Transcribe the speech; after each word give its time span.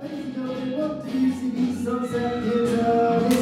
This 0.00 0.10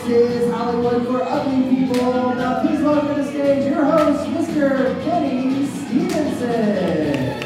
is 0.08 0.50
Hollywood 0.54 1.06
for 1.06 1.22
Ugly 1.22 1.76
People. 1.76 2.34
Now, 2.34 2.62
please 2.62 2.80
welcome 2.80 3.08
to 3.14 3.14
the 3.22 3.28
stage 3.28 3.70
your 3.70 3.84
host, 3.84 4.26
Mr. 4.30 5.04
Kenny 5.04 5.66
Stevenson. 5.66 7.36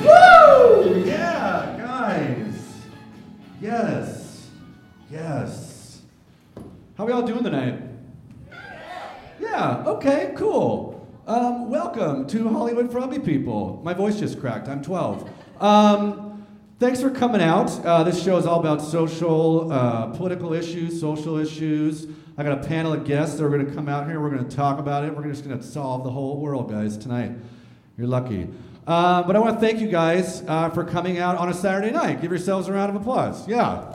Woo! 0.00 1.04
Yeah, 1.04 1.76
guys. 1.76 2.86
Yes. 3.60 4.48
Yes. 5.10 6.02
How 6.96 7.04
we 7.04 7.12
all 7.12 7.22
doing 7.22 7.42
tonight? 7.42 7.80
Yeah, 9.40 9.82
okay, 9.86 10.32
cool. 10.36 11.06
Um, 11.26 11.68
to 12.32 12.48
Hollywood 12.48 12.90
for 12.90 12.98
Ugly 12.98 13.18
People. 13.18 13.78
My 13.84 13.92
voice 13.92 14.18
just 14.18 14.40
cracked. 14.40 14.66
I'm 14.66 14.82
12. 14.82 15.28
Um, 15.60 16.46
thanks 16.78 16.98
for 16.98 17.10
coming 17.10 17.42
out. 17.42 17.70
Uh, 17.84 18.04
this 18.04 18.24
show 18.24 18.38
is 18.38 18.46
all 18.46 18.58
about 18.58 18.80
social, 18.80 19.70
uh, 19.70 20.06
political 20.06 20.54
issues, 20.54 20.98
social 20.98 21.36
issues. 21.36 22.06
I 22.38 22.42
got 22.42 22.64
a 22.64 22.66
panel 22.66 22.94
of 22.94 23.04
guests 23.04 23.36
that 23.36 23.44
are 23.44 23.50
going 23.50 23.66
to 23.66 23.74
come 23.74 23.86
out 23.86 24.08
here. 24.08 24.18
We're 24.18 24.30
going 24.30 24.48
to 24.48 24.56
talk 24.56 24.78
about 24.78 25.04
it. 25.04 25.14
We're 25.14 25.28
just 25.28 25.46
going 25.46 25.58
to 25.58 25.62
solve 25.62 26.04
the 26.04 26.10
whole 26.10 26.40
world, 26.40 26.70
guys, 26.70 26.96
tonight. 26.96 27.32
You're 27.98 28.06
lucky. 28.06 28.48
Uh, 28.86 29.22
but 29.24 29.36
I 29.36 29.38
want 29.38 29.60
to 29.60 29.60
thank 29.60 29.80
you 29.80 29.88
guys 29.88 30.42
uh, 30.48 30.70
for 30.70 30.84
coming 30.84 31.18
out 31.18 31.36
on 31.36 31.50
a 31.50 31.54
Saturday 31.54 31.90
night. 31.90 32.22
Give 32.22 32.30
yourselves 32.30 32.66
a 32.66 32.72
round 32.72 32.96
of 32.96 33.02
applause. 33.02 33.46
Yeah. 33.46 33.92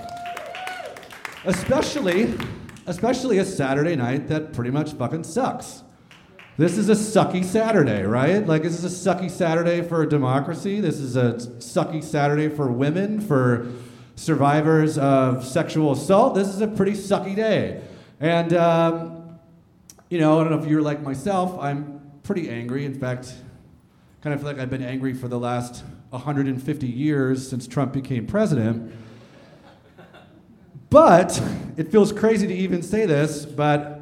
Especially, 1.43 2.35
especially 2.85 3.39
a 3.39 3.45
Saturday 3.45 3.95
night 3.95 4.27
that 4.27 4.53
pretty 4.53 4.69
much 4.69 4.93
fucking 4.93 5.23
sucks. 5.23 5.81
This 6.57 6.79
is 6.79 6.89
a 6.89 6.93
sucky 6.93 7.45
Saturday, 7.45 8.01
right? 8.01 8.43
Like, 8.43 8.63
this 8.63 8.83
is 8.83 8.83
a 8.83 9.09
sucky 9.09 9.29
Saturday 9.29 9.83
for 9.83 10.01
a 10.01 10.09
democracy. 10.09 10.81
This 10.81 10.97
is 10.97 11.15
a 11.15 11.33
sucky 11.33 12.03
Saturday 12.03 12.49
for 12.49 12.71
women, 12.71 13.21
for 13.21 13.67
survivors 14.15 14.97
of 14.97 15.45
sexual 15.45 15.91
assault. 15.91 16.33
This 16.33 16.47
is 16.47 16.61
a 16.61 16.67
pretty 16.67 16.93
sucky 16.93 17.35
day. 17.35 17.83
And, 18.19 18.55
um, 18.55 19.37
you 20.09 20.17
know, 20.17 20.39
I 20.39 20.43
don't 20.43 20.51
know 20.51 20.59
if 20.59 20.67
you're 20.67 20.81
like 20.81 21.03
myself, 21.03 21.55
I'm 21.59 22.01
pretty 22.23 22.49
angry. 22.49 22.85
In 22.85 22.99
fact, 22.99 23.35
kind 24.21 24.33
of 24.33 24.39
feel 24.39 24.49
like 24.49 24.59
I've 24.59 24.71
been 24.71 24.83
angry 24.83 25.13
for 25.13 25.27
the 25.27 25.37
last 25.37 25.83
150 26.09 26.87
years 26.87 27.47
since 27.47 27.67
Trump 27.67 27.93
became 27.93 28.25
president. 28.25 28.91
But 30.89 31.39
it 31.77 31.91
feels 31.91 32.11
crazy 32.11 32.47
to 32.47 32.53
even 32.55 32.81
say 32.81 33.05
this, 33.05 33.45
but 33.45 33.96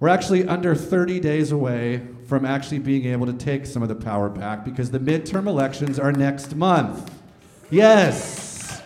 we're 0.00 0.08
actually 0.08 0.46
under 0.46 0.74
30 0.74 1.20
days 1.20 1.50
away 1.50 2.06
from 2.26 2.44
actually 2.44 2.78
being 2.78 3.06
able 3.06 3.26
to 3.26 3.32
take 3.32 3.66
some 3.66 3.82
of 3.82 3.88
the 3.88 3.94
power 3.94 4.28
back 4.28 4.64
because 4.64 4.90
the 4.90 5.00
midterm 5.00 5.46
elections 5.46 5.98
are 5.98 6.12
next 6.12 6.54
month. 6.54 7.10
Yes, 7.70 8.82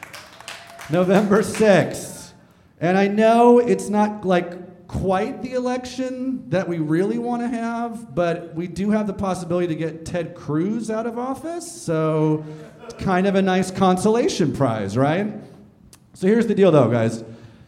November 0.91 1.43
6th. 1.43 2.33
And 2.81 2.97
I 2.97 3.09
know 3.09 3.59
it's 3.59 3.89
not 3.89 4.25
like 4.25 4.89
quite 4.89 5.43
the 5.43 5.53
election 5.53 6.49
that 6.51 6.69
we 6.69 6.79
really 6.79 7.19
want 7.19 7.43
to 7.43 7.49
have, 7.49 8.15
but 8.15 8.55
we 8.55 8.67
do 8.67 8.91
have 8.91 9.07
the 9.07 9.13
possibility 9.13 9.67
to 9.69 9.75
get 9.75 10.05
Ted 10.05 10.35
Cruz 10.35 10.91
out 10.91 11.07
of 11.07 11.19
office. 11.19 11.71
So 11.71 12.45
kind 12.99 13.27
of 13.27 13.35
a 13.35 13.43
nice 13.43 13.71
consolation 13.71 14.53
prize, 14.53 14.97
right? 14.97 15.33
So 16.15 16.27
here's 16.27 16.47
the 16.47 16.55
deal 16.55 16.71
though, 16.71 16.91
guys. 16.91 17.25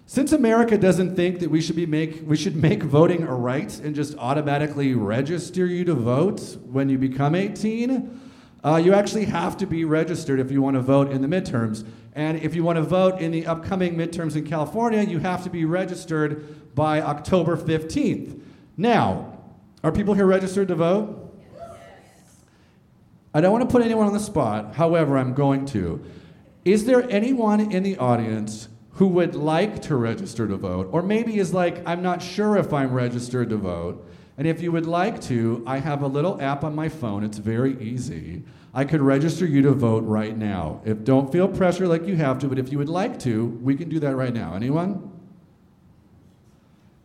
Since 0.06 0.33
America 0.33 0.77
doesn't 0.77 1.16
think 1.16 1.41
that 1.41 1.50
we 1.50 1.62
should 1.62 1.77
be 1.77 1.86
make 1.86 2.22
we 2.27 2.36
should 2.36 2.56
make 2.56 2.83
voting 2.83 3.22
a 3.22 3.34
right 3.34 3.78
and 3.80 3.94
just 3.94 4.16
automatically 4.19 4.94
register 4.94 5.64
you 5.64 5.84
to 5.86 5.94
vote 5.94 6.58
when 6.64 6.91
you 6.91 6.98
become 6.98 7.34
18, 7.34 8.20
uh, 8.62 8.77
you 8.77 8.92
actually 8.92 9.24
have 9.24 9.56
to 9.56 9.66
be 9.66 9.86
registered 9.86 10.41
if 10.41 10.50
you 10.50 10.61
want 10.61 10.74
to 10.74 10.83
vote 10.83 11.11
in 11.11 11.22
the 11.22 11.28
midterms. 11.28 11.86
And 12.14 12.38
if 12.42 12.55
you 12.55 12.62
want 12.62 12.77
to 12.77 12.83
vote 12.83 13.20
in 13.20 13.30
the 13.30 13.46
upcoming 13.46 13.96
midterms 13.96 14.36
in 14.36 14.46
California, 14.46 15.02
you 15.02 15.20
have 15.20 15.42
to 15.45 15.51
be 15.51 15.64
registered 15.64 16.74
by 16.74 17.00
October 17.00 17.56
15th. 17.56 18.40
Now, 18.77 19.39
are 19.83 19.90
people 19.90 20.14
here 20.14 20.27
registered 20.27 20.68
to 20.68 20.74
vote? 20.74 21.20
I 23.33 23.40
don't 23.40 23.52
want 23.52 23.68
to 23.68 23.73
put 23.73 23.83
anyone 23.83 24.06
on 24.06 24.12
the 24.12 24.20
spot, 24.20 24.74
however, 24.74 25.17
I'm 25.18 25.34
going 25.34 25.67
to. 25.67 26.05
Is 26.64 26.84
there 26.84 27.08
anyone 27.11 27.73
in 27.73 27.83
the 27.83 27.96
audience 27.98 28.68
who 28.94 29.08
would 29.08 29.34
like 29.34 29.82
to 29.82 29.96
register 29.96 30.46
to 30.46 30.56
vote, 30.56 30.88
or 30.92 31.02
maybe 31.02 31.38
is 31.38 31.52
like, 31.52 31.86
I'm 31.86 32.02
not 32.02 32.22
sure 32.22 32.56
if 32.56 32.72
I'm 32.72 32.92
registered 32.92 33.50
to 33.50 33.56
vote? 33.56 34.08
And 34.36 34.46
if 34.46 34.60
you 34.60 34.72
would 34.72 34.86
like 34.86 35.20
to, 35.22 35.62
I 35.66 35.78
have 35.78 36.02
a 36.02 36.06
little 36.06 36.40
app 36.40 36.64
on 36.64 36.74
my 36.74 36.88
phone. 36.88 37.24
It's 37.24 37.38
very 37.38 37.80
easy. 37.80 38.42
I 38.72 38.84
could 38.84 39.00
register 39.00 39.46
you 39.46 39.62
to 39.62 39.72
vote 39.72 40.05
right 40.05 40.36
now. 40.36 40.80
If 40.84 41.05
don't 41.05 41.30
feel 41.30 41.46
pressure 41.46 41.86
like 41.86 42.06
you 42.06 42.16
have 42.16 42.40
to, 42.40 42.48
but 42.48 42.58
if 42.58 42.72
you 42.72 42.78
would 42.78 42.88
like 42.88 43.20
to, 43.20 43.46
we 43.62 43.77
can 43.77 43.88
do 43.88 44.00
that 44.00 44.16
right 44.16 44.34
now. 44.34 44.55
Anyone? 44.55 45.12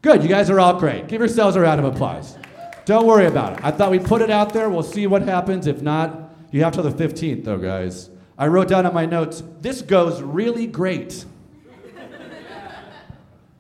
Good, 0.02 0.24
you 0.24 0.30
guys 0.30 0.50
are 0.50 0.60
all 0.60 0.80
great. 0.80 1.08
Give 1.08 1.20
yourselves 1.20 1.56
a 1.56 1.60
round 1.60 1.80
of 1.80 1.86
applause. 1.94 2.38
Don't 2.86 3.06
worry 3.06 3.26
about 3.26 3.54
it. 3.54 3.60
I 3.64 3.70
thought 3.70 3.92
we'd 3.92 4.06
put 4.06 4.22
it 4.22 4.32
out 4.32 4.54
there. 4.54 4.70
We'll 4.70 4.82
see 4.82 5.06
what 5.06 5.22
happens. 5.24 5.68
If 5.68 5.82
not, 5.82 6.34
you 6.52 6.64
have 6.64 6.74
till 6.74 6.84
the 6.84 6.92
15th, 6.92 7.44
though, 7.44 7.58
guys. 7.58 8.10
I 8.38 8.48
wrote 8.48 8.70
down 8.70 8.86
on 8.86 8.94
my 8.94 9.06
notes, 9.06 9.44
this 9.62 9.82
goes 9.82 10.22
really 10.22 10.66
great. 10.66 11.26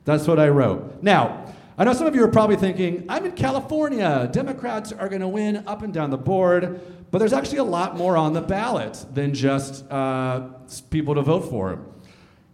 That's 0.09 0.25
what 0.25 0.39
I 0.39 0.47
wrote. 0.47 1.03
Now, 1.03 1.53
I 1.77 1.83
know 1.83 1.93
some 1.93 2.07
of 2.07 2.15
you 2.15 2.23
are 2.23 2.29
probably 2.29 2.55
thinking, 2.55 3.05
I'm 3.07 3.27
in 3.27 3.33
California. 3.33 4.27
Democrats 4.33 4.91
are 4.91 5.07
going 5.07 5.21
to 5.21 5.27
win 5.27 5.57
up 5.67 5.83
and 5.83 5.93
down 5.93 6.09
the 6.09 6.17
board. 6.17 6.81
But 7.11 7.19
there's 7.19 7.31
actually 7.31 7.59
a 7.59 7.63
lot 7.63 7.95
more 7.95 8.17
on 8.17 8.33
the 8.33 8.41
ballot 8.41 9.05
than 9.13 9.35
just 9.35 9.85
uh, 9.91 10.47
people 10.89 11.13
to 11.13 11.21
vote 11.21 11.47
for. 11.51 11.85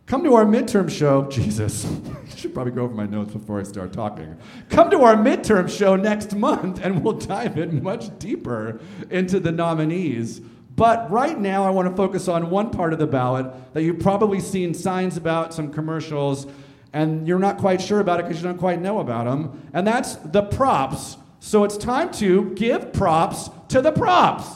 Come 0.05 0.25
to 0.25 0.35
our 0.35 0.43
midterm 0.43 0.89
show. 0.89 1.29
Jesus, 1.29 1.85
I 1.85 2.35
should 2.35 2.53
probably 2.53 2.73
go 2.73 2.81
over 2.81 2.93
my 2.93 3.05
notes 3.05 3.31
before 3.31 3.57
I 3.57 3.63
start 3.63 3.93
talking. 3.93 4.37
Come 4.69 4.91
to 4.91 5.03
our 5.03 5.15
midterm 5.15 5.69
show 5.69 5.95
next 5.95 6.35
month 6.35 6.81
and 6.83 7.05
we'll 7.05 7.13
dive 7.13 7.57
in 7.57 7.81
much 7.81 8.19
deeper 8.19 8.81
into 9.09 9.39
the 9.39 9.53
nominees. 9.53 10.41
But 10.75 11.09
right 11.09 11.39
now, 11.39 11.63
I 11.63 11.69
want 11.69 11.89
to 11.89 11.95
focus 11.95 12.27
on 12.27 12.49
one 12.49 12.69
part 12.69 12.91
of 12.91 12.99
the 12.99 13.07
ballot 13.07 13.47
that 13.73 13.83
you've 13.83 13.99
probably 13.99 14.41
seen 14.41 14.73
signs 14.73 15.15
about, 15.15 15.53
some 15.53 15.71
commercials, 15.71 16.47
and 16.95 17.27
you're 17.27 17.39
not 17.39 17.57
quite 17.57 17.81
sure 17.81 17.99
about 17.99 18.21
it 18.21 18.23
because 18.23 18.41
you 18.41 18.47
don't 18.47 18.57
quite 18.57 18.79
know 18.79 18.99
about 18.99 19.25
them. 19.25 19.69
And 19.73 19.85
that's 19.85 20.15
the 20.15 20.41
props. 20.41 21.17
So 21.41 21.65
it's 21.65 21.75
time 21.75 22.09
to 22.13 22.51
give 22.51 22.93
props 22.93 23.49
to 23.67 23.81
the 23.81 23.91
props. 23.91 24.47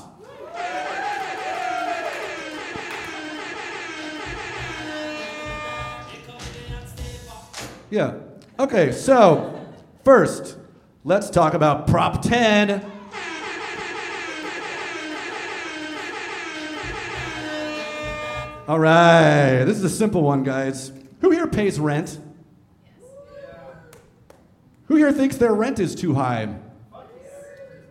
Yeah. 7.89 8.13
Okay, 8.57 8.93
so 8.93 9.59
first, 10.05 10.57
let's 11.03 11.29
talk 11.29 11.53
about 11.53 11.87
Prop 11.87 12.21
10. 12.21 12.89
All 18.65 18.79
right, 18.79 19.65
this 19.65 19.75
is 19.77 19.83
a 19.83 19.89
simple 19.89 20.21
one, 20.21 20.43
guys. 20.43 20.93
Who 21.19 21.31
here 21.31 21.47
pays 21.47 21.81
rent? 21.81 22.17
Who 24.89 24.95
here 24.95 25.11
thinks 25.11 25.37
their 25.37 25.53
rent 25.53 25.79
is 25.79 25.93
too 25.93 26.15
high? 26.15 26.55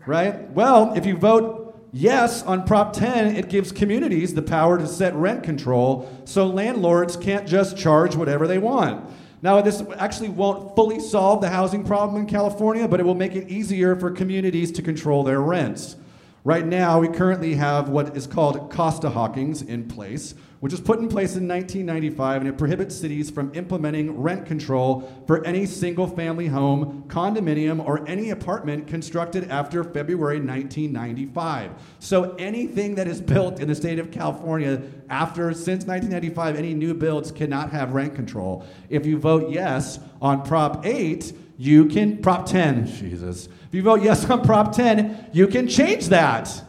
Right? 0.04 0.50
Well, 0.50 0.94
if 0.94 1.06
you 1.06 1.16
vote 1.16 1.88
yes 1.92 2.42
on 2.42 2.66
Prop 2.66 2.92
10, 2.92 3.36
it 3.36 3.48
gives 3.48 3.70
communities 3.70 4.34
the 4.34 4.42
power 4.42 4.76
to 4.78 4.86
set 4.86 5.14
rent 5.14 5.44
control 5.44 6.10
so 6.24 6.48
landlords 6.48 7.16
can't 7.16 7.46
just 7.46 7.76
charge 7.76 8.16
whatever 8.16 8.48
they 8.48 8.58
want. 8.58 9.08
Now, 9.42 9.60
this 9.60 9.80
actually 9.96 10.30
won't 10.30 10.74
fully 10.74 10.98
solve 10.98 11.40
the 11.40 11.50
housing 11.50 11.84
problem 11.84 12.20
in 12.20 12.26
California, 12.26 12.88
but 12.88 12.98
it 12.98 13.04
will 13.04 13.14
make 13.14 13.36
it 13.36 13.48
easier 13.48 13.94
for 13.94 14.10
communities 14.10 14.72
to 14.72 14.82
control 14.82 15.22
their 15.22 15.40
rents. 15.40 15.94
Right 16.42 16.66
now, 16.66 16.98
we 16.98 17.06
currently 17.06 17.54
have 17.54 17.88
what 17.88 18.16
is 18.16 18.26
called 18.26 18.72
Costa-Hawkins 18.72 19.62
in 19.62 19.86
place, 19.86 20.34
which 20.60 20.72
was 20.72 20.80
put 20.80 20.98
in 20.98 21.08
place 21.08 21.36
in 21.36 21.46
1995, 21.46 22.42
and 22.42 22.50
it 22.50 22.58
prohibits 22.58 22.96
cities 22.96 23.30
from 23.30 23.54
implementing 23.54 24.20
rent 24.20 24.44
control 24.46 25.08
for 25.26 25.44
any 25.44 25.64
single 25.66 26.06
family 26.06 26.48
home, 26.48 27.04
condominium, 27.08 27.84
or 27.84 28.06
any 28.08 28.30
apartment 28.30 28.86
constructed 28.86 29.48
after 29.50 29.84
February 29.84 30.40
1995. 30.40 31.70
So 32.00 32.34
anything 32.36 32.96
that 32.96 33.06
is 33.06 33.20
built 33.20 33.60
in 33.60 33.68
the 33.68 33.74
state 33.74 33.98
of 33.98 34.10
California 34.10 34.82
after 35.08 35.52
since 35.52 35.84
1995, 35.84 36.56
any 36.56 36.74
new 36.74 36.94
builds 36.94 37.30
cannot 37.30 37.70
have 37.70 37.94
rent 37.94 38.14
control. 38.14 38.64
If 38.88 39.06
you 39.06 39.18
vote 39.18 39.50
yes 39.50 40.00
on 40.20 40.42
Prop 40.42 40.84
8, 40.84 41.32
you 41.56 41.86
can 41.86 42.18
Prop 42.18 42.46
10, 42.46 42.86
Jesus. 42.86 43.46
If 43.46 43.74
you 43.74 43.82
vote 43.82 44.02
yes 44.02 44.28
on 44.28 44.42
Prop 44.44 44.72
10, 44.72 45.30
you 45.32 45.46
can 45.46 45.68
change 45.68 46.06
that. 46.06 46.64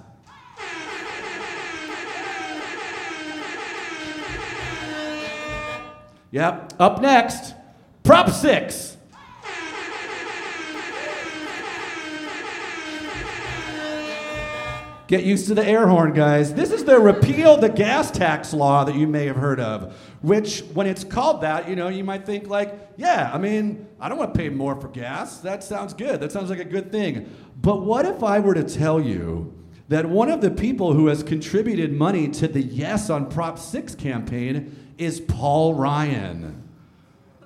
Yep. 6.32 6.74
Up 6.80 7.02
next, 7.02 7.56
Prop 8.04 8.30
6. 8.30 8.98
Get 15.08 15.24
used 15.24 15.48
to 15.48 15.56
the 15.56 15.66
air 15.66 15.88
horn, 15.88 16.14
guys. 16.14 16.54
This 16.54 16.72
is 16.72 16.84
the 16.84 17.00
repeal 17.00 17.58
the 17.58 17.68
gas 17.68 18.12
tax 18.12 18.54
law 18.54 18.84
that 18.84 18.94
you 18.94 19.08
may 19.08 19.26
have 19.26 19.38
heard 19.38 19.60
of, 19.60 19.96
which, 20.22 20.60
when 20.76 20.86
it's 20.86 21.04
called 21.04 21.42
that, 21.42 21.68
you 21.68 21.76
know, 21.76 21.88
you 21.88 22.04
might 22.04 22.28
think, 22.28 22.48
like, 22.48 22.76
yeah, 22.96 23.32
I 23.34 23.40
mean, 23.40 23.88
I 24.00 24.08
don't 24.08 24.20
want 24.20 24.36
to 24.36 24.40
pay 24.40 24.50
more 24.50 24.80
for 24.80 24.88
gas. 24.88 25.40
That 25.40 25.64
sounds 25.64 25.96
good. 25.96 26.20
That 26.20 26.32
sounds 26.32 26.52
like 26.52 26.60
a 26.60 26.64
good 26.64 26.92
thing. 26.92 27.28
But 27.60 27.82
what 27.82 28.06
if 28.06 28.22
I 28.22 28.40
were 28.40 28.54
to 28.54 28.64
tell 28.64 29.02
you 29.02 29.52
that 29.88 30.08
one 30.08 30.30
of 30.30 30.42
the 30.42 30.52
people 30.52 30.94
who 30.94 31.08
has 31.08 31.24
contributed 31.24 31.92
money 31.92 32.28
to 32.28 32.48
the 32.48 32.62
Yes 32.62 33.10
on 33.10 33.32
Prop 33.32 33.58
6 33.58 33.96
campaign 33.96 34.89
is 35.00 35.20
Paul 35.22 35.74
Ryan? 35.74 36.62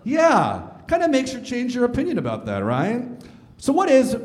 Yeah, 0.03 0.67
kind 0.87 1.03
of 1.03 1.11
makes 1.11 1.33
you 1.33 1.41
change 1.41 1.73
your 1.73 1.85
opinion 1.85 2.17
about 2.17 2.45
that, 2.47 2.59
right? 2.59 3.05
So, 3.57 3.71
what 3.71 3.89
is, 3.89 4.17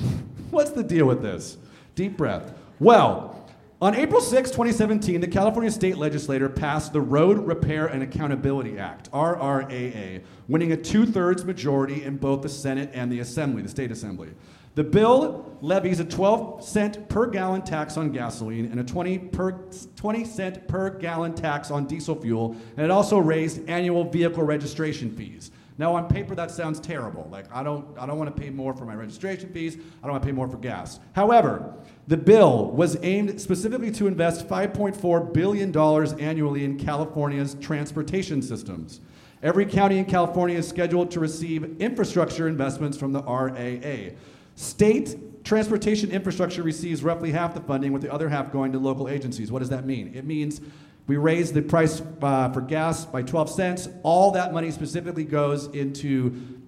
what's 0.50 0.70
the 0.70 0.82
deal 0.82 1.06
with 1.06 1.22
this? 1.22 1.58
Deep 1.94 2.16
breath. 2.16 2.52
Well, 2.80 3.48
on 3.82 3.94
April 3.94 4.20
6, 4.20 4.50
2017, 4.50 5.20
the 5.20 5.28
California 5.28 5.70
state 5.70 5.96
legislature 5.96 6.48
passed 6.48 6.92
the 6.92 7.00
Road 7.00 7.38
Repair 7.38 7.86
and 7.86 8.02
Accountability 8.02 8.78
Act, 8.78 9.10
RRAA, 9.12 10.22
winning 10.48 10.72
a 10.72 10.76
two 10.76 11.06
thirds 11.06 11.44
majority 11.44 12.04
in 12.04 12.16
both 12.16 12.42
the 12.42 12.48
Senate 12.48 12.90
and 12.92 13.10
the 13.10 13.20
Assembly, 13.20 13.62
the 13.62 13.68
state 13.68 13.90
assembly. 13.90 14.30
The 14.74 14.84
bill 14.84 15.58
levies 15.60 16.00
a 16.00 16.04
12 16.04 16.64
cent 16.64 17.08
per 17.08 17.26
gallon 17.26 17.62
tax 17.62 17.96
on 17.96 18.12
gasoline 18.12 18.66
and 18.66 18.80
a 18.80 18.84
20, 18.84 19.18
per, 19.18 19.52
20 19.96 20.24
cent 20.24 20.68
per 20.68 20.90
gallon 20.90 21.34
tax 21.34 21.70
on 21.70 21.86
diesel 21.86 22.14
fuel, 22.14 22.56
and 22.76 22.84
it 22.84 22.90
also 22.90 23.18
raised 23.18 23.68
annual 23.68 24.04
vehicle 24.04 24.44
registration 24.44 25.14
fees. 25.14 25.50
Now, 25.76 25.94
on 25.94 26.08
paper, 26.08 26.34
that 26.34 26.50
sounds 26.50 26.78
terrible. 26.78 27.26
Like, 27.32 27.46
I 27.50 27.62
don't, 27.62 27.98
I 27.98 28.04
don't 28.04 28.18
want 28.18 28.34
to 28.34 28.38
pay 28.38 28.50
more 28.50 28.74
for 28.74 28.84
my 28.84 28.94
registration 28.94 29.50
fees. 29.50 29.76
I 29.76 30.06
don't 30.06 30.12
want 30.12 30.22
to 30.22 30.26
pay 30.26 30.32
more 30.32 30.46
for 30.46 30.58
gas. 30.58 31.00
However, 31.14 31.74
the 32.06 32.18
bill 32.18 32.70
was 32.70 32.98
aimed 33.02 33.40
specifically 33.40 33.90
to 33.92 34.06
invest 34.06 34.46
$5.4 34.46 35.32
billion 35.32 35.74
annually 36.20 36.64
in 36.64 36.78
California's 36.78 37.54
transportation 37.62 38.42
systems. 38.42 39.00
Every 39.42 39.64
county 39.64 39.96
in 39.96 40.04
California 40.04 40.58
is 40.58 40.68
scheduled 40.68 41.10
to 41.12 41.20
receive 41.20 41.80
infrastructure 41.80 42.46
investments 42.46 42.98
from 42.98 43.12
the 43.12 43.22
RAA. 43.22 44.14
State 44.60 45.42
transportation 45.42 46.10
infrastructure 46.10 46.62
receives 46.62 47.02
roughly 47.02 47.30
half 47.30 47.54
the 47.54 47.62
funding, 47.62 47.94
with 47.94 48.02
the 48.02 48.12
other 48.12 48.28
half 48.28 48.52
going 48.52 48.72
to 48.72 48.78
local 48.78 49.08
agencies. 49.08 49.50
What 49.50 49.60
does 49.60 49.70
that 49.70 49.86
mean? 49.86 50.12
It 50.14 50.26
means 50.26 50.60
we 51.06 51.16
raise 51.16 51.50
the 51.50 51.62
price 51.62 52.02
uh, 52.20 52.50
for 52.50 52.60
gas 52.60 53.06
by 53.06 53.22
12 53.22 53.48
cents. 53.48 53.88
All 54.02 54.32
that 54.32 54.52
money 54.52 54.70
specifically 54.70 55.24
goes 55.24 55.68
into 55.68 56.60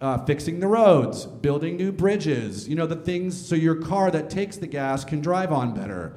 uh, 0.00 0.24
fixing 0.24 0.58
the 0.58 0.66
roads, 0.66 1.26
building 1.26 1.76
new 1.76 1.92
bridges, 1.92 2.68
you 2.68 2.74
know, 2.74 2.88
the 2.88 2.96
things 2.96 3.40
so 3.40 3.54
your 3.54 3.76
car 3.76 4.10
that 4.10 4.30
takes 4.30 4.56
the 4.56 4.66
gas 4.66 5.04
can 5.04 5.20
drive 5.20 5.52
on 5.52 5.72
better. 5.72 6.16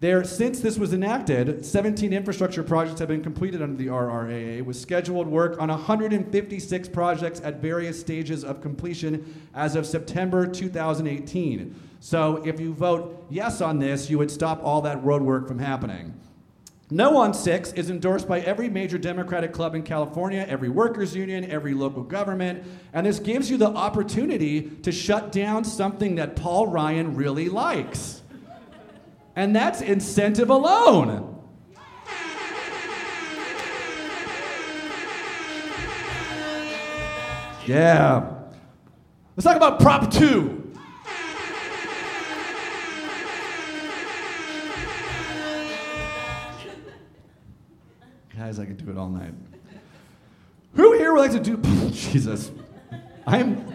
There, 0.00 0.22
since 0.22 0.60
this 0.60 0.78
was 0.78 0.92
enacted, 0.92 1.66
17 1.66 2.12
infrastructure 2.12 2.62
projects 2.62 3.00
have 3.00 3.08
been 3.08 3.22
completed 3.22 3.60
under 3.60 3.76
the 3.76 3.88
RRAA, 3.88 4.62
with 4.62 4.76
scheduled 4.76 5.26
work 5.26 5.60
on 5.60 5.70
156 5.70 6.88
projects 6.90 7.40
at 7.40 7.60
various 7.60 7.98
stages 7.98 8.44
of 8.44 8.60
completion 8.60 9.48
as 9.54 9.74
of 9.74 9.86
September 9.86 10.46
2018. 10.46 11.74
So, 11.98 12.40
if 12.46 12.60
you 12.60 12.72
vote 12.72 13.26
yes 13.28 13.60
on 13.60 13.80
this, 13.80 14.08
you 14.08 14.18
would 14.18 14.30
stop 14.30 14.62
all 14.62 14.80
that 14.82 15.02
road 15.02 15.22
work 15.22 15.48
from 15.48 15.58
happening. 15.58 16.14
No 16.90 17.16
on 17.16 17.34
Six 17.34 17.72
is 17.72 17.90
endorsed 17.90 18.28
by 18.28 18.38
every 18.42 18.68
major 18.68 18.98
Democratic 18.98 19.52
club 19.52 19.74
in 19.74 19.82
California, 19.82 20.46
every 20.48 20.68
workers' 20.68 21.14
union, 21.14 21.50
every 21.50 21.74
local 21.74 22.04
government, 22.04 22.62
and 22.92 23.04
this 23.04 23.18
gives 23.18 23.50
you 23.50 23.56
the 23.56 23.66
opportunity 23.66 24.62
to 24.62 24.92
shut 24.92 25.32
down 25.32 25.64
something 25.64 26.14
that 26.14 26.36
Paul 26.36 26.68
Ryan 26.68 27.16
really 27.16 27.48
likes. 27.48 28.17
And 29.38 29.54
that's 29.54 29.82
incentive 29.82 30.50
alone. 30.50 31.36
Yeah. 37.64 38.34
Let's 39.36 39.44
talk 39.44 39.56
about 39.56 39.78
Prop 39.78 40.10
2. 40.10 40.74
Guys, 48.36 48.58
I 48.58 48.66
could 48.66 48.84
do 48.84 48.90
it 48.90 48.98
all 48.98 49.08
night. 49.08 49.34
Who 50.74 50.98
here 50.98 51.12
would 51.12 51.20
like 51.20 51.30
to 51.30 51.38
do 51.38 51.56
Jesus? 51.92 52.50
I 53.24 53.38
am 53.38 53.72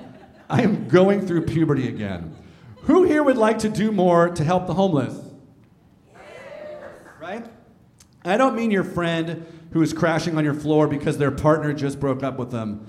I 0.49 0.61
am 0.61 0.89
going 0.89 1.25
through 1.25 1.43
puberty 1.45 1.87
again. 1.87 2.35
Who 2.81 3.03
here 3.03 3.23
would 3.23 3.37
like 3.37 3.59
to 3.59 3.69
do 3.69 3.93
more 3.93 4.27
to 4.27 4.43
help 4.43 4.67
the 4.67 4.73
homeless? 4.73 5.32
Right? 7.23 7.45
I 8.25 8.35
don't 8.35 8.53
mean 8.53 8.69
your 8.69 8.83
friend 8.83 9.45
who 9.71 9.81
is 9.81 9.93
crashing 9.93 10.37
on 10.37 10.43
your 10.43 10.53
floor 10.53 10.89
because 10.89 11.17
their 11.17 11.31
partner 11.31 11.71
just 11.71 11.97
broke 11.97 12.21
up 12.21 12.37
with 12.37 12.51
them. 12.51 12.85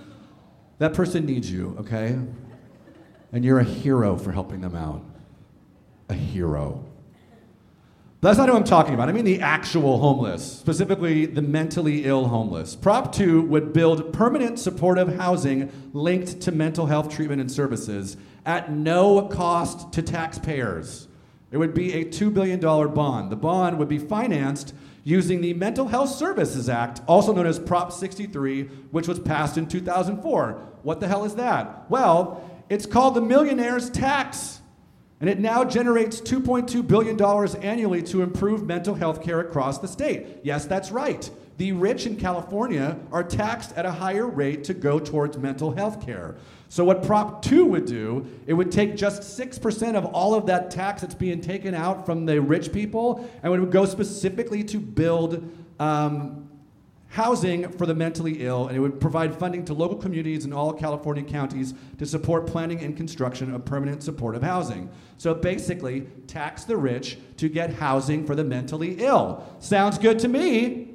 That 0.78 0.92
person 0.92 1.24
needs 1.24 1.48
you, 1.48 1.76
okay? 1.78 2.18
And 3.30 3.44
you're 3.44 3.60
a 3.60 3.64
hero 3.64 4.16
for 4.16 4.32
helping 4.32 4.60
them 4.60 4.74
out. 4.74 5.04
A 6.08 6.14
hero. 6.14 6.84
That's 8.22 8.36
not 8.36 8.48
who 8.48 8.56
I'm 8.56 8.64
talking 8.64 8.92
about. 8.92 9.08
I 9.08 9.12
mean 9.12 9.24
the 9.24 9.40
actual 9.40 9.98
homeless, 9.98 10.42
specifically 10.58 11.26
the 11.26 11.42
mentally 11.42 12.04
ill 12.04 12.26
homeless. 12.26 12.74
Prop 12.74 13.14
2 13.14 13.42
would 13.42 13.72
build 13.72 14.12
permanent 14.12 14.58
supportive 14.58 15.14
housing 15.14 15.70
linked 15.92 16.40
to 16.40 16.50
mental 16.50 16.86
health 16.86 17.08
treatment 17.08 17.40
and 17.40 17.52
services 17.52 18.16
at 18.44 18.72
no 18.72 19.28
cost 19.28 19.92
to 19.92 20.02
taxpayers. 20.02 21.06
It 21.54 21.58
would 21.58 21.72
be 21.72 21.92
a 21.92 22.04
$2 22.04 22.34
billion 22.34 22.58
bond. 22.58 23.30
The 23.30 23.36
bond 23.36 23.78
would 23.78 23.86
be 23.86 24.00
financed 24.00 24.74
using 25.04 25.40
the 25.40 25.54
Mental 25.54 25.86
Health 25.86 26.10
Services 26.10 26.68
Act, 26.68 27.00
also 27.06 27.32
known 27.32 27.46
as 27.46 27.60
Prop 27.60 27.92
63, 27.92 28.64
which 28.90 29.06
was 29.06 29.20
passed 29.20 29.56
in 29.56 29.68
2004. 29.68 30.50
What 30.82 30.98
the 30.98 31.06
hell 31.06 31.24
is 31.24 31.36
that? 31.36 31.88
Well, 31.88 32.50
it's 32.68 32.86
called 32.86 33.14
the 33.14 33.20
Millionaire's 33.20 33.88
Tax. 33.88 34.62
And 35.20 35.30
it 35.30 35.38
now 35.38 35.62
generates 35.62 36.20
$2.2 36.20 36.84
billion 36.88 37.64
annually 37.64 38.02
to 38.02 38.22
improve 38.22 38.66
mental 38.66 38.96
health 38.96 39.22
care 39.22 39.38
across 39.38 39.78
the 39.78 39.86
state. 39.86 40.40
Yes, 40.42 40.66
that's 40.66 40.90
right. 40.90 41.30
The 41.56 41.70
rich 41.72 42.06
in 42.06 42.16
California 42.16 42.98
are 43.12 43.22
taxed 43.22 43.72
at 43.76 43.86
a 43.86 43.92
higher 43.92 44.26
rate 44.26 44.64
to 44.64 44.74
go 44.74 44.98
towards 44.98 45.38
mental 45.38 45.70
health 45.70 46.04
care. 46.04 46.36
So, 46.68 46.84
what 46.84 47.04
Prop 47.04 47.42
2 47.42 47.64
would 47.66 47.84
do, 47.84 48.26
it 48.46 48.54
would 48.54 48.72
take 48.72 48.96
just 48.96 49.38
6% 49.38 49.94
of 49.94 50.06
all 50.06 50.34
of 50.34 50.46
that 50.46 50.72
tax 50.72 51.02
that's 51.02 51.14
being 51.14 51.40
taken 51.40 51.72
out 51.72 52.04
from 52.04 52.26
the 52.26 52.40
rich 52.40 52.72
people, 52.72 53.30
and 53.42 53.54
it 53.54 53.60
would 53.60 53.70
go 53.70 53.84
specifically 53.84 54.64
to 54.64 54.80
build 54.80 55.48
um, 55.78 56.48
housing 57.10 57.68
for 57.68 57.86
the 57.86 57.94
mentally 57.94 58.44
ill, 58.44 58.66
and 58.66 58.76
it 58.76 58.80
would 58.80 59.00
provide 59.00 59.38
funding 59.38 59.64
to 59.66 59.72
local 59.72 59.96
communities 59.96 60.44
in 60.44 60.52
all 60.52 60.72
California 60.72 61.22
counties 61.22 61.72
to 61.98 62.04
support 62.04 62.48
planning 62.48 62.80
and 62.80 62.96
construction 62.96 63.54
of 63.54 63.64
permanent 63.64 64.02
supportive 64.02 64.42
housing. 64.42 64.90
So 65.16 65.32
basically, 65.32 66.08
tax 66.26 66.64
the 66.64 66.76
rich 66.76 67.18
to 67.36 67.48
get 67.48 67.74
housing 67.74 68.26
for 68.26 68.34
the 68.34 68.42
mentally 68.42 68.96
ill. 68.98 69.44
Sounds 69.60 69.96
good 69.96 70.18
to 70.18 70.28
me. 70.28 70.93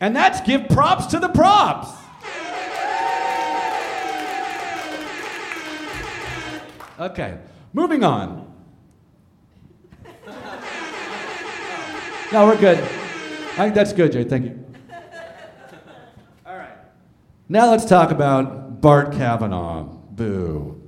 And 0.00 0.14
that's 0.14 0.40
give 0.40 0.68
props 0.68 1.06
to 1.06 1.18
the 1.18 1.28
props. 1.28 1.90
Okay, 7.00 7.38
moving 7.72 8.02
on. 8.02 8.52
No, 12.32 12.46
we're 12.46 12.58
good. 12.58 12.78
I 12.78 13.62
think 13.62 13.74
that's 13.74 13.92
good, 13.92 14.12
Jay. 14.12 14.24
Thank 14.24 14.44
you. 14.44 14.64
All 16.44 16.56
right. 16.56 16.76
Now 17.48 17.70
let's 17.70 17.84
talk 17.84 18.10
about 18.10 18.80
Brett 18.80 19.12
Kavanaugh. 19.12 19.84
Boo. 19.84 20.82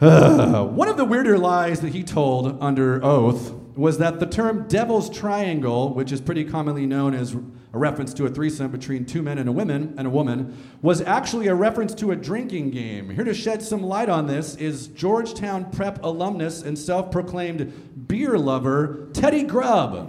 Uh, 0.00 0.64
one 0.64 0.88
of 0.88 0.96
the 0.96 1.04
weirder 1.04 1.38
lies 1.38 1.80
that 1.80 1.94
he 1.94 2.02
told 2.02 2.60
under 2.60 3.02
oath 3.04 3.52
was 3.74 3.98
that 3.98 4.20
the 4.20 4.26
term 4.26 4.68
devil's 4.68 5.08
triangle, 5.08 5.94
which 5.94 6.12
is 6.12 6.20
pretty 6.20 6.44
commonly 6.44 6.86
known 6.86 7.14
as 7.14 7.34
a 7.74 7.78
reference 7.78 8.14
to 8.14 8.24
a 8.24 8.30
threesome 8.30 8.70
between 8.70 9.04
two 9.04 9.20
men 9.20 9.36
and 9.36 9.48
a 9.48 9.52
woman 9.52 9.94
and 9.98 10.06
a 10.06 10.10
woman, 10.10 10.56
was 10.80 11.00
actually 11.02 11.48
a 11.48 11.54
reference 11.54 11.92
to 11.96 12.12
a 12.12 12.16
drinking 12.16 12.70
game. 12.70 13.10
Here 13.10 13.24
to 13.24 13.34
shed 13.34 13.62
some 13.62 13.82
light 13.82 14.08
on 14.08 14.28
this 14.28 14.54
is 14.56 14.86
Georgetown 14.86 15.70
Prep 15.72 16.02
alumnus 16.04 16.62
and 16.62 16.78
self-proclaimed 16.78 18.06
beer 18.06 18.38
lover 18.38 19.08
Teddy 19.12 19.42
Grubb. 19.42 20.08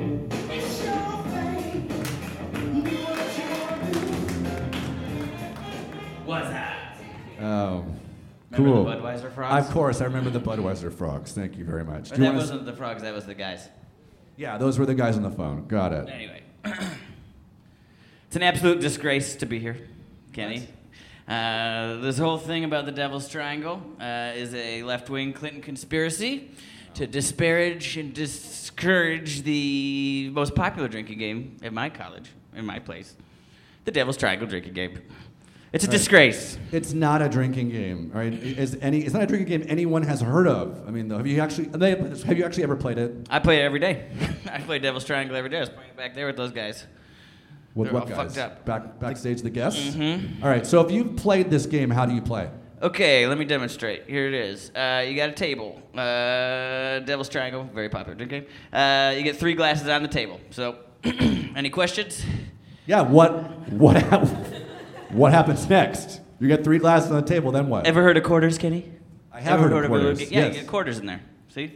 What's 6.26 6.48
that? 6.50 6.98
Oh, 7.40 7.86
Remember 8.52 8.74
cool. 8.74 8.86
the 8.86 8.96
Budweiser 8.96 9.32
frogs? 9.32 9.68
Of 9.68 9.74
course, 9.74 10.02
I 10.02 10.06
remember 10.06 10.30
the 10.30 10.40
Budweiser 10.40 10.92
frogs. 10.92 11.34
Thank 11.34 11.58
you 11.58 11.66
very 11.66 11.84
much. 11.84 12.12
You 12.12 12.18
that 12.18 12.24
wanna 12.28 12.38
s- 12.38 12.42
wasn't 12.50 12.66
the 12.66 12.74
frogs, 12.74 13.04
that 13.04 13.14
was 13.14 13.26
the 13.26 13.36
guys. 13.36 13.70
yeah, 14.38 14.58
those 14.58 14.80
were 14.80 14.86
the 14.86 14.96
guys 14.96 15.18
on 15.18 15.24
the 15.24 15.30
phone. 15.32 15.68
Got 15.68 15.94
it. 15.94 16.10
Anyway. 16.10 16.42
it's 18.36 18.42
an 18.42 18.44
absolute 18.44 18.82
disgrace 18.82 19.34
to 19.38 19.46
be 19.46 19.60
here, 19.60 19.78
Kenny. 20.34 20.68
Uh, 21.26 22.02
this 22.02 22.18
whole 22.18 22.38
thing 22.38 22.66
about 22.66 22.86
the 22.86 22.92
Devil's 22.92 23.30
Triangle 23.30 23.82
uh, 23.98 24.34
is 24.36 24.54
a 24.54 24.84
left 24.84 25.10
wing 25.10 25.32
Clinton 25.32 25.62
conspiracy 25.62 26.52
to 26.96 27.08
disparage 27.08 27.96
and 27.96 28.14
discourage 28.14 29.44
the 29.44 30.32
most 30.34 30.54
popular 30.54 30.90
drinking 30.90 31.18
game 31.18 31.56
at 31.64 31.72
my 31.72 31.90
college, 31.90 32.30
in 32.54 32.66
my 32.66 32.78
place 32.78 33.16
the 33.86 33.92
Devil's 33.92 34.18
Triangle 34.18 34.50
drinking 34.50 34.74
game. 34.74 35.00
It's 35.72 35.86
a 35.86 35.88
Right. 35.88 35.94
disgrace. 35.94 36.58
It's 36.74 36.92
not 36.92 37.22
a 37.22 37.30
drinking 37.30 37.70
game, 37.70 38.12
all 38.14 38.20
right? 38.20 38.34
Is 38.34 38.78
any? 38.82 39.00
It's 39.00 39.14
not 39.14 39.24
a 39.24 39.28
drinking 39.28 39.48
game 39.48 39.66
anyone 39.70 40.04
has 40.04 40.20
heard 40.20 40.50
of. 40.50 40.86
I 40.86 40.92
mean, 40.92 41.10
have 41.10 41.26
you 41.26 41.40
actually? 41.40 41.70
Have 41.70 42.38
you 42.38 42.44
actually 42.44 42.64
ever 42.64 42.76
played 42.76 42.98
it? 42.98 43.28
I 43.30 43.40
play 43.40 43.62
it 43.62 43.64
every 43.64 43.80
day. 43.80 44.10
I 44.52 44.60
play 44.60 44.80
Devil's 44.80 45.06
Triangle 45.06 45.38
every 45.38 45.50
day. 45.50 45.58
I 45.58 45.62
was 45.62 45.70
playing 45.70 45.92
it 45.92 45.96
back 45.96 46.16
there 46.16 46.28
with 46.28 46.36
those 46.36 46.52
guys. 46.52 46.86
With 47.76 47.90
They're 47.92 48.00
what 48.00 48.08
guys? 48.08 48.16
fucked 48.18 48.38
up. 48.38 48.66
Back 48.66 49.00
backstage, 49.00 49.42
the 49.42 49.50
guests. 49.50 49.96
Mhm. 49.96 50.42
All 50.42 50.48
right. 50.50 50.66
So 50.66 50.80
if 50.80 50.92
you've 50.92 51.18
played 51.18 51.50
this 51.52 51.66
game, 51.66 51.90
how 51.90 52.06
do 52.06 52.16
you 52.16 52.22
play? 52.22 52.50
Okay, 52.82 53.28
let 53.28 53.38
me 53.38 53.46
demonstrate. 53.46 54.04
Here 54.08 54.28
it 54.28 54.34
is. 54.34 54.70
Uh, 54.76 55.04
you 55.08 55.16
got 55.16 55.30
a 55.30 55.34
table. 55.34 55.82
Uh, 55.94 57.00
Devil's 57.00 57.30
Triangle, 57.30 57.70
very 57.74 57.90
popular 57.90 58.16
drink 58.16 58.30
game. 58.32 58.46
Uh, 58.72 59.14
you 59.18 59.24
get 59.24 59.36
three 59.38 59.54
glasses 59.56 59.88
on 59.90 60.04
the 60.04 60.08
table. 60.10 60.40
So, 60.52 60.78
any 61.04 61.70
questions? 61.70 62.24
Yeah. 62.86 63.02
What? 63.02 63.70
What? 63.72 64.02
what 65.12 65.34
happens 65.34 65.68
next? 65.70 66.22
You 66.40 66.48
get 66.48 66.64
three 66.64 66.78
glasses 66.80 67.12
on 67.12 67.18
the 67.18 67.28
table. 67.28 67.52
Then 67.52 67.68
what? 67.68 67.86
Ever 67.86 68.04
heard 68.04 68.16
of 68.18 68.24
quarters, 68.24 68.58
Kenny? 68.58 68.90
I 69.34 69.42
have 69.42 69.60
Ever 69.60 69.70
heard 69.70 69.86
of 69.86 69.92
a 69.92 69.94
little 69.94 70.12
quarters, 70.12 70.30
ga- 70.30 70.34
Yeah, 70.36 70.46
yes. 70.46 70.56
you 70.56 70.62
get 70.62 70.70
quarters 70.70 71.00
in 71.00 71.06
there. 71.08 71.22
See? 71.50 71.74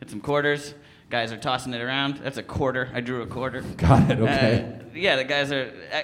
Get 0.00 0.10
some 0.10 0.20
quarters. 0.20 0.74
Guys 1.10 1.32
are 1.32 1.38
tossing 1.38 1.72
it 1.72 1.80
around. 1.80 2.18
That's 2.18 2.36
a 2.36 2.42
quarter. 2.42 2.90
I 2.92 3.00
drew 3.00 3.22
a 3.22 3.26
quarter. 3.26 3.62
Got 3.76 4.10
it. 4.10 4.20
Okay. 4.20 4.78
Uh, 4.78 4.84
yeah, 4.94 5.16
the 5.16 5.24
guys 5.24 5.50
are 5.50 5.72
uh, 5.90 6.02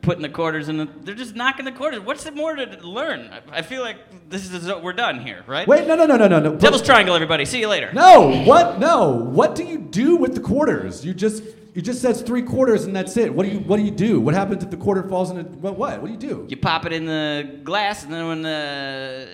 putting 0.00 0.22
the 0.22 0.30
quarters 0.30 0.70
in 0.70 0.78
the. 0.78 0.88
They're 1.02 1.14
just 1.14 1.36
knocking 1.36 1.66
the 1.66 1.72
quarters. 1.72 2.00
What's 2.00 2.30
more 2.32 2.56
to 2.56 2.64
learn? 2.86 3.30
I, 3.30 3.58
I 3.58 3.62
feel 3.62 3.82
like 3.82 3.98
this 4.30 4.50
is 4.50 4.66
we're 4.82 4.94
done 4.94 5.20
here, 5.20 5.44
right? 5.46 5.68
Wait. 5.68 5.86
No. 5.86 5.96
No. 5.96 6.06
No. 6.06 6.16
No. 6.16 6.28
No. 6.28 6.40
no. 6.40 6.56
Devil's 6.56 6.80
Triangle, 6.80 7.14
everybody. 7.14 7.44
See 7.44 7.60
you 7.60 7.68
later. 7.68 7.92
No. 7.92 8.42
What? 8.44 8.78
No. 8.78 9.10
What 9.12 9.54
do 9.54 9.64
you 9.64 9.76
do 9.76 10.16
with 10.16 10.34
the 10.34 10.40
quarters? 10.40 11.04
You 11.04 11.14
just. 11.14 11.42
You 11.74 11.82
just 11.82 12.02
says 12.02 12.22
three 12.22 12.42
quarters 12.42 12.86
and 12.86 12.96
that's 12.96 13.16
it. 13.16 13.32
What 13.32 13.46
do 13.46 13.52
you 13.52 13.60
What 13.60 13.76
do 13.76 13.84
you 13.84 13.92
do? 13.92 14.20
What 14.20 14.34
happens 14.34 14.64
if 14.64 14.70
the 14.70 14.76
quarter 14.76 15.08
falls 15.08 15.30
into 15.30 15.44
what? 15.44 15.78
What? 15.78 16.00
What 16.02 16.08
do 16.08 16.12
you 16.12 16.18
do? 16.18 16.44
You 16.48 16.56
pop 16.56 16.86
it 16.86 16.92
in 16.92 17.06
the 17.06 17.60
glass, 17.62 18.02
and 18.02 18.12
then 18.12 18.26
when 18.26 18.42
the 18.42 19.28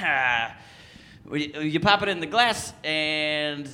you 1.70 1.80
pop 1.80 2.02
it 2.02 2.08
in 2.08 2.20
the 2.20 2.26
glass, 2.26 2.72
and 2.84 3.68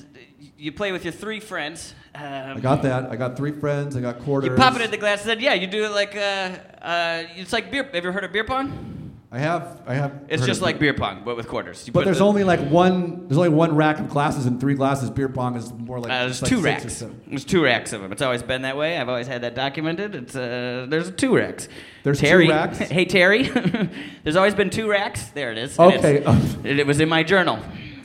you 0.57 0.71
play 0.71 0.91
with 0.91 1.03
your 1.03 1.13
three 1.13 1.39
friends. 1.39 1.93
Um, 2.13 2.23
I 2.57 2.59
got 2.59 2.83
that. 2.83 3.11
I 3.11 3.15
got 3.15 3.37
three 3.37 3.51
friends. 3.51 3.95
I 3.95 4.01
got 4.01 4.19
quarters. 4.19 4.49
You 4.49 4.55
pop 4.55 4.75
it 4.75 4.81
in 4.81 4.91
the 4.91 4.97
glass, 4.97 5.21
and 5.21 5.29
then 5.29 5.39
yeah, 5.39 5.53
you 5.53 5.67
do 5.67 5.85
it 5.85 5.91
like 5.91 6.15
uh, 6.15 6.57
uh, 6.81 7.23
it's 7.35 7.53
like 7.53 7.71
beer. 7.71 7.83
Have 7.83 7.93
you 7.93 7.97
ever 7.99 8.11
heard 8.11 8.23
of 8.23 8.31
beer 8.31 8.43
pong? 8.43 8.95
I 9.29 9.39
have. 9.39 9.81
I 9.85 9.93
have. 9.95 10.21
It's 10.29 10.45
just 10.45 10.61
like 10.61 10.79
beer 10.79 10.93
pong, 10.93 11.23
but 11.25 11.35
with 11.35 11.49
quarters. 11.49 11.85
You 11.85 11.91
But 11.91 12.05
there's 12.05 12.19
the- 12.19 12.25
only 12.25 12.45
like 12.45 12.61
one. 12.61 13.27
There's 13.27 13.37
only 13.37 13.49
one 13.49 13.75
rack 13.75 13.99
of 13.99 14.07
glasses 14.09 14.45
and 14.45 14.59
three 14.59 14.73
glasses. 14.73 15.09
Beer 15.09 15.27
pong 15.27 15.55
is 15.57 15.71
more 15.73 15.99
like. 15.99 16.11
Uh, 16.11 16.19
there's 16.25 16.41
like 16.41 16.49
two 16.49 16.61
six 16.61 17.01
or 17.01 17.07
racks. 17.07 17.17
There's 17.27 17.45
two 17.45 17.63
racks 17.63 17.93
of 17.93 18.01
them. 18.01 18.11
It's 18.13 18.21
always 18.21 18.41
been 18.41 18.61
that 18.61 18.77
way. 18.77 18.97
I've 18.97 19.09
always 19.09 19.27
had 19.27 19.41
that 19.41 19.53
documented. 19.53 20.15
It's 20.15 20.35
uh, 20.35 20.85
there's 20.89 21.11
two 21.11 21.35
racks. 21.35 21.67
There's 22.03 22.19
two 22.21 22.27
Terry, 22.27 22.47
racks? 22.47 22.77
Hey 22.97 23.03
Terry, 23.03 23.43
there's 24.23 24.37
always 24.37 24.55
been 24.55 24.69
two 24.69 24.89
racks. 24.89 25.25
There 25.27 25.51
it 25.51 25.57
is. 25.57 25.77
Okay. 25.77 26.23
it 26.63 26.87
was 26.87 27.01
in 27.01 27.09
my 27.09 27.23
journal. 27.23 27.59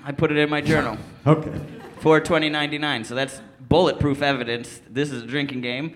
I 0.05 0.11
put 0.11 0.33
it 0.33 0.39
in 0.39 0.51
my 0.51 0.61
journal 0.61 0.99
Okay. 1.25 1.53
For 2.03 2.19
2099. 2.21 3.05
So 3.05 3.15
that's 3.15 3.41
bulletproof 3.61 4.23
evidence. 4.23 4.81
This 4.91 5.11
is 5.13 5.23
a 5.23 5.27
drinking 5.27 5.61
game. 5.61 5.95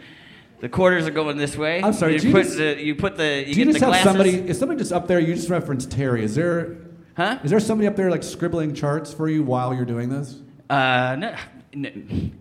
The 0.60 0.68
quarters 0.68 1.06
are 1.06 1.10
going 1.10 1.36
this 1.36 1.56
way. 1.56 1.82
I'm 1.82 1.92
sorry, 1.92 2.14
You 2.16 2.28
you 2.28 2.32
put 2.32 2.44
just- 2.44 2.56
the 2.56 2.82
you 2.82 2.94
put 2.94 3.16
the 3.16 3.44
you 3.46 3.54
Do 3.54 3.60
you 3.60 3.66
get 3.66 3.72
just 3.74 3.80
the 3.84 3.92
have 3.92 4.04
somebody? 4.04 4.30
Is 4.30 4.58
somebody 4.58 4.78
just 4.78 4.92
up 4.92 5.06
there? 5.08 5.18
You 5.18 5.34
just 5.34 5.50
referenced 5.50 5.90
Terry. 5.90 6.24
Is 6.24 6.34
there? 6.36 6.76
Huh? 7.16 7.38
Is 7.44 7.50
there 7.50 7.60
somebody 7.60 7.88
up 7.88 7.96
there 7.96 8.10
like 8.10 8.22
scribbling 8.22 8.74
charts 8.74 9.12
for 9.12 9.28
you 9.28 9.42
while 9.42 9.74
you're 9.74 9.84
doing 9.84 10.08
this? 10.08 10.36
Uh, 10.70 11.16
no, 11.18 11.34
no, 11.74 11.90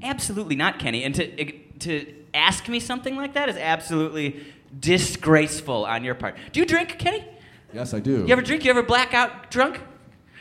absolutely 0.04 0.56
not, 0.56 0.80
Kenny. 0.80 1.04
And 1.04 1.14
to 1.16 1.52
to 1.80 2.14
ask 2.34 2.70
me 2.70 2.80
something 2.80 3.16
like 3.16 3.34
that 3.34 3.50
is 3.50 3.58
absolutely 3.58 4.46
disgraceful 4.80 5.86
on 5.86 6.04
your 6.04 6.16
part. 6.16 6.38
Do 6.54 6.60
you 6.60 6.66
drink, 6.66 6.98
Kenny? 7.00 7.26
Yes, 7.74 7.94
I 7.94 8.00
do. 8.00 8.26
You 8.26 8.30
ever 8.30 8.42
drink? 8.42 8.64
You 8.64 8.70
ever 8.72 8.84
blackout 8.84 9.50
drunk? 9.52 9.82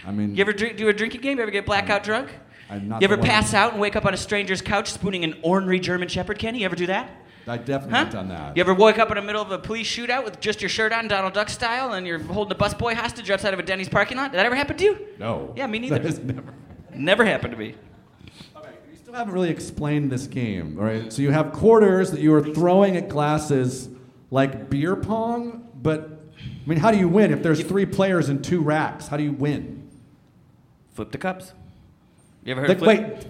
I 0.06 0.12
mean, 0.12 0.34
You 0.36 0.42
ever 0.42 0.52
drink, 0.52 0.76
do 0.76 0.88
a 0.88 0.92
drinking 0.92 1.22
game? 1.22 1.38
You 1.38 1.42
ever 1.42 1.50
get 1.50 1.64
blackout 1.66 2.04
drunk? 2.04 2.28
I'm 2.70 2.88
not 2.88 3.02
You 3.02 3.06
ever 3.06 3.16
pass 3.18 3.52
out 3.54 3.72
and 3.72 3.80
wake 3.80 3.96
up 3.96 4.06
on 4.06 4.14
a 4.14 4.16
stranger's 4.16 4.62
couch 4.62 4.90
spooning 4.92 5.24
an 5.24 5.34
ornery 5.42 5.78
German 5.80 6.08
Shepherd, 6.08 6.38
Kenny? 6.38 6.60
You 6.60 6.64
ever 6.66 6.76
do 6.76 6.86
that? 6.86 7.10
I 7.46 7.58
definitely 7.58 7.98
Huh? 7.98 8.04
done 8.06 8.28
that. 8.28 8.56
You 8.56 8.62
ever 8.62 8.72
wake 8.72 8.98
up 8.98 9.10
in 9.10 9.16
the 9.16 9.22
middle 9.22 9.42
of 9.42 9.50
a 9.50 9.58
police 9.58 9.86
shootout 9.86 10.24
with 10.24 10.40
just 10.40 10.62
your 10.62 10.70
shirt 10.70 10.92
on, 10.92 11.08
Donald 11.08 11.34
Duck 11.34 11.50
style, 11.50 11.92
and 11.92 12.06
you're 12.06 12.18
holding 12.18 12.56
a 12.56 12.58
busboy 12.58 12.94
hostage 12.94 13.30
outside 13.30 13.52
of 13.52 13.60
a 13.60 13.62
Denny's 13.62 13.88
parking 13.90 14.16
lot? 14.16 14.32
Did 14.32 14.38
that 14.38 14.46
ever 14.46 14.54
happen 14.54 14.76
to 14.78 14.84
you? 14.84 14.98
No. 15.18 15.52
Yeah, 15.56 15.66
me 15.66 15.78
neither. 15.80 15.98
That 15.98 16.04
has 16.06 16.18
never. 16.20 16.54
Never 16.94 17.24
happened 17.24 17.52
to 17.52 17.58
me. 17.58 17.74
You 18.24 18.96
still 18.96 19.12
haven't 19.14 19.34
really 19.34 19.50
explained 19.50 20.10
this 20.10 20.26
game, 20.26 20.78
all 20.78 20.84
right? 20.86 21.12
So 21.12 21.20
you 21.20 21.32
have 21.32 21.52
quarters 21.52 22.12
that 22.12 22.20
you 22.20 22.32
are 22.34 22.42
throwing 22.42 22.96
at 22.96 23.08
glasses 23.10 23.88
like 24.30 24.70
beer 24.70 24.96
pong, 24.96 25.68
but 25.82 26.22
I 26.38 26.68
mean, 26.68 26.78
how 26.78 26.90
do 26.92 26.96
you 26.98 27.08
win 27.08 27.30
if 27.32 27.42
there's 27.42 27.62
three 27.62 27.84
players 27.84 28.30
and 28.30 28.42
two 28.42 28.62
racks? 28.62 29.08
How 29.08 29.16
do 29.18 29.22
you 29.22 29.32
win? 29.32 29.86
Flip 30.94 31.10
the 31.12 31.18
cups. 31.18 31.52
You 32.44 32.52
ever 32.52 32.60
heard 32.60 32.70
of 32.70 32.78
flip? 32.78 33.00
wait, 33.00 33.26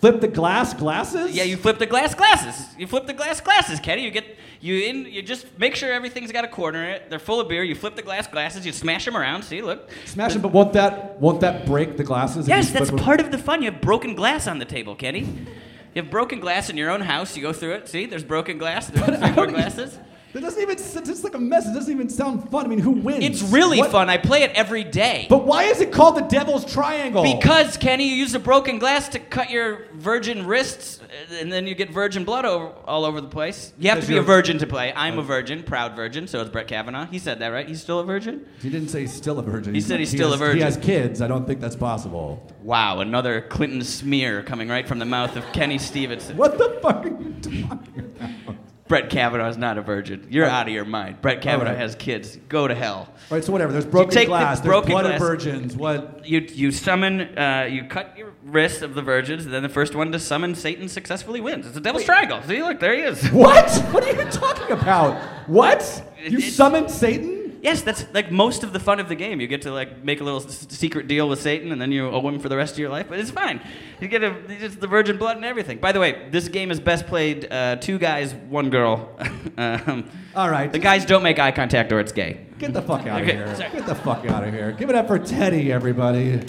flip 0.00 0.20
the 0.20 0.28
glass 0.28 0.74
glasses? 0.74 1.34
Yeah, 1.34 1.44
you 1.44 1.56
flip 1.56 1.78
the 1.78 1.86
glass 1.86 2.14
glasses. 2.14 2.76
You 2.78 2.86
flip 2.86 3.06
the 3.06 3.14
glass 3.14 3.40
glasses, 3.40 3.80
Kenny. 3.80 4.04
You 4.04 4.10
get 4.10 4.36
you 4.60 4.82
in. 4.84 5.06
You 5.06 5.22
just 5.22 5.58
make 5.58 5.74
sure 5.74 5.90
everything's 5.90 6.30
got 6.30 6.44
a 6.44 6.48
corner 6.48 6.84
in 6.84 6.90
it. 6.90 7.10
They're 7.10 7.18
full 7.18 7.40
of 7.40 7.48
beer. 7.48 7.62
You 7.62 7.74
flip 7.74 7.96
the 7.96 8.02
glass 8.02 8.26
glasses. 8.26 8.66
You 8.66 8.72
smash 8.72 9.06
them 9.06 9.16
around. 9.16 9.44
See, 9.44 9.62
look. 9.62 9.90
smash 10.04 10.34
them. 10.34 10.42
But 10.42 10.52
won't 10.52 10.74
that 10.74 11.18
won't 11.20 11.40
that 11.40 11.64
break 11.64 11.96
the 11.96 12.04
glasses? 12.04 12.46
Yes, 12.46 12.70
that's 12.70 12.90
them? 12.90 12.98
part 12.98 13.20
of 13.20 13.30
the 13.30 13.38
fun. 13.38 13.62
You 13.62 13.70
have 13.70 13.80
broken 13.80 14.14
glass 14.14 14.46
on 14.46 14.58
the 14.58 14.66
table, 14.66 14.94
Kenny. 14.94 15.20
You 15.20 16.02
have 16.02 16.10
broken 16.10 16.38
glass 16.38 16.68
in 16.68 16.76
your 16.76 16.90
own 16.90 17.00
house. 17.00 17.36
You 17.36 17.42
go 17.42 17.54
through 17.54 17.74
it. 17.74 17.88
See, 17.88 18.04
there's 18.04 18.24
broken 18.24 18.58
glass. 18.58 18.88
There's 18.88 19.18
three 19.34 19.46
glasses. 19.46 19.98
That 20.34 20.42
doesn't 20.42 20.60
even. 20.60 20.72
It's 20.72 20.92
just 20.92 21.22
like 21.22 21.34
a 21.34 21.38
mess. 21.38 21.64
It 21.66 21.74
doesn't 21.74 21.92
even 21.92 22.08
sound 22.08 22.50
fun. 22.50 22.64
I 22.64 22.68
mean, 22.68 22.80
who 22.80 22.90
wins? 22.90 23.24
It's 23.24 23.40
really 23.40 23.78
What- 23.78 23.92
fun. 23.92 24.10
I 24.10 24.18
play 24.18 24.42
it 24.42 24.50
every 24.56 24.82
day. 24.82 25.26
But 25.30 25.44
why 25.46 25.64
is 25.64 25.80
it 25.80 25.92
called 25.92 26.16
the 26.16 26.22
Devil's 26.22 26.64
Triangle? 26.70 27.22
Because 27.22 27.76
Kenny, 27.76 28.08
you 28.08 28.16
use 28.16 28.34
a 28.34 28.40
broken 28.40 28.80
glass 28.80 29.08
to 29.10 29.20
cut 29.20 29.50
your 29.50 29.86
virgin 29.94 30.44
wrists, 30.44 30.98
uh, 31.00 31.36
and 31.40 31.52
then 31.52 31.68
you 31.68 31.76
get 31.76 31.90
virgin 31.90 32.24
blood 32.24 32.44
over, 32.44 32.72
all 32.84 33.04
over 33.04 33.20
the 33.20 33.28
place. 33.28 33.72
You 33.78 33.90
have 33.90 33.98
Because 33.98 34.06
to 34.06 34.10
be 34.10 34.14
a 34.14 34.16
you're- 34.22 34.26
virgin 34.26 34.58
to 34.58 34.66
play. 34.66 34.92
I'm 34.96 35.20
a 35.20 35.22
virgin, 35.22 35.62
proud 35.62 35.94
virgin. 35.94 36.26
So 36.26 36.40
is 36.40 36.48
Brett 36.48 36.66
Kavanaugh. 36.66 37.06
He 37.06 37.20
said 37.20 37.38
that, 37.38 37.48
right? 37.48 37.68
He's 37.68 37.80
still 37.80 38.00
a 38.00 38.04
virgin. 38.04 38.44
he 38.60 38.68
didn't 38.70 38.88
say 38.88 39.02
he's 39.02 39.12
still 39.12 39.38
a 39.38 39.42
virgin. 39.42 39.72
He 39.72 39.80
said 39.80 40.00
he's 40.00 40.10
still 40.10 40.32
has- 40.32 40.34
a 40.40 40.44
virgin. 40.44 40.58
He 40.58 40.64
has 40.64 40.76
kids. 40.76 41.22
I 41.22 41.28
don't 41.28 41.46
think 41.46 41.60
that's 41.60 41.76
possible. 41.76 42.42
Wow, 42.64 42.98
another 42.98 43.40
Clinton 43.40 43.82
smear 43.82 44.42
coming 44.42 44.68
right 44.68 44.88
from 44.88 44.98
the 44.98 45.04
mouth 45.04 45.36
of 45.36 45.44
Kenny 45.52 45.78
Stevenson. 45.78 46.36
What 46.36 46.58
the 46.58 46.76
fuck 46.82 47.04
are 47.06 47.08
you 47.08 47.34
talking 47.40 48.10
about? 48.16 48.56
Brett 48.86 49.08
Kavanaugh 49.08 49.48
is 49.48 49.56
not 49.56 49.78
a 49.78 49.82
virgin. 49.82 50.26
You're 50.28 50.44
out 50.44 50.66
of 50.66 50.74
your 50.74 50.84
mind. 50.84 51.22
Brett 51.22 51.40
Kavanaugh 51.40 51.70
right. 51.70 51.78
has 51.78 51.94
kids. 51.94 52.36
Go 52.50 52.68
to 52.68 52.74
hell. 52.74 53.08
All 53.08 53.14
right, 53.30 53.42
so 53.42 53.50
whatever. 53.50 53.72
There's 53.72 53.86
broken 53.86 54.14
the 54.14 54.26
glass. 54.26 54.60
There's 54.60 54.68
broken 54.68 54.90
blood 54.92 55.04
glass- 55.04 55.14
of 55.14 55.26
virgins. 55.26 55.74
What? 55.76 56.28
You 56.28 56.40
you 56.40 56.70
summon 56.70 57.38
uh, 57.38 57.66
you 57.70 57.84
cut 57.84 58.16
your 58.18 58.32
wrists 58.44 58.82
of 58.82 58.94
the 58.94 59.00
virgins, 59.00 59.46
and 59.46 59.54
then 59.54 59.62
the 59.62 59.70
first 59.70 59.94
one 59.94 60.12
to 60.12 60.18
summon 60.18 60.54
Satan 60.54 60.88
successfully 60.88 61.40
wins. 61.40 61.66
It's 61.66 61.76
a 61.78 61.80
devil's 61.80 62.04
triangle. 62.04 62.42
See, 62.42 62.62
look, 62.62 62.78
there 62.78 62.94
he 62.94 63.02
is. 63.02 63.26
What? 63.32 63.70
What 63.92 64.04
are 64.04 64.12
you 64.12 64.30
talking 64.30 64.70
about? 64.70 65.18
What? 65.48 66.02
You 66.22 66.38
It- 66.38 66.52
summoned 66.52 66.90
Satan? 66.90 67.43
Yes, 67.64 67.80
that's 67.80 68.04
like 68.12 68.30
most 68.30 68.62
of 68.62 68.74
the 68.74 68.78
fun 68.78 69.00
of 69.00 69.08
the 69.08 69.14
game. 69.14 69.40
You 69.40 69.46
get 69.46 69.62
to 69.62 69.72
like 69.72 70.04
make 70.04 70.20
a 70.20 70.24
little 70.24 70.42
s- 70.44 70.66
secret 70.68 71.08
deal 71.08 71.26
with 71.30 71.40
Satan, 71.40 71.72
and 71.72 71.80
then 71.80 71.90
you 71.92 72.06
owe 72.10 72.28
him 72.28 72.38
for 72.38 72.50
the 72.50 72.58
rest 72.58 72.74
of 72.74 72.78
your 72.78 72.90
life. 72.90 73.06
But 73.08 73.18
it's 73.18 73.30
fine. 73.30 73.58
You 74.02 74.08
get 74.08 74.22
a, 74.22 74.36
it's 74.50 74.76
the 74.76 74.86
virgin 74.86 75.16
blood 75.16 75.36
and 75.36 75.46
everything. 75.46 75.78
By 75.78 75.92
the 75.92 75.98
way, 75.98 76.28
this 76.30 76.46
game 76.48 76.70
is 76.70 76.78
best 76.78 77.06
played 77.06 77.50
uh, 77.50 77.76
two 77.76 77.98
guys, 77.98 78.34
one 78.34 78.68
girl. 78.68 79.08
um, 79.56 80.04
All 80.36 80.50
right. 80.50 80.70
the 80.70 80.78
guys 80.78 81.06
don't 81.06 81.22
make 81.22 81.38
eye 81.38 81.52
contact, 81.52 81.90
or 81.90 82.00
it's 82.00 82.12
gay. 82.12 82.44
Get 82.58 82.74
the 82.74 82.82
fuck 82.82 83.06
out 83.06 83.22
Okay, 83.22 83.30
of 83.38 83.46
here. 83.46 83.56
sorry. 83.56 83.70
Get 83.70 83.86
the 83.86 83.94
fuck 83.94 84.26
out 84.26 84.44
of 84.46 84.52
here. 84.52 84.70
Give 84.72 84.90
it 84.90 84.94
up 84.94 85.06
for 85.06 85.18
Teddy, 85.18 85.72
everybody. 85.72 86.40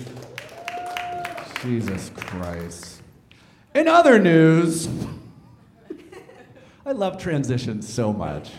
Jesus 1.61 2.11
Christ. 2.15 3.01
In 3.73 3.87
other 3.87 4.19
news, 4.19 4.89
I 6.85 6.91
love 6.91 7.17
transitions 7.17 7.87
so 7.91 8.11
much. 8.13 8.51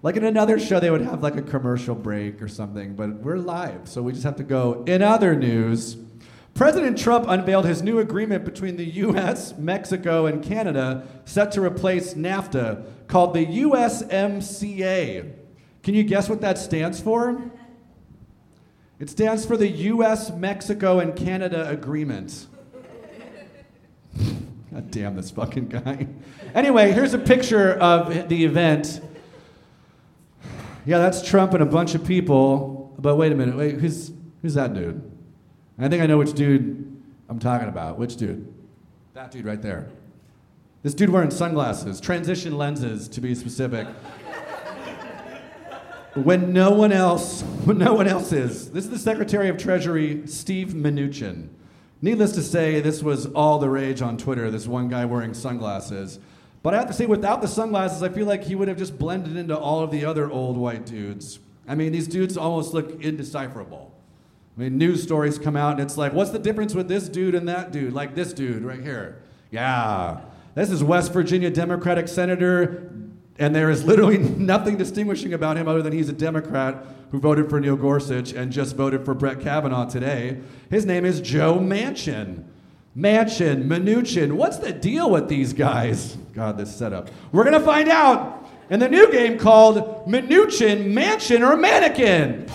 Like 0.00 0.16
in 0.16 0.24
another 0.24 0.60
show, 0.60 0.78
they 0.78 0.90
would 0.90 1.00
have 1.00 1.22
like 1.22 1.36
a 1.36 1.42
commercial 1.42 1.94
break 1.94 2.40
or 2.40 2.48
something, 2.48 2.94
but 2.94 3.14
we're 3.14 3.36
live, 3.36 3.88
so 3.88 4.00
we 4.02 4.12
just 4.12 4.24
have 4.24 4.36
to 4.36 4.44
go. 4.44 4.84
In 4.86 5.02
other 5.02 5.34
news, 5.34 5.96
President 6.54 6.98
Trump 6.98 7.26
unveiled 7.28 7.66
his 7.66 7.82
new 7.82 7.98
agreement 7.98 8.44
between 8.44 8.76
the 8.76 8.84
US, 8.84 9.56
Mexico, 9.58 10.26
and 10.26 10.42
Canada 10.42 11.06
set 11.24 11.50
to 11.52 11.60
replace 11.60 12.14
NAFTA 12.14 12.84
called 13.08 13.34
the 13.34 13.44
USMCA. 13.44 15.32
Can 15.82 15.94
you 15.94 16.04
guess 16.04 16.28
what 16.28 16.40
that 16.42 16.58
stands 16.58 17.00
for? 17.00 17.42
It 19.00 19.10
stands 19.10 19.46
for 19.46 19.56
the 19.56 19.68
US, 19.68 20.30
Mexico, 20.30 21.00
and 21.00 21.14
Canada 21.16 21.68
Agreement. 21.68 22.46
God 24.72 24.90
damn 24.90 25.16
this 25.16 25.30
fucking 25.30 25.68
guy. 25.68 26.06
Anyway, 26.54 26.92
here's 26.92 27.14
a 27.14 27.18
picture 27.18 27.74
of 27.74 28.28
the 28.28 28.44
event. 28.44 29.00
Yeah, 30.88 30.96
that's 30.96 31.20
Trump 31.20 31.52
and 31.52 31.62
a 31.62 31.66
bunch 31.66 31.94
of 31.94 32.02
people. 32.02 32.94
But 32.98 33.16
wait 33.16 33.30
a 33.30 33.34
minute. 33.34 33.58
Wait, 33.58 33.74
who's 33.74 34.10
who's 34.40 34.54
that 34.54 34.72
dude? 34.72 35.02
I 35.78 35.86
think 35.86 36.02
I 36.02 36.06
know 36.06 36.16
which 36.16 36.32
dude 36.32 37.02
I'm 37.28 37.38
talking 37.38 37.68
about. 37.68 37.98
Which 37.98 38.16
dude? 38.16 38.50
That 39.12 39.30
dude 39.30 39.44
right 39.44 39.60
there. 39.60 39.90
This 40.82 40.94
dude 40.94 41.10
wearing 41.10 41.30
sunglasses, 41.30 42.00
transition 42.00 42.56
lenses 42.56 43.06
to 43.08 43.20
be 43.20 43.34
specific. 43.34 43.86
when 46.14 46.54
no 46.54 46.70
one 46.70 46.92
else, 46.92 47.42
when 47.66 47.76
no 47.76 47.92
one 47.92 48.08
else 48.08 48.32
is. 48.32 48.70
This 48.70 48.84
is 48.84 48.90
the 48.90 48.98
Secretary 48.98 49.50
of 49.50 49.58
Treasury, 49.58 50.26
Steve 50.26 50.68
Mnuchin. 50.68 51.48
Needless 52.00 52.32
to 52.32 52.42
say, 52.42 52.80
this 52.80 53.02
was 53.02 53.26
all 53.26 53.58
the 53.58 53.68
rage 53.68 54.00
on 54.00 54.16
Twitter. 54.16 54.50
This 54.50 54.66
one 54.66 54.88
guy 54.88 55.04
wearing 55.04 55.34
sunglasses. 55.34 56.18
But 56.62 56.74
I 56.74 56.78
have 56.78 56.86
to 56.88 56.92
say, 56.92 57.06
without 57.06 57.40
the 57.40 57.48
sunglasses, 57.48 58.02
I 58.02 58.08
feel 58.08 58.26
like 58.26 58.44
he 58.44 58.54
would 58.54 58.68
have 58.68 58.78
just 58.78 58.98
blended 58.98 59.36
into 59.36 59.56
all 59.56 59.80
of 59.80 59.90
the 59.90 60.04
other 60.04 60.30
old 60.30 60.56
white 60.56 60.84
dudes. 60.84 61.38
I 61.66 61.74
mean, 61.74 61.92
these 61.92 62.08
dudes 62.08 62.36
almost 62.36 62.74
look 62.74 63.00
indecipherable. 63.02 63.92
I 64.56 64.62
mean, 64.62 64.78
news 64.78 65.02
stories 65.02 65.38
come 65.38 65.56
out 65.56 65.72
and 65.72 65.80
it's 65.80 65.96
like, 65.96 66.12
what's 66.12 66.30
the 66.30 66.38
difference 66.38 66.74
with 66.74 66.88
this 66.88 67.08
dude 67.08 67.36
and 67.36 67.48
that 67.48 67.70
dude? 67.70 67.92
Like 67.92 68.16
this 68.16 68.32
dude 68.32 68.64
right 68.64 68.80
here. 68.80 69.22
Yeah. 69.52 70.20
This 70.54 70.70
is 70.70 70.82
West 70.82 71.12
Virginia 71.12 71.50
Democratic 71.50 72.08
Senator, 72.08 72.90
and 73.38 73.54
there 73.54 73.70
is 73.70 73.84
literally 73.84 74.18
nothing 74.18 74.76
distinguishing 74.76 75.32
about 75.32 75.56
him 75.56 75.68
other 75.68 75.82
than 75.82 75.92
he's 75.92 76.08
a 76.08 76.12
Democrat 76.12 76.84
who 77.12 77.20
voted 77.20 77.48
for 77.48 77.60
Neil 77.60 77.76
Gorsuch 77.76 78.32
and 78.32 78.50
just 78.50 78.74
voted 78.74 79.04
for 79.04 79.14
Brett 79.14 79.40
Kavanaugh 79.40 79.88
today. 79.88 80.40
His 80.70 80.84
name 80.84 81.04
is 81.04 81.20
Joe 81.20 81.58
Manchin. 81.58 82.44
Manchin, 82.98 83.68
Mnuchin. 83.68 84.32
What's 84.32 84.56
the 84.56 84.72
deal 84.72 85.08
with 85.08 85.28
these 85.28 85.52
guys? 85.52 86.16
God, 86.34 86.58
this 86.58 86.74
setup. 86.74 87.10
We're 87.30 87.44
going 87.44 87.58
to 87.58 87.64
find 87.64 87.88
out 87.88 88.50
in 88.70 88.80
the 88.80 88.88
new 88.88 89.12
game 89.12 89.38
called 89.38 89.76
Mnuchin, 90.08 90.92
Mansion, 90.92 91.44
or 91.44 91.56
Mannequin. 91.56 92.48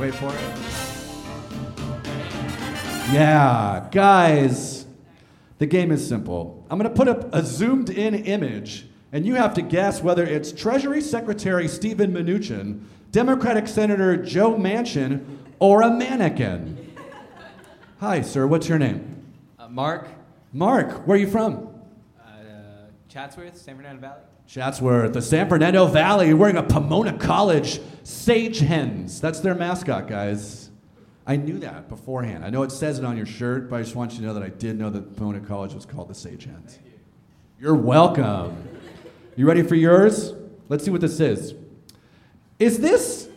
Wait 0.00 0.12
for 0.14 0.28
it. 0.28 0.66
Yeah, 3.12 3.88
guys, 3.92 4.86
the 5.58 5.66
game 5.66 5.92
is 5.92 6.06
simple. 6.06 6.66
I'm 6.68 6.78
going 6.78 6.90
to 6.90 6.96
put 6.96 7.06
up 7.06 7.32
a 7.32 7.44
zoomed 7.44 7.90
in 7.90 8.16
image, 8.16 8.88
and 9.12 9.24
you 9.24 9.36
have 9.36 9.54
to 9.54 9.62
guess 9.62 10.02
whether 10.02 10.24
it's 10.24 10.50
Treasury 10.50 11.00
Secretary 11.00 11.68
Stephen 11.68 12.12
Mnuchin, 12.12 12.80
Democratic 13.10 13.68
Senator 13.68 14.16
Joe 14.16 14.54
Manchin, 14.54 15.38
or 15.58 15.82
a 15.82 15.90
mannequin. 15.90 16.94
Hi, 18.00 18.20
sir, 18.20 18.46
what's 18.46 18.68
your 18.68 18.78
name? 18.78 19.24
Uh, 19.58 19.68
Mark, 19.68 20.08
Mark, 20.52 21.06
where 21.06 21.16
are 21.16 21.20
you 21.20 21.28
from? 21.28 21.68
uh, 22.20 22.88
Chatsworth, 23.08 23.56
San 23.56 23.76
Fernando 23.76 24.00
Valley. 24.00 24.20
Chatsworth, 24.46 25.12
the 25.12 25.22
San 25.22 25.48
Fernando 25.48 25.86
Valley, 25.86 26.32
wearing 26.34 26.56
a 26.56 26.62
Pomona 26.62 27.16
College 27.16 27.80
Sage 28.04 28.60
Hens. 28.60 29.20
That's 29.20 29.40
their 29.40 29.54
mascot, 29.54 30.06
guys. 30.06 30.70
I 31.26 31.36
knew 31.36 31.58
that 31.58 31.88
beforehand. 31.88 32.44
I 32.44 32.50
know 32.50 32.62
it 32.62 32.70
says 32.70 33.00
it 33.00 33.04
on 33.04 33.16
your 33.16 33.26
shirt, 33.26 33.68
but 33.68 33.76
I 33.76 33.82
just 33.82 33.96
want 33.96 34.12
you 34.12 34.20
to 34.20 34.26
know 34.26 34.34
that 34.34 34.44
I 34.44 34.50
did 34.50 34.78
know 34.78 34.90
that 34.90 35.16
Pomona 35.16 35.40
College 35.40 35.74
was 35.74 35.84
called 35.84 36.08
the 36.08 36.14
Sage 36.14 36.44
Hens. 36.44 36.78
You're 37.58 37.74
welcome. 37.74 38.68
You 39.34 39.48
ready 39.48 39.62
for 39.62 39.74
yours? 39.74 40.34
Let's 40.68 40.84
see 40.84 40.90
what 40.90 41.00
this 41.00 41.18
is. 41.18 41.54
Is 42.58 42.78
this 42.78 43.28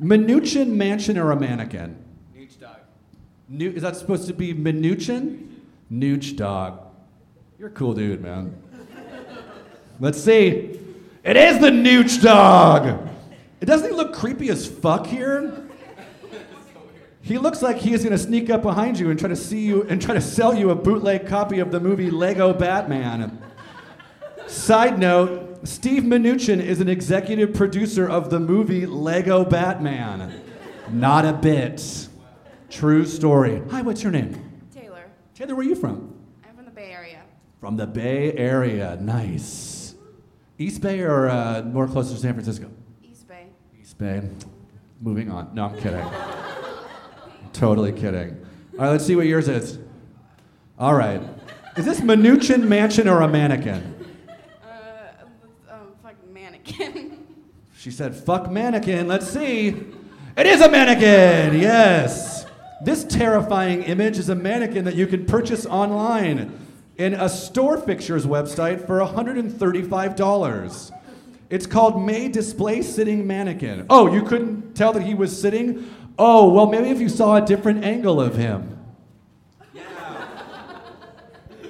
Mnuchin 0.00 0.68
Mansion, 0.68 1.18
or 1.18 1.32
a 1.32 1.40
mannequin? 1.40 1.96
Nooch 2.36 2.60
dog. 2.60 2.76
Nu- 3.48 3.72
is 3.72 3.82
that 3.82 3.96
supposed 3.96 4.26
to 4.28 4.34
be 4.34 4.54
Mnuchin? 4.54 5.48
Nooch 5.92 6.36
dog. 6.36 6.80
You're 7.58 7.68
a 7.68 7.72
cool 7.72 7.94
dude, 7.94 8.20
man. 8.20 8.54
Let's 9.98 10.22
see. 10.22 10.78
It 11.24 11.36
is 11.36 11.58
the 11.58 11.70
Nooch 11.70 12.22
dog. 12.22 13.08
It 13.60 13.66
doesn't 13.66 13.88
he 13.90 13.96
look 13.96 14.12
creepy 14.14 14.50
as 14.50 14.66
fuck 14.66 15.06
here? 15.06 15.62
He 17.22 17.38
looks 17.38 17.60
like 17.62 17.78
he 17.78 17.92
is 17.92 18.04
going 18.04 18.12
to 18.12 18.22
sneak 18.22 18.50
up 18.50 18.62
behind 18.62 19.00
you 19.00 19.10
and 19.10 19.18
try 19.18 19.28
to 19.28 19.34
see 19.34 19.60
you 19.60 19.82
and 19.84 20.00
try 20.00 20.14
to 20.14 20.20
sell 20.20 20.54
you 20.54 20.70
a 20.70 20.76
bootleg 20.76 21.26
copy 21.26 21.58
of 21.58 21.72
the 21.72 21.80
movie 21.80 22.10
Lego 22.10 22.52
Batman. 22.52 23.42
Side 24.46 25.00
note, 25.00 25.55
Steve 25.66 26.04
Mnuchin 26.04 26.60
is 26.62 26.80
an 26.80 26.88
executive 26.88 27.52
producer 27.52 28.08
of 28.08 28.30
the 28.30 28.38
movie 28.38 28.86
Lego 28.86 29.44
Batman. 29.44 30.40
Not 30.90 31.24
a 31.24 31.32
bit. 31.32 32.08
True 32.70 33.04
story. 33.04 33.62
Hi, 33.70 33.82
what's 33.82 34.02
your 34.02 34.12
name? 34.12 34.62
Taylor. 34.72 35.06
Taylor, 35.34 35.54
where 35.54 35.66
are 35.66 35.68
you 35.68 35.74
from? 35.74 36.14
I'm 36.48 36.54
from 36.54 36.64
the 36.64 36.70
Bay 36.70 36.92
Area. 36.92 37.22
From 37.60 37.76
the 37.76 37.86
Bay 37.86 38.32
Area. 38.34 38.96
Nice. 39.00 39.94
East 40.58 40.80
Bay 40.80 41.00
or 41.00 41.28
uh, 41.28 41.62
more 41.62 41.86
closer 41.88 42.14
to 42.14 42.20
San 42.20 42.32
Francisco? 42.34 42.70
East 43.02 43.26
Bay. 43.28 43.46
East 43.80 43.98
Bay. 43.98 44.22
Moving 45.00 45.30
on. 45.30 45.54
No, 45.54 45.66
I'm 45.66 45.78
kidding. 45.78 46.06
totally 47.52 47.92
kidding. 47.92 48.44
All 48.74 48.84
right, 48.84 48.90
let's 48.90 49.04
see 49.04 49.16
what 49.16 49.26
yours 49.26 49.48
is. 49.48 49.78
All 50.78 50.94
right. 50.94 51.20
Is 51.76 51.84
this 51.84 52.00
Mnuchin 52.00 52.66
Mansion 52.68 53.08
or 53.08 53.20
a 53.20 53.28
mannequin? 53.28 53.94
Uh, 54.62 55.24
um, 55.70 55.92
fucking 56.02 56.32
mannequin. 56.32 57.26
She 57.86 57.92
said, 57.92 58.16
fuck 58.16 58.50
mannequin. 58.50 59.06
Let's 59.06 59.28
see. 59.28 59.68
It 60.36 60.44
is 60.44 60.60
a 60.60 60.68
mannequin. 60.68 61.60
Yes. 61.60 62.44
This 62.82 63.04
terrifying 63.04 63.84
image 63.84 64.18
is 64.18 64.28
a 64.28 64.34
mannequin 64.34 64.86
that 64.86 64.96
you 64.96 65.06
can 65.06 65.24
purchase 65.24 65.66
online 65.66 66.52
in 66.96 67.14
a 67.14 67.28
store 67.28 67.78
fixtures 67.78 68.26
website 68.26 68.88
for 68.88 68.98
$135. 68.98 70.92
It's 71.48 71.66
called 71.68 72.04
May 72.04 72.26
Display 72.26 72.82
Sitting 72.82 73.24
Mannequin. 73.24 73.86
Oh, 73.88 74.12
you 74.12 74.22
couldn't 74.22 74.74
tell 74.74 74.92
that 74.92 75.04
he 75.04 75.14
was 75.14 75.40
sitting? 75.40 75.88
Oh, 76.18 76.52
well, 76.52 76.66
maybe 76.66 76.90
if 76.90 76.98
you 76.98 77.08
saw 77.08 77.36
a 77.36 77.46
different 77.46 77.84
angle 77.84 78.20
of 78.20 78.34
him. 78.34 78.80
Yeah. 79.72 79.84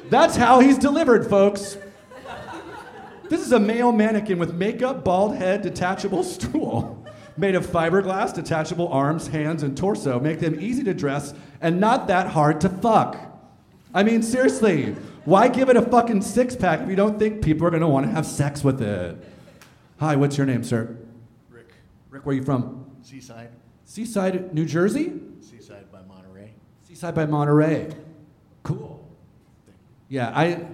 That's 0.09 0.37
how 0.37 0.61
he's 0.61 0.79
delivered, 0.79 1.29
folks. 1.29 1.77
This 3.29 3.41
is 3.41 3.53
a 3.53 3.59
male 3.61 3.93
mannequin 3.93 4.39
with 4.39 4.55
makeup, 4.55 5.05
bald 5.05 5.37
head, 5.37 5.63
detachable 5.63 6.23
stool. 6.35 7.05
Made 7.37 7.55
of 7.55 7.67
fiberglass, 7.67 8.33
detachable 8.33 8.89
arms, 8.89 9.29
hands, 9.29 9.63
and 9.63 9.77
torso. 9.77 10.19
Make 10.19 10.41
them 10.41 10.59
easy 10.59 10.83
to 10.85 10.95
dress 10.95 11.35
and 11.61 11.79
not 11.81 12.07
that 12.07 12.29
hard 12.29 12.61
to 12.63 12.69
fuck. 12.69 13.19
I 13.93 14.03
mean, 14.03 14.23
seriously, 14.23 14.95
why 15.25 15.49
give 15.49 15.69
it 15.69 15.77
a 15.77 15.83
fucking 15.83 16.23
six 16.23 16.57
pack 16.57 16.81
if 16.81 16.89
you 16.89 16.97
don't 16.97 17.19
think 17.19 17.43
people 17.43 17.67
are 17.67 17.71
gonna 17.71 17.89
wanna 17.89 18.09
have 18.09 18.27
sex 18.27 18.65
with 18.65 18.81
it? 18.81 19.17
Hi, 19.99 20.17
what's 20.17 20.37
your 20.37 20.47
name, 20.47 20.63
sir? 20.65 20.97
Rick, 21.51 21.73
Rick, 22.11 22.25
where 22.25 22.35
are 22.35 22.39
you 22.39 22.45
from? 22.45 22.87
Seaside, 23.03 23.51
Seaside, 23.85 24.55
New 24.55 24.65
Jersey? 24.65 25.13
Seaside 25.41 25.91
by 25.91 26.03
Monterey. 26.03 26.53
Seaside 26.85 27.15
by 27.15 27.27
Monterey. 27.27 27.93
Cool. 28.63 29.07
Yeah, 30.09 30.33
I. 30.35 30.67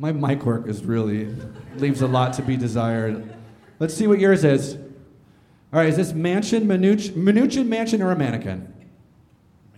My 0.00 0.12
mic 0.12 0.46
work 0.46 0.68
is 0.68 0.84
really 0.84 1.34
leaves 1.76 2.02
a 2.02 2.06
lot 2.06 2.32
to 2.34 2.42
be 2.42 2.56
desired. 2.56 3.34
Let's 3.80 3.94
see 3.94 4.06
what 4.06 4.20
yours 4.20 4.44
is. 4.44 4.76
All 4.76 5.80
right, 5.80 5.88
is 5.88 5.96
this 5.96 6.12
mansion, 6.12 6.66
Mnuchin, 6.66 7.14
Mnuchin 7.14 7.66
mansion, 7.66 8.00
or 8.00 8.12
a 8.12 8.16
mannequin? 8.16 8.72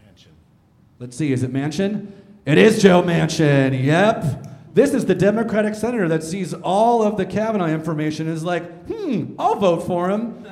Mansion. 0.04 0.32
Let's 0.98 1.16
see, 1.16 1.32
is 1.32 1.42
it 1.42 1.50
mansion? 1.50 2.12
It 2.44 2.58
is 2.58 2.82
Joe 2.82 3.02
Manchin. 3.02 3.82
Yep. 3.82 4.46
This 4.74 4.92
is 4.92 5.06
the 5.06 5.14
Democratic 5.14 5.74
senator 5.74 6.06
that 6.08 6.22
sees 6.22 6.52
all 6.52 7.02
of 7.02 7.16
the 7.16 7.24
Kavanaugh 7.24 7.68
information 7.68 8.28
and 8.28 8.36
is 8.36 8.44
like, 8.44 8.86
hmm, 8.86 9.34
I'll 9.38 9.56
vote 9.56 9.86
for 9.86 10.10
him 10.10 10.46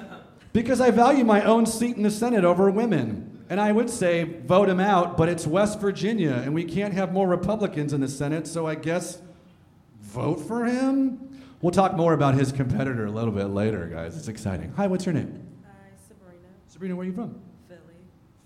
because 0.53 0.81
I 0.81 0.91
value 0.91 1.25
my 1.25 1.43
own 1.45 1.67
seat 1.67 1.97
in 1.97 2.03
the 2.03 2.11
Senate 2.11 2.45
over 2.45 2.71
women. 2.71 3.45
And 3.51 3.61
I 3.61 3.73
would 3.73 3.89
say 3.89 4.25
vote 4.25 4.69
him 4.69 4.81
out, 4.81 5.17
but 5.17 5.29
it's 5.29 5.47
West 5.47 5.79
Virginia 5.81 6.43
and 6.45 6.53
we 6.53 6.65
can't 6.65 6.95
have 6.95 7.13
more 7.13 7.29
Republicans 7.29 7.93
in 7.93 8.01
the 8.01 8.09
Senate, 8.09 8.47
so 8.47 8.67
I 8.67 8.75
guess 8.75 9.23
vote 10.09 10.41
for 10.41 10.65
him? 10.65 11.41
We'll 11.61 11.73
talk 11.73 11.95
more 11.95 12.13
about 12.15 12.35
his 12.35 12.53
competitor 12.53 13.07
a 13.07 13.11
little 13.11 13.33
bit 13.33 13.47
later, 13.47 13.87
guys. 13.87 14.17
It's 14.17 14.29
exciting. 14.29 14.73
Hi, 14.77 14.87
what's 14.87 15.05
your 15.05 15.13
name? 15.13 15.47
Hi, 15.65 15.73
Sabrina. 16.07 16.47
Sabrina, 16.67 16.97
where 16.97 17.05
are 17.05 17.09
you 17.09 17.15
from? 17.15 17.41
Philly. 17.69 17.81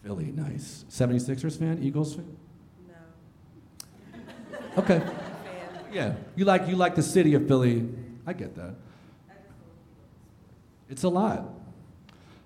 Philly, 0.02 0.32
nice. 0.32 0.84
76ers 0.90 1.58
fan, 1.58 1.82
Eagles 1.82 2.14
fan? 2.14 2.36
No. 2.88 4.18
Okay. 4.82 4.98
Fan. 5.00 5.14
Yeah, 5.92 6.14
you 6.36 6.46
like 6.46 6.66
you 6.66 6.76
like 6.76 6.94
the 6.94 7.02
city 7.02 7.34
of 7.34 7.46
Philly. 7.46 7.86
I 8.26 8.32
get 8.32 8.56
that. 8.56 8.74
It's 10.88 11.02
a 11.02 11.08
lot. 11.08 11.50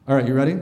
All 0.09 0.17
right, 0.17 0.27
you 0.27 0.35
ready? 0.35 0.59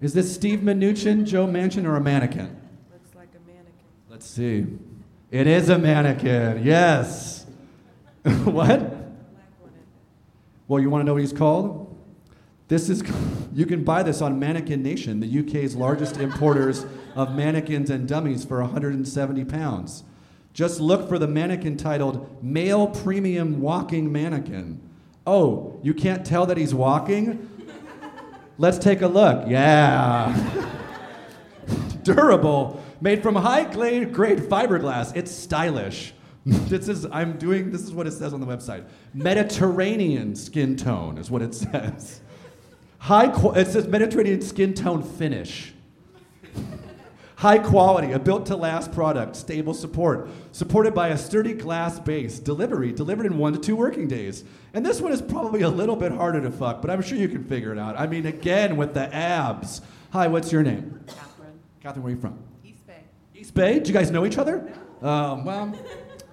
Is 0.00 0.14
this 0.14 0.32
Steve 0.32 0.60
Mnuchin, 0.60 1.26
Joe 1.26 1.46
Manchin, 1.46 1.84
or 1.84 1.96
a 1.96 2.00
mannequin? 2.00 2.56
Looks 2.92 3.14
like 3.16 3.28
a 3.34 3.46
mannequin. 3.46 3.74
Let's 4.08 4.26
see. 4.26 4.66
It 5.30 5.46
is 5.46 5.68
a 5.68 5.78
mannequin. 5.78 6.64
Yes. 6.64 7.46
what? 8.44 8.96
Well, 10.66 10.80
you 10.80 10.90
want 10.90 11.02
to 11.02 11.06
know 11.06 11.12
what 11.14 11.22
he's 11.22 11.32
called? 11.32 11.96
This 12.68 12.88
is. 12.88 13.02
You 13.52 13.66
can 13.66 13.82
buy 13.82 14.04
this 14.04 14.22
on 14.22 14.38
Mannequin 14.38 14.80
Nation, 14.80 15.18
the 15.18 15.40
UK's 15.40 15.74
largest 15.74 16.18
importers 16.18 16.86
of 17.16 17.34
mannequins 17.34 17.90
and 17.90 18.06
dummies, 18.06 18.44
for 18.44 18.60
170 18.60 19.44
pounds. 19.44 20.04
Just 20.52 20.78
look 20.78 21.08
for 21.08 21.18
the 21.18 21.26
mannequin 21.26 21.76
titled 21.76 22.42
Male 22.44 22.86
Premium 22.86 23.60
Walking 23.60 24.12
Mannequin. 24.12 24.80
Oh, 25.26 25.80
you 25.82 25.92
can't 25.92 26.24
tell 26.24 26.46
that 26.46 26.56
he's 26.56 26.72
walking? 26.72 27.50
Let's 28.56 28.78
take 28.78 29.02
a 29.02 29.08
look. 29.08 29.48
Yeah. 29.48 30.32
Durable, 32.04 32.80
made 33.00 33.22
from 33.22 33.34
high 33.34 33.64
grade 33.64 34.12
fiberglass. 34.12 35.14
It's 35.16 35.30
stylish. 35.30 36.14
This 36.44 36.88
is 36.88 37.04
I'm 37.06 37.36
doing 37.36 37.70
this 37.70 37.82
is 37.82 37.92
what 37.92 38.06
it 38.06 38.12
says 38.12 38.32
on 38.32 38.40
the 38.40 38.46
website. 38.46 38.86
Mediterranean 39.12 40.34
skin 40.34 40.74
tone 40.74 41.18
is 41.18 41.30
what 41.30 41.42
it 41.42 41.54
says. 41.64 42.22
High 42.98 43.28
qu- 43.28 43.52
it 43.52 43.66
says 43.66 43.86
Mediterranean 43.86 44.40
skin 44.40 44.72
tone 44.72 45.02
finish. 45.02 45.74
High 47.36 47.58
quality, 47.58 48.12
a 48.12 48.18
built 48.18 48.46
to 48.46 48.56
last 48.56 48.92
product, 48.92 49.36
stable 49.36 49.72
support, 49.72 50.28
supported 50.52 50.94
by 50.94 51.08
a 51.08 51.16
sturdy 51.16 51.54
glass 51.54 51.98
base. 51.98 52.38
Delivery, 52.38 52.92
delivered 52.92 53.24
in 53.26 53.38
one 53.38 53.54
to 53.54 53.58
two 53.58 53.76
working 53.76 54.08
days. 54.08 54.44
And 54.74 54.84
this 54.84 55.00
one 55.00 55.12
is 55.12 55.22
probably 55.22 55.62
a 55.62 55.68
little 55.70 55.96
bit 55.96 56.12
harder 56.12 56.40
to 56.42 56.50
fuck, 56.50 56.82
but 56.82 56.90
I'm 56.90 57.00
sure 57.00 57.16
you 57.16 57.28
can 57.28 57.44
figure 57.44 57.72
it 57.72 57.78
out. 57.78 57.98
I 57.98 58.06
mean, 58.06 58.26
again, 58.26 58.76
with 58.76 58.92
the 58.92 59.14
abs. 59.14 59.80
Hi, 60.12 60.26
what's 60.26 60.52
your 60.52 60.62
name? 60.62 61.00
Catherine. 61.06 61.58
Catherine, 61.82 62.02
where 62.02 62.12
are 62.12 62.16
you 62.16 62.20
from? 62.20 62.38
East 63.40 63.54
Bay. 63.54 63.78
Do 63.80 63.88
you 63.88 63.94
guys 63.94 64.10
know 64.10 64.26
each 64.26 64.36
other? 64.36 64.70
Um, 65.00 65.46
well, 65.46 65.74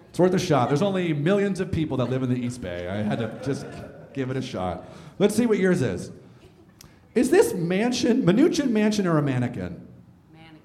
it's 0.09 0.19
worth 0.19 0.33
a 0.33 0.39
shot. 0.39 0.67
There's 0.67 0.81
only 0.81 1.13
millions 1.13 1.61
of 1.61 1.71
people 1.71 1.95
that 1.97 2.09
live 2.09 2.21
in 2.21 2.29
the 2.29 2.35
East 2.35 2.61
Bay. 2.61 2.89
I 2.89 2.97
had 2.97 3.19
to 3.19 3.39
just 3.41 3.65
give 4.11 4.29
it 4.29 4.35
a 4.35 4.41
shot. 4.41 4.83
Let's 5.17 5.33
see 5.33 5.45
what 5.45 5.57
yours 5.57 5.81
is. 5.81 6.11
Is 7.15 7.31
this 7.31 7.53
mansion, 7.53 8.23
Mnuchin 8.23 8.71
mansion 8.71 9.07
or 9.07 9.17
a 9.17 9.21
mannequin? 9.21 9.87
Mannequin. 10.33 10.59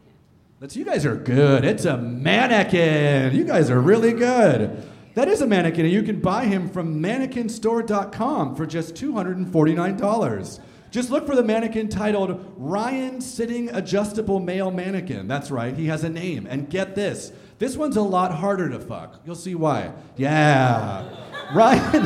Let's, 0.59 0.75
you 0.75 0.85
guys 0.85 1.07
are 1.07 1.15
good. 1.15 1.65
It's 1.65 1.85
a 1.85 1.97
mannequin. 1.97 3.37
You 3.37 3.45
guys 3.45 3.71
are 3.71 3.81
really 3.81 4.13
good. 4.13 4.85
That 5.15 5.29
is 5.29 5.43
a 5.43 5.47
mannequin, 5.47 5.85
and 5.85 5.95
you 5.95 6.03
can 6.03 6.19
buy 6.19 6.47
him 6.47 6.69
from 6.69 7.01
mannequinstore.com 7.01 8.57
for 8.57 8.67
just 8.67 8.97
$249. 8.97 10.61
Just 10.93 11.11
look 11.11 11.27
for 11.27 11.35
the 11.35 11.43
mannequin 11.43 11.89
titled 11.89 12.53
Ryan 12.59 13.23
Sitting 13.23 13.71
Adjustable 13.71 14.41
Male 14.41 14.71
Mannequin. 14.71 15.27
That's 15.27 15.51
right, 15.51 15.75
he 15.75 15.87
has 15.87 16.05
a 16.05 16.11
name. 16.11 16.47
And 16.49 16.69
get 16.69 16.95
this 16.95 17.33
this 17.59 17.77
one's 17.77 17.97
a 17.97 18.03
lot 18.03 18.35
harder 18.35 18.69
to 18.69 18.79
fuck. 18.79 19.21
You'll 19.25 19.35
see 19.35 19.55
why. 19.55 19.93
Yeah. 20.17 21.09
Ryan. 21.55 22.03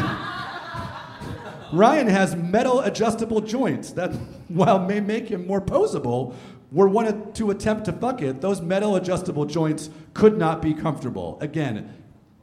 Ryan 1.73 2.07
has 2.07 2.37
metal 2.37 2.81
adjustable 2.81 3.41
joints 3.41 3.91
that, 3.93 4.13
while 4.49 4.79
may 4.79 5.01
make 5.01 5.29
him 5.29 5.47
more 5.47 5.61
posable, 5.61 6.35
were 6.71 6.89
one 6.89 7.33
to 7.33 7.51
attempt 7.51 7.87
to 7.87 7.93
fuck 7.93 8.23
it, 8.23 8.41
those 8.41 8.61
metal 8.61 8.95
adjustable 8.97 9.47
joints 9.47 9.91
could 10.15 10.39
not 10.39 10.63
be 10.63 10.75
comfortable. 10.75 11.39
Again, 11.41 11.93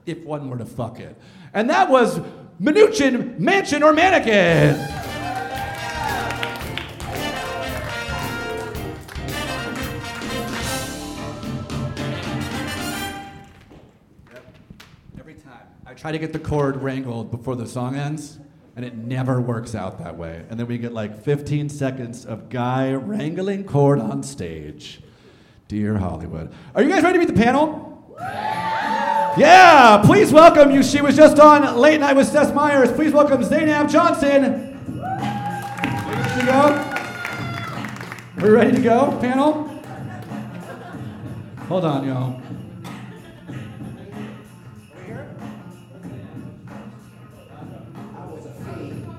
if 0.06 0.26
one 0.26 0.50
were 0.50 0.58
to 0.58 0.66
fuck 0.66 1.00
it. 1.00 1.16
And 1.54 1.70
that 1.70 1.90
was 1.90 2.20
Mnuchin 2.60 3.40
Mansion 3.40 3.84
or 3.84 3.94
Mannequin. 3.94 5.03
Try 16.04 16.12
to 16.12 16.20
get 16.20 16.34
the 16.34 16.40
chord 16.40 16.82
wrangled 16.82 17.32
before 17.32 17.56
the 17.56 17.66
song 17.66 17.96
ends, 17.96 18.38
and 18.76 18.84
it 18.84 18.94
never 18.94 19.40
works 19.40 19.74
out 19.74 20.00
that 20.00 20.18
way. 20.18 20.44
And 20.50 20.60
then 20.60 20.68
we 20.68 20.78
get 20.78 20.92
like 20.92 21.24
15 21.24 21.70
seconds 21.70 22.26
of 22.26 22.50
guy 22.50 22.92
wrangling 22.92 23.64
chord 23.64 24.02
on 24.02 24.22
stage. 24.22 25.00
Dear 25.70 25.98
Hollywood. 25.98 26.52
Are 26.76 26.84
you 26.84 26.90
guys 26.90 27.04
ready 27.04 27.20
to 27.20 27.20
meet 27.20 27.34
the 27.34 27.42
panel? 27.42 28.14
Yeah, 28.20 30.02
please 30.04 30.34
welcome 30.34 30.72
you. 30.72 30.84
She 30.84 31.00
was 31.00 31.16
just 31.16 31.40
on 31.40 31.78
Late 31.78 32.02
Night 32.02 32.18
with 32.18 32.28
Seth 32.28 32.54
Meyers. 32.54 32.92
Please 32.92 33.14
welcome 33.14 33.42
Zainab 33.42 33.90
Johnson. 33.90 34.78
Ready 36.06 36.42
to 36.42 36.46
go? 36.46 38.44
We 38.44 38.50
ready 38.50 38.76
to 38.76 38.82
go, 38.82 39.18
panel? 39.22 39.70
Hold 41.70 41.86
on, 41.86 42.06
y'all. 42.06 42.43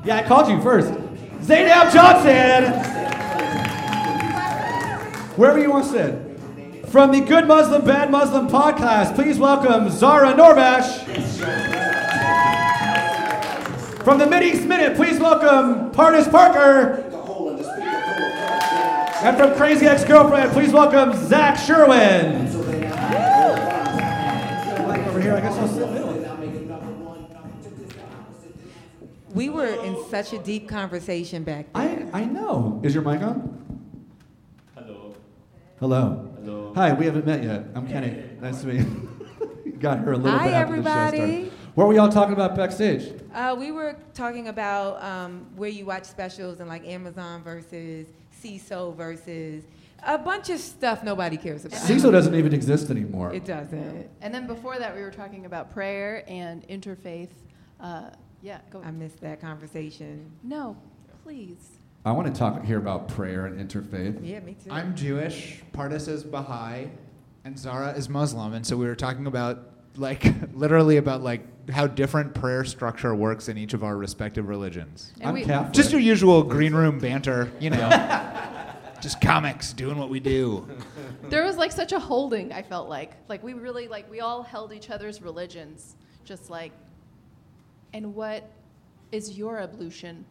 Yeah, 0.05 0.17
I 0.19 0.23
called 0.23 0.49
you 0.51 0.61
first. 0.61 0.93
Zainab 1.43 1.91
Johnson! 1.91 2.73
Wherever 5.37 5.59
you 5.59 5.71
want 5.71 5.87
to 5.87 5.91
sit. 5.91 6.89
From 6.91 7.11
the 7.11 7.21
Good 7.21 7.49
Muslim, 7.49 7.85
Bad 7.87 8.11
Muslim 8.11 8.47
podcast, 8.47 9.15
please 9.15 9.39
welcome 9.39 9.91
Zahra 9.91 10.35
Noorbakhsh. 10.35 11.05
From 14.05 14.19
the 14.19 14.27
Mideast 14.27 14.67
Minute, 14.67 14.95
please 14.95 15.19
welcome 15.19 15.91
Pardis 15.93 16.31
Parker. 16.31 17.01
And 19.25 19.37
from 19.39 19.55
Crazy 19.57 19.87
Ex 19.87 20.05
Girlfriend, 20.05 20.53
please 20.53 20.71
welcome 20.73 21.15
Zach 21.27 21.59
Sherwin. 21.59 22.47
Over 25.09 25.21
here, 25.21 25.35
I 25.35 25.41
guess 25.41 25.57
I'll 25.57 25.67
sit 25.69 25.83
in 25.83 25.89
the 25.89 25.95
middle. 25.95 26.05
We 29.35 29.49
were 29.49 29.67
in 29.67 29.97
such 30.11 30.33
a 30.33 30.39
deep 30.39 30.69
conversation 30.69 31.43
back 31.43 31.73
there. 31.73 32.09
I, 32.13 32.21
I 32.21 32.25
know. 32.25 32.81
Is 32.85 32.95
your 32.95 33.03
mic 33.03 33.21
on? 33.21 33.91
Hello. 34.77 35.17
Hello. 35.81 36.31
Hello. 36.37 36.73
Hi, 36.77 36.93
we 36.93 37.05
haven't 37.05 37.27
met 37.27 37.43
yet. 37.43 37.65
I'm 37.75 37.89
Kenny. 37.89 38.23
Nice 38.41 38.61
to 38.61 38.69
meet 38.69 38.81
you. 38.87 39.73
Got 39.81 39.99
her 39.99 40.13
a 40.13 40.17
little 40.17 40.39
Hi, 40.39 40.47
bit 40.47 40.55
after 40.55 40.77
the 40.77 40.83
show 40.85 40.89
Hi 40.89 41.07
everybody. 41.07 41.17
started. 41.49 41.53
What 41.75 41.89
were 41.89 41.95
y'all 41.95 42.09
talking 42.09 42.33
about 42.33 42.55
backstage? 42.55 43.13
Uh, 43.35 43.57
we 43.59 43.73
were 43.73 43.97
talking 44.15 44.47
about 44.47 45.03
um, 45.03 45.47
where 45.57 45.69
you 45.69 45.85
watch 45.85 46.05
specials 46.05 46.61
and 46.61 46.69
like 46.69 46.87
Amazon 46.87 47.43
versus 47.43 48.07
Seeso 48.41 48.95
versus 48.95 49.65
a 50.07 50.17
bunch 50.17 50.49
of 50.51 50.61
stuff 50.61 51.03
nobody 51.03 51.37
cares 51.37 51.65
about. 51.65 51.81
Seeso 51.81 52.13
doesn't 52.13 52.37
even 52.37 52.55
exist 52.55 52.89
anymore. 52.89 53.35
It 53.35 53.45
doesn't. 53.45 54.09
And 54.21 54.33
then 54.33 54.47
before 54.47 54.79
that, 54.79 54.95
we 54.95 55.03
were 55.03 55.11
talking 55.11 55.45
about 55.45 55.73
prayer 55.73 56.23
and 56.29 56.67
interfaith. 56.69 57.31
Uh, 57.81 58.11
yeah, 58.45 58.61
go. 58.71 58.83
I 58.85 58.91
missed 58.91 59.21
that 59.23 59.41
conversation. 59.41 60.31
no, 60.43 60.77
please. 61.25 61.79
I 62.05 62.13
want 62.13 62.33
to 62.33 62.39
talk 62.39 62.63
here 62.63 62.77
about 62.77 63.09
prayer 63.09 63.47
and 63.47 63.59
interfaith. 63.59 64.21
Yeah, 64.23 64.41
me 64.41 64.57
too. 64.63 64.71
I'm 64.71 64.95
Jewish, 64.95 65.63
Pardis 65.73 66.07
is 66.07 66.23
Baha'i, 66.23 66.91
and 67.45 67.59
Zahra 67.59 67.93
is 67.93 68.11
Muslim. 68.11 68.53
And 68.53 68.67
so 68.67 68.77
we 68.77 68.85
were 68.85 68.95
talking 68.95 69.27
about, 69.27 69.71
like, 69.97 70.23
literally 70.53 70.99
about, 70.99 71.23
like, 71.23 71.71
how 71.71 71.87
different 71.87 72.35
prayer 72.35 72.63
structure 72.67 73.15
works 73.15 73.49
in 73.49 73.57
each 73.57 73.73
of 73.73 73.83
our 73.83 73.97
respective 73.97 74.49
religions. 74.49 75.15
And 75.21 75.29
I'm 75.29 75.35
we- 75.35 75.45
Catholic. 75.45 75.73
Just 75.73 75.93
your 75.93 76.01
usual 76.03 76.43
green 76.43 76.75
room 76.75 76.99
banter, 76.99 77.51
you 77.59 77.71
know. 77.71 77.89
just 79.01 79.23
comics 79.23 79.73
doing 79.73 79.97
what 79.97 80.11
we 80.11 80.21
do. 80.21 80.69
There 81.31 81.45
was 81.45 81.57
like 81.57 81.73
such 81.73 81.93
a 81.93 81.99
holding. 81.99 82.53
I 82.53 82.61
felt 82.63 82.91
like, 82.91 83.13
like 83.31 83.43
we 83.43 83.55
really 83.55 83.89
like 83.89 84.11
we 84.11 84.21
all 84.21 84.43
held 84.43 84.75
each 84.75 84.91
other's 84.91 85.23
religions, 85.23 85.97
just 86.27 86.51
like. 86.51 86.73
And 87.95 88.13
what 88.13 88.51
is 89.13 89.39
your 89.39 89.61
ablution? 89.61 90.25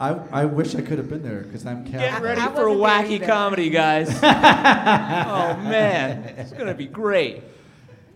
I, 0.00 0.10
I 0.32 0.44
wish 0.44 0.74
I 0.74 0.80
could 0.80 0.98
have 0.98 1.08
been 1.08 1.22
there 1.22 1.42
because 1.42 1.64
I'm 1.64 1.84
Get 1.84 2.20
ready 2.20 2.40
I 2.40 2.48
for 2.48 2.66
wacky 2.66 3.24
comedy, 3.24 3.70
guys. 3.70 4.10
oh 4.16 4.20
man, 5.62 6.34
it's 6.36 6.52
gonna 6.52 6.74
be 6.74 6.86
great. 6.86 7.44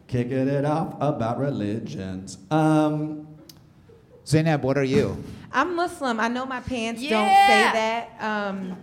Kicking 0.09 0.49
it 0.49 0.65
off 0.65 0.97
about 1.01 1.39
religions. 1.39 2.39
Um, 2.51 3.29
Zainab, 4.27 4.65
what 4.65 4.77
are 4.77 4.83
you? 4.83 5.23
I'm 5.53 5.77
Muslim. 5.77 6.19
I 6.19 6.27
know 6.27 6.45
my 6.45 6.61
pants 6.61 7.01
don't 7.03 7.09
say 7.09 7.71
that, 7.73 8.17
um, 8.21 8.77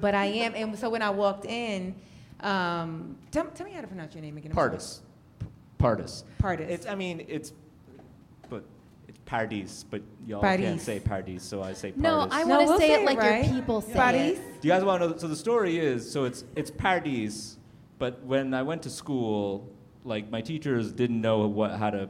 but 0.00 0.14
I 0.14 0.24
am. 0.24 0.54
And 0.54 0.78
so 0.78 0.88
when 0.88 1.02
I 1.02 1.10
walked 1.10 1.44
in, 1.44 1.94
um, 2.40 3.16
tell, 3.30 3.44
tell 3.48 3.66
me 3.66 3.72
how 3.72 3.82
to 3.82 3.86
pronounce 3.86 4.14
your 4.14 4.22
name 4.22 4.38
again. 4.38 4.52
I'm. 4.52 4.56
Pardis. 4.56 5.00
Pardis. 5.80 6.24
Pardis. 6.40 6.68
It's. 6.68 6.86
I 6.86 6.94
mean, 6.94 7.24
it's. 7.28 7.52
But 8.48 8.64
it's 9.08 9.18
Pardis, 9.24 9.84
but 9.90 10.02
y'all 10.26 10.42
Pardis. 10.42 10.64
can't 10.64 10.80
say 10.80 11.00
Pardis, 11.00 11.40
so 11.40 11.62
I 11.62 11.72
say 11.72 11.92
Pardis. 11.92 12.02
No, 12.02 12.28
I 12.30 12.44
want 12.44 12.62
to 12.62 12.66
we'll 12.68 12.78
say 12.78 12.88
say 12.88 12.94
it 12.94 13.00
it 13.02 13.06
like 13.06 13.18
right. 13.18 13.44
your 13.44 13.54
people 13.54 13.80
say 13.80 13.92
Pardis? 13.94 14.38
it. 14.38 14.60
Do 14.60 14.68
you 14.68 14.74
guys 14.74 14.84
want 14.84 15.02
to 15.02 15.08
know? 15.08 15.16
So 15.16 15.28
the 15.28 15.36
story 15.36 15.78
is, 15.78 16.10
so 16.10 16.24
it's 16.24 16.44
it's 16.56 16.70
Pardis, 16.70 17.56
but 17.98 18.22
when 18.24 18.54
I 18.54 18.62
went 18.62 18.82
to 18.82 18.90
school, 18.90 19.68
like 20.04 20.30
my 20.30 20.40
teachers 20.40 20.92
didn't 20.92 21.20
know 21.20 21.46
what 21.46 21.72
how 21.72 21.90
to. 21.90 22.08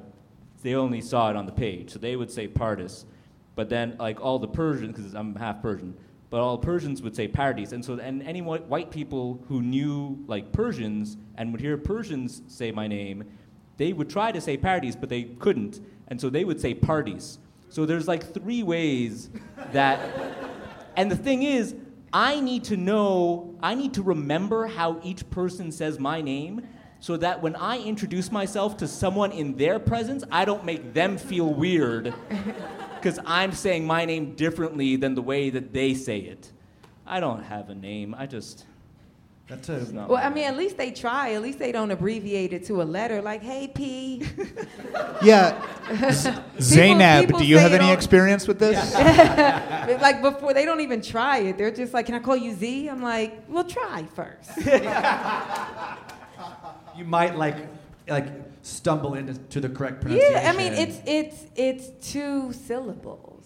They 0.63 0.75
only 0.75 1.01
saw 1.01 1.31
it 1.31 1.37
on 1.37 1.47
the 1.47 1.53
page, 1.53 1.91
so 1.91 1.99
they 1.99 2.17
would 2.17 2.31
say 2.31 2.47
Pardis, 2.47 3.07
but 3.55 3.71
then 3.71 3.97
like 3.99 4.21
all 4.21 4.39
the 4.39 4.49
Persians, 4.49 4.95
because 4.95 5.15
I'm 5.15 5.35
half 5.37 5.63
Persian, 5.63 5.95
but 6.29 6.41
all 6.41 6.59
Persians 6.59 7.01
would 7.03 7.17
say 7.17 7.27
Pardis, 7.29 7.73
and 7.73 7.83
so 7.85 7.95
and 7.99 8.23
any 8.23 8.43
white 8.43 8.67
white 8.67 8.91
people 8.91 9.43
who 9.49 9.63
knew 9.63 10.23
like 10.27 10.53
Persians 10.53 11.17
and 11.37 11.51
would 11.53 11.61
hear 11.61 11.79
Persians 11.79 12.43
say 12.47 12.71
my 12.71 12.87
name, 12.87 13.25
they 13.81 13.95
would 13.95 14.11
try 14.11 14.31
to 14.31 14.43
say 14.43 14.59
parties, 14.59 14.95
but 14.95 15.09
they 15.09 15.23
couldn't, 15.23 15.81
and 16.09 16.21
so 16.21 16.29
they 16.29 16.45
would 16.45 16.61
say 16.61 16.75
parties. 16.75 17.39
So 17.71 17.87
there's 17.87 18.07
like 18.07 18.35
three 18.35 18.63
ways 18.63 19.31
that 19.73 19.99
and 20.97 21.11
the 21.11 21.17
thing 21.17 21.45
is, 21.45 21.75
I 22.13 22.41
need 22.41 22.65
to 22.65 22.77
know, 22.77 23.55
I 23.63 23.75
need 23.75 23.95
to 23.95 24.03
remember 24.03 24.67
how 24.67 25.01
each 25.03 25.31
person 25.31 25.73
says 25.73 25.99
my 25.99 26.21
name 26.21 26.69
so 26.99 27.17
that 27.17 27.41
when 27.41 27.57
I 27.57 27.79
introduce 27.79 28.31
myself 28.31 28.77
to 28.77 28.87
someone 28.87 29.33
in 29.33 29.57
their 29.57 29.79
presence, 29.79 30.25
I 30.31 30.45
don't 30.45 30.67
make 30.67 30.93
them 30.93 31.17
feel 31.17 31.55
weird 31.55 32.13
because 32.97 33.19
I'm 33.25 33.53
saying 33.53 33.87
my 33.87 34.05
name 34.05 34.35
differently 34.35 34.97
than 34.97 35.15
the 35.15 35.23
way 35.23 35.49
that 35.49 35.73
they 35.73 35.95
say 35.95 36.19
it. 36.19 36.53
I 37.07 37.19
don't 37.19 37.45
have 37.45 37.71
a 37.71 37.75
name. 37.75 38.15
I 38.15 38.27
just. 38.27 38.67
That's 39.51 39.69
a. 39.69 39.93
not 39.93 40.09
Well, 40.09 40.19
my 40.19 40.27
I 40.27 40.31
mean, 40.31 40.45
at 40.45 40.57
least 40.57 40.77
they 40.77 40.91
try. 40.93 41.35
At 41.35 41.43
least 41.43 41.59
they 41.59 41.73
don't 41.73 41.91
abbreviate 41.91 42.53
it 42.53 42.65
to 42.67 42.81
a 42.83 42.85
letter 42.85 43.21
like, 43.21 43.43
hey, 43.43 43.69
P. 43.69 44.25
Yeah. 45.23 45.61
Z- 46.13 46.31
Zainab, 46.61 47.27
people 47.27 47.41
do 47.41 47.45
you 47.47 47.59
have 47.59 47.73
it 47.73 47.81
any 47.83 47.91
on- 47.91 47.97
experience 47.97 48.49
with 48.49 48.59
this? 48.59 48.95
like, 50.01 50.23
before, 50.23 50.55
they 50.55 50.65
don't 50.65 50.81
even 50.81 51.03
try 51.03 51.39
it. 51.39 51.59
They're 51.59 51.71
just 51.71 51.93
like, 51.93 52.07
can 52.07 52.15
I 52.15 52.21
call 52.21 52.37
you 52.37 52.55
Z? 52.55 52.89
I'm 52.89 53.03
like, 53.03 53.43
well, 53.49 53.65
try 53.65 54.05
first. 54.15 54.51
You 56.97 57.05
might 57.05 57.37
like 57.37 57.57
like 58.09 58.29
stumble 58.63 59.15
into 59.15 59.35
to 59.35 59.61
the 59.61 59.69
correct 59.69 60.01
pronunciation. 60.03 60.35
yeah, 60.35 60.51
I 60.51 60.57
mean, 60.57 60.73
it's, 60.73 61.01
it's, 61.07 61.47
it's 61.57 62.11
two 62.13 62.53
syllables. 62.53 63.40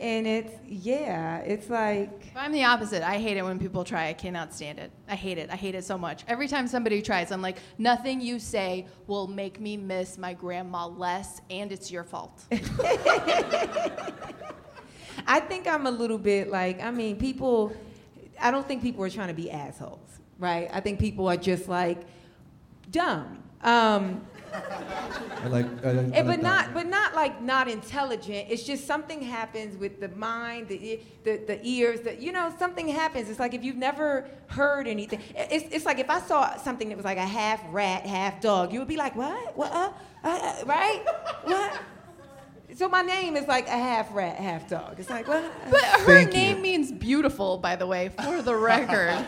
And 0.00 0.26
it's, 0.28 0.52
yeah, 0.64 1.38
it's 1.38 1.68
like, 1.68 2.26
I'm 2.36 2.52
the 2.52 2.64
opposite. 2.64 3.02
I 3.02 3.18
hate 3.18 3.36
it 3.36 3.42
when 3.42 3.58
people 3.58 3.82
try. 3.82 4.08
I 4.08 4.12
cannot 4.12 4.54
stand 4.54 4.78
it. 4.78 4.92
I 5.08 5.16
hate 5.16 5.38
it. 5.38 5.50
I 5.50 5.56
hate 5.56 5.74
it 5.74 5.84
so 5.84 5.98
much. 5.98 6.22
Every 6.28 6.46
time 6.46 6.68
somebody 6.68 7.02
tries, 7.02 7.32
I'm 7.32 7.42
like, 7.42 7.58
nothing 7.78 8.20
you 8.20 8.38
say 8.38 8.86
will 9.08 9.26
make 9.26 9.60
me 9.60 9.76
miss 9.76 10.16
my 10.16 10.34
grandma 10.34 10.86
less, 10.86 11.40
and 11.50 11.72
it's 11.72 11.90
your 11.90 12.04
fault. 12.04 12.44
I 15.26 15.40
think 15.40 15.66
I'm 15.66 15.86
a 15.86 15.90
little 15.90 16.18
bit 16.18 16.48
like, 16.48 16.80
I 16.82 16.90
mean, 16.90 17.16
people, 17.16 17.72
I 18.40 18.50
don't 18.50 18.66
think 18.66 18.82
people 18.82 19.04
are 19.04 19.10
trying 19.10 19.28
to 19.28 19.34
be 19.34 19.50
assholes, 19.50 20.20
right? 20.38 20.70
I 20.72 20.80
think 20.80 21.00
people 21.00 21.28
are 21.28 21.36
just 21.36 21.68
like 21.68 22.02
dumb. 22.90 23.42
Um, 23.62 24.26
I 25.42 25.46
like. 25.48 25.66
I, 25.84 25.88
I 25.88 25.92
like 25.92 26.12
but 26.12 26.26
that. 26.26 26.42
not, 26.42 26.74
but 26.74 26.86
not 26.86 27.14
like 27.14 27.40
not 27.40 27.68
intelligent. 27.68 28.48
It's 28.50 28.64
just 28.64 28.86
something 28.86 29.22
happens 29.22 29.76
with 29.76 30.00
the 30.00 30.08
mind, 30.08 30.68
the 30.68 30.74
e- 30.74 31.02
the, 31.24 31.36
the 31.46 31.60
ears. 31.62 32.00
that 32.00 32.20
you 32.20 32.32
know, 32.32 32.52
something 32.58 32.88
happens. 32.88 33.30
It's 33.30 33.38
like 33.38 33.54
if 33.54 33.62
you've 33.62 33.76
never 33.76 34.26
heard 34.48 34.86
anything. 34.88 35.20
It's, 35.34 35.74
it's 35.74 35.86
like 35.86 35.98
if 35.98 36.10
I 36.10 36.20
saw 36.20 36.56
something 36.56 36.88
that 36.88 36.96
was 36.96 37.04
like 37.04 37.18
a 37.18 37.26
half 37.26 37.62
rat, 37.70 38.04
half 38.06 38.40
dog, 38.40 38.72
you 38.72 38.78
would 38.80 38.88
be 38.88 38.96
like, 38.96 39.14
what? 39.16 39.56
What? 39.56 39.72
Uh, 39.72 39.92
uh, 40.24 40.28
uh, 40.28 40.64
right? 40.66 41.02
what? 41.44 41.80
So 42.74 42.88
my 42.88 43.02
name 43.02 43.36
is 43.36 43.48
like 43.48 43.66
a 43.66 43.70
half 43.70 44.14
rat, 44.14 44.36
half 44.36 44.68
dog. 44.68 44.96
It's 44.98 45.10
like 45.10 45.26
what? 45.26 45.44
But 45.70 45.82
her 45.82 46.04
Thank 46.04 46.34
you. 46.34 46.40
name 46.40 46.62
means 46.62 46.92
beautiful, 46.92 47.58
by 47.58 47.76
the 47.76 47.86
way, 47.86 48.10
for 48.10 48.42
the 48.42 48.54
record. 48.54 49.24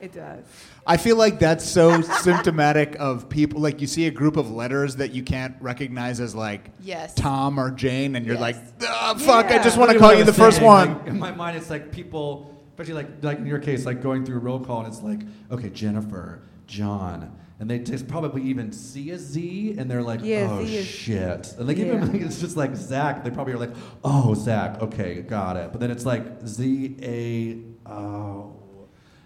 It 0.00 0.12
does. 0.12 0.44
I 0.90 0.96
feel 0.96 1.14
like 1.16 1.38
that's 1.38 1.64
so 1.64 2.00
symptomatic 2.22 2.96
of 2.98 3.28
people. 3.28 3.60
Like 3.60 3.80
you 3.80 3.86
see 3.86 4.06
a 4.06 4.10
group 4.10 4.36
of 4.36 4.50
letters 4.50 4.96
that 4.96 5.12
you 5.14 5.22
can't 5.22 5.54
recognize 5.60 6.18
as 6.20 6.34
like 6.34 6.70
Yes. 6.80 7.14
Tom 7.14 7.58
or 7.60 7.70
Jane, 7.70 8.16
and 8.16 8.26
you're 8.26 8.34
Yes. 8.34 8.40
like, 8.40 8.56
ah, 8.90 9.14
fuck! 9.16 9.46
I 9.46 9.62
just 9.62 9.78
want 9.78 9.92
to 9.92 9.98
call 9.98 10.12
you 10.12 10.24
the 10.24 10.32
was 10.32 10.38
first 10.38 10.56
saying, 10.56 10.66
one. 10.68 10.98
like, 10.98 11.06
in 11.06 11.18
my 11.18 11.30
mind, 11.30 11.56
it's 11.56 11.70
like 11.70 11.92
people, 11.92 12.60
especially 12.70 12.94
like 12.94 13.08
like 13.22 13.38
in 13.38 13.46
your 13.46 13.60
case, 13.60 13.86
like 13.86 14.02
going 14.02 14.24
through 14.24 14.40
roll 14.40 14.58
call, 14.58 14.80
and 14.80 14.88
it's 14.88 15.00
like, 15.02 15.20
okay, 15.52 15.70
Jennifer, 15.70 16.42
John, 16.66 17.36
and 17.60 17.70
they 17.70 17.78
just 17.78 18.08
probably 18.08 18.42
even 18.42 18.72
see 18.72 19.10
a 19.10 19.18
Z, 19.18 19.76
and 19.78 19.88
they're 19.88 20.02
like, 20.02 20.20
Yeah, 20.24 20.48
oh 20.50 20.64
Z 20.64 20.76
is- 20.76 20.86
shit, 20.86 21.54
and 21.56 21.68
like 21.68 21.76
Yeah. 21.76 21.84
even 21.86 22.12
like, 22.12 22.22
it's 22.22 22.40
just 22.40 22.56
like 22.56 22.74
Zach, 22.74 23.22
they 23.22 23.30
probably 23.30 23.52
are 23.52 23.58
like, 23.58 23.74
oh 24.02 24.34
Zach, 24.34 24.80
okay, 24.82 25.22
got 25.22 25.56
it, 25.56 25.70
but 25.70 25.80
then 25.80 25.92
it's 25.92 26.04
like 26.04 26.24
Z 26.44 26.96
A 27.02 27.88
oh. 27.88 28.56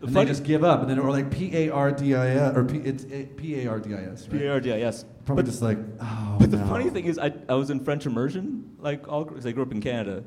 The 0.05 0.09
And 0.09 0.17
they 0.17 0.25
just 0.27 0.45
give 0.45 0.65
up, 0.65 0.83
and 0.83 0.91
then 0.91 0.99
or 0.99 1.11
like 1.11 1.31
P 1.31 1.51
A 1.57 1.71
R 1.71 1.91
D 1.91 2.15
I 2.15 2.29
S 2.29 2.55
or 2.57 2.65
P 2.65 2.77
it's 2.79 3.05
P 3.37 3.63
A 3.63 3.71
R 3.71 3.79
D 3.81 3.95
I 3.95 4.03
S, 4.13 4.29
right? 4.29 4.43
PRDI. 4.43 5.05
Probably 5.25 5.45
But- 5.45 5.51
just 5.51 5.63
like 5.63 5.79
oh. 6.01 6.37
But 6.39 6.51
the 6.51 6.59
funny 6.59 6.91
thing 6.91 7.07
is, 7.07 7.19
I, 7.19 7.33
I 7.49 7.55
was 7.55 7.71
in 7.71 7.81
French 7.83 8.05
immersion, 8.05 8.77
like 8.81 9.09
all, 9.09 9.25
because 9.25 9.47
I 9.47 9.53
grew 9.53 9.63
up 9.63 9.73
in 9.73 9.81
Canada, 9.81 10.23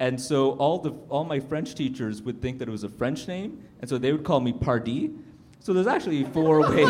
and 0.00 0.20
so 0.20 0.50
all 0.52 0.78
the 0.78 0.90
all 1.08 1.24
my 1.24 1.40
French 1.40 1.74
teachers 1.74 2.20
would 2.20 2.42
think 2.42 2.58
that 2.58 2.68
it 2.68 2.70
was 2.70 2.84
a 2.84 2.90
French 2.90 3.26
name, 3.26 3.62
and 3.80 3.88
so 3.88 3.96
they 3.96 4.12
would 4.12 4.24
call 4.24 4.40
me 4.40 4.52
Pardi. 4.52 5.16
So 5.60 5.72
there's 5.72 5.86
actually 5.86 6.24
four 6.24 6.60
ways. 6.68 6.88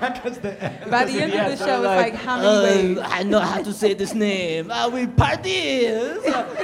Because 0.00 0.38
the 0.38 0.50
By 0.90 1.04
the 1.04 1.20
end 1.22 1.32
Yeah, 1.32 1.46
of 1.46 1.52
the 1.52 1.56
so 1.56 1.66
show, 1.66 1.76
it's 1.76 1.84
like 1.84 2.14
how 2.16 2.36
many 2.36 2.48
uh, 2.48 2.62
ways? 2.62 2.98
I 3.10 3.22
know 3.22 3.38
how 3.40 3.62
to 3.62 3.72
say 3.72 3.94
this 3.94 4.12
name. 4.12 4.70
I 4.72 4.86
will 4.86 5.06
Pardi. 5.06 6.20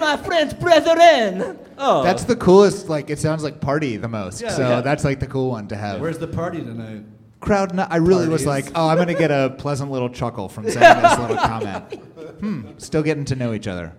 Where's 0.00 0.18
my 0.20 0.26
friends, 0.26 0.54
brethren? 0.54 1.58
Oh, 1.78 2.02
That's 2.02 2.24
the 2.24 2.36
coolest. 2.36 2.88
Like 2.88 3.10
it 3.10 3.18
sounds 3.18 3.42
like 3.42 3.60
party 3.60 3.96
the 3.96 4.08
most. 4.08 4.40
Yeah. 4.40 4.48
so 4.50 4.68
Yeah. 4.68 4.80
that's 4.80 5.04
like 5.04 5.20
the 5.20 5.26
cool 5.26 5.50
one 5.50 5.68
to 5.68 5.76
have. 5.76 6.00
Where's 6.00 6.18
the 6.18 6.26
party 6.28 6.58
tonight? 6.60 7.04
crowd? 7.40 7.74
No, 7.74 7.86
I 7.88 7.96
really 7.96 8.28
was 8.28 8.44
like, 8.44 8.66
oh, 8.74 8.88
I'm 8.88 8.98
gonna 8.98 9.14
get 9.14 9.30
a 9.30 9.54
pleasant 9.56 9.90
little 9.90 10.10
chuckle 10.10 10.48
from 10.50 10.64
saying 10.68 11.02
this 11.02 11.18
little 11.18 11.36
comment. 11.38 11.94
Hmm. 12.40 12.68
Still 12.78 13.02
getting 13.02 13.24
to 13.26 13.36
know 13.36 13.54
each 13.54 13.66
other. 13.66 13.94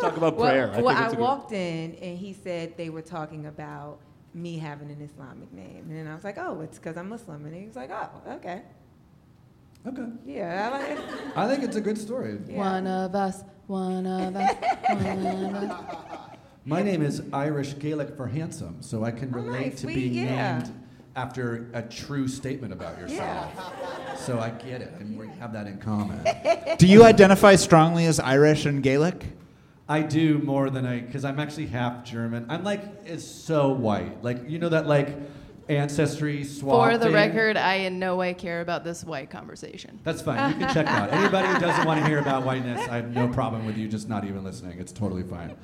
talk 0.00 0.16
about 0.16 0.36
Well, 0.36 0.50
prayer. 0.50 0.70
I 0.74 0.80
well, 0.80 0.88
think 0.94 1.00
I, 1.00 1.04
it's 1.04 1.12
a 1.12 1.16
good- 1.16 1.22
walked 1.22 1.52
in 1.52 1.94
and 1.94 2.18
he 2.18 2.32
said 2.32 2.76
they 2.76 2.90
were 2.90 3.02
talking 3.02 3.46
about 3.46 3.98
me 4.34 4.58
having 4.58 4.90
an 4.90 5.00
Islamic 5.00 5.52
name, 5.52 5.86
and 5.88 5.96
then 5.96 6.06
I 6.08 6.14
was 6.14 6.22
like, 6.24 6.36
"Oh, 6.38 6.60
it's 6.60 6.76
because 6.78 6.96
I'm 6.98 7.08
Muslim," 7.08 7.46
and 7.46 7.54
he 7.54 7.66
was 7.66 7.74
like, 7.76 7.90
"Oh, 7.90 8.10
okay, 8.34 8.62
Okay. 9.86 10.06
yeah, 10.26 10.68
I 10.70 10.78
like 10.78 10.90
it." 10.98 11.04
I 11.36 11.48
think 11.48 11.62
it's 11.64 11.76
a 11.76 11.80
good 11.80 11.96
story. 11.96 12.38
Yeah. 12.48 12.58
One 12.58 12.86
of 12.86 13.14
us, 13.14 13.44
one 13.66 14.06
of 14.06 14.36
us, 14.36 14.54
one 14.88 15.26
of 15.26 15.70
us. 15.70 15.86
My 16.64 16.82
name 16.82 17.02
is 17.02 17.22
Irish 17.32 17.78
Gaelic 17.78 18.16
for 18.16 18.26
handsome, 18.26 18.78
so 18.80 19.04
I 19.04 19.12
can 19.12 19.30
Oh, 19.32 19.38
relate 19.38 19.70
nice. 19.72 19.80
to 19.82 19.86
We- 19.86 19.94
being 19.94 20.14
yeah. 20.14 20.58
named 20.58 20.72
after 21.14 21.68
a 21.72 21.82
true 21.82 22.26
statement 22.28 22.72
about 22.72 22.98
yourself. 22.98 23.52
So 24.18 24.38
I 24.40 24.50
get 24.50 24.82
it, 24.82 24.92
and 24.98 25.16
we 25.18 25.28
have 25.38 25.52
that 25.52 25.66
in 25.66 25.78
common. 25.78 26.20
Do 26.78 26.86
you 26.86 27.04
identify 27.04 27.54
strongly 27.54 28.06
as 28.06 28.18
Irish 28.20 28.66
and 28.66 28.82
Gaelic? 28.82 29.24
I 29.88 30.02
do 30.02 30.40
more 30.40 30.68
than 30.68 30.84
I, 30.84 30.98
because 31.00 31.24
I'm 31.24 31.38
actually 31.38 31.66
half 31.66 32.04
German. 32.04 32.46
I'm 32.48 32.64
like, 32.64 32.82
is 33.06 33.24
so 33.28 33.68
white. 33.70 34.20
Like, 34.24 34.50
you 34.50 34.58
know 34.58 34.68
that 34.70 34.88
like 34.88 35.16
ancestry 35.68 36.44
swap 36.44 36.90
For 36.92 36.98
the 36.98 37.06
thing? 37.06 37.14
record, 37.14 37.56
I 37.56 37.74
in 37.76 37.98
no 37.98 38.16
way 38.16 38.34
care 38.34 38.60
about 38.60 38.84
this 38.84 39.04
white 39.04 39.30
conversation. 39.30 39.98
That's 40.04 40.22
fine. 40.22 40.52
You 40.52 40.66
can 40.66 40.74
check 40.74 40.86
out. 40.86 41.12
Anybody 41.12 41.48
who 41.48 41.58
doesn't 41.60 41.86
want 41.86 42.00
to 42.00 42.06
hear 42.06 42.18
about 42.18 42.44
whiteness, 42.44 42.86
I 42.88 42.96
have 42.96 43.10
no 43.14 43.28
problem 43.28 43.66
with 43.66 43.76
you 43.76 43.88
just 43.88 44.08
not 44.08 44.24
even 44.24 44.44
listening. 44.44 44.78
It's 44.78 44.92
totally 44.92 45.22
fine. 45.22 45.56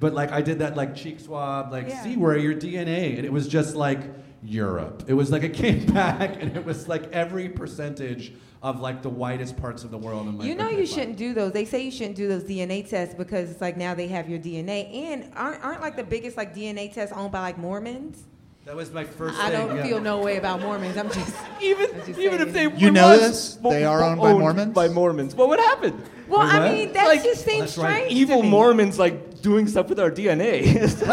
But 0.00 0.14
like 0.14 0.30
I 0.30 0.42
did 0.42 0.60
that 0.60 0.76
like 0.76 0.94
cheek 0.94 1.18
swab, 1.20 1.72
like 1.72 1.88
Yeah. 1.88 2.02
see 2.02 2.16
where 2.16 2.36
your 2.36 2.54
DNA, 2.54 3.16
and 3.16 3.24
it 3.24 3.32
was 3.32 3.48
just 3.48 3.74
like 3.74 4.00
Europe. 4.42 5.04
It 5.08 5.14
was 5.14 5.30
like 5.32 5.42
it 5.42 5.54
came 5.54 5.86
back, 5.86 6.36
and 6.40 6.56
it 6.56 6.64
was 6.64 6.86
like 6.88 7.10
every 7.12 7.48
percentage 7.48 8.32
of 8.62 8.80
like 8.80 9.02
the 9.02 9.08
whitest 9.08 9.56
parts 9.56 9.82
of 9.84 9.90
the 9.90 9.98
world. 9.98 10.26
I'm 10.28 10.38
like, 10.38 10.46
You 10.48 10.54
know 10.54 10.66
okay, 10.66 10.80
you 10.80 10.86
fine. 10.86 10.94
shouldn't 10.98 11.16
do 11.16 11.32
those. 11.34 11.52
They 11.52 11.64
say 11.64 11.82
you 11.82 11.90
shouldn't 11.90 12.16
do 12.16 12.28
those 12.28 12.44
DNA 12.44 12.88
tests 12.88 13.14
because 13.14 13.50
it's 13.50 13.60
like 13.60 13.76
now 13.76 13.94
they 13.94 14.06
have 14.08 14.28
your 14.28 14.38
DNA, 14.38 14.92
and 14.94 15.32
aren't 15.34 15.64
aren't 15.64 15.80
like 15.80 15.96
the 15.96 16.04
biggest 16.04 16.36
like 16.36 16.54
DNA 16.54 16.92
tests 16.92 17.12
owned 17.16 17.32
by 17.32 17.40
like 17.40 17.58
Mormons? 17.58 18.22
That 18.68 18.76
was 18.76 18.92
my 18.92 19.04
first. 19.04 19.38
I 19.38 19.48
thing, 19.48 19.66
don't 19.66 19.76
yeah. 19.78 19.82
feel 19.82 19.98
no 19.98 20.20
way 20.20 20.36
about 20.36 20.60
Mormons. 20.60 20.98
I'm 20.98 21.10
just 21.10 21.34
even 21.62 21.88
I'm 21.90 22.06
just 22.06 22.20
even 22.20 22.42
if 22.42 22.52
they 22.52 22.66
saying. 22.66 22.78
You 22.78 22.90
know 22.90 23.16
this? 23.16 23.54
bo- 23.54 23.70
They 23.70 23.86
are 23.86 24.00
bo- 24.00 24.04
owned 24.08 24.20
by 24.20 24.32
Mormons? 24.34 24.74
By 24.74 24.88
Mormons. 24.88 25.34
What 25.34 25.48
would 25.48 25.58
happen? 25.58 26.02
well, 26.28 26.40
Wait, 26.40 26.52
I 26.54 26.58
what? 26.60 26.72
mean 26.74 26.92
that 26.92 27.06
Like, 27.06 27.24
just 27.24 27.46
seems 27.46 27.60
that's 27.60 27.78
right. 27.78 27.94
strange. 28.02 28.12
Evil 28.12 28.36
to 28.36 28.42
me. 28.42 28.50
Mormons 28.50 28.98
like 28.98 29.40
doing 29.40 29.68
stuff 29.68 29.88
with 29.88 29.98
our 29.98 30.10
DNA. 30.10 30.66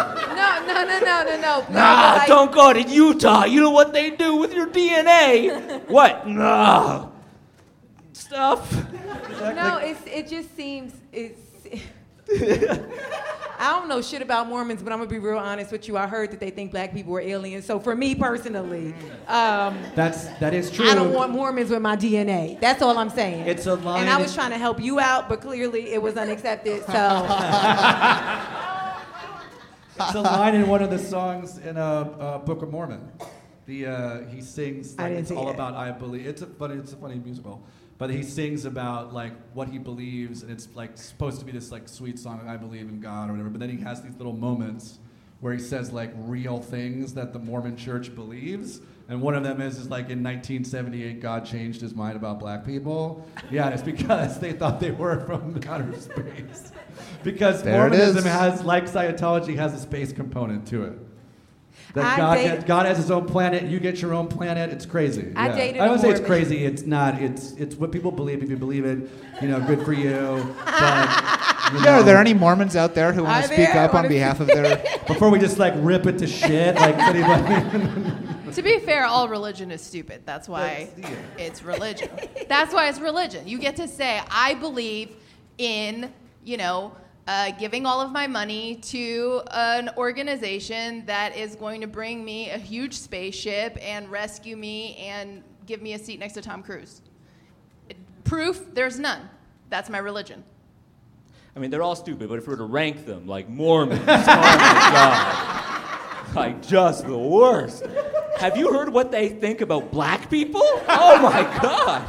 No, 0.65 0.73
no, 0.73 0.83
no, 0.83 0.99
no, 0.99 1.23
no, 1.23 1.37
no. 1.37 1.65
nah, 1.73 2.15
like, 2.17 2.27
don't 2.27 2.51
go 2.51 2.73
to 2.73 2.81
Utah. 2.81 3.45
You 3.45 3.61
know 3.61 3.69
what 3.69 3.93
they 3.93 4.09
do 4.09 4.35
with 4.35 4.53
your 4.53 4.67
DNA? 4.67 5.81
what? 5.87 6.27
Nah. 6.27 7.07
Stuff. 8.11 8.69
No, 9.39 9.77
it's 9.77 10.01
it 10.05 10.27
just 10.27 10.53
seems 10.57 10.91
it's. 11.13 11.39
I 13.57 13.79
don't 13.79 13.87
know 13.87 14.01
shit 14.01 14.21
about 14.21 14.47
Mormons, 14.47 14.83
but 14.83 14.91
I'm 14.91 14.99
gonna 14.99 15.09
be 15.09 15.19
real 15.19 15.37
honest 15.37 15.71
with 15.71 15.87
you. 15.87 15.95
I 15.97 16.07
heard 16.07 16.31
that 16.31 16.39
they 16.39 16.49
think 16.49 16.71
black 16.71 16.93
people 16.93 17.13
were 17.13 17.21
aliens. 17.21 17.65
So 17.65 17.79
for 17.79 17.95
me 17.95 18.13
personally, 18.15 18.93
um, 19.27 19.77
That's 19.95 20.25
that 20.39 20.53
is 20.53 20.69
true. 20.69 20.87
I 20.87 20.95
don't 20.95 21.13
want 21.13 21.31
Mormons 21.31 21.69
with 21.69 21.81
my 21.81 21.95
DNA. 21.95 22.59
That's 22.59 22.81
all 22.81 22.97
I'm 22.97 23.09
saying. 23.09 23.47
It's 23.47 23.65
a 23.65 23.75
line 23.75 24.01
And 24.01 24.09
I 24.09 24.17
was 24.21 24.33
trying 24.33 24.51
to 24.51 24.57
help 24.57 24.81
you 24.81 24.99
out, 24.99 25.29
but 25.29 25.41
clearly 25.41 25.93
it 25.93 26.01
was 26.01 26.17
unaccepted. 26.17 26.85
So 26.85 26.91
It's 29.97 30.15
a 30.15 30.21
line 30.21 30.55
in 30.55 30.67
one 30.67 30.83
of 30.83 30.89
the 30.89 30.99
songs 30.99 31.57
in 31.59 31.77
a 31.77 31.81
uh, 31.81 31.83
uh, 32.19 32.37
Book 32.39 32.61
of 32.61 32.69
Mormon. 32.69 33.09
The 33.65 33.85
uh, 33.87 34.25
he 34.27 34.41
sings 34.41 34.97
like 34.97 35.13
it's 35.13 35.31
all 35.31 35.49
it. 35.49 35.53
about 35.53 35.73
I 35.73 35.91
believe. 35.91 36.27
It's 36.27 36.41
a 36.41 36.47
funny 36.47 36.75
it's 36.75 36.91
a 36.91 36.97
funny 36.97 37.15
musical, 37.15 37.63
but 37.97 38.09
he 38.09 38.23
sings 38.23 38.65
about 38.65 39.13
like 39.13 39.33
what 39.53 39.69
he 39.69 39.77
believes, 39.77 40.43
and 40.43 40.51
it's 40.51 40.67
like 40.75 40.97
supposed 40.97 41.39
to 41.39 41.45
be 41.45 41.51
this 41.51 41.71
like 41.71 41.87
sweet 41.87 42.19
song. 42.19 42.41
I 42.47 42.57
believe 42.57 42.89
in 42.89 42.99
God 42.99 43.29
or 43.29 43.33
whatever. 43.33 43.49
But 43.49 43.59
then 43.59 43.69
he 43.69 43.77
has 43.83 44.01
these 44.01 44.15
little 44.15 44.33
moments 44.33 44.99
where 45.39 45.53
he 45.53 45.59
says 45.59 45.91
like 45.91 46.11
real 46.15 46.59
things 46.59 47.13
that 47.13 47.33
the 47.33 47.39
Mormon 47.39 47.77
Church 47.77 48.13
believes. 48.13 48.81
And 49.07 49.21
one 49.21 49.35
of 49.35 49.43
them 49.43 49.61
is, 49.61 49.77
is 49.77 49.89
like 49.89 50.09
in 50.09 50.23
1978, 50.23 51.21
God 51.21 51.45
changed 51.45 51.79
his 51.79 51.93
mind 51.93 52.15
about 52.15 52.39
black 52.39 52.65
people. 52.65 53.27
Yeah, 53.51 53.69
it's 53.69 53.83
because 53.83 54.39
they 54.39 54.53
thought 54.53 54.79
they 54.79 54.89
were 54.89 55.23
from 55.25 55.59
outer 55.67 55.97
space. 55.99 56.71
Because 57.23 57.61
There 57.61 57.77
Mormonism 57.77 58.23
has, 58.23 58.63
like 58.63 58.85
Scientology, 58.85 59.55
has 59.57 59.73
a 59.73 59.79
space 59.79 60.13
component 60.13 60.65
to 60.67 60.85
it. 60.85 60.97
That 61.95 62.05
I 62.05 62.17
God, 62.17 62.35
date- 62.35 62.65
God 62.67 62.85
has 62.85 62.97
his 62.97 63.09
own 63.09 63.25
planet. 63.25 63.63
You 63.63 63.79
get 63.79 64.01
your 64.01 64.13
own 64.13 64.27
planet. 64.27 64.69
It's 64.69 64.85
crazy. 64.85 65.31
I 65.33 65.47
yeah. 65.47 65.55
dated 65.55 65.81
I 65.81 65.85
a 65.85 65.87
don't 65.87 65.99
say 65.99 66.09
it's 66.09 66.19
crazy. 66.19 66.65
It's 66.65 66.83
not. 66.83 67.21
It's 67.21 67.53
it's 67.53 67.75
what 67.75 67.93
people 67.93 68.11
believe. 68.11 68.43
If 68.43 68.49
you 68.49 68.57
believe 68.57 68.83
it, 68.83 69.09
you 69.41 69.47
know, 69.47 69.61
good 69.61 69.81
for 69.83 69.93
you. 69.93 70.11
But 70.65 71.09
you 71.71 71.79
Yeah, 71.83 71.99
are 71.99 72.03
there 72.03 72.17
any 72.17 72.33
Mormons 72.33 72.75
out 72.75 72.95
there 72.95 73.13
who 73.13 73.23
want 73.23 73.43
to 73.45 73.53
speak 73.53 73.69
there? 73.69 73.85
up 73.85 73.93
on 73.93 74.09
behalf 74.09 74.41
of 74.41 74.47
their? 74.47 74.83
Before 75.07 75.29
we 75.29 75.39
just 75.39 75.57
like 75.57 75.73
rip 75.77 76.05
it 76.05 76.17
to 76.19 76.27
shit, 76.27 76.75
like 76.75 76.97
anybody. 76.97 78.51
To 78.51 78.61
be 78.61 78.79
fair, 78.79 79.05
all 79.05 79.29
religion 79.29 79.71
is 79.71 79.81
stupid. 79.81 80.21
That's 80.25 80.49
why 80.49 80.89
yeah. 80.97 81.09
it's 81.37 81.63
religion. 81.63 82.09
That's 82.49 82.73
why 82.73 82.89
it's 82.89 82.99
religion. 82.99 83.47
You 83.47 83.57
get 83.57 83.77
to 83.77 83.87
say, 83.87 84.21
I 84.29 84.53
believe 84.55 85.15
in, 85.57 86.13
you 86.43 86.57
know, 86.57 86.93
uh, 87.27 87.51
giving 87.51 87.85
all 87.85 88.01
of 88.01 88.11
my 88.11 88.27
money 88.27 88.75
to 88.75 89.41
an 89.51 89.89
organization 89.97 91.05
that 91.05 91.35
is 91.35 91.55
going 91.55 91.81
to 91.81 91.87
bring 91.87 92.23
me 92.23 92.49
a 92.51 92.57
huge 92.57 92.93
spaceship 92.93 93.77
and 93.81 94.09
rescue 94.11 94.55
me 94.55 94.95
and 94.97 95.43
give 95.65 95.81
me 95.81 95.93
a 95.93 95.99
seat 95.99 96.19
next 96.19 96.33
to 96.33 96.41
Tom 96.41 96.61
Cruise. 96.61 97.01
Proof, 98.23 98.73
there's 98.73 98.99
none. 98.99 99.29
That's 99.69 99.89
my 99.89 99.97
religion. 99.97 100.43
I 101.55 101.59
mean, 101.59 101.71
they're 101.71 101.83
all 101.83 101.95
stupid, 101.95 102.27
but 102.29 102.37
if 102.37 102.47
we 102.47 102.51
were 102.51 102.57
to 102.57 102.65
rank 102.65 103.05
them, 103.05 103.27
like 103.27 103.47
Mormons, 103.49 104.05
god, 104.05 105.55
like 106.35 106.61
just 106.61 107.07
the 107.07 107.17
worst. 107.17 107.85
Have 108.37 108.57
you 108.57 108.73
heard 108.73 108.89
what 108.89 109.11
they 109.11 109.29
think 109.29 109.61
about 109.61 109.89
black 109.91 110.29
people? 110.29 110.61
Oh 110.61 111.19
my 111.21 111.43
god. 111.61 112.05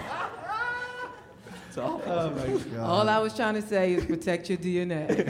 It's 1.76 1.84
awful. 1.84 2.10
oh 2.10 2.30
my 2.30 2.74
god. 2.74 2.88
All 2.88 3.06
I 3.06 3.18
was 3.18 3.36
trying 3.36 3.52
to 3.52 3.60
say 3.60 3.92
is 3.92 4.06
protect 4.06 4.48
your 4.48 4.56
DNA. 4.56 5.26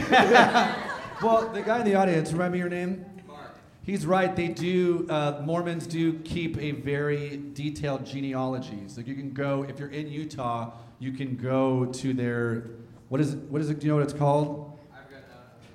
Well, 1.22 1.48
the 1.48 1.62
guy 1.62 1.78
in 1.78 1.86
the 1.86 1.94
audience, 1.94 2.30
remember 2.30 2.58
your 2.58 2.68
name? 2.68 3.02
Mark. 3.26 3.56
He's 3.82 4.04
right. 4.04 4.36
They 4.36 4.48
do. 4.48 5.06
Uh, 5.08 5.40
Mormons 5.42 5.86
do 5.86 6.18
keep 6.18 6.58
a 6.58 6.72
very 6.72 7.42
detailed 7.54 8.04
genealogy. 8.04 8.82
So 8.88 9.00
you 9.00 9.14
can 9.14 9.32
go 9.32 9.64
if 9.66 9.78
you're 9.78 9.88
in 9.88 10.08
Utah. 10.08 10.72
You 10.98 11.12
can 11.12 11.36
go 11.36 11.86
to 11.86 12.12
their. 12.12 12.64
What 13.08 13.22
is 13.22 13.32
it? 13.32 13.38
What 13.44 13.62
is 13.62 13.70
it? 13.70 13.80
Do 13.80 13.86
you 13.86 13.92
know 13.92 13.96
what 13.96 14.04
it's 14.04 14.12
called? 14.12 14.78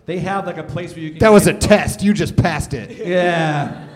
They 0.05 0.19
have 0.19 0.45
like 0.45 0.57
a 0.57 0.63
place 0.63 0.91
where 0.91 1.03
you 1.03 1.10
can. 1.10 1.19
That 1.19 1.31
was 1.31 1.47
a 1.47 1.55
test. 1.55 2.03
You 2.03 2.13
just 2.13 2.36
passed 2.36 2.75
it. 2.75 2.91
Yeah. 3.07 3.88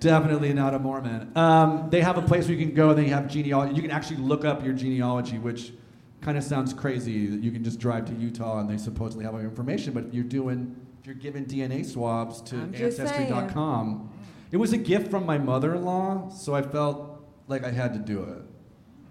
Definitely 0.00 0.52
not 0.52 0.74
a 0.74 0.80
Mormon. 0.80 1.30
Um, 1.36 1.88
they 1.90 2.00
have 2.00 2.18
a 2.18 2.22
place 2.22 2.48
where 2.48 2.56
you 2.56 2.66
can 2.66 2.74
go 2.74 2.90
and 2.90 2.98
they 2.98 3.08
have 3.08 3.28
genealogy. 3.28 3.74
You 3.74 3.82
can 3.82 3.90
actually 3.92 4.18
look 4.18 4.44
up 4.44 4.64
your 4.64 4.74
genealogy, 4.74 5.38
which 5.38 5.72
kind 6.20 6.36
of 6.36 6.44
sounds 6.44 6.72
crazy 6.72 7.26
that 7.26 7.42
you 7.42 7.50
can 7.50 7.62
just 7.64 7.78
drive 7.78 8.04
to 8.06 8.14
Utah 8.14 8.58
and 8.60 8.68
they 8.68 8.76
supposedly 8.76 9.24
have 9.24 9.34
all 9.34 9.40
your 9.40 9.50
information. 9.50 9.92
But 9.92 10.04
if 10.06 10.14
you're 10.14 10.24
doing, 10.24 10.74
if 11.00 11.06
you're 11.06 11.14
giving 11.14 11.44
DNA 11.46 11.84
swabs 11.86 12.40
to 12.42 12.56
Ancestry.com, 12.74 14.10
it 14.50 14.56
was 14.56 14.72
a 14.72 14.78
gift 14.78 15.10
from 15.10 15.24
my 15.26 15.38
mother 15.38 15.74
in 15.74 15.84
law, 15.84 16.28
so 16.30 16.54
I 16.54 16.62
felt 16.62 17.22
like 17.48 17.64
I 17.64 17.70
had 17.70 17.92
to 17.94 17.98
do 17.98 18.22
it. 18.24 18.42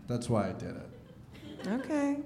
That's 0.08 0.30
why 0.30 0.50
I 0.50 0.54
did 0.54 0.76
it. 0.76 1.68
Okay. 1.68 2.18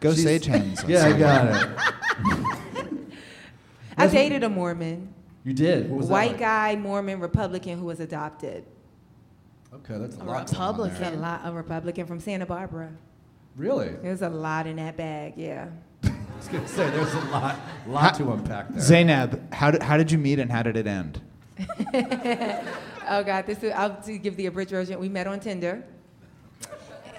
Go 0.00 0.12
She's- 0.12 0.24
sage 0.24 0.46
hens. 0.46 0.84
Yeah, 0.88 1.06
I 1.06 1.18
got 1.18 1.46
it. 1.48 2.88
I 3.98 4.06
dated 4.08 4.42
a 4.42 4.48
Mormon, 4.48 5.12
You 5.44 5.54
did. 5.54 5.88
What 5.88 5.98
was 5.98 6.06
white 6.08 6.24
that 6.26 6.30
like? 6.32 6.40
guy, 6.40 6.76
Mormon, 6.76 7.18
Republican 7.20 7.78
who 7.78 7.86
was 7.86 7.98
adopted. 8.00 8.64
Okay, 9.76 9.98
that's 9.98 10.16
a, 10.16 10.22
A 10.22 10.24
lot. 10.24 10.46
going 10.76 10.90
on 10.90 11.00
there. 11.00 11.12
A 11.12 11.16
lot, 11.16 11.40
a 11.44 11.52
Republican 11.52 12.06
from 12.06 12.20
Santa 12.20 12.46
Barbara. 12.46 12.90
Really? 13.56 13.88
There's 14.02 14.22
a 14.22 14.28
lot 14.28 14.66
in 14.66 14.76
that 14.76 14.96
bag, 14.96 15.34
yeah. 15.36 15.68
I 16.04 16.10
was 16.36 16.48
gonna 16.48 16.68
say 16.68 16.90
there's 16.90 17.14
a 17.14 17.20
lot, 17.26 17.58
lot 17.86 18.14
to 18.16 18.32
unpack 18.32 18.68
there. 18.70 18.80
Zainab, 18.80 19.52
how 19.52 19.70
did, 19.70 19.82
how 19.82 19.96
did 19.96 20.10
you 20.10 20.18
meet 20.18 20.38
and 20.38 20.50
how 20.50 20.62
did 20.62 20.76
it 20.76 20.86
end? 20.86 21.20
Oh 23.08 23.22
God, 23.22 23.46
this 23.46 23.62
is, 23.62 23.72
I'll 23.72 24.00
give 24.18 24.36
the 24.36 24.46
abridged 24.46 24.72
version. 24.72 24.98
We 24.98 25.08
met 25.08 25.28
on 25.28 25.38
Tinder, 25.38 25.84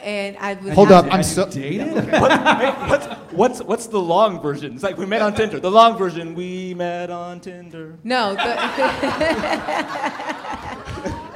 and 0.04 0.36
I 0.38 0.56
was 0.56 0.74
Hold 0.74 0.92
up, 0.92 1.06
I'm 1.10 1.20
you 1.20 1.24
so. 1.24 1.50
dated? 1.50 2.12
what's, 2.12 3.06
what's, 3.32 3.62
what's 3.62 3.88
the 3.88 4.00
long 4.00 4.42
version? 4.42 4.74
It's 4.74 4.84
like 4.84 4.98
we 4.98 5.06
met 5.06 5.22
on 5.22 5.34
Tinder. 5.34 5.62
The 5.62 5.72
long 5.72 5.98
version, 5.98 6.36
we 6.36 6.74
met 6.74 7.10
on 7.10 7.40
Tinder. 7.40 7.98
No, 8.04 8.34
the, 8.36 8.42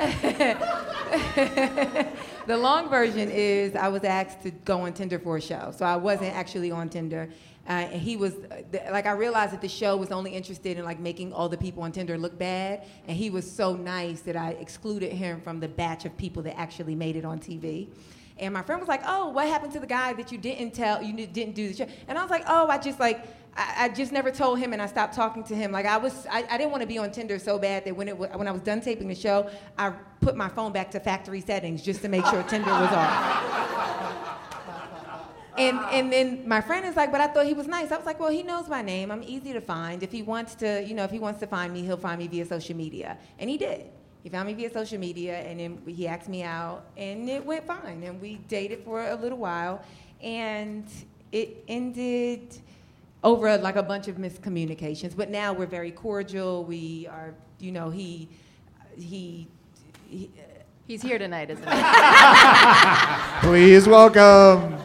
the 2.48 2.58
long 2.58 2.90
version 2.90 3.30
is 3.30 3.76
I 3.76 3.88
was 3.88 4.04
asked 4.04 4.42
to 4.42 4.50
go 4.50 4.82
on 4.82 4.94
Tinder 4.94 5.20
for 5.20 5.38
a 5.38 5.42
show, 5.42 5.72
so 5.78 5.86
I 5.86 5.96
wasn't 5.96 6.36
actually 6.36 6.72
on 6.72 6.90
Tinder. 6.90 7.30
Uh, 7.70 7.74
and 7.74 8.02
he 8.02 8.18
was 8.18 8.34
like, 8.90 9.06
I 9.06 9.12
realized 9.12 9.54
that 9.54 9.62
the 9.62 9.70
show 9.70 9.96
was 9.96 10.12
only 10.12 10.34
interested 10.34 10.80
in 10.80 10.86
like 10.86 11.00
making 11.00 11.34
all 11.34 11.50
the 11.50 11.58
people 11.58 11.84
on 11.84 11.92
Tinder 11.92 12.18
look 12.18 12.36
bad, 12.40 12.84
and 13.08 13.16
he 13.16 13.30
was 13.30 13.50
so 13.50 13.76
nice 13.76 14.22
that 14.22 14.36
I 14.36 14.52
excluded 14.52 15.12
him 15.12 15.40
from 15.40 15.60
the 15.60 15.68
batch 15.68 16.06
of 16.06 16.18
people 16.18 16.42
that 16.44 16.60
actually 16.60 16.96
made 16.96 17.16
it 17.16 17.24
on 17.24 17.40
TV. 17.40 17.88
And 18.40 18.56
my 18.56 18.64
friend 18.64 18.82
was 18.82 18.90
like, 18.90 19.04
"Oh, 19.06 19.30
what 19.30 19.48
happened 19.48 19.74
to 19.74 19.80
the 19.80 19.86
guy 19.86 20.14
that 20.14 20.32
you 20.32 20.40
didn't 20.40 20.72
tell? 20.74 21.04
You 21.04 21.28
didn't 21.28 21.54
do 21.54 21.68
the 21.68 21.76
show?" 21.76 21.88
And 22.08 22.18
I 22.18 22.24
was 22.24 22.32
like, 22.32 22.46
"Oh, 22.48 22.68
I 22.68 22.80
just 22.80 23.00
like." 23.00 23.24
I, 23.56 23.86
I 23.86 23.90
just 23.90 24.12
never 24.12 24.32
told 24.32 24.60
him, 24.60 24.74
and 24.74 24.82
I 24.82 24.86
stopped 24.86 25.14
talking 25.14 25.44
to 25.46 25.56
him. 25.56 25.72
Like 25.72 25.86
I 25.86 25.98
was, 25.98 26.26
I, 26.28 26.46
I 26.50 26.58
didn't 26.58 26.72
want 26.72 26.82
to 26.82 26.88
be 26.88 26.98
on 26.98 27.12
Tinder 27.12 27.38
so 27.40 27.60
bad 27.60 27.86
that 27.86 27.96
when 27.96 28.08
it 28.08 28.18
when 28.18 28.48
I 28.48 28.52
was 28.52 28.62
done 28.62 28.82
taping 28.82 29.08
the 29.08 29.16
show, 29.16 29.50
I 29.78 29.92
put 30.22 30.36
my 30.36 30.50
phone 30.50 30.72
back 30.72 30.92
to 30.92 31.00
factory 31.00 31.42
settings 31.42 31.82
just 31.82 32.02
to 32.02 32.08
make 32.08 32.26
sure 32.26 32.44
Tinder 32.44 32.72
was 32.72 32.92
off. 32.92 33.62
And 35.58 35.78
and 35.92 36.12
then 36.12 36.48
my 36.48 36.62
friend 36.62 36.86
is 36.86 36.96
like, 36.96 37.12
but 37.12 37.20
I 37.20 37.28
thought 37.28 37.46
he 37.46 37.54
was 37.54 37.68
nice. 37.68 37.92
I 37.92 37.98
was 37.98 38.06
like, 38.06 38.20
well, 38.20 38.32
he 38.32 38.42
knows 38.42 38.70
my 38.70 38.82
name. 38.82 39.12
I'm 39.12 39.24
easy 39.24 39.52
to 39.54 39.62
find. 39.62 40.02
If 40.02 40.12
he 40.12 40.22
wants 40.22 40.56
to, 40.56 40.84
you 40.84 40.94
know, 40.94 41.04
if 41.04 41.12
he 41.12 41.20
wants 41.20 41.40
to 41.42 41.48
find 41.48 41.74
me, 41.74 41.82
he'll 41.82 41.98
find 41.98 42.20
me 42.20 42.28
via 42.28 42.46
social 42.46 42.76
media. 42.76 43.18
And 43.38 43.50
he 43.50 43.58
did. 43.58 43.90
He 44.24 44.30
found 44.30 44.48
me 44.48 44.54
via 44.54 44.72
social 44.72 45.00
media, 45.00 45.40
and 45.40 45.60
then 45.60 45.82
he 45.88 46.08
asked 46.08 46.30
me 46.30 46.44
out, 46.44 46.86
and 46.96 47.28
it 47.28 47.44
went 47.44 47.66
fine. 47.66 48.04
And 48.04 48.22
we 48.22 48.36
dated 48.48 48.84
for 48.84 49.10
a 49.10 49.16
little 49.16 49.40
while, 49.40 49.84
and 50.22 50.86
it 51.32 51.64
ended 51.68 52.62
over 53.24 53.58
like 53.58 53.76
a 53.76 53.84
bunch 53.84 54.08
of 54.08 54.18
miscommunications. 54.18 55.16
But 55.16 55.30
now 55.30 55.54
we're 55.54 55.66
very 55.68 55.92
cordial. 55.92 56.64
We 56.64 57.08
are, 57.08 57.34
you 57.60 57.72
know, 57.72 57.90
he 57.90 58.30
he. 58.98 59.48
he 60.08 60.32
He's 60.88 61.02
here 61.02 61.18
tonight, 61.20 61.50
isn't 61.50 61.64
he? 61.64 61.70
Please 63.48 63.88
welcome. 63.88 64.76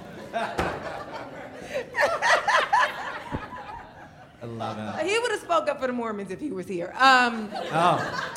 I 4.43 4.45
love 4.47 4.79
it. 5.01 5.07
he 5.07 5.19
would 5.19 5.31
have 5.33 5.41
spoke 5.41 5.69
up 5.69 5.81
for 5.81 5.87
the 5.89 5.93
Mormons 5.93 6.31
if 6.31 6.39
he 6.41 6.51
was 6.53 6.69
here. 6.69 6.93
Um, 6.99 7.51
Oh. 7.73 8.33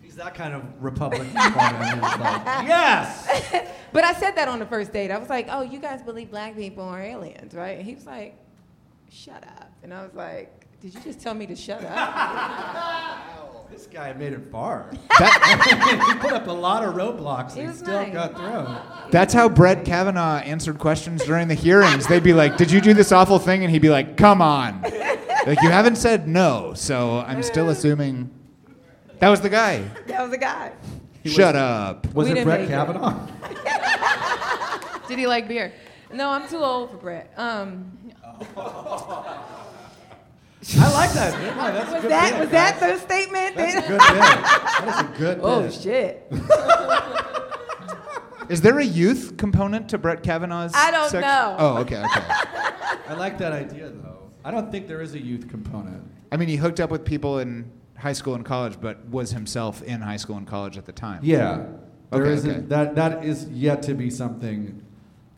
He's 0.00 0.16
that 0.16 0.34
kind 0.34 0.54
of 0.54 0.62
Republican. 0.80 1.26
Like, 1.34 2.66
yes! 2.66 3.68
But 3.92 4.04
I 4.04 4.14
said 4.14 4.36
that 4.36 4.48
on 4.48 4.58
the 4.58 4.64
first 4.66 4.90
date. 4.94 5.10
I 5.10 5.18
was 5.18 5.28
like, 5.28 5.48
"Oh, 5.50 5.60
you 5.60 5.78
guys 5.78 6.00
believe 6.02 6.30
black 6.30 6.56
people 6.56 6.84
are 6.84 7.02
aliens, 7.02 7.52
right?" 7.52 7.76
And 7.76 7.86
he 7.86 7.94
was 7.94 8.06
like, 8.06 8.34
"Shut 9.12 9.42
up." 9.44 9.70
And 9.82 9.92
I 9.92 10.02
was 10.02 10.14
like, 10.14 10.66
"Did 10.80 10.94
you 10.94 11.00
just 11.00 11.20
tell 11.20 11.34
me 11.34 11.46
to 11.46 11.56
shut 11.56 11.84
up?" 11.84 13.18
This 13.70 13.86
guy 13.86 14.12
made 14.12 14.34
it 14.34 14.50
far. 14.52 14.90
That, 15.18 16.04
he 16.12 16.18
put 16.18 16.32
up 16.34 16.46
a 16.46 16.52
lot 16.52 16.84
of 16.84 16.94
roadblocks 16.94 17.56
It 17.56 17.60
and 17.64 17.74
still 17.74 18.02
nice. 18.02 18.12
got 18.12 18.36
through. 18.36 19.10
that's 19.10 19.32
how 19.32 19.48
Brett 19.48 19.86
Kavanaugh 19.86 20.40
answered 20.40 20.78
questions 20.78 21.24
during 21.24 21.48
the 21.48 21.54
hearings. 21.54 22.06
They'd 22.06 22.22
be 22.22 22.34
like, 22.34 22.58
"Did 22.58 22.70
you 22.70 22.82
do 22.82 22.92
this 22.92 23.12
awful 23.12 23.38
thing?" 23.38 23.62
And 23.64 23.70
he'd 23.72 23.80
be 23.80 23.88
like, 23.88 24.18
"Come 24.18 24.42
on." 24.42 24.82
Like 24.82 25.62
you 25.62 25.70
haven't 25.70 25.96
said 25.96 26.28
no, 26.28 26.74
so 26.74 27.20
I'm 27.26 27.42
still 27.42 27.70
assuming 27.70 28.28
that 29.20 29.30
was 29.30 29.40
the 29.40 29.48
guy. 29.48 29.84
that 30.06 30.20
was 30.20 30.30
the 30.30 30.38
guy. 30.38 30.72
Shut 31.24 31.56
up. 31.56 32.12
Was 32.14 32.28
We 32.28 32.38
it 32.40 32.44
Brett 32.44 32.60
make 32.60 32.68
it. 32.68 32.72
Kavanaugh? 32.72 33.26
Did 35.08 35.18
he 35.18 35.26
like 35.26 35.48
beer? 35.48 35.72
No, 36.12 36.28
I'm 36.30 36.46
too 36.46 36.58
old 36.58 36.90
for 36.90 36.98
Brett. 36.98 37.32
Um, 37.38 37.96
I 40.78 40.92
like 40.92 41.12
that. 41.12 41.34
bit. 41.38 41.56
No, 41.56 41.72
that's 41.72 41.90
a 41.90 41.94
was 41.94 42.02
good 42.02 42.10
that 42.10 42.30
bit, 42.30 42.40
was 42.40 42.48
guys. 42.50 42.80
that 42.80 42.80
the 42.80 42.98
statement? 43.00 43.56
That's 43.56 43.74
a 43.74 43.80
good 43.88 43.98
bit. 43.98 44.18
That 44.20 44.84
is 44.88 45.00
a 45.00 45.18
good 45.18 45.38
oh 45.42 45.62
bit. 45.62 45.72
shit! 45.74 46.32
Is 48.48 48.60
there 48.60 48.78
a 48.78 48.84
youth 48.84 49.36
component 49.38 49.88
to 49.90 49.98
Brett 49.98 50.22
Kavanaugh's? 50.22 50.72
I 50.74 50.90
don't 50.90 51.08
sex- 51.10 51.24
know. 51.24 51.56
Oh, 51.58 51.76
okay, 51.78 51.98
okay. 52.04 52.20
I 53.08 53.14
like 53.16 53.38
that 53.38 53.52
idea, 53.52 53.88
though. 53.90 54.30
I 54.44 54.50
don't 54.50 54.70
think 54.70 54.88
there 54.88 55.00
is 55.00 55.14
a 55.14 55.20
youth 55.22 55.48
component. 55.48 56.02
I 56.30 56.36
mean, 56.36 56.48
he 56.48 56.56
hooked 56.56 56.80
up 56.80 56.90
with 56.90 57.04
people 57.04 57.38
in 57.38 57.70
high 57.96 58.12
school 58.12 58.34
and 58.34 58.44
college, 58.44 58.78
but 58.80 59.04
was 59.08 59.30
himself 59.30 59.82
in 59.82 60.00
high 60.00 60.16
school 60.16 60.36
and 60.36 60.46
college 60.46 60.76
at 60.76 60.84
the 60.86 60.92
time. 60.92 61.20
Yeah. 61.22 61.66
There 62.10 62.22
Okay, 62.24 62.32
isn't- 62.34 62.50
okay. 62.50 62.60
That, 62.66 62.94
that 62.96 63.24
is 63.24 63.48
yet 63.48 63.82
to 63.84 63.94
be 63.94 64.10
something 64.10 64.82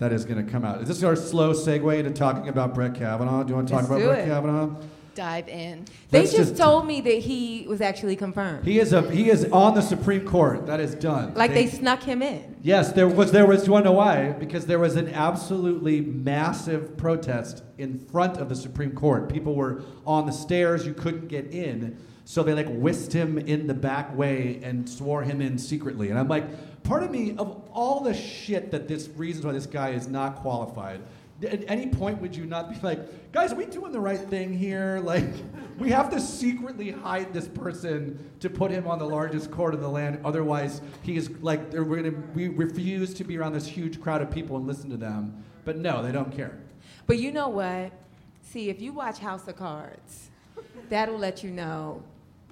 that 0.05 0.13
is 0.13 0.27
going 0.27 0.45
to 0.45 0.53
come 0.53 0.67
out. 0.67 0.83
Is 0.83 0.89
this 0.89 1.03
our 1.03 1.17
slow 1.17 1.55
segue 1.55 1.99
into 1.99 2.11
talking 2.11 2.49
about 2.51 2.75
Brett 2.75 2.95
Kavanaugh? 2.95 3.43
Do 3.43 3.49
you 3.49 3.55
want 3.55 3.69
to 3.69 3.73
talk 3.73 3.89
Let's 3.89 4.03
about 4.03 4.07
Brett 4.07 4.19
it. 4.19 4.27
Kavanaugh? 4.27 4.77
Dive 5.15 5.49
in. 5.49 5.87
They 6.11 6.23
just, 6.25 6.37
just- 6.37 6.57
told 6.59 6.87
me 6.87 7.01
that 7.01 7.21
he 7.21 7.65
was 7.67 7.81
actually 7.81 8.15
confirmed. 8.15 8.67
He 8.67 8.79
is 8.79 8.93
a 8.93 9.11
he 9.11 9.31
is 9.31 9.47
on 9.47 9.75
the 9.75 9.81
Supreme 9.81 10.27
Court. 10.27 10.67
That 10.67 10.81
is 10.81 10.95
done. 10.95 11.33
like 11.35 11.55
they 11.55 11.69
snuck 11.69 12.03
him 12.03 12.21
in. 12.21 12.57
Yes, 12.63 12.93
there 12.93 13.09
was. 13.09 13.33
There 13.33 13.47
was. 13.47 13.61
Do 13.61 13.67
you 13.67 13.73
want 13.73 13.85
to 13.87 13.91
know 13.93 13.97
why? 13.97 14.33
Because 14.33 14.67
there 14.67 14.79
was 14.79 14.97
an 14.97 15.09
absolutely 15.15 16.03
massive 16.03 16.99
protest 16.99 17.63
in 17.79 17.99
front 17.99 18.37
of 18.37 18.51
the 18.51 18.57
Supreme 18.57 18.93
Court. 18.93 19.33
People 19.33 19.55
were 19.55 19.85
on 20.05 20.27
the 20.27 20.33
stairs. 20.33 20.85
You 20.85 20.93
couldn't 20.93 21.29
get 21.29 21.47
in. 21.47 21.97
So 22.27 22.43
they 22.43 22.55
like 22.55 22.69
whisked 22.69 23.13
him 23.13 23.39
in 23.39 23.67
the 23.67 23.75
back 23.75 24.15
way 24.17 24.59
and 24.63 24.89
swore 24.89 25.23
him 25.23 25.41
in 25.41 25.59
secretly. 25.59 26.11
And 26.11 26.19
I'm 26.19 26.29
like, 26.29 26.45
part 26.85 27.03
of 27.03 27.11
me, 27.11 27.35
of 27.37 27.63
all 27.73 28.01
the 28.01 28.15
shit 28.15 28.71
that 28.71 28.87
this 28.87 29.09
reasons 29.17 29.45
why 29.45 29.53
this 29.53 29.67
guy 29.67 29.91
is 29.91 30.07
not 30.07 30.37
qualified, 30.37 31.01
at 31.43 31.69
any 31.69 31.89
point 31.89 32.21
would 32.21 32.37
you 32.37 32.47
not 32.47 32.71
be 32.71 32.79
like, 32.81 33.33
guys, 33.33 33.53
are 33.53 33.57
we 33.57 33.67
doing 33.67 33.91
the 33.91 34.01
right 34.01 34.21
thing 34.21 34.53
here? 34.53 35.01
Like, 35.15 35.25
we 35.79 35.91
have 35.91 36.09
to 36.11 36.21
secretly 36.21 36.93
hide 36.93 37.33
this 37.33 37.49
person 37.49 38.31
to 38.41 38.49
put 38.49 38.71
him 38.71 38.87
on 38.87 38.99
the 38.99 39.05
largest 39.05 39.51
court 39.51 39.75
in 39.75 39.81
the 39.81 39.89
land. 39.89 40.21
Otherwise, 40.25 40.81
he 41.03 41.17
is 41.17 41.31
like, 41.43 41.73
we're 41.73 41.97
gonna, 41.97 42.15
we 42.35 42.49
refuse 42.49 43.13
to 43.15 43.25
be 43.25 43.37
around 43.37 43.55
this 43.55 43.67
huge 43.67 44.01
crowd 44.01 44.23
of 44.23 44.31
people 44.31 44.57
and 44.57 44.67
listen 44.67 44.89
to 44.91 44.97
them. 44.97 45.45
But 45.65 45.79
no, 45.79 46.03
they 46.03 46.13
don't 46.13 46.35
care. 46.35 46.59
But 47.07 47.19
you 47.19 47.33
know 47.33 47.49
what? 47.49 47.93
See, 48.43 48.71
if 48.71 48.81
you 48.81 48.93
watch 48.93 49.19
House 49.19 49.49
of 49.49 49.57
Cards, 49.57 50.31
that'll 50.89 51.19
let 51.19 51.43
you 51.43 51.51
know 51.51 52.03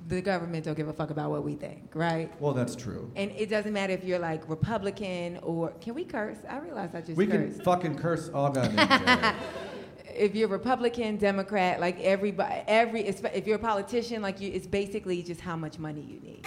the 0.08 0.20
government 0.20 0.64
don't 0.64 0.76
give 0.76 0.88
a 0.88 0.92
fuck 0.92 1.10
about 1.10 1.30
what 1.30 1.44
we 1.44 1.54
think, 1.54 1.90
right? 1.94 2.32
Well, 2.40 2.52
that's 2.52 2.74
true. 2.74 3.10
And 3.16 3.30
it 3.32 3.48
doesn't 3.48 3.72
matter 3.72 3.92
if 3.92 4.04
you're 4.04 4.18
like 4.18 4.48
Republican 4.48 5.38
or 5.42 5.70
can 5.80 5.94
we 5.94 6.04
curse? 6.04 6.38
I 6.48 6.58
realize 6.58 6.94
I 6.94 7.00
just 7.00 7.16
We 7.16 7.26
can 7.26 7.50
fucking 7.50 7.96
curse 7.96 8.30
all 8.32 8.50
goddamn 8.50 9.34
if 10.14 10.34
you're 10.34 10.48
Republican, 10.48 11.16
Democrat, 11.16 11.80
like 11.80 12.00
everybody, 12.00 12.62
every 12.66 13.02
if 13.06 13.46
you're 13.46 13.56
a 13.56 13.60
politician, 13.60 14.22
like 14.22 14.40
you, 14.40 14.50
it's 14.52 14.66
basically 14.66 15.22
just 15.22 15.40
how 15.40 15.56
much 15.56 15.78
money 15.78 16.00
you 16.00 16.20
need. 16.20 16.46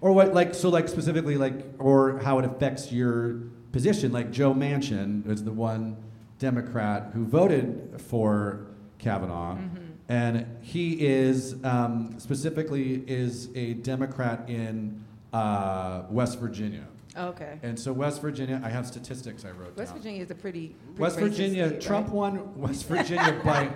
Or 0.00 0.12
what, 0.12 0.34
like, 0.34 0.54
so, 0.54 0.68
like, 0.68 0.88
specifically, 0.88 1.36
like, 1.36 1.64
or 1.78 2.18
how 2.18 2.38
it 2.38 2.44
affects 2.44 2.92
your 2.92 3.40
position. 3.72 4.12
Like, 4.12 4.30
Joe 4.30 4.52
Manchin 4.52 5.28
is 5.28 5.42
the 5.42 5.52
one 5.52 5.96
Democrat 6.38 7.10
who 7.14 7.24
voted 7.24 8.00
for 8.08 8.66
Kavanaugh, 8.98 9.56
mm-hmm. 9.56 9.85
And 10.08 10.46
he 10.62 11.06
is 11.06 11.56
um, 11.64 12.14
specifically 12.18 13.02
is 13.06 13.50
a 13.54 13.74
Democrat 13.74 14.48
in 14.48 15.04
uh, 15.32 16.02
West 16.10 16.38
Virginia. 16.38 16.86
Okay. 17.16 17.58
And 17.62 17.78
so, 17.78 17.92
West 17.92 18.20
Virginia, 18.20 18.60
I 18.62 18.68
have 18.68 18.86
statistics 18.86 19.44
I 19.44 19.50
wrote 19.50 19.76
West 19.76 19.92
down. 19.92 19.98
Virginia 19.98 20.22
is 20.22 20.30
a 20.30 20.34
pretty, 20.34 20.76
pretty 20.84 21.00
West 21.00 21.18
Virginia, 21.18 21.68
state, 21.68 21.80
Trump 21.80 22.08
right? 22.08 22.14
won 22.14 22.60
West 22.60 22.86
Virginia 22.86 23.40
by 23.44 23.70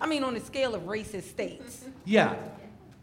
I 0.00 0.06
mean, 0.06 0.22
on 0.22 0.34
the 0.34 0.40
scale 0.40 0.74
of 0.74 0.82
racist 0.82 1.24
states. 1.24 1.86
Yeah. 2.04 2.34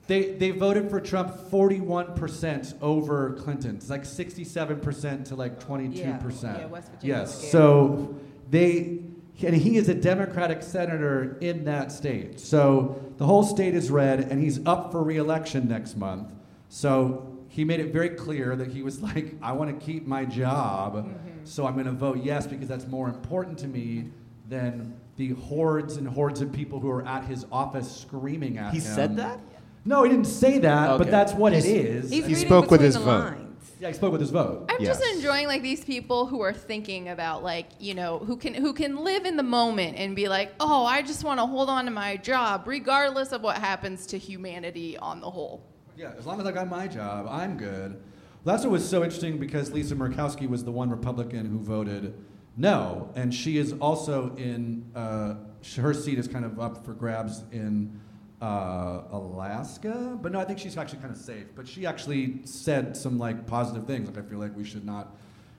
They, 0.06 0.32
they 0.32 0.50
voted 0.52 0.90
for 0.90 1.00
Trump 1.00 1.36
41% 1.52 2.82
over 2.82 3.34
Clinton. 3.34 3.76
It's 3.76 3.92
like 3.92 4.04
67% 4.04 5.26
to 5.26 5.36
like 5.36 5.60
22%. 5.60 5.94
Yeah, 5.94 6.58
yeah, 6.58 6.66
West 6.66 6.92
Virginia 6.92 7.18
yes. 7.18 7.52
So 7.52 8.16
they, 8.50 9.02
and 9.44 9.56
he 9.56 9.78
is 9.78 9.90
a 9.90 9.94
Democratic 9.94 10.62
senator 10.64 11.38
in 11.42 11.64
that 11.66 11.92
state. 11.92 12.40
So 12.40 13.02
the 13.18 13.26
whole 13.26 13.44
state 13.44 13.74
is 13.76 13.90
red, 13.92 14.20
and 14.22 14.42
he's 14.42 14.66
up 14.66 14.92
for 14.92 15.04
reelection 15.04 15.68
next 15.68 15.96
month. 15.98 16.32
So 16.68 17.38
he 17.48 17.64
made 17.64 17.80
it 17.80 17.92
very 17.94 18.10
clear 18.10 18.56
that 18.56 18.68
he 18.70 18.82
was 18.82 19.02
like, 19.10 19.36
I 19.42 19.52
want 19.54 19.78
to 19.80 19.86
keep 19.86 20.06
my 20.08 20.26
job, 20.26 20.96
Mm-hmm. 20.96 21.46
so 21.46 21.66
I'm 21.66 21.74
going 21.74 21.86
to 21.86 21.92
vote 21.92 22.20
yes 22.24 22.46
because 22.48 22.68
that's 22.68 22.88
more 22.88 23.08
important 23.08 23.58
to 23.60 23.68
me 23.68 24.12
than 24.48 24.96
the 25.18 25.30
hordes 25.34 25.98
and 25.98 26.08
hordes 26.08 26.42
of 26.42 26.52
people 26.52 26.80
who 26.80 26.90
are 26.90 27.06
at 27.06 27.26
his 27.26 27.46
office 27.52 27.90
screaming 27.92 28.58
at 28.58 28.72
He 28.74 28.80
him. 28.80 28.84
He 28.86 28.88
said 28.96 29.18
that? 29.18 29.40
No, 29.86 30.04
he 30.04 30.10
didn't 30.10 30.26
say 30.28 30.60
that, 30.60 30.98
but 30.98 31.10
that's 31.10 31.34
what 31.34 31.54
He's- 31.54 31.66
it 31.66 31.86
is. 31.86 32.10
He's 32.12 32.26
He 32.26 32.36
spoke 32.36 32.70
with 32.72 32.82
his 32.82 32.96
the 32.96 33.00
vote. 33.02 33.34
Lines. 33.80 33.82
yeah, 33.82 33.88
he 33.90 33.94
spoke 33.94 34.12
with 34.12 34.22
his 34.22 34.30
vote. 34.30 34.66
I'm 34.70 34.78
Yes. 34.82 35.00
just 35.00 35.16
enjoying 35.16 35.48
like 35.48 35.62
these 35.62 35.84
people 35.84 36.26
who 36.26 36.42
are 36.42 36.54
thinking 36.54 37.10
about 37.10 37.44
like 37.44 37.68
you 37.80 37.94
know 37.96 38.20
who 38.20 38.36
can 38.38 38.54
who 38.54 38.74
can 38.74 39.04
live 39.04 39.26
in 39.26 39.38
the 39.38 39.44
moment 39.44 39.98
and 39.98 40.16
be 40.16 40.28
like 40.28 40.54
oh 40.60 40.86
I 40.86 41.02
just 41.02 41.24
want 41.24 41.40
to 41.40 41.46
hold 41.46 41.70
on 41.70 41.86
to 41.86 41.92
my 41.92 42.18
job 42.18 42.64
regardless 42.68 43.32
of 43.32 43.42
what 43.42 43.58
happens 43.58 44.06
to 44.08 44.18
humanity 44.18 44.98
on 44.98 45.22
the 45.22 45.30
whole. 45.30 45.64
Yeah, 45.98 46.12
as 46.18 46.26
long 46.26 46.40
as 46.40 46.46
I 46.48 46.52
got 46.52 46.70
my 46.70 46.88
job, 46.88 47.28
I'm 47.30 47.58
good. 47.58 48.02
Well, 48.46 48.56
that's 48.56 48.64
what 48.64 48.72
was 48.72 48.88
so 48.88 49.04
interesting 49.04 49.38
because 49.38 49.72
Lisa 49.74 49.96
Murkowski 49.96 50.48
was 50.48 50.64
the 50.64 50.72
one 50.72 50.90
Republican 50.90 51.46
who 51.46 51.60
voted 51.60 52.14
no, 52.58 53.10
and 53.16 53.34
she 53.34 53.58
is 53.58 53.74
also 53.74 54.36
in. 54.36 54.90
Uh, 54.96 55.36
her 55.78 55.94
seat 55.94 56.18
is 56.18 56.28
kind 56.28 56.46
of 56.46 56.60
up 56.60 56.86
for 56.86 56.94
grabs 56.94 57.44
in 57.52 58.00
uh, 58.42 59.02
Alaska, 59.12 60.18
but 60.22 60.32
no, 60.32 60.40
I 60.40 60.46
think 60.46 60.60
she's 60.60 60.78
actually 60.78 61.00
kind 61.00 61.12
of 61.12 61.20
safe. 61.20 61.48
But 61.56 61.68
she 61.68 61.86
actually 61.86 62.42
said 62.46 62.96
some 62.96 63.18
like 63.18 63.46
positive 63.46 63.86
things, 63.86 64.08
like 64.08 64.18
I 64.18 64.28
feel 64.28 64.40
like 64.40 64.56
we 64.56 64.64
should 64.64 64.86
not. 64.86 65.16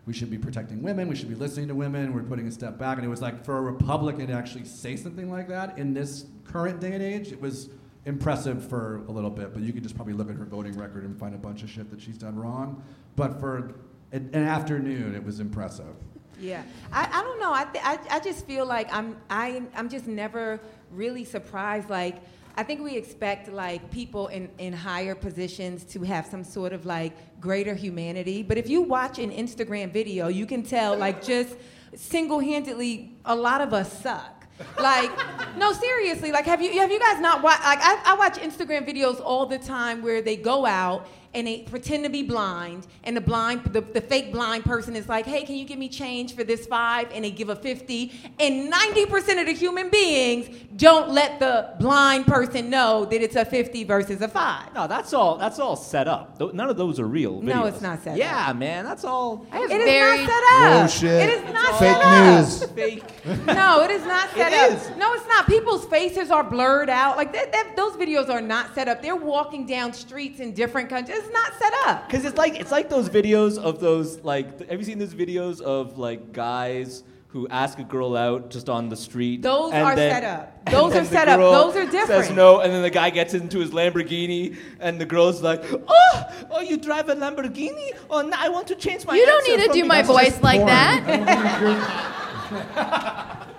We 0.06 0.14
should 0.14 0.30
be 0.30 0.38
protecting 0.38 0.82
women. 0.82 1.08
We 1.08 1.14
should 1.14 1.28
be 1.28 1.34
listening 1.34 1.68
to 1.68 1.74
women. 1.74 2.14
We're 2.14 2.22
putting 2.22 2.48
a 2.48 2.50
step 2.50 2.78
back. 2.78 2.96
And 2.96 3.04
it 3.04 3.08
was 3.08 3.20
like 3.20 3.44
for 3.44 3.58
a 3.58 3.60
Republican 3.60 4.26
to 4.28 4.32
actually 4.32 4.64
say 4.64 4.96
something 4.96 5.30
like 5.30 5.46
that 5.48 5.78
in 5.78 5.92
this 5.92 6.24
current 6.44 6.80
day 6.80 6.92
and 6.92 7.02
age, 7.02 7.30
it 7.30 7.40
was 7.40 7.68
impressive 8.06 8.66
for 8.66 9.04
a 9.08 9.12
little 9.12 9.30
bit, 9.30 9.52
but 9.52 9.62
you 9.62 9.72
could 9.72 9.82
just 9.82 9.94
probably 9.94 10.14
look 10.14 10.30
at 10.30 10.36
her 10.36 10.44
voting 10.46 10.76
record 10.76 11.04
and 11.04 11.18
find 11.18 11.34
a 11.34 11.38
bunch 11.38 11.62
of 11.62 11.70
shit 11.70 11.90
that 11.90 12.00
she's 12.00 12.16
done 12.16 12.34
wrong. 12.34 12.82
But 13.14 13.38
for 13.40 13.74
an 14.12 14.30
an 14.32 14.44
afternoon, 14.44 15.14
it 15.14 15.22
was 15.22 15.38
impressive. 15.38 15.94
Yeah, 16.40 16.62
I, 16.92 17.08
I 17.12 17.22
don't 17.22 17.38
know. 17.38 17.52
I, 17.52 17.64
th- 17.64 17.84
I 17.84 18.16
I 18.16 18.20
just 18.20 18.46
feel 18.46 18.64
like 18.64 18.92
I'm 18.92 19.16
I 19.28 19.62
I'm 19.76 19.88
just 19.88 20.06
never 20.06 20.60
really 20.90 21.24
surprised. 21.24 21.90
Like 21.90 22.22
I 22.56 22.62
think 22.62 22.82
we 22.82 22.96
expect 22.96 23.50
like 23.52 23.90
people 23.90 24.28
in 24.28 24.50
in 24.58 24.72
higher 24.72 25.14
positions 25.14 25.84
to 25.84 26.02
have 26.02 26.26
some 26.26 26.44
sort 26.44 26.72
of 26.72 26.84
like 26.84 27.12
greater 27.40 27.74
humanity. 27.74 28.42
But 28.42 28.58
if 28.58 28.68
you 28.68 28.82
watch 28.82 29.18
an 29.18 29.30
Instagram 29.30 29.92
video, 29.92 30.28
you 30.28 30.46
can 30.46 30.62
tell 30.62 30.96
like 30.96 31.24
just 31.24 31.56
single-handedly 31.94 33.12
a 33.24 33.34
lot 33.34 33.60
of 33.60 33.72
us 33.72 34.02
suck. 34.02 34.46
Like 34.78 35.10
no, 35.56 35.72
seriously. 35.72 36.32
Like 36.32 36.44
have 36.44 36.60
you 36.60 36.78
have 36.80 36.90
you 36.90 36.98
guys 36.98 37.20
not 37.20 37.42
watched? 37.42 37.64
Like 37.64 37.80
I, 37.82 38.02
I 38.04 38.14
watch 38.14 38.34
Instagram 38.38 38.86
videos 38.86 39.20
all 39.24 39.46
the 39.46 39.58
time 39.58 40.02
where 40.02 40.20
they 40.20 40.36
go 40.36 40.66
out 40.66 41.08
and 41.32 41.46
they 41.46 41.58
pretend 41.60 42.02
to 42.04 42.10
be 42.10 42.22
blind, 42.22 42.86
and 43.04 43.16
the 43.16 43.20
blind, 43.20 43.62
the, 43.66 43.80
the 43.80 44.00
fake 44.00 44.32
blind 44.32 44.64
person 44.64 44.96
is 44.96 45.08
like, 45.08 45.26
"Hey, 45.26 45.44
can 45.44 45.54
you 45.54 45.64
give 45.64 45.78
me 45.78 45.88
change 45.88 46.34
for 46.34 46.42
this 46.44 46.66
five? 46.66 47.08
And 47.12 47.24
they 47.24 47.30
give 47.30 47.48
a 47.50 47.56
fifty. 47.56 48.12
And 48.40 48.68
ninety 48.68 49.06
percent 49.06 49.38
of 49.38 49.46
the 49.46 49.52
human 49.52 49.90
beings 49.90 50.48
don't 50.76 51.10
let 51.10 51.38
the 51.38 51.74
blind 51.78 52.26
person 52.26 52.68
know 52.70 53.04
that 53.04 53.22
it's 53.22 53.36
a 53.36 53.44
fifty 53.44 53.84
versus 53.84 54.20
a 54.22 54.28
five. 54.28 54.74
No, 54.74 54.86
that's 54.86 55.12
all. 55.12 55.36
That's 55.36 55.58
all 55.58 55.76
set 55.76 56.08
up. 56.08 56.38
Tho- 56.38 56.50
None 56.52 56.68
of 56.68 56.76
those 56.76 56.98
are 56.98 57.06
real. 57.06 57.40
No, 57.40 57.64
it's 57.66 57.80
not 57.80 58.02
set 58.02 58.12
up. 58.12 58.18
Yeah, 58.18 58.52
man, 58.52 58.84
that's 58.84 59.04
all. 59.04 59.46
I 59.52 59.58
It 59.62 59.70
is 59.70 59.84
very 59.84 60.24
not 60.24 60.28
set 60.28 60.42
up. 60.52 60.80
Bullshit. 60.80 61.28
It 61.28 61.30
is 61.44 61.52
not 61.54 61.59
Fake 61.78 61.96
set 61.96 62.02
up. 62.02 62.40
news. 62.40 62.64
Fake. 62.72 63.04
No, 63.46 63.82
it 63.82 63.90
is 63.90 64.04
not 64.06 64.30
set 64.30 64.52
It 64.52 64.72
up. 64.72 64.78
is. 64.78 64.96
No, 64.96 65.12
it's 65.14 65.26
not. 65.26 65.46
People's 65.46 65.84
faces 65.86 66.30
are 66.30 66.42
blurred 66.44 66.88
out. 66.90 67.16
Like 67.16 67.32
that, 67.32 67.52
that, 67.52 67.74
those 67.76 67.94
videos 67.94 68.28
are 68.28 68.40
not 68.40 68.74
set 68.74 68.88
up. 68.88 69.02
They're 69.02 69.16
walking 69.16 69.66
down 69.66 69.92
streets 69.92 70.40
in 70.40 70.52
different 70.52 70.88
countries. 70.88 71.18
It's 71.18 71.32
not 71.32 71.52
set 71.58 71.72
up. 71.86 72.08
Cause 72.10 72.24
it's 72.24 72.36
like 72.38 72.58
it's 72.60 72.70
like 72.72 72.88
those 72.88 73.08
videos 73.08 73.58
of 73.58 73.80
those 73.80 74.20
like. 74.24 74.58
th- 74.58 74.70
Have 74.70 74.78
you 74.78 74.84
seen 74.84 74.98
those 74.98 75.14
videos 75.14 75.60
of 75.60 75.98
like 75.98 76.32
guys 76.32 77.02
who 77.32 77.46
ask 77.48 77.78
a 77.78 77.84
girl 77.84 78.16
out 78.16 78.50
just 78.50 78.68
on 78.68 78.88
the 78.88 78.96
street? 78.96 79.42
Those 79.42 79.72
and 79.72 79.84
are 79.84 79.94
then- 79.96 80.10
set 80.12 80.24
up. 80.24 80.56
Those 80.70 80.94
are 80.94 81.04
set 81.04 81.28
up. 81.28 81.38
Those 81.40 81.76
are 81.76 81.84
different. 81.90 82.26
Says 82.26 82.30
no, 82.36 82.60
and 82.60 82.72
then 82.72 82.82
the 82.82 82.90
guy 82.90 83.10
gets 83.10 83.34
into 83.34 83.58
his 83.60 83.70
Lamborghini, 83.70 84.56
and 84.78 85.00
the 85.00 85.06
girl's 85.06 85.40
like, 85.42 85.64
"Oh, 85.88 86.22
oh, 86.50 86.60
you 86.60 86.76
drive 86.76 87.08
a 87.08 87.16
Lamborghini? 87.16 87.96
Oh, 88.08 88.20
no, 88.22 88.36
I 88.38 88.48
want 88.50 88.66
to 88.68 88.74
change 88.74 89.04
my." 89.06 89.14
You 89.16 89.26
don't 89.26 89.46
need 89.48 89.66
to 89.66 89.72
do 89.72 89.84
my 89.84 90.02
voice 90.02 90.40
like 90.42 90.60
that. 90.66 91.06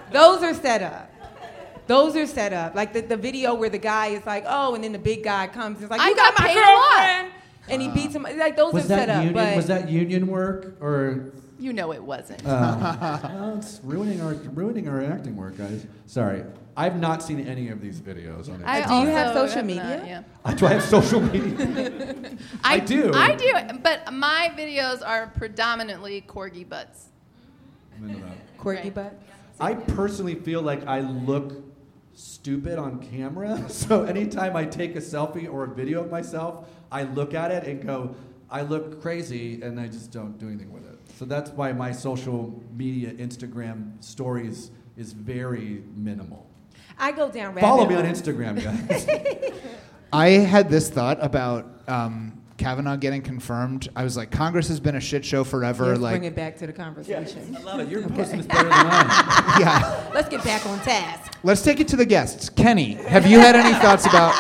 Those 0.11 0.43
are 0.43 0.53
set 0.53 0.82
up. 0.84 1.09
Those 1.88 2.15
are 2.15 2.28
set 2.28 2.53
up. 2.53 2.76
Like 2.76 2.93
the, 2.93 3.01
the 3.01 3.17
video 3.17 3.53
where 3.53 3.69
the 3.69 3.78
guy 3.78 4.07
is 4.07 4.26
like, 4.26 4.45
oh, 4.47 4.76
and 4.76 4.84
then 4.84 4.91
the 4.91 4.99
big 4.99 5.24
guy 5.24 5.47
comes 5.47 5.78
and 5.78 5.86
is 5.86 5.89
like, 5.89 5.99
I 6.01 6.09
you 6.09 6.15
got, 6.15 6.36
got 6.36 6.43
my 6.43 6.47
paid 6.47 6.57
a 6.57 6.61
lot." 6.61 6.95
girlfriend. 6.97 7.32
And 7.69 7.82
he 7.82 7.88
beats 7.89 8.15
him. 8.15 8.24
Like 8.24 8.55
those 8.57 8.74
Was 8.74 8.86
are 8.86 8.88
set 8.89 9.09
up. 9.09 9.17
union? 9.17 9.34
But 9.34 9.55
Was 9.55 9.67
that 9.67 9.89
union 9.89 10.28
work 10.28 10.76
or? 10.82 11.32
You 11.62 11.74
know 11.74 11.93
it 11.93 12.03
wasn't. 12.03 12.43
Uh, 12.45 13.20
well, 13.34 13.57
it's 13.59 13.80
ruining 13.84 14.20
our 14.20 14.34
ruining 14.34 14.89
our 14.89 14.99
acting 15.03 15.36
work, 15.36 15.57
guys. 15.57 15.86
Sorry, 16.07 16.43
I've 16.76 16.99
not 16.99 17.22
seen 17.22 17.39
any 17.47 17.70
of 17.70 17.80
these 17.82 18.01
videos 18.01 18.51
on. 18.51 18.64
I 18.66 18.88
Do 18.88 18.93
you 18.95 19.16
have 19.16 19.28
also 19.36 19.45
social 19.45 19.57
not, 19.62 19.66
media? 19.68 20.03
yeah. 20.07 20.24
Uh, 20.43 20.53
do 20.55 20.66
I 20.66 20.74
have 20.74 20.84
social 20.84 21.22
media? 21.22 22.16
I 22.64 22.80
do. 22.80 23.12
I 23.14 23.36
do, 23.36 23.53
but 23.84 24.12
my 24.12 24.51
videos 24.57 25.05
are 25.07 25.28
predominantly 25.38 26.24
corgi 26.28 26.68
butts. 26.68 27.09
I'm 27.95 28.09
into 28.09 28.22
that. 28.26 28.57
quirky 28.57 28.84
Right. 28.89 28.95
butt. 28.95 29.22
I 29.59 29.76
personally 29.76 30.34
feel 30.36 30.64
like 30.64 30.88
I 30.88 31.01
look 31.01 31.64
stupid 32.16 32.80
on 32.80 32.99
camera. 32.99 33.64
So 33.70 34.03
anytime 34.05 34.55
I 34.55 34.66
take 34.66 34.95
a 34.95 34.99
selfie 35.01 35.47
or 35.47 35.66
a 35.66 35.68
video 35.68 36.03
of 36.03 36.09
myself, 36.09 36.68
I 36.91 37.03
look 37.03 37.36
at 37.36 37.51
it 37.51 37.68
and 37.68 37.86
go, 37.86 38.16
I 38.49 38.64
look 38.64 38.99
crazy, 39.01 39.62
and 39.62 39.80
I 39.80 39.88
just 39.88 40.12
don't 40.12 40.39
do 40.39 40.47
anything 40.47 40.74
with 40.74 40.86
it. 40.90 40.90
So 41.22 41.26
that's 41.28 41.51
why 41.51 41.72
my 41.72 41.91
social 41.91 42.59
media 42.76 43.11
Instagram 43.11 44.03
stories 44.03 44.72
is 44.97 45.13
very 45.13 45.84
minimal. 45.95 46.49
I 46.97 47.11
go 47.11 47.30
down 47.30 47.49
rabbit 47.53 47.61
Follow 47.61 47.86
me 47.88 47.93
on. 47.93 48.05
Instagram, 48.05 48.55
guys. 48.63 49.07
I 50.11 50.30
had 50.30 50.67
this 50.67 50.89
thought 50.89 51.24
about 51.24 51.84
um, 51.88 52.41
Kavanaugh 52.57 52.95
getting 52.95 53.22
confirmed. 53.22 53.88
I 53.95 54.03
was 54.03 54.17
like, 54.17 54.32
Congress 54.32 54.67
has 54.69 54.80
been 54.80 54.95
a 54.95 54.99
shit 54.99 55.24
show 55.24 55.43
forever. 55.43 55.89
Let's 55.89 55.99
like, 55.99 56.13
bring 56.13 56.24
it 56.24 56.36
back 56.36 56.57
to 56.57 56.65
the 56.65 56.74
conversation. 56.74 57.55
I 57.55 57.61
love 57.61 57.80
it. 57.82 57.89
You're 57.89 58.09
posting 58.09 58.38
this 58.38 58.47
better 58.47 58.69
than 58.69 58.74
I 58.74 59.57
yeah. 59.59 60.09
Let's 60.15 60.28
get 60.28 60.43
back 60.43 60.65
on 60.65 60.80
task. 60.80 61.38
Let's 61.43 61.61
take 61.61 61.80
it 61.80 61.88
to 61.89 61.97
the 61.97 62.05
guests. 62.07 62.49
Kenny, 62.49 62.93
have 62.93 63.28
you 63.28 63.38
had 63.38 63.55
any 63.55 63.76
thoughts 63.80 64.07
about? 64.07 64.34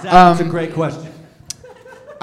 That's 0.00 0.38
a 0.40 0.44
Um, 0.44 0.48
great 0.48 0.74
question. 0.74 1.10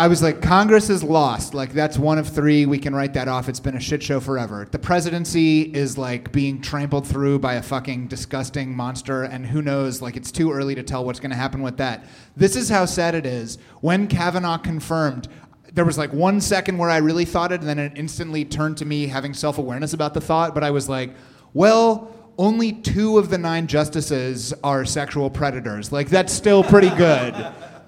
I 0.02 0.08
was 0.08 0.24
like, 0.24 0.42
Congress 0.42 0.90
is 0.90 1.04
lost. 1.04 1.54
Like, 1.54 1.74
that's 1.74 1.96
one 1.96 2.18
of 2.18 2.28
three. 2.28 2.66
We 2.66 2.80
can 2.80 2.96
write 2.96 3.14
that 3.14 3.28
off. 3.28 3.48
It's 3.48 3.60
been 3.60 3.78
a 3.78 3.80
shit 3.80 4.02
show 4.02 4.20
forever. 4.20 4.68
The 4.72 4.80
presidency 4.80 5.62
is 5.62 5.96
like 5.96 6.32
being 6.32 6.60
trampled 6.60 7.06
through 7.06 7.38
by 7.38 7.54
a 7.54 7.62
fucking 7.62 8.08
disgusting 8.08 8.76
monster, 8.76 9.22
and 9.22 9.46
who 9.46 9.62
knows? 9.62 10.02
Like, 10.02 10.18
it's 10.18 10.32
too 10.32 10.52
early 10.52 10.74
to 10.74 10.82
tell 10.82 11.06
what's 11.06 11.20
going 11.20 11.30
to 11.30 11.36
happen 11.36 11.62
with 11.62 11.78
that. 11.78 12.08
This 12.36 12.56
is 12.56 12.68
how 12.68 12.86
sad 12.86 13.14
it 13.14 13.28
is. 13.28 13.60
When 13.82 14.08
Kavanaugh 14.08 14.58
confirmed, 14.58 15.28
there 15.72 15.86
was 15.86 16.00
like 16.00 16.12
one 16.12 16.42
second 16.42 16.80
where 16.80 16.90
I 16.90 16.98
really 16.98 17.26
thought 17.26 17.52
it, 17.52 17.60
and 17.60 17.70
then 17.70 17.78
it 17.78 17.94
instantly 17.96 18.44
turned 18.44 18.78
to 18.78 18.86
me 18.86 19.06
having 19.06 19.36
self 19.36 19.60
awareness 19.60 19.94
about 19.94 20.16
the 20.16 20.22
thought. 20.22 20.56
But 20.56 20.64
I 20.64 20.72
was 20.72 20.90
like, 20.90 21.14
well, 21.54 22.12
only 22.40 22.74
two 22.74 23.20
of 23.20 23.30
the 23.30 23.38
nine 23.38 23.68
justices 23.68 24.52
are 24.64 24.84
sexual 24.84 25.30
predators. 25.30 25.92
Like, 25.92 26.10
that's 26.10 26.34
still 26.34 26.64
pretty 26.64 26.90
good. 26.90 27.36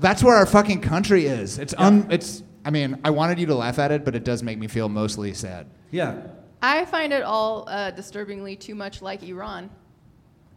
That's 0.03 0.21
where 0.21 0.35
our 0.35 0.45
fucking 0.45 0.81
country 0.81 1.27
is. 1.27 1.57
It's 1.57 1.73
un. 1.77 2.07
It's. 2.11 2.43
I 2.65 2.71
mean, 2.71 2.99
I 3.05 3.09
wanted 3.09 3.39
you 3.39 3.45
to 3.47 3.55
laugh 3.55 3.79
at 3.79 3.89
it, 3.91 4.03
but 4.03 4.15
it 4.15 4.25
does 4.25 4.43
make 4.43 4.59
me 4.59 4.67
feel 4.67 4.89
mostly 4.89 5.33
sad. 5.33 5.65
Yeah. 5.91 6.27
I 6.61 6.83
find 6.83 7.13
it 7.13 7.23
all 7.23 7.63
uh, 7.69 7.91
disturbingly 7.91 8.57
too 8.57 8.75
much 8.75 9.01
like 9.01 9.23
Iran. 9.23 9.69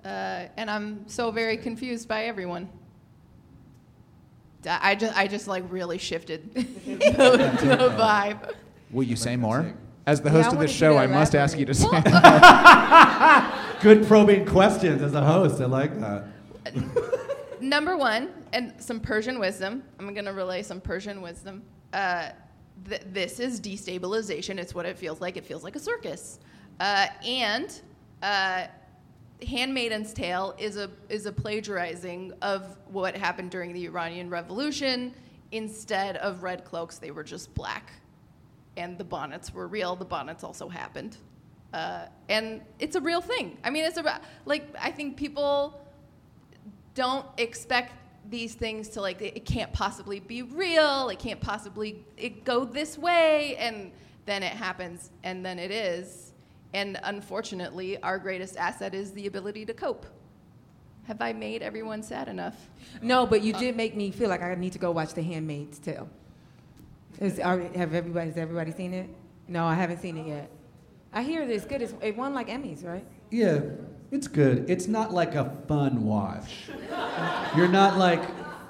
Uh, 0.05 0.47
and 0.57 0.69
I'm 0.69 1.09
so 1.09 1.31
very 1.31 1.57
confused 1.57 2.09
by 2.09 2.25
everyone. 2.25 2.69
I 4.67 4.91
I 4.91 4.95
just, 4.97 5.17
I 5.17 5.29
just 5.29 5.47
like 5.47 5.63
really 5.71 5.99
shifted 5.99 6.53
the, 6.55 6.65
the 6.97 7.95
vibe. 7.97 8.53
Will 8.91 9.05
you 9.05 9.15
say 9.17 9.37
more? 9.37 9.75
As 10.07 10.21
the 10.21 10.29
Yeah, 10.29 10.33
host 10.33 10.45
I 10.45 10.49
of 10.49 10.55
wanted 10.57 10.69
this 10.71 10.77
show, 10.77 10.93
to 10.95 10.99
I 10.99 11.07
must 11.07 11.35
ask 11.37 11.57
you 11.57 11.67
to 11.67 11.75
say. 11.83 11.87
Good 13.81 14.07
probing 14.09 14.45
questions 14.47 15.03
as 15.03 15.15
a 15.15 15.23
host. 15.25 15.61
I 15.61 15.67
like 15.67 15.99
that. 16.01 16.25
Number 17.61 17.97
one, 17.97 18.31
and 18.53 18.75
some 18.79 19.01
Persian 19.01 19.39
wisdom. 19.39 19.83
I'm 19.99 20.13
going 20.15 20.25
to 20.25 20.33
relay 20.33 20.63
some 20.63 20.81
Persian 20.81 21.21
wisdom. 21.21 21.63
Uh, 21.93 22.31
th- 22.89 23.03
this 23.13 23.41
is 23.41 23.61
destabilization. 23.61 24.59
It's 24.59 24.75
what 24.75 24.87
it 24.87 24.99
feels 24.99 25.21
like. 25.21 25.37
It 25.37 25.45
feels 25.45 25.65
like 25.65 25.77
a 25.77 25.81
circus. 25.81 26.39
Uh, 26.81 27.07
and 27.25 27.81
uh, 28.23 28.67
Handmaiden's 29.43 30.13
Tale 30.13 30.55
is 30.59 30.77
a 30.77 30.91
is 31.09 31.27
a 31.27 31.33
plagiarizing 31.33 32.33
of 32.43 32.77
what 32.91 33.17
happened 33.17 33.51
during 33.51 33.73
the 33.73 33.85
Iranian 33.87 34.31
Revolution. 34.31 35.15
Instead 35.53 36.17
of 36.17 36.43
red 36.43 36.65
cloaks, 36.65 36.99
they 36.99 37.11
were 37.11 37.23
just 37.23 37.55
black, 37.55 37.93
and 38.77 38.99
the 38.99 39.05
bonnets 39.05 39.55
were 39.55 39.69
real. 39.69 39.95
The 39.95 40.05
bonnets 40.05 40.43
also 40.43 40.69
happened, 40.69 41.19
uh, 41.73 42.07
and 42.29 42.63
it's 42.79 42.97
a 42.97 43.01
real 43.01 43.21
thing. 43.21 43.57
I 43.63 43.71
mean, 43.71 43.85
it's 43.85 43.97
a 43.97 44.21
like 44.45 44.69
I 44.81 44.91
think 44.91 45.17
people 45.17 45.81
don't 46.95 47.27
expect 47.37 47.93
these 48.31 48.55
things 48.55 48.89
to 48.91 49.01
like 49.01 49.21
it, 49.23 49.37
it 49.37 49.45
can't 49.45 49.73
possibly 49.73 50.21
be 50.21 50.43
real 50.43 51.09
it 51.09 51.19
can't 51.19 51.41
possibly 51.41 52.05
it 52.17 52.45
go 52.45 52.65
this 52.65 52.99
way 52.99 53.57
and 53.57 53.93
then 54.25 54.43
it 54.43 54.53
happens 54.53 55.11
and 55.23 55.45
then 55.45 55.59
it 55.59 55.71
is 55.71 56.33
and 56.75 56.99
unfortunately 57.05 58.01
our 58.03 58.19
greatest 58.19 58.57
asset 58.57 58.95
is 58.95 59.13
the 59.13 59.27
ability 59.27 59.65
to 59.65 59.73
cope 59.75 60.07
have 61.05 61.21
i 61.21 61.33
made 61.33 61.63
everyone 61.63 62.03
sad 62.03 62.29
enough 62.29 62.69
No, 63.03 63.27
but 63.27 63.43
you 63.43 63.53
did 63.53 63.77
make 63.77 63.95
me 63.95 64.11
feel 64.11 64.29
like 64.29 64.43
I 64.43 64.55
need 64.55 64.73
to 64.73 64.79
go 64.79 64.91
watch 64.91 65.15
The 65.15 65.23
Handmaid's 65.23 65.79
Tale. 65.79 66.09
Is, 67.21 67.39
are, 67.41 67.61
have 67.61 67.95
everybody, 67.95 68.29
has 68.29 68.37
everybody 68.37 68.73
seen 68.73 68.93
it? 68.93 69.09
No, 69.49 69.65
I 69.65 69.75
haven't 69.75 70.01
seen 70.01 70.17
it 70.19 70.27
yet. 70.27 70.51
I 71.13 71.23
hear 71.23 71.43
it's 71.43 71.65
good. 71.65 71.81
It's, 71.83 71.95
it 72.03 72.17
won 72.17 72.35
like 72.35 72.49
Emmys, 72.49 72.85
right? 72.85 73.07
Yeah, 73.31 73.61
it's 74.11 74.29
good. 74.29 74.69
It's 74.71 74.87
not 74.87 75.13
like 75.13 75.35
a 75.35 75.57
fun 75.67 76.05
watch. 76.05 76.69
You're 77.57 77.69
not 77.69 77.99
like, 77.99 78.23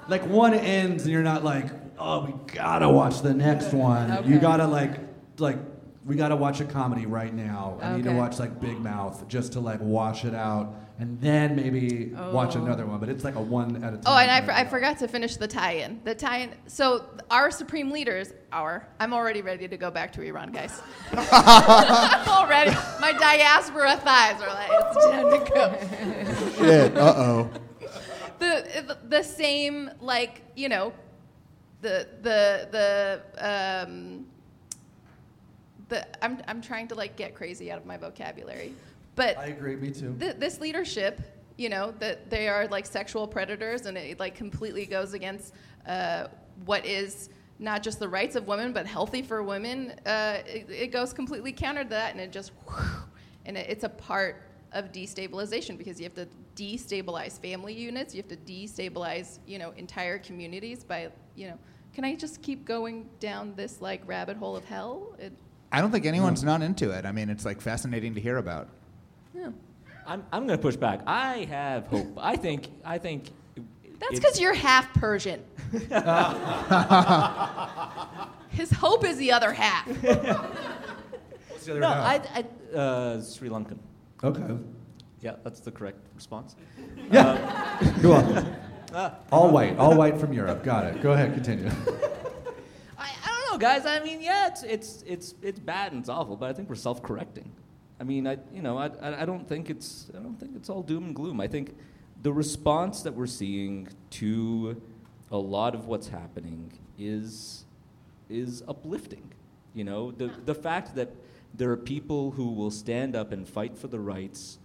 like 0.09 0.25
one 0.27 0.53
ends 0.53 1.03
and 1.03 1.11
you're 1.11 1.23
not 1.23 1.43
like, 1.43 1.65
oh, 1.99 2.25
we 2.25 2.33
gotta 2.53 2.89
watch 2.89 3.21
the 3.21 3.33
next 3.33 3.73
one. 3.73 4.27
You 4.27 4.39
gotta 4.39 4.67
like, 4.67 4.99
like, 5.37 5.57
we 6.05 6.15
gotta 6.15 6.35
watch 6.35 6.61
a 6.61 6.65
comedy 6.65 7.05
right 7.05 7.33
now. 7.33 7.77
I 7.81 7.95
need 7.97 8.03
to 8.05 8.13
watch 8.13 8.39
like 8.39 8.59
Big 8.61 8.79
Mouth 8.79 9.27
just 9.27 9.53
to 9.53 9.59
like 9.59 9.81
wash 9.81 10.23
it 10.25 10.33
out, 10.33 10.73
and 10.99 11.21
then 11.21 11.55
maybe 11.55 12.11
watch 12.31 12.55
Oh. 12.55 12.63
another 12.63 12.85
one. 12.85 12.99
But 12.99 13.09
it's 13.09 13.23
like 13.23 13.35
a 13.35 13.41
one 13.41 13.83
at 13.83 13.93
a 13.93 13.97
time. 13.97 14.03
oh 14.07 14.17
and 14.17 14.31
I, 14.31 14.41
for, 14.41 14.51
I 14.51 14.65
forgot 14.65 14.97
to 14.99 15.07
finish 15.07 15.37
the 15.37 15.47
tie-in 15.47 16.01
the 16.03 16.15
tie-in 16.15 16.51
so 16.67 17.05
our 17.29 17.51
supreme 17.51 17.91
leaders 17.91 18.33
our 18.51 18.87
i'm 18.99 19.13
already 19.13 19.41
ready 19.41 19.67
to 19.67 19.77
go 19.77 19.91
back 19.91 20.11
to 20.13 20.21
iran 20.23 20.51
guys 20.51 20.81
I'm 21.11 22.27
already 22.27 22.71
my 22.99 23.11
diaspora 23.11 23.97
thighs 23.97 24.41
are 24.41 24.47
like 24.47 24.69
it's 24.71 25.05
time 25.05 25.29
to 25.29 25.51
go 25.53 26.65
Shit. 26.65 26.97
Uh 26.97 27.13
oh. 27.17 27.49
the 28.39 28.97
the 29.09 29.23
same 29.23 29.91
like 30.01 30.41
you 30.55 30.69
know 30.69 30.93
the 31.81 32.07
the 32.23 32.67
the 33.37 33.85
um 33.85 34.25
the 35.89 36.05
I'm 36.23 36.41
I'm 36.47 36.61
trying 36.61 36.87
to 36.89 36.95
like 36.95 37.15
get 37.15 37.35
crazy 37.35 37.71
out 37.71 37.77
of 37.77 37.85
my 37.85 37.97
vocabulary, 37.97 38.73
but 39.17 39.37
I 39.37 39.47
agree. 39.47 39.75
Me 39.75 39.91
too. 39.91 40.15
th- 40.17 40.37
this 40.37 40.61
leadership, 40.61 41.19
you 41.57 41.67
know, 41.67 41.93
that 41.99 42.29
they 42.29 42.47
are 42.47 42.67
like 42.67 42.85
sexual 42.85 43.27
predators, 43.27 43.87
and 43.87 43.97
it 43.97 44.19
like 44.19 44.35
completely 44.35 44.85
goes 44.85 45.13
against 45.13 45.53
uh, 45.85 46.27
what 46.65 46.85
is 46.85 47.29
not 47.59 47.81
just 47.81 47.99
the 47.99 48.07
rights 48.07 48.35
of 48.35 48.47
women, 48.47 48.71
but 48.71 48.85
healthy 48.85 49.23
for 49.23 49.41
women. 49.41 49.93
Uh, 50.05 50.37
it, 50.45 50.69
it 50.69 50.91
goes 50.91 51.11
completely 51.11 51.51
counter 51.51 51.83
to 51.83 51.89
that, 51.89 52.11
and 52.11 52.21
it 52.21 52.31
just, 52.31 52.51
and 53.45 53.57
it, 53.57 53.67
it's 53.69 53.83
a 53.83 53.89
part 53.89 54.43
of 54.73 54.91
destabilization 54.91 55.77
because 55.77 55.99
you 55.99 56.03
have 56.03 56.13
to 56.13 56.27
destabilize 56.55 57.41
family 57.41 57.73
units, 57.73 58.13
you 58.13 58.21
have 58.21 58.29
to 58.29 58.37
destabilize, 58.37 59.39
you 59.47 59.57
know, 59.57 59.71
entire 59.77 60.19
communities 60.19 60.83
by, 60.83 61.09
you 61.35 61.47
know. 61.47 61.57
Can 61.93 62.05
I 62.05 62.13
just 62.13 62.43
keep 62.43 62.63
going 62.63 63.09
down 63.19 63.55
this 63.55 63.81
like 63.81 64.03
rabbit 64.05 64.37
hole 64.37 64.55
of 64.55 64.63
hell? 64.65 65.15
It, 65.17 65.33
I 65.71 65.81
don't 65.81 65.91
think 65.91 66.05
anyone's 66.05 66.43
not 66.43 66.61
into 66.61 66.91
it. 66.91 67.05
I 67.05 67.11
mean, 67.11 67.29
it's 67.29 67.43
like 67.43 67.59
fascinating 67.59 68.13
to 68.13 68.21
hear 68.21 68.37
about. 68.37 68.69
Yeah. 69.37 69.49
I'm, 70.05 70.23
I'm 70.31 70.47
going 70.47 70.57
to 70.57 70.61
push 70.61 70.77
back. 70.77 71.01
I 71.05 71.45
have 71.49 71.87
hope. 71.87 72.17
I 72.17 72.37
think 72.37 72.69
I 72.85 72.97
think 72.97 73.29
That's 73.99 74.19
because 74.19 74.39
you're 74.39 74.53
half 74.53 74.93
Persian. 74.93 75.43
His 78.49 78.71
hope 78.71 79.05
is 79.05 79.17
the 79.17 79.33
other 79.33 79.51
half. 79.51 79.85
What's 79.87 81.65
the 81.65 81.71
other 81.71 81.81
no, 81.81 81.89
half? 81.89 82.25
I, 82.33 82.45
I 82.73 82.77
uh, 82.77 83.21
Sri 83.21 83.49
Lankan. 83.49 83.79
okay. 84.23 84.57
Yeah, 85.19 85.35
that's 85.43 85.59
the 85.59 85.71
correct 85.71 85.99
response. 86.15 86.55
Yeah. 87.11 87.79
Uh, 87.81 87.99
Go 88.01 88.13
on. 88.13 88.55
Uh, 88.93 89.13
all 89.33 89.49
uh, 89.49 89.51
white. 89.51 89.77
All 89.77 89.97
white 89.97 90.17
from 90.17 90.31
Europe. 90.31 90.63
Got 90.63 90.85
it. 90.85 91.01
Go 91.01 91.11
ahead. 91.11 91.33
Continue. 91.33 91.69
I, 92.97 93.11
I 93.25 93.27
don't 93.27 93.51
know, 93.51 93.57
guys. 93.57 93.85
I 93.85 93.99
mean, 93.99 94.21
yeah, 94.21 94.47
it's 94.47 94.63
it's 94.63 95.03
it's 95.05 95.35
it's 95.41 95.59
bad 95.59 95.91
and 95.91 95.99
it's 95.99 96.07
awful, 96.07 96.37
but 96.37 96.49
I 96.49 96.53
think 96.53 96.69
we're 96.69 96.75
self-correcting. 96.75 97.51
I 97.99 98.03
mean, 98.03 98.27
I 98.27 98.37
you 98.53 98.61
know, 98.61 98.77
I, 98.77 98.87
I 99.01 99.21
I 99.21 99.25
don't 99.25 99.47
think 99.47 99.69
it's 99.69 100.11
I 100.15 100.19
don't 100.19 100.39
think 100.39 100.55
it's 100.55 100.69
all 100.69 100.83
doom 100.83 101.05
and 101.05 101.15
gloom. 101.15 101.41
I 101.41 101.47
think 101.47 101.75
the 102.21 102.33
response 102.33 103.01
that 103.03 103.13
we're 103.13 103.27
seeing 103.27 103.87
to 104.11 104.81
a 105.31 105.37
lot 105.37 105.75
of 105.75 105.87
what's 105.87 106.07
happening 106.07 106.71
is 106.97 107.65
is 108.29 108.63
uplifting. 108.67 109.31
You 109.73 109.83
know, 109.83 110.11
the 110.11 110.31
the 110.45 110.55
fact 110.55 110.95
that 110.95 111.09
there 111.53 111.71
are 111.71 111.77
people 111.77 112.31
who 112.31 112.51
will 112.51 112.71
stand 112.71 113.15
up 113.15 113.31
and 113.31 113.47
fight 113.47 113.77
for 113.77 113.87
the 113.87 113.99
rights 113.99 114.59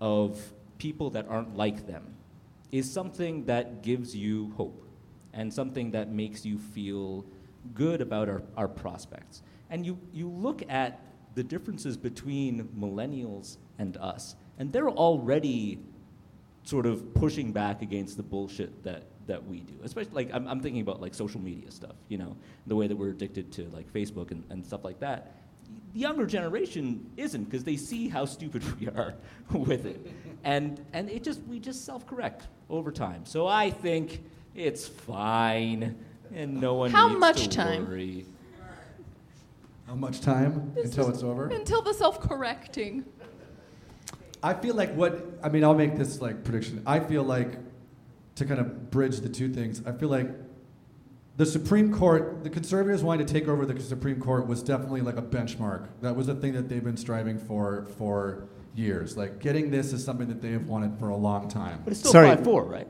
of 0.00 0.52
people 0.78 1.10
that 1.10 1.26
aren't 1.28 1.56
like 1.56 1.86
them 1.86 2.14
is 2.72 2.90
something 2.90 3.44
that 3.44 3.82
gives 3.82 4.16
you 4.16 4.52
hope 4.56 4.84
and 5.32 5.52
something 5.52 5.92
that 5.92 6.10
makes 6.10 6.44
you 6.44 6.58
feel 6.58 7.24
good 7.72 8.00
about 8.00 8.28
our, 8.28 8.42
our 8.56 8.68
prospects. 8.68 9.42
And 9.70 9.86
you, 9.86 9.98
you 10.12 10.28
look 10.28 10.62
at 10.68 11.00
the 11.34 11.42
differences 11.42 11.96
between 11.96 12.64
millennials 12.78 13.56
and 13.78 13.96
us, 13.96 14.36
and 14.58 14.72
they're 14.72 14.90
already 14.90 15.78
sort 16.64 16.86
of 16.86 17.14
pushing 17.14 17.52
back 17.52 17.82
against 17.82 18.16
the 18.16 18.22
bullshit 18.22 18.82
that, 18.84 19.04
that 19.26 19.44
we 19.46 19.60
do. 19.60 19.74
Especially, 19.82 20.12
like, 20.12 20.30
I'm, 20.32 20.48
I'm 20.48 20.60
thinking 20.60 20.80
about, 20.80 21.00
like, 21.00 21.14
social 21.14 21.40
media 21.40 21.70
stuff, 21.70 21.96
you 22.08 22.18
know, 22.18 22.36
the 22.66 22.76
way 22.76 22.86
that 22.86 22.96
we're 22.96 23.10
addicted 23.10 23.52
to, 23.52 23.68
like, 23.70 23.92
Facebook 23.92 24.30
and, 24.30 24.42
and 24.50 24.64
stuff 24.64 24.84
like 24.84 25.00
that. 25.00 25.32
The 25.92 26.00
younger 26.00 26.26
generation 26.26 27.10
isn't 27.16 27.44
because 27.44 27.64
they 27.64 27.76
see 27.76 28.08
how 28.08 28.24
stupid 28.24 28.62
we 28.80 28.88
are 28.88 29.14
with 29.52 29.86
it. 29.86 30.10
And, 30.44 30.82
and 30.92 31.10
it 31.10 31.22
just, 31.22 31.42
we 31.44 31.58
just 31.58 31.84
self-correct 31.84 32.46
over 32.70 32.90
time. 32.90 33.26
So 33.26 33.46
I 33.46 33.70
think 33.70 34.22
it's 34.54 34.86
fine 34.86 35.96
and 36.34 36.60
no 36.60 36.74
one 36.74 36.90
How 36.90 37.08
much 37.08 37.48
time? 37.48 37.86
worry. 37.86 38.26
How 39.86 39.94
much 39.94 40.20
time 40.20 40.72
until 40.76 41.10
it's 41.10 41.22
over? 41.22 41.48
Until 41.48 41.82
the 41.82 41.92
self-correcting. 41.92 43.04
I 44.42 44.54
feel 44.54 44.74
like 44.74 44.94
what 44.94 45.38
I 45.42 45.48
mean. 45.48 45.64
I'll 45.64 45.74
make 45.74 45.96
this 45.96 46.20
like 46.20 46.44
prediction. 46.44 46.82
I 46.86 47.00
feel 47.00 47.22
like 47.22 47.58
to 48.36 48.44
kind 48.44 48.60
of 48.60 48.90
bridge 48.90 49.20
the 49.20 49.28
two 49.28 49.48
things. 49.52 49.82
I 49.86 49.92
feel 49.92 50.08
like 50.08 50.28
the 51.36 51.46
Supreme 51.46 51.92
Court, 51.92 52.44
the 52.44 52.50
conservatives 52.50 53.02
wanting 53.02 53.26
to 53.26 53.32
take 53.32 53.48
over 53.48 53.66
the 53.66 53.80
Supreme 53.80 54.20
Court 54.20 54.46
was 54.46 54.62
definitely 54.62 55.00
like 55.00 55.16
a 55.16 55.22
benchmark. 55.22 55.88
That 56.00 56.14
was 56.14 56.28
a 56.28 56.34
thing 56.34 56.52
that 56.54 56.68
they've 56.68 56.84
been 56.84 56.96
striving 56.96 57.38
for 57.38 57.86
for 57.96 58.44
years. 58.74 59.16
Like 59.16 59.38
getting 59.38 59.70
this 59.70 59.92
is 59.92 60.04
something 60.04 60.28
that 60.28 60.42
they 60.42 60.50
have 60.52 60.66
wanted 60.66 60.98
for 60.98 61.08
a 61.08 61.16
long 61.16 61.48
time. 61.48 61.80
But 61.84 61.92
it's 61.92 62.00
still 62.00 62.12
Sorry. 62.12 62.28
5-4, 62.28 62.68
right? 62.68 62.88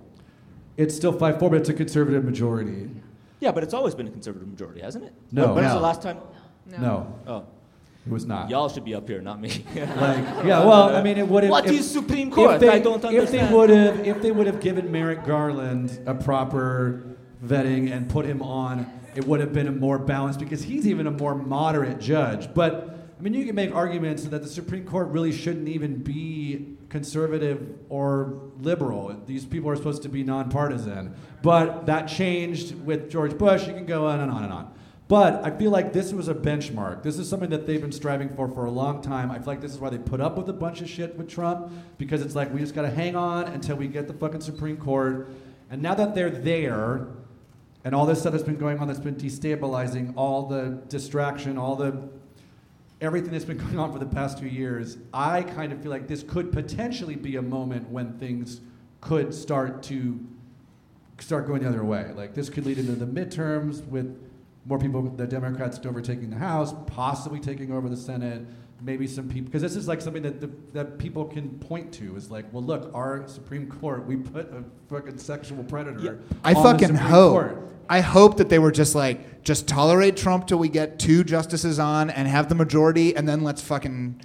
It's 0.77 0.95
still 0.95 1.13
5 1.13 1.39
4, 1.39 1.51
but 1.51 1.61
it's 1.61 1.69
a 1.69 1.75
conservative 1.75 2.25
majority. 2.25 2.91
Yeah, 3.41 3.53
but 3.53 3.63
it's 3.63 3.75
always 3.75 3.95
been 3.95 4.09
a 4.09 4.11
conservative 4.11 4.49
majority, 4.49 4.81
hasn't 4.81 5.05
it? 5.05 5.13
No. 5.31 5.53
When 5.55 5.65
was 5.65 5.73
the 5.73 5.81
last 5.81 6.03
time? 6.03 6.19
No, 6.67 7.19
Oh, 7.27 7.45
it 8.07 8.13
was 8.13 8.25
not. 8.27 8.51
y'all 8.51 8.69
should 8.69 8.85
be 8.85 8.95
up 8.95 9.09
here, 9.09 9.21
not 9.21 9.41
me. 9.41 9.65
Like, 9.75 10.25
yeah, 10.45 10.65
well, 10.65 10.95
I 10.95 11.03
mean, 11.03 11.19
it 11.19 11.27
would 11.29 11.45
have. 11.45 11.51
What 11.51 11.67
if, 11.67 11.73
is 11.73 11.91
Supreme 11.91 12.29
if 12.29 12.35
Court? 12.35 12.61
they, 12.61 12.69
I 12.69 12.79
don't 12.79 12.97
If 12.97 13.03
they 13.11 13.19
understand. 13.19 13.55
would 13.55 13.71
have, 13.71 14.07
if 14.07 14.23
they 14.23 14.31
would 14.31 14.47
have 14.47 14.61
given 14.61 14.91
Merrick 14.91 15.25
Garland 15.25 16.01
a 16.07 16.15
proper 16.15 17.05
vetting 17.45 17.93
and 17.93 18.09
put 18.09 18.25
him 18.27 18.43
on, 18.43 18.91
it 19.15 19.27
would 19.27 19.41
have 19.41 19.53
been 19.53 19.67
a 19.69 19.73
more 19.73 19.99
balanced 19.99 20.41
because 20.41 20.63
he's 20.63 20.87
even 20.87 21.07
a 21.07 21.11
more 21.11 21.35
moderate 21.35 22.01
judge. 22.01 22.53
But 22.55 22.91
I 23.19 23.23
mean, 23.23 23.35
you 23.35 23.45
can 23.47 23.55
make 23.55 23.75
arguments 23.75 24.25
that 24.25 24.43
the 24.43 24.49
Supreme 24.49 24.85
Court 24.85 25.09
really 25.09 25.33
shouldn't 25.33 25.69
even 25.69 26.03
be 26.03 26.77
conservative 26.89 27.79
or 27.89 28.41
liberal. 28.61 29.15
These 29.27 29.45
people 29.47 29.71
are 29.71 29.77
supposed 29.77 30.03
to 30.03 30.09
be 30.09 30.23
nonpartisan. 30.25 31.15
But 31.43 31.87
that 31.87 32.07
changed 32.07 32.75
with 32.85 33.11
George 33.11 33.37
Bush. 33.39 33.67
You 33.67 33.75
can 33.75 33.87
go 33.87 34.07
on 34.07 34.21
and 34.21 34.31
on 34.31 34.43
and 34.45 34.53
on. 34.53 34.73
But 35.07 35.45
I 35.45 35.51
feel 35.51 35.71
like 35.71 35.93
this 35.93 36.13
was 36.13 36.29
a 36.29 36.35
benchmark. 36.35 37.03
This 37.03 37.19
is 37.19 37.29
something 37.29 37.51
that 37.51 37.67
they've 37.67 37.81
been 37.81 37.93
striving 37.93 38.31
for 38.31 38.49
for 38.49 38.65
a 38.65 38.71
long 38.71 39.03
time. 39.03 39.31
I 39.31 39.37
feel 39.37 39.49
like 39.49 39.61
this 39.61 39.73
is 39.73 39.79
why 39.79 39.91
they 39.91 39.99
put 39.99 40.21
up 40.21 40.39
with 40.39 40.49
a 40.49 40.53
bunch 40.53 40.81
of 40.81 40.89
shit 40.89 41.17
with 41.17 41.29
Trump 41.29 41.71
because 41.99 42.23
it's 42.23 42.35
like 42.35 42.53
we 42.53 42.61
just 42.61 42.75
got 42.75 42.83
to 42.83 42.91
hang 42.91 43.15
on 43.15 43.45
until 43.49 43.77
we 43.77 43.87
get 43.87 44.09
the 44.09 44.15
fucking 44.15 44.41
Supreme 44.41 44.79
Court. 44.79 45.29
And 45.71 45.83
now 45.83 45.95
that 45.95 46.15
they're 46.15 46.31
there, 46.31 47.07
and 47.85 47.95
all 47.95 48.07
this 48.07 48.21
stuff 48.21 48.33
that's 48.33 48.45
been 48.45 48.57
going 48.57 48.79
on 48.79 48.89
that's 48.89 48.99
been 48.99 49.17
destabilizing, 49.17 50.15
all 50.17 50.49
the 50.49 50.83
distraction, 50.89 51.59
all 51.59 51.77
the 51.77 52.09
everything 53.03 53.31
that's 53.31 53.45
been 53.45 53.59
going 53.67 53.79
on 53.79 53.93
for 53.93 53.99
the 53.99 54.07
past 54.07 54.39
two 54.39 54.49
years, 54.49 54.97
I 55.13 55.43
kind 55.43 55.71
of 55.71 55.83
feel 55.83 55.91
like 55.91 56.09
this 56.09 56.23
could 56.23 56.51
potentially 56.51 57.17
be 57.17 57.37
a 57.37 57.43
moment 57.43 57.91
when 57.91 58.19
things 58.19 58.63
could 59.03 59.35
start 59.35 59.83
to 59.85 60.19
start 61.19 61.47
going 61.47 61.63
the 61.63 61.69
other 61.69 61.85
way. 61.85 62.11
Like 62.15 62.35
this 62.35 62.49
could 62.49 62.65
lead 62.65 62.79
into 62.79 62.93
the 62.93 63.07
midterms 63.07 63.87
with 63.87 64.19
more 64.67 64.79
people, 64.79 65.03
the 65.03 65.27
Democrats 65.27 65.79
overtaking 65.85 66.31
the 66.31 66.37
House, 66.37 66.75
possibly 66.87 67.39
taking 67.41 67.73
over 67.73 67.89
the 67.89 67.97
Senate. 67.97 68.47
Maybe 68.83 69.07
some 69.07 69.29
people, 69.29 69.47
because 69.47 69.63
this 69.63 69.77
is 69.77 69.89
like 69.89 70.01
something 70.03 70.23
that 70.25 70.41
the, 70.41 70.51
that 70.73 70.99
people 70.99 71.25
can 71.25 71.51
point 71.59 71.93
to 71.95 72.17
is 72.17 72.31
like, 72.31 72.53
well, 72.53 72.63
look, 72.63 72.91
our 72.95 73.27
Supreme 73.29 73.67
Court, 73.71 74.05
we 74.05 74.17
put 74.17 74.53
a 74.53 74.65
fucking 74.91 75.17
sexual 75.17 75.65
predator. 75.65 76.21
I 76.43 76.53
on 76.53 76.63
fucking 76.63 76.95
hope. 76.95 77.33
Court. 77.33 77.69
I 77.89 78.01
hope 78.01 78.39
that 78.39 78.49
they 78.49 78.59
were 78.59 78.73
just 78.73 78.95
like, 78.95 79.43
just 79.43 79.69
tolerate 79.69 80.17
Trump 80.17 80.47
till 80.47 80.59
we 80.59 80.69
get 80.69 80.99
two 80.99 81.25
justices 81.25 81.79
on 81.79 82.11
and 82.11 82.27
have 82.29 82.49
the 82.49 82.55
majority, 82.55 83.15
and 83.17 83.29
then 83.29 83.43
let's 83.43 83.63
fucking. 83.63 84.21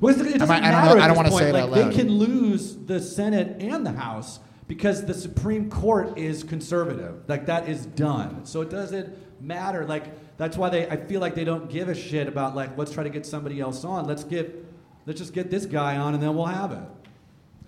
Well, 0.00 0.14
it 0.14 0.22
doesn't 0.22 0.42
I 0.42 0.46
might- 0.46 0.62
I 0.62 0.70
don't 0.70 0.84
matter 0.84 1.00
I 1.00 1.06
don't 1.06 1.16
wanna 1.16 1.30
say 1.32 1.50
it 1.50 1.52
like. 1.52 1.90
They 1.90 1.96
can 1.96 2.08
lose 2.08 2.76
the 2.76 3.00
Senate 3.00 3.62
and 3.62 3.86
the 3.86 3.92
House 3.92 4.38
because 4.68 5.06
the 5.06 5.14
Supreme 5.14 5.70
Court 5.70 6.18
is 6.18 6.42
conservative. 6.44 7.22
Like 7.26 7.46
that 7.46 7.68
is 7.68 7.86
done. 7.86 8.44
So 8.44 8.60
it 8.60 8.70
doesn't 8.70 9.23
matter. 9.46 9.84
Like 9.84 10.36
that's 10.36 10.56
why 10.56 10.68
they. 10.70 10.88
I 10.88 10.96
feel 10.96 11.20
like 11.20 11.34
they 11.34 11.44
don't 11.44 11.68
give 11.70 11.88
a 11.88 11.94
shit 11.94 12.26
about 12.28 12.54
like 12.56 12.76
let's 12.78 12.92
try 12.92 13.04
to 13.04 13.10
get 13.10 13.26
somebody 13.26 13.60
else 13.60 13.84
on. 13.84 14.06
Let's 14.06 14.24
get, 14.24 14.64
let's 15.06 15.20
just 15.20 15.32
get 15.32 15.50
this 15.50 15.66
guy 15.66 15.96
on 15.96 16.14
and 16.14 16.22
then 16.22 16.34
we'll 16.34 16.46
have 16.46 16.72
it. 16.72 16.78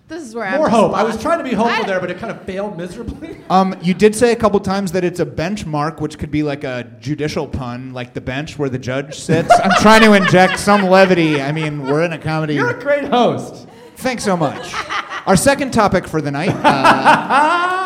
This 0.07 0.23
is 0.23 0.33
where 0.33 0.45
I'm 0.45 0.57
More 0.57 0.69
hope. 0.69 0.93
I 0.93 1.03
was 1.03 1.21
trying 1.21 1.39
to 1.39 1.43
be 1.43 1.53
hopeful 1.53 1.83
I- 1.83 1.85
there, 1.85 1.99
but 1.99 2.09
it 2.09 2.17
kind 2.17 2.31
of 2.31 2.41
failed 2.43 2.77
miserably. 2.77 3.41
Um, 3.49 3.77
you 3.81 3.93
did 3.93 4.13
say 4.13 4.33
a 4.33 4.35
couple 4.35 4.59
times 4.59 4.91
that 4.91 5.05
it's 5.05 5.21
a 5.21 5.25
benchmark, 5.25 6.01
which 6.01 6.19
could 6.19 6.31
be 6.31 6.43
like 6.43 6.65
a 6.65 6.83
judicial 6.99 7.47
pun, 7.47 7.93
like 7.93 8.13
the 8.13 8.19
bench 8.19 8.59
where 8.59 8.67
the 8.67 8.77
judge 8.77 9.17
sits. 9.17 9.49
I'm 9.63 9.71
trying 9.81 10.01
to 10.01 10.11
inject 10.15 10.59
some 10.59 10.83
levity. 10.83 11.41
I 11.41 11.53
mean, 11.53 11.87
we're 11.87 12.03
in 12.03 12.11
a 12.11 12.17
comedy. 12.17 12.55
You're 12.55 12.77
a 12.77 12.79
great 12.81 13.05
host. 13.05 13.65
Thanks 13.95 14.25
so 14.25 14.35
much. 14.35 14.73
Our 15.25 15.37
second 15.37 15.71
topic 15.71 16.05
for 16.05 16.21
the 16.21 16.29
night. 16.31 16.49
Uh, 16.53 17.73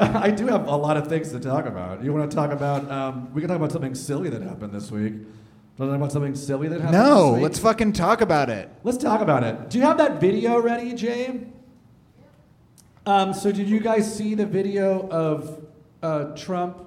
I 0.14 0.30
do 0.30 0.46
have 0.46 0.66
a 0.66 0.76
lot 0.76 0.96
of 0.96 1.08
things 1.08 1.30
to 1.32 1.38
talk 1.38 1.66
about. 1.66 2.02
You 2.02 2.10
want 2.14 2.30
to 2.30 2.34
talk 2.34 2.52
about? 2.52 2.90
Um, 2.90 3.34
we 3.34 3.42
can 3.42 3.48
talk 3.48 3.58
about 3.58 3.70
something 3.70 3.94
silly 3.94 4.30
that 4.30 4.40
happened 4.40 4.72
this 4.72 4.90
week. 4.90 5.12
Want 5.12 5.24
to 5.76 5.86
talk 5.88 5.96
about 5.96 6.12
something 6.12 6.34
silly 6.34 6.68
that 6.68 6.80
happened? 6.80 6.98
no, 6.98 7.26
this 7.26 7.34
week? 7.34 7.42
let's 7.42 7.58
fucking 7.58 7.92
talk 7.92 8.22
about 8.22 8.48
it. 8.48 8.70
Let's 8.82 8.96
talk 8.96 9.20
about 9.20 9.44
it. 9.44 9.68
Do 9.68 9.76
you 9.76 9.84
have 9.84 9.98
that 9.98 10.18
video 10.18 10.58
ready, 10.58 10.94
Jay? 10.94 11.46
Um, 13.04 13.34
so, 13.34 13.52
did 13.52 13.68
you 13.68 13.78
guys 13.78 14.16
see 14.16 14.34
the 14.34 14.46
video 14.46 15.06
of 15.10 15.66
uh, 16.02 16.34
Trump 16.34 16.80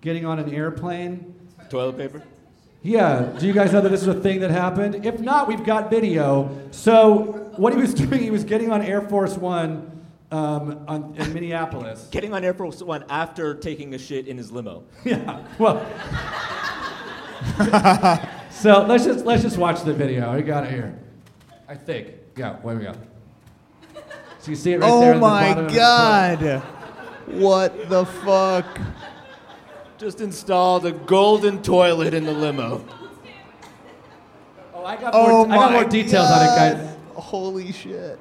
getting 0.00 0.24
on 0.24 0.38
an 0.38 0.54
airplane? 0.54 1.34
Toilet 1.70 1.96
paper? 1.96 2.22
Yeah. 2.82 3.32
Do 3.36 3.48
you 3.48 3.52
guys 3.52 3.72
know 3.72 3.80
that 3.80 3.88
this 3.88 4.02
is 4.02 4.08
a 4.08 4.20
thing 4.20 4.40
that 4.40 4.52
happened? 4.52 5.04
If 5.04 5.18
not, 5.18 5.48
we've 5.48 5.64
got 5.64 5.90
video. 5.90 6.56
So, 6.70 7.50
what 7.56 7.72
he 7.72 7.80
was 7.80 7.94
doing, 7.94 8.20
he 8.20 8.30
was 8.30 8.44
getting 8.44 8.70
on 8.70 8.80
Air 8.80 9.00
Force 9.00 9.36
One 9.36 9.93
um, 10.34 10.84
on, 10.88 11.14
in 11.16 11.32
Minneapolis. 11.32 12.08
Getting 12.10 12.34
on 12.34 12.42
Air 12.44 12.54
Force 12.54 12.82
One 12.82 13.04
after 13.08 13.54
taking 13.54 13.94
a 13.94 13.98
shit 13.98 14.26
in 14.26 14.36
his 14.36 14.50
limo. 14.50 14.84
Yeah. 15.04 15.46
Well. 15.58 15.86
so 18.50 18.84
let's 18.84 19.04
just 19.04 19.24
let's 19.24 19.42
just 19.42 19.58
watch 19.58 19.82
the 19.82 19.92
video. 19.92 20.34
We 20.34 20.42
got 20.42 20.64
it 20.64 20.70
here. 20.70 20.98
I 21.68 21.74
think. 21.74 22.14
Yeah. 22.36 22.56
Where 22.56 22.76
we 22.76 22.84
go. 22.84 22.94
So 24.40 24.50
you 24.50 24.56
see 24.56 24.72
it 24.72 24.80
right 24.80 24.88
there. 24.88 24.90
oh 24.90 25.02
in 25.02 25.14
the 25.14 25.20
my 25.20 25.46
of 25.48 25.68
the 25.68 25.74
god. 25.74 26.62
What 27.26 27.88
the 27.88 28.04
fuck? 28.04 28.80
Just 29.98 30.20
installed 30.20 30.84
a 30.86 30.92
golden 30.92 31.62
toilet 31.62 32.12
in 32.12 32.24
the 32.24 32.32
limo. 32.32 32.84
Oh, 34.74 34.84
I 34.84 34.96
got 34.96 35.14
more, 35.14 35.30
Oh 35.30 35.44
more. 35.46 35.54
I 35.54 35.58
got 35.58 35.72
more 35.72 35.84
details 35.84 36.28
on 36.28 36.42
it, 36.42 36.76
guys. 36.76 36.96
Holy 37.14 37.72
shit. 37.72 38.18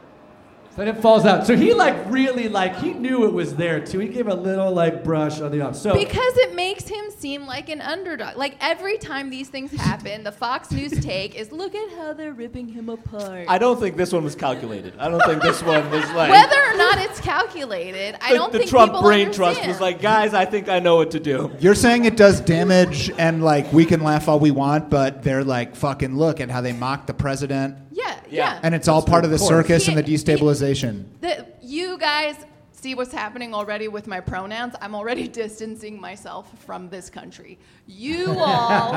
So 0.76 0.84
then 0.84 0.96
it 0.96 1.00
falls 1.04 1.24
out. 1.24 1.46
So 1.46 1.56
he 1.56 1.72
like 1.76 1.96
really 2.10 2.50
like 2.50 2.76
he 2.78 2.94
knew 2.94 3.26
it 3.26 3.34
was 3.34 3.56
there 3.56 3.80
too. 3.80 4.00
He 4.00 4.08
gave 4.08 4.28
a 4.28 4.34
little 4.34 4.72
like 4.72 5.04
brush 5.04 5.40
on 5.40 5.52
the 5.52 5.62
up. 5.62 5.76
So 5.76 5.94
Because 5.94 6.36
it 6.38 6.56
makes 6.56 6.88
him 6.88 7.12
seem 7.12 7.46
like 7.46 7.70
an 7.70 7.80
underdog. 7.80 8.38
Like 8.38 8.58
every 8.60 8.98
time 8.98 9.30
these 9.30 9.50
things 9.50 9.72
happen, 9.72 10.24
the 10.24 10.32
Fox 10.32 10.72
News 10.72 10.92
take 11.00 11.36
is 11.36 11.52
look 11.52 11.76
at 11.76 11.92
how 11.92 12.14
they're 12.14 12.34
ripping 12.34 12.68
him 12.68 12.90
apart. 12.90 13.46
I 13.48 13.60
don't 13.60 13.80
think 13.80 13.98
this 13.98 14.12
one 14.12 14.24
was 14.24 14.34
calculated. 14.34 14.96
I 14.98 15.10
don't 15.10 15.24
think 15.26 15.44
this 15.44 15.62
one 15.62 15.92
was 15.92 16.10
like. 16.14 16.32
Whether 16.32 16.60
or 16.64 16.76
not 16.76 16.98
it's 16.98 17.20
calculated, 17.20 18.18
I 18.20 18.34
don't 18.34 18.52
think. 18.52 18.54
the 18.54 18.58
think 18.60 18.70
Trump 18.72 18.94
people 18.94 19.04
brain 19.04 19.28
understand. 19.28 19.56
trust 19.56 19.68
was 19.68 19.80
like, 19.80 20.02
guys, 20.02 20.34
I 20.34 20.46
think 20.46 20.70
I 20.70 20.80
know 20.80 20.96
what 20.96 21.12
to 21.12 21.20
do. 21.20 21.52
You're 21.60 21.76
saying 21.76 22.06
it 22.06 22.18
does 22.18 22.42
damage 22.42 23.12
and 23.20 23.44
like 23.44 23.72
we 23.72 23.86
can 23.86 24.02
laugh 24.02 24.28
all 24.28 24.40
we 24.40 24.50
want, 24.50 24.90
but 24.90 25.22
they're 25.22 25.44
like 25.44 25.76
fucking 25.76 26.18
look 26.18 26.42
at 26.42 26.50
how 26.50 26.62
they 26.62 26.74
mock 26.74 27.06
the 27.06 27.14
president. 27.14 27.78
Yeah, 27.94 28.16
Yeah. 28.30 28.54
yeah. 28.56 28.60
And 28.64 28.74
it's 28.76 28.88
all 28.88 29.02
part 29.02 29.24
of 29.26 29.32
the 29.32 29.38
course. 29.38 29.50
circus 29.50 29.88
and 29.88 29.98
the 29.98 30.02
He- 30.02 30.12
he- 30.12 30.18
destabilization. 30.18 31.06
The, 31.22 31.46
you 31.62 31.98
guys 31.98 32.36
see 32.72 32.96
what's 32.96 33.14
happening 33.14 33.54
already 33.54 33.88
with 33.88 34.08
my 34.08 34.20
pronouns. 34.20 34.76
I'm 34.82 34.94
already 34.96 35.28
distancing 35.44 36.00
myself 36.02 36.52
from 36.66 36.90
this 36.90 37.10
country. 37.10 37.58
You 37.88 38.32
all 38.38 38.94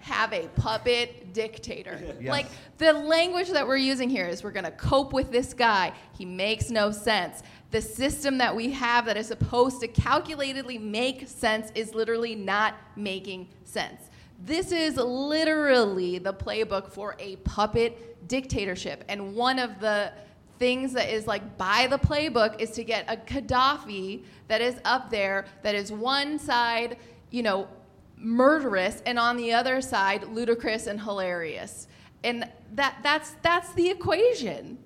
have 0.00 0.32
a 0.32 0.46
puppet 0.54 1.32
dictator. 1.32 1.98
Yes. 2.20 2.30
Like 2.30 2.46
the 2.78 2.92
language 2.92 3.48
that 3.50 3.66
we're 3.66 3.78
using 3.78 4.10
here 4.10 4.26
is 4.26 4.44
we're 4.44 4.50
going 4.52 4.64
to 4.66 4.70
cope 4.70 5.12
with 5.14 5.32
this 5.32 5.54
guy. 5.54 5.92
He 6.16 6.24
makes 6.26 6.70
no 6.70 6.90
sense. 6.90 7.42
The 7.70 7.80
system 7.80 8.38
that 8.38 8.54
we 8.54 8.70
have 8.70 9.06
that 9.06 9.16
is 9.16 9.26
supposed 9.28 9.80
to 9.80 9.88
calculatedly 9.88 10.80
make 10.80 11.26
sense 11.26 11.72
is 11.74 11.94
literally 11.94 12.34
not 12.36 12.74
making 12.96 13.48
sense. 13.64 14.02
This 14.38 14.72
is 14.72 14.96
literally 14.96 16.18
the 16.18 16.32
playbook 16.32 16.90
for 16.90 17.16
a 17.18 17.36
puppet 17.36 18.28
dictatorship. 18.28 19.04
And 19.08 19.34
one 19.34 19.58
of 19.58 19.80
the 19.80 20.12
things 20.58 20.92
that 20.92 21.08
is 21.08 21.26
like 21.26 21.58
by 21.58 21.86
the 21.86 21.98
playbook 21.98 22.60
is 22.60 22.70
to 22.72 22.84
get 22.84 23.04
a 23.08 23.16
Gaddafi 23.16 24.22
that 24.48 24.60
is 24.60 24.76
up 24.84 25.10
there, 25.10 25.46
that 25.62 25.74
is 25.74 25.90
one 25.90 26.38
side, 26.38 26.98
you 27.30 27.42
know, 27.42 27.68
murderous, 28.16 29.02
and 29.06 29.18
on 29.18 29.36
the 29.36 29.52
other 29.52 29.80
side, 29.80 30.24
ludicrous 30.28 30.86
and 30.86 31.00
hilarious. 31.00 31.88
And 32.22 32.48
that, 32.74 32.98
that's, 33.02 33.34
that's 33.42 33.72
the 33.74 33.90
equation. 33.90 34.78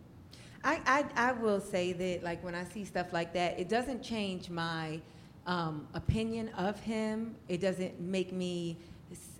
I, 0.64 0.80
I, 0.86 1.28
I 1.28 1.32
will 1.32 1.61
say 1.61 1.92
that, 1.92 2.24
like, 2.24 2.42
when 2.42 2.55
I 2.55 2.64
see 2.64 2.84
stuff 2.84 3.12
like 3.12 3.32
that, 3.34 3.59
it 3.59 3.68
doesn't 3.68 4.03
change 4.03 4.51
my 4.51 5.01
um, 5.46 5.86
opinion 5.94 6.49
of 6.59 6.80
him. 6.80 7.36
It 7.49 7.61
doesn't 7.61 8.01
make 8.01 8.32
me, 8.32 8.78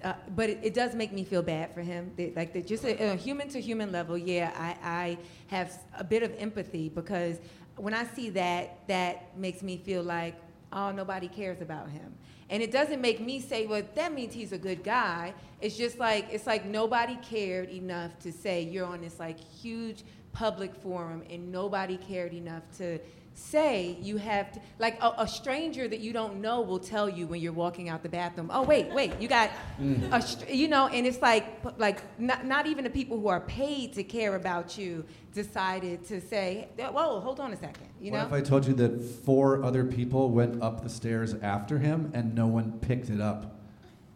uh, 0.05 0.15
but 0.37 0.51
it, 0.51 0.61
it 0.63 0.75
does 0.75 0.95
make 0.95 1.13
me 1.13 1.25
feel 1.25 1.43
bad 1.43 1.75
for 1.75 1.81
him. 1.81 2.13
That, 2.17 2.37
like, 2.37 2.53
that 2.53 2.67
just 2.67 2.85
a, 2.85 3.13
a 3.13 3.17
human 3.17 3.49
to 3.49 3.61
human 3.61 3.91
level, 3.91 4.17
yeah, 4.17 4.53
I, 4.57 4.77
I 4.89 5.19
have 5.49 5.73
a 5.97 6.05
bit 6.05 6.23
of 6.23 6.33
empathy 6.39 6.89
because 6.89 7.39
when 7.77 7.95
I 7.95 8.05
see 8.05 8.31
that, 8.31 8.87
that 8.89 9.37
makes 9.37 9.63
me 9.63 9.77
feel 9.79 10.03
like, 10.03 10.35
oh, 10.73 10.91
nobody 10.93 11.29
cares 11.29 11.61
about 11.61 11.91
him. 11.91 12.15
And 12.51 12.63
it 12.63 12.71
doesn't 12.71 13.01
make 13.01 13.21
me 13.21 13.41
say, 13.41 13.67
well, 13.67 13.83
that 13.95 14.13
means 14.13 14.33
he's 14.33 14.53
a 14.53 14.59
good 14.59 14.83
guy. 14.83 15.35
It's 15.61 15.77
just 15.77 15.99
like, 15.99 16.29
it's 16.31 16.47
like 16.47 16.65
nobody 16.65 17.17
cared 17.17 17.69
enough 17.69 18.19
to 18.21 18.33
say 18.33 18.63
you're 18.63 18.87
on 18.87 19.03
this 19.03 19.19
like 19.19 19.39
huge 19.39 20.05
public 20.33 20.75
forum 20.75 21.23
and 21.29 21.53
nobody 21.53 21.97
cared 21.97 22.33
enough 22.33 22.63
to 22.79 22.99
say 23.39 23.97
you 24.03 24.17
have 24.17 24.51
to, 24.53 24.61
like 24.79 25.01
a, 25.01 25.13
a 25.19 25.29
stranger 25.29 25.87
that 25.89 26.01
you 26.01 26.13
don't 26.13 26.41
know 26.41 26.61
will 26.61 26.79
tell 26.79 27.09
you 27.09 27.27
when 27.27 27.41
you're 27.41 27.53
walking 27.53 27.89
out 27.89 28.03
the 28.03 28.09
bathroom. 28.09 28.51
Oh 28.53 28.63
wait, 28.63 28.93
wait, 28.93 29.13
you 29.21 29.29
got 29.29 29.51
Mm. 29.81 30.13
a, 30.13 30.21
str- 30.21 30.51
you 30.51 30.67
know, 30.67 30.89
and 30.89 31.07
it's 31.07 31.23
like 31.23 31.47
like 31.79 32.03
not, 32.19 32.45
not 32.45 32.67
even 32.67 32.83
the 32.85 32.91
people 32.91 33.19
who 33.21 33.29
are 33.29 33.41
paid 33.41 33.93
to 33.95 34.03
care 34.03 34.35
about 34.35 34.77
you 34.77 35.05
decided 35.33 36.05
to 36.07 36.21
say, 36.21 36.69
whoa, 36.79 37.21
hold 37.21 37.39
on 37.39 37.53
a 37.53 37.57
second, 37.57 37.87
you 38.01 38.11
what 38.11 38.19
know. 38.19 38.27
if 38.27 38.33
I 38.33 38.41
told 38.41 38.67
you 38.67 38.75
that 38.75 39.01
four 39.25 39.63
other 39.63 39.85
people 39.85 40.31
went 40.31 40.61
up 40.61 40.83
the 40.83 40.89
stairs 40.91 41.35
after 41.43 41.79
him 41.79 42.11
and 42.15 42.35
no 42.35 42.47
one 42.49 42.73
picked 42.81 43.09
it 43.09 43.21
up, 43.21 43.61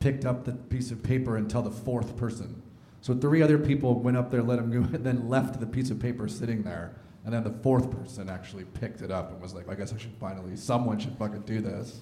picked 0.01 0.25
up 0.25 0.45
the 0.45 0.53
piece 0.53 0.91
of 0.91 1.03
paper 1.03 1.37
until 1.37 1.63
the 1.63 1.71
fourth 1.71 2.17
person? 2.17 2.61
So 3.03 3.15
three 3.15 3.41
other 3.43 3.59
people 3.59 3.99
went 4.01 4.17
up 4.17 4.31
there, 4.33 4.43
let 4.43 4.59
him 4.59 4.71
go, 4.71 4.79
and 4.97 5.05
then 5.05 5.29
left 5.29 5.61
the 5.61 5.67
piece 5.67 5.91
of 5.91 6.01
paper 6.01 6.27
sitting 6.29 6.63
there. 6.63 6.97
And 7.25 7.33
then 7.33 7.45
the 7.45 7.53
fourth 7.63 7.91
person 7.91 8.29
actually 8.29 8.65
picked 8.65 9.01
it 9.01 9.11
up 9.11 9.31
and 9.31 9.41
was 9.41 9.55
like, 9.55 9.69
I 9.69 9.75
guess 9.75 9.93
I 9.93 9.99
should 9.99 10.15
finally, 10.19 10.57
someone 10.57 10.99
should 10.99 11.17
fucking 11.17 11.43
do 11.43 11.61
this. 11.61 12.01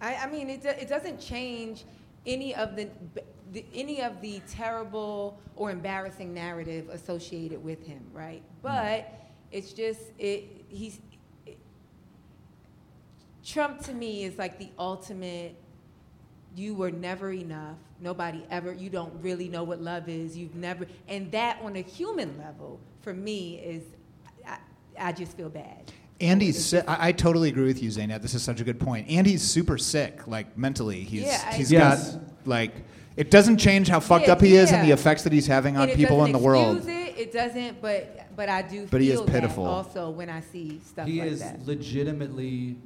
I, 0.00 0.14
I 0.16 0.30
mean, 0.30 0.48
it, 0.48 0.62
do- 0.62 0.68
it 0.68 0.88
doesn't 0.88 1.20
change 1.20 1.84
any 2.26 2.54
of 2.54 2.74
the, 2.74 2.88
the 3.52 3.64
any 3.74 4.02
of 4.02 4.20
the 4.20 4.40
terrible 4.48 5.38
or 5.54 5.70
embarrassing 5.70 6.34
narrative 6.34 6.88
associated 6.90 7.62
with 7.62 7.86
him, 7.86 8.00
right? 8.12 8.42
Hmm. 8.62 8.68
But 8.68 9.12
it's 9.52 9.72
just 9.72 10.00
it. 10.18 10.64
He's 10.68 11.00
it, 11.44 11.58
Trump 13.44 13.80
to 13.82 13.92
me 13.92 14.24
is 14.24 14.38
like 14.38 14.58
the 14.58 14.70
ultimate. 14.78 15.54
You 16.54 16.74
were 16.74 16.90
never 16.90 17.32
enough. 17.32 17.76
Nobody 18.00 18.44
ever. 18.50 18.72
You 18.72 18.88
don't 18.88 19.12
really 19.22 19.48
know 19.48 19.62
what 19.62 19.80
love 19.80 20.08
is. 20.08 20.36
You've 20.36 20.54
never, 20.54 20.86
and 21.06 21.30
that 21.32 21.58
on 21.62 21.76
a 21.76 21.82
human 21.82 22.38
level, 22.38 22.80
for 23.02 23.12
me, 23.12 23.58
is 23.58 23.82
I, 24.98 25.08
I 25.08 25.12
just 25.12 25.36
feel 25.36 25.48
bad. 25.48 25.92
Andy's 26.20 26.64
si- 26.64 26.80
I, 26.80 27.08
I 27.08 27.12
totally 27.12 27.48
agree 27.50 27.66
with 27.66 27.82
you, 27.82 27.90
Zaynab. 27.90 28.22
This 28.22 28.34
is 28.34 28.42
such 28.42 28.60
a 28.60 28.64
good 28.64 28.80
point. 28.80 29.08
Andy's 29.10 29.42
super 29.42 29.76
sick, 29.76 30.26
like 30.26 30.56
mentally. 30.56 31.00
He's 31.00 31.24
Yeah, 31.24 31.44
I- 31.50 31.54
he's 31.54 31.70
Yes. 31.70 32.12
got 32.14 32.22
like 32.46 32.72
it 33.16 33.30
doesn't 33.30 33.56
change 33.58 33.88
how 33.88 33.98
fucked 34.00 34.26
Yeah, 34.26 34.32
up 34.34 34.40
he 34.42 34.56
is 34.56 34.70
and 34.72 34.86
the 34.86 34.92
effects 34.92 35.22
that 35.24 35.32
he's 35.32 35.46
having 35.46 35.76
on 35.76 35.84
And 35.84 35.92
it 35.92 35.96
people 35.96 36.16
in 36.24 36.32
doesn't 36.32 36.40
the 36.42 36.46
world. 36.46 36.86
It, 36.86 37.18
it 37.18 37.32
doesn't, 37.32 37.80
but 37.82 38.26
but 38.36 38.48
I 38.50 38.62
do. 38.62 38.86
But 38.90 39.00
he 39.00 39.08
is 39.10 39.16
feel 39.18 39.24
that 39.26 39.32
pitiful. 39.32 39.64
also 39.66 40.10
when 40.10 40.28
I 40.30 40.40
see 40.40 40.80
stuff 40.84 40.98
like 40.98 41.06
that. 41.06 41.10
he 41.12 41.20
like 41.20 41.30
is 41.30 41.40
that. 41.40 41.66
legitimately, 41.66 42.76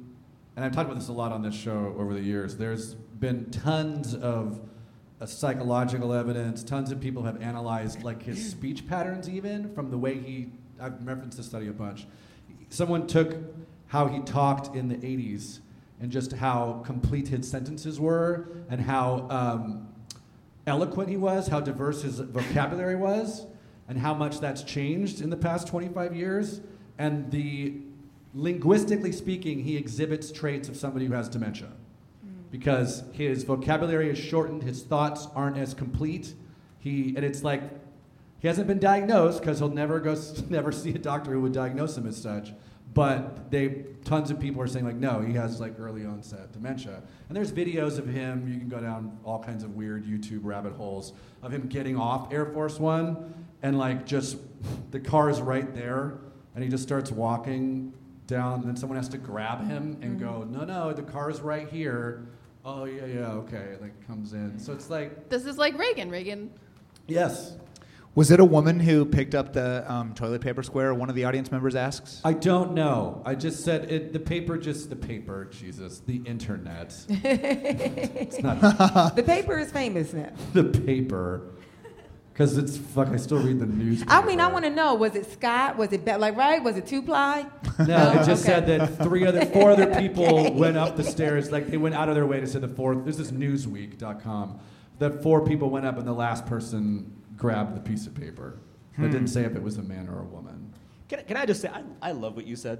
and 0.55 0.65
I've 0.65 0.71
talked 0.71 0.89
about 0.89 0.99
this 0.99 1.09
a 1.09 1.13
lot 1.13 1.31
on 1.31 1.41
this 1.41 1.55
show 1.55 1.93
over 1.97 2.13
the 2.13 2.21
years. 2.21 2.55
There's 2.57 2.95
been 2.95 3.49
tons 3.51 4.13
of 4.15 4.59
uh, 5.19 5.25
psychological 5.25 6.13
evidence. 6.13 6.63
Tons 6.63 6.91
of 6.91 6.99
people 7.01 7.23
have 7.23 7.41
analyzed 7.41 8.03
like 8.03 8.23
his 8.23 8.49
speech 8.51 8.87
patterns, 8.87 9.29
even 9.29 9.73
from 9.73 9.89
the 9.91 9.97
way 9.97 10.17
he. 10.17 10.49
I've 10.81 11.05
referenced 11.05 11.37
this 11.37 11.45
study 11.45 11.67
a 11.67 11.73
bunch. 11.73 12.07
Someone 12.69 13.07
took 13.07 13.37
how 13.87 14.07
he 14.07 14.19
talked 14.21 14.75
in 14.75 14.87
the 14.87 14.95
'80s 14.95 15.59
and 15.99 16.11
just 16.11 16.33
how 16.33 16.81
complete 16.85 17.27
his 17.27 17.49
sentences 17.49 17.99
were, 17.99 18.47
and 18.69 18.81
how 18.81 19.27
um, 19.29 19.87
eloquent 20.65 21.09
he 21.09 21.17
was, 21.17 21.47
how 21.47 21.59
diverse 21.59 22.01
his 22.01 22.19
vocabulary 22.19 22.95
was, 22.95 23.45
and 23.87 23.99
how 23.99 24.13
much 24.13 24.39
that's 24.39 24.63
changed 24.63 25.21
in 25.21 25.29
the 25.29 25.37
past 25.37 25.67
25 25.67 26.15
years. 26.15 26.61
And 26.97 27.29
the 27.29 27.81
linguistically 28.33 29.11
speaking, 29.11 29.63
he 29.63 29.77
exhibits 29.77 30.31
traits 30.31 30.69
of 30.69 30.77
somebody 30.77 31.05
who 31.05 31.13
has 31.13 31.29
dementia 31.29 31.69
because 32.51 33.03
his 33.13 33.43
vocabulary 33.43 34.09
is 34.09 34.17
shortened, 34.17 34.63
his 34.63 34.83
thoughts 34.83 35.27
aren't 35.35 35.57
as 35.57 35.73
complete. 35.73 36.33
He 36.79 37.13
and 37.15 37.23
it's 37.23 37.43
like 37.43 37.61
he 38.41 38.47
hasn't 38.47 38.67
been 38.67 38.79
diagnosed 38.79 39.39
because 39.39 39.59
he'll 39.59 39.69
never 39.69 39.99
go 39.99 40.17
never 40.49 40.71
see 40.71 40.89
a 40.89 40.97
doctor 40.97 41.31
who 41.31 41.41
would 41.41 41.53
diagnose 41.53 41.97
him 41.97 42.07
as 42.07 42.17
such. 42.17 42.53
But 42.93 43.49
they 43.51 43.85
tons 44.03 44.31
of 44.31 44.39
people 44.39 44.61
are 44.61 44.67
saying 44.67 44.83
like 44.83 44.97
no, 44.97 45.21
he 45.21 45.33
has 45.33 45.61
like 45.61 45.79
early 45.79 46.05
onset 46.05 46.51
dementia. 46.51 47.01
And 47.29 47.37
there's 47.37 47.51
videos 47.51 47.97
of 47.97 48.07
him. 48.07 48.51
You 48.51 48.59
can 48.59 48.67
go 48.67 48.81
down 48.81 49.17
all 49.23 49.41
kinds 49.41 49.63
of 49.63 49.75
weird 49.75 50.05
YouTube 50.05 50.41
rabbit 50.43 50.73
holes 50.73 51.13
of 51.41 51.53
him 51.53 51.67
getting 51.67 51.97
off 51.97 52.33
Air 52.33 52.47
Force 52.47 52.79
One 52.79 53.33
and 53.63 53.77
like 53.77 54.05
just 54.05 54.37
the 54.91 54.99
car 54.99 55.29
is 55.29 55.39
right 55.41 55.73
there, 55.73 56.17
and 56.55 56.63
he 56.63 56.69
just 56.69 56.83
starts 56.83 57.11
walking 57.11 57.93
down. 58.27 58.61
And 58.61 58.67
then 58.67 58.75
someone 58.75 58.97
has 58.97 59.09
to 59.09 59.17
grab 59.17 59.65
him 59.67 59.97
and 60.01 60.19
go, 60.19 60.45
mm-hmm. 60.45 60.53
no, 60.53 60.63
no, 60.65 60.93
the 60.93 61.03
car's 61.03 61.41
right 61.41 61.69
here. 61.69 62.27
Oh 62.65 62.85
yeah, 62.85 63.05
yeah, 63.05 63.31
okay. 63.31 63.77
Like 63.79 64.05
comes 64.07 64.33
in. 64.33 64.59
So 64.59 64.73
it's 64.73 64.89
like 64.89 65.29
This 65.29 65.45
is 65.45 65.57
like 65.57 65.77
Reagan. 65.77 66.09
Reagan. 66.09 66.51
yes. 67.07 67.55
Was 68.13 68.29
it 68.29 68.41
a 68.41 68.45
woman 68.45 68.77
who 68.81 69.05
picked 69.05 69.33
up 69.35 69.53
the 69.53 69.89
um, 69.89 70.13
toilet 70.13 70.41
paper 70.41 70.63
square? 70.63 70.93
One 70.93 71.09
of 71.09 71.15
the 71.15 71.23
audience 71.23 71.49
members 71.49 71.75
asks. 71.75 72.19
I 72.25 72.33
don't 72.33 72.73
know. 72.73 73.21
I 73.25 73.35
just 73.35 73.63
said 73.63 73.89
it. 73.89 74.11
The 74.11 74.19
paper, 74.19 74.57
just 74.57 74.89
the 74.89 74.97
paper. 74.97 75.45
Jesus, 75.45 75.99
the 75.99 76.17
internet. 76.25 76.93
it's 77.07 78.41
not 78.43 78.59
the 79.15 79.23
paper 79.23 79.57
is 79.57 79.71
famous 79.71 80.11
now. 80.11 80.29
the 80.53 80.65
paper, 80.65 81.51
because 82.33 82.57
it's 82.57 82.75
fuck. 82.75 83.07
I 83.07 83.15
still 83.15 83.39
read 83.41 83.59
the 83.61 83.65
news. 83.65 84.03
I 84.09 84.25
mean, 84.25 84.41
I 84.41 84.47
want 84.47 84.65
to 84.65 84.71
know: 84.71 84.93
was 84.93 85.15
it 85.15 85.31
Scott? 85.31 85.77
Was 85.77 85.93
it 85.93 86.03
Be- 86.03 86.15
like 86.15 86.35
right? 86.35 86.61
Was 86.61 86.75
it 86.75 86.85
two 86.85 87.01
ply? 87.01 87.45
No, 87.79 88.11
it 88.11 88.25
just 88.25 88.43
Okay. 88.43 88.55
said 88.55 88.67
that 88.67 88.97
three 89.01 89.25
other, 89.25 89.45
four 89.45 89.71
other 89.71 89.95
people 89.95 90.53
went 90.53 90.75
up 90.75 90.97
the 90.97 91.03
stairs. 91.05 91.49
Like 91.49 91.67
they 91.67 91.77
went 91.77 91.95
out 91.95 92.09
of 92.09 92.15
their 92.15 92.27
way 92.27 92.41
to 92.41 92.47
say 92.47 92.59
the 92.59 92.67
fourth. 92.67 93.05
This 93.05 93.19
is 93.19 93.31
Newsweek.com. 93.31 94.59
That 94.99 95.23
four 95.23 95.45
people 95.45 95.69
went 95.69 95.85
up, 95.85 95.97
and 95.97 96.05
the 96.05 96.11
last 96.11 96.45
person 96.45 97.15
grabbed 97.41 97.75
the 97.75 97.79
piece 97.81 98.05
of 98.05 98.13
paper. 98.13 98.59
It 98.93 98.97
Hmm. 98.97 99.09
didn't 99.11 99.27
say 99.29 99.45
if 99.45 99.55
it 99.55 99.63
was 99.63 99.77
a 99.79 99.81
man 99.81 100.07
or 100.07 100.19
a 100.19 100.23
woman. 100.25 100.71
Can, 101.09 101.23
can 101.25 101.37
I 101.37 101.45
just 101.47 101.59
say 101.59 101.69
I, 101.69 101.81
I 101.99 102.11
love 102.11 102.35
what 102.35 102.45
you 102.45 102.55
said, 102.55 102.79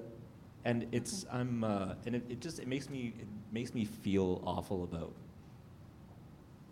and 0.66 0.86
it's 0.92 1.26
I'm 1.32 1.64
uh, 1.64 1.96
and 2.06 2.16
it, 2.16 2.24
it 2.30 2.40
just 2.42 2.60
it 2.60 2.68
makes 2.68 2.88
me 2.88 3.14
it 3.20 3.28
makes 3.52 3.74
me 3.74 3.86
feel 3.86 4.40
awful 4.46 4.84
about. 4.84 5.14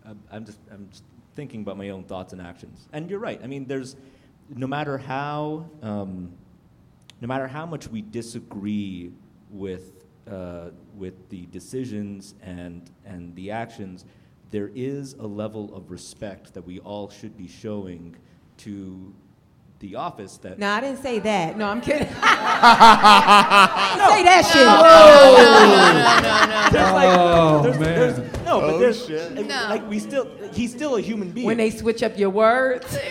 I'm, 0.06 0.20
I'm 0.30 0.44
just 0.46 0.58
I'm 0.70 0.88
just 0.90 1.02
thinking 1.34 1.62
about 1.62 1.76
my 1.76 1.88
own 1.88 2.04
thoughts 2.04 2.32
and 2.32 2.40
actions, 2.40 2.86
and 2.92 3.10
you're 3.10 3.18
right. 3.18 3.40
I 3.42 3.48
mean, 3.48 3.66
there's 3.66 3.96
no 4.54 4.68
matter 4.68 4.96
how 4.96 5.66
um, 5.82 6.32
no 7.20 7.26
matter 7.26 7.48
how 7.48 7.66
much 7.66 7.88
we 7.88 8.02
disagree 8.02 9.10
with 9.50 10.04
uh, 10.30 10.70
with 10.96 11.28
the 11.28 11.46
decisions 11.46 12.36
and 12.40 12.88
and 13.04 13.34
the 13.34 13.50
actions, 13.50 14.04
there 14.50 14.70
is 14.74 15.14
a 15.14 15.26
level 15.26 15.74
of 15.74 15.90
respect 15.90 16.54
that 16.54 16.62
we 16.66 16.80
all 16.80 17.08
should 17.10 17.36
be 17.36 17.46
showing 17.48 18.16
to 18.58 19.14
the 19.78 19.94
office 19.96 20.36
that 20.38 20.58
No, 20.58 20.68
I 20.68 20.80
didn't 20.80 21.00
say 21.02 21.18
that. 21.20 21.56
No, 21.56 21.66
I'm 21.66 21.80
kidding. 21.80 22.08
I 22.20 23.94
didn't 23.96 24.10
say 24.10 24.22
that 24.24 24.42
shit. 26.66 26.72
There's 26.72 26.92
like, 26.92 27.08
Oh, 27.18 27.62
there's, 27.62 27.78
man. 27.78 27.98
there's- 27.98 28.18
no, 28.44 28.60
but 28.60 28.70
Oh, 28.74 28.78
there's 28.78 29.06
shit. 29.06 29.34
like, 29.36 29.46
No. 29.46 29.66
like 29.70 29.88
we 29.88 29.98
still 29.98 30.28
he's 30.52 30.72
still 30.72 30.96
a 30.96 31.00
human 31.00 31.30
being. 31.30 31.46
When 31.46 31.56
they 31.56 31.70
switch 31.70 32.02
up 32.02 32.18
your 32.18 32.30
words. 32.30 32.86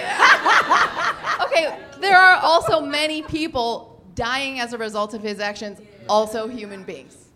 Okay, 1.42 1.80
there 2.00 2.18
are 2.18 2.36
also 2.44 2.80
many 2.82 3.22
people 3.24 4.04
dying 4.14 4.60
as 4.60 4.74
a 4.74 4.78
result 4.78 5.14
of 5.16 5.22
his 5.24 5.40
actions, 5.40 5.80
also 6.08 6.48
human 6.48 6.84
beings. 6.84 7.29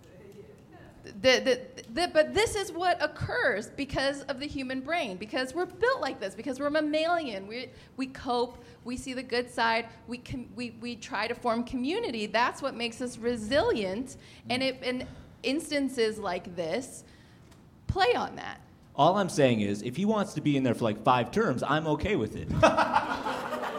The, 1.23 1.39
the, 1.39 1.83
the, 1.93 2.07
but 2.13 2.33
this 2.33 2.53
is 2.53 2.73
what 2.73 3.01
occurs 3.01 3.69
because 3.69 4.23
of 4.23 4.41
the 4.41 4.45
human 4.45 4.81
brain, 4.81 5.15
because 5.15 5.55
we're 5.55 5.65
built 5.65 6.01
like 6.01 6.19
this, 6.19 6.35
because 6.35 6.59
we're 6.59 6.69
mammalian. 6.69 7.47
We, 7.47 7.69
we 7.95 8.07
cope, 8.07 8.61
we 8.83 8.97
see 8.97 9.13
the 9.13 9.23
good 9.23 9.49
side, 9.49 9.87
we, 10.07 10.17
com- 10.17 10.49
we, 10.53 10.71
we 10.81 10.97
try 10.97 11.29
to 11.29 11.33
form 11.33 11.63
community. 11.63 12.25
That's 12.25 12.61
what 12.61 12.75
makes 12.75 12.99
us 12.99 13.17
resilient. 13.17 14.17
And, 14.49 14.61
it, 14.61 14.81
and 14.83 15.07
instances 15.43 16.19
like 16.19 16.57
this 16.57 17.05
play 17.87 18.13
on 18.15 18.35
that. 18.35 18.59
All 18.93 19.17
I'm 19.17 19.29
saying 19.29 19.61
is, 19.61 19.81
if 19.81 19.95
he 19.95 20.03
wants 20.03 20.33
to 20.33 20.41
be 20.41 20.57
in 20.57 20.63
there 20.63 20.75
for 20.75 20.83
like 20.83 21.05
five 21.05 21.31
terms, 21.31 21.63
I'm 21.63 21.87
okay 21.87 22.17
with 22.17 22.35
it. 22.35 22.49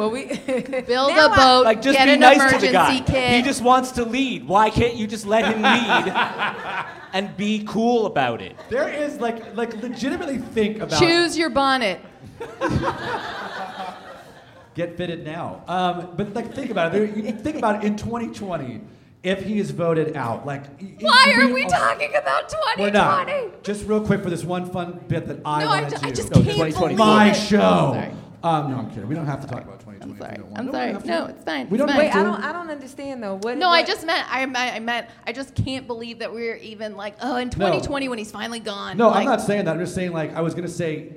Well, 0.00 0.10
we 0.10 0.24
Build 0.86 1.12
a 1.12 1.28
boat, 1.28 1.64
like, 1.64 1.82
just 1.82 1.96
get 1.98 2.06
be 2.06 2.12
an 2.12 2.20
nice 2.20 2.52
to 2.54 2.58
the 2.58 2.72
guy. 2.72 3.00
kit. 3.00 3.32
He 3.36 3.42
just 3.42 3.62
wants 3.62 3.92
to 3.92 4.04
lead. 4.04 4.46
Why 4.48 4.70
can't 4.70 4.94
you 4.96 5.06
just 5.06 5.26
let 5.26 5.44
him 5.44 5.60
lead 5.62 6.86
and 7.12 7.36
be 7.36 7.64
cool 7.68 8.06
about 8.06 8.40
it? 8.40 8.56
There 8.70 8.88
is 8.88 9.20
like 9.20 9.54
like 9.56 9.74
legitimately 9.82 10.38
think 10.38 10.78
about 10.80 10.98
Choose 10.98 11.36
your 11.36 11.50
bonnet. 11.50 12.00
get 14.74 14.96
fitted 14.96 15.24
now. 15.24 15.62
Um, 15.68 16.08
but 16.16 16.32
like 16.34 16.54
think 16.54 16.70
about 16.70 16.94
it. 16.94 16.98
There- 17.14 17.24
you 17.24 17.32
think 17.32 17.56
about 17.56 17.82
it 17.84 17.86
in 17.86 17.96
2020. 17.96 18.80
If 19.22 19.44
he 19.44 19.58
is 19.58 19.70
voted 19.70 20.16
out, 20.16 20.46
like 20.46 20.62
y- 20.80 20.94
Why 21.00 21.34
y- 21.36 21.42
are 21.42 21.52
we 21.52 21.66
talking 21.66 22.08
about 22.16 22.48
2020? 22.48 22.82
We're 22.82 22.90
not. 22.90 23.62
Just 23.62 23.86
real 23.86 24.00
quick 24.00 24.22
for 24.22 24.30
this 24.30 24.44
one 24.44 24.70
fun 24.70 24.98
bit 25.08 25.26
that 25.28 25.40
I 25.44 25.62
No, 25.62 25.68
I 25.68 25.80
want 25.82 25.90
ju- 25.90 25.96
to 25.96 26.00
do. 26.02 26.08
I 26.08 26.10
just 26.10 26.30
No, 26.30 26.36
can't 26.36 26.46
2020. 26.56 26.94
believe 26.94 26.98
My 26.98 27.30
it. 27.30 27.34
show. 27.34 27.58
Sorry. 27.92 28.10
Um, 28.42 28.70
no, 28.70 28.78
I'm 28.78 28.88
kidding. 28.88 29.06
We 29.06 29.14
don't 29.14 29.26
have 29.26 29.42
to 29.42 29.46
talk 29.46 29.60
about 29.62 29.80
2020. 29.80 29.89
I'm 30.02 30.16
sorry. 30.18 30.36
I'm 30.56 30.66
No, 30.66 30.72
sorry. 30.72 30.92
No, 31.04 31.26
it's 31.26 31.44
fine. 31.44 31.68
We 31.68 31.76
It's 31.76 31.86
don't 31.86 31.88
fine. 31.88 31.98
Wait. 31.98 32.14
I 32.14 32.22
don't 32.22 32.42
I 32.42 32.52
don't 32.52 32.70
understand 32.70 33.22
though. 33.22 33.36
What 33.36 33.58
No, 33.58 33.68
I 33.68 33.82
just 33.82 34.04
meant 34.06 34.26
I, 34.32 34.44
meant- 34.46 34.74
I 34.74 34.78
meant 34.80 35.06
I 35.26 35.32
just 35.32 35.54
can't 35.54 35.86
believe 35.86 36.20
that 36.20 36.32
we're 36.32 36.56
even 36.56 36.96
like 36.96 37.14
oh 37.22 37.36
in 37.36 37.50
2020 37.50 38.08
when 38.08 38.18
he's 38.18 38.30
finally 38.30 38.60
gone. 38.60 38.96
No, 38.96 39.08
like, 39.08 39.18
I'm 39.20 39.24
not 39.26 39.40
saying 39.40 39.64
that. 39.66 39.72
I'm 39.74 39.80
just 39.80 39.94
saying 39.94 40.12
like 40.12 40.34
I 40.34 40.40
was 40.40 40.54
gonna 40.54 40.68
say, 40.68 41.12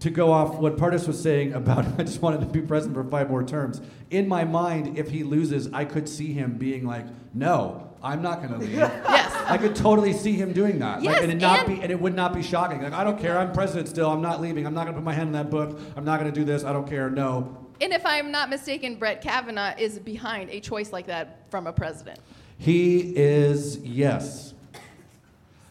to 0.00 0.10
go 0.10 0.30
off 0.32 0.56
what 0.56 0.76
Partis 0.76 1.06
was 1.06 1.20
saying 1.20 1.54
about 1.54 1.84
I 1.98 2.02
just 2.04 2.20
wanted 2.22 2.40
to 2.40 2.46
be 2.46 2.60
president 2.60 2.96
for 2.96 3.04
five 3.10 3.30
more 3.30 3.42
terms. 3.42 3.80
In 4.10 4.28
my 4.28 4.44
mind, 4.44 4.96
if 4.98 5.10
he 5.10 5.22
loses, 5.24 5.72
I 5.72 5.84
could 5.84 6.08
see 6.08 6.32
him 6.32 6.58
being 6.58 6.86
like, 6.86 7.06
"No, 7.34 7.85
I'm 8.02 8.22
not 8.22 8.38
going 8.42 8.52
to 8.52 8.58
leave." 8.58 8.72
Yes. 9.16 9.32
I 9.48 9.58
could 9.58 9.76
totally 9.76 10.12
see 10.12 10.32
him 10.32 10.52
doing 10.52 10.80
that. 10.80 11.02
Yes, 11.02 11.14
like, 11.14 11.22
and 11.22 11.32
it 11.32 11.36
not 11.40 11.60
and- 11.60 11.76
be 11.76 11.82
and 11.82 11.90
it 11.92 12.00
would 12.00 12.14
not 12.14 12.34
be 12.34 12.42
shocking. 12.42 12.82
Like, 12.82 12.92
I 12.92 13.04
don't 13.04 13.18
care. 13.18 13.38
I'm 13.38 13.52
president 13.52 13.88
still. 13.88 14.10
I'm 14.10 14.20
not 14.20 14.40
leaving. 14.40 14.66
I'm 14.66 14.74
not 14.74 14.82
going 14.84 14.94
to 14.94 15.00
put 15.00 15.04
my 15.04 15.12
hand 15.12 15.28
in 15.28 15.32
that 15.34 15.50
book. 15.50 15.78
I'm 15.96 16.04
not 16.04 16.18
going 16.20 16.32
to 16.32 16.38
do 16.38 16.44
this. 16.44 16.64
I 16.64 16.72
don't 16.72 16.88
care. 16.88 17.08
No. 17.10 17.56
And 17.80 17.92
if 17.92 18.04
I'm 18.04 18.30
not 18.32 18.48
mistaken, 18.50 18.96
Brett 18.96 19.20
Kavanaugh 19.22 19.74
is 19.78 19.98
behind 20.00 20.50
a 20.50 20.58
choice 20.60 20.92
like 20.92 21.06
that 21.06 21.48
from 21.50 21.66
a 21.66 21.72
president. 21.72 22.18
He 22.58 23.14
is 23.16 23.78
yes. 23.78 24.54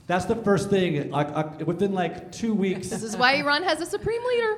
That's 0.08 0.26
the 0.26 0.36
first 0.36 0.70
thing. 0.70 1.10
Like 1.12 1.28
uh, 1.34 1.50
within 1.66 1.94
like 1.94 2.32
two 2.32 2.54
weeks. 2.54 2.90
This 2.90 3.04
is 3.04 3.18
why 3.18 3.34
Iran 3.38 3.64
has 3.64 3.82
a 3.82 3.86
supreme 3.86 4.24
leader. 4.24 4.56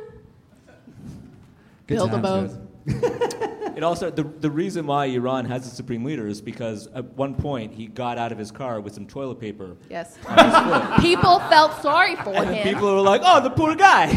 Good 1.88 1.96
Build 1.96 2.10
a 2.10 2.12
times, 2.14 2.22
boat. 2.24 2.48
guys. 2.50 2.58
It 2.88 3.84
also 3.84 4.10
the, 4.10 4.24
the 4.24 4.50
reason 4.50 4.88
why 4.88 5.06
Iran 5.06 5.46
has 5.46 5.68
a 5.68 5.70
supreme 5.70 6.04
leader 6.04 6.26
is 6.28 6.42
because 6.42 6.88
at 6.96 7.06
one 7.14 7.36
point 7.36 7.74
he 7.74 7.86
got 7.86 8.18
out 8.18 8.32
of 8.32 8.38
his 8.40 8.50
car 8.50 8.82
with 8.82 8.94
some 8.96 9.06
toilet 9.06 9.40
paper 9.40 9.78
Yes. 9.88 10.18
on 10.28 10.46
his 10.46 10.54
foot. 10.56 11.00
People 11.02 11.40
felt 11.42 11.80
sorry 11.84 12.16
for 12.16 12.34
And 12.34 12.50
him. 12.56 12.64
people 12.64 12.92
were 12.92 13.02
like, 13.02 13.22
"Oh, 13.24 13.40
the 13.44 13.52
poor 13.52 13.76
guy." 13.76 14.08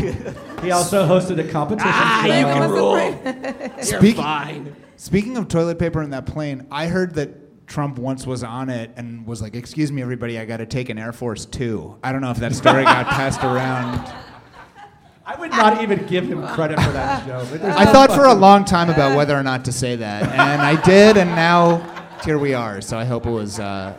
He 0.62 0.70
also 0.70 1.06
hosted 1.06 1.38
a 1.46 1.50
competition. 1.50 1.90
ah, 1.92 2.22
show. 2.26 2.38
you 2.38 2.44
can 2.46 2.70
rule. 2.70 2.96
You're 3.76 4.00
Speak- 4.00 4.16
fine. 4.16 4.74
Speaking 4.96 5.36
of 5.36 5.48
toilet 5.48 5.78
paper 5.78 6.02
in 6.02 6.10
that 6.10 6.24
plane, 6.26 6.66
I 6.70 6.86
heard 6.86 7.14
that 7.16 7.66
Trump 7.66 7.98
once 7.98 8.26
was 8.26 8.42
on 8.42 8.68
it 8.70 8.90
and 8.96 9.26
was 9.26 9.42
like, 9.42 9.54
"Excuse 9.54 9.92
me, 9.92 10.00
everybody, 10.00 10.38
I 10.38 10.44
got 10.46 10.56
to 10.58 10.66
take 10.66 10.88
an 10.88 10.98
Air 10.98 11.12
Force 11.12 11.44
Two. 11.44 11.96
I 12.02 12.12
don't 12.12 12.20
know 12.22 12.30
if 12.30 12.38
that 12.38 12.54
story 12.54 12.84
got 12.84 13.06
passed 13.08 13.44
around. 13.44 14.10
I 15.30 15.36
would 15.38 15.50
not 15.52 15.80
even 15.80 16.06
give 16.06 16.28
him 16.28 16.44
credit 16.48 16.80
for 16.80 16.90
that 16.90 17.24
joke. 17.52 17.62
I 17.62 17.84
thought 17.86 18.10
for 18.10 18.24
a 18.24 18.34
long 18.34 18.64
time 18.64 18.90
about 18.90 19.16
whether 19.16 19.36
or 19.36 19.44
not 19.44 19.64
to 19.66 19.72
say 19.72 19.94
that, 19.94 20.24
and 20.24 20.60
I 20.60 20.80
did, 20.82 21.16
and 21.16 21.30
now 21.30 21.78
here 22.24 22.36
we 22.38 22.52
are. 22.52 22.80
So 22.80 22.98
I 22.98 23.04
hope 23.04 23.26
it 23.26 23.30
was. 23.30 23.60
Uh, 23.60 23.96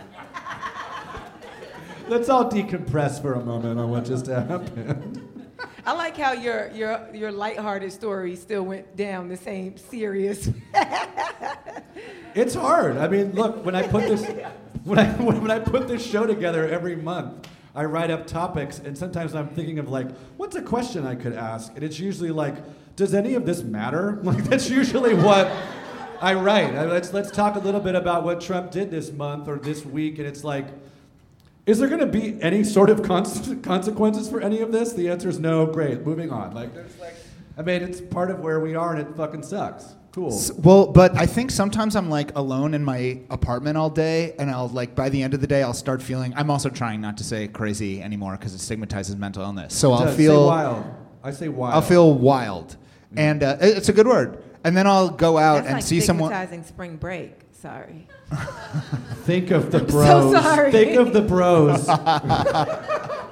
Let's 2.09 2.27
all 2.27 2.51
decompress 2.51 3.21
for 3.21 3.33
a 3.33 3.45
moment 3.45 3.79
on 3.79 3.89
what 3.89 4.03
just 4.03 4.25
happened. 4.25 5.21
I 5.85 5.93
like 5.93 6.17
how 6.17 6.33
your 6.33 6.69
your 6.71 7.07
your 7.13 7.31
lighthearted 7.31 7.93
story 7.93 8.35
still 8.35 8.63
went 8.63 8.97
down 8.97 9.29
the 9.29 9.37
same 9.37 9.77
serious. 9.77 10.49
It's 12.33 12.55
hard. 12.55 12.97
I 12.97 13.09
mean, 13.09 13.33
look, 13.33 13.65
when 13.65 13.75
I 13.75 13.85
put 13.85 14.07
this 14.07 14.25
when 14.83 14.99
I 14.99 15.05
when 15.21 15.51
I 15.51 15.59
put 15.59 15.87
this 15.87 16.05
show 16.05 16.25
together 16.25 16.67
every 16.67 16.95
month, 16.95 17.47
I 17.73 17.85
write 17.85 18.11
up 18.11 18.27
topics, 18.27 18.79
and 18.79 18.97
sometimes 18.97 19.33
I'm 19.33 19.47
thinking 19.49 19.79
of 19.79 19.89
like, 19.89 20.09
what's 20.37 20.55
a 20.55 20.61
question 20.61 21.05
I 21.07 21.15
could 21.15 21.33
ask? 21.33 21.71
And 21.75 21.83
it's 21.83 21.99
usually 21.99 22.31
like, 22.31 22.55
does 22.95 23.13
any 23.13 23.33
of 23.35 23.45
this 23.45 23.63
matter? 23.63 24.19
Like 24.23 24.43
that's 24.43 24.69
usually 24.69 25.13
what 25.13 25.51
I 26.21 26.33
write. 26.33 26.75
I- 26.75 26.85
Let's 26.85 27.13
let's 27.13 27.31
talk 27.31 27.55
a 27.55 27.59
little 27.59 27.79
bit 27.81 27.95
about 27.95 28.23
what 28.23 28.41
Trump 28.41 28.71
did 28.71 28.91
this 28.91 29.11
month 29.11 29.47
or 29.47 29.57
this 29.57 29.85
week, 29.85 30.17
and 30.19 30.27
it's 30.27 30.43
like. 30.43 30.67
Is 31.67 31.77
there 31.77 31.87
going 31.87 31.99
to 31.99 32.07
be 32.07 32.41
any 32.41 32.63
sort 32.63 32.89
of 32.89 33.03
cons- 33.03 33.53
consequences 33.61 34.27
for 34.27 34.41
any 34.41 34.61
of 34.61 34.71
this? 34.71 34.93
The 34.93 35.09
answer 35.09 35.29
is 35.29 35.37
no. 35.39 35.67
Great. 35.67 36.03
Moving 36.03 36.31
on. 36.31 36.55
Like, 36.55 36.71
like, 36.99 37.13
I 37.55 37.61
mean, 37.61 37.83
it's 37.83 38.01
part 38.01 38.31
of 38.31 38.39
where 38.39 38.59
we 38.59 38.73
are, 38.73 38.95
and 38.95 39.07
it 39.07 39.15
fucking 39.15 39.43
sucks. 39.43 39.93
Cool. 40.11 40.33
S- 40.33 40.51
Well, 40.51 40.87
but 40.87 41.15
I 41.15 41.25
think 41.25 41.51
sometimes 41.51 41.95
I'm 41.95 42.09
like 42.09 42.35
alone 42.37 42.73
in 42.73 42.83
my 42.83 43.19
apartment 43.29 43.77
all 43.77 43.89
day, 43.89 44.33
and 44.37 44.51
I'll 44.51 44.67
like 44.67 44.93
by 44.95 45.07
the 45.09 45.23
end 45.23 45.33
of 45.33 45.39
the 45.41 45.47
day 45.47 45.63
I'll 45.63 45.73
start 45.73 46.01
feeling. 46.01 46.33
I'm 46.35 46.49
also 46.49 46.69
trying 46.69 46.99
not 46.99 47.17
to 47.17 47.23
say 47.23 47.47
crazy 47.47 48.01
anymore 48.01 48.33
because 48.37 48.53
it 48.53 48.59
stigmatizes 48.59 49.15
mental 49.15 49.41
illness. 49.43 49.73
So 49.73 49.93
I'll 49.93 50.05
Does. 50.05 50.17
feel 50.17 50.41
Say 50.43 50.47
wild. 50.47 50.85
I 51.23 51.31
say 51.31 51.47
wild. 51.47 51.75
I'll 51.75 51.81
feel 51.81 52.13
wild, 52.13 52.75
and 53.15 53.41
uh, 53.41 53.57
it- 53.61 53.77
it's 53.77 53.89
a 53.89 53.93
good 53.93 54.07
word. 54.07 54.43
And 54.63 54.75
then 54.77 54.85
I'll 54.85 55.09
go 55.09 55.37
out 55.37 55.55
That's 55.55 55.67
and 55.67 55.75
like 55.77 55.83
see 55.83 56.01
someone. 56.01 56.29
stigmatizing 56.31 56.63
spring 56.65 56.97
break. 56.97 57.33
Sorry. 57.53 58.07
Think 59.23 59.49
of 59.51 59.71
the 59.71 59.79
bros. 59.91 60.23
so 60.23 60.29
bros. 60.31 60.43
sorry. 60.43 60.71
Think 60.71 60.97
of 60.99 61.13
the 61.13 61.21
bros. 61.21 61.87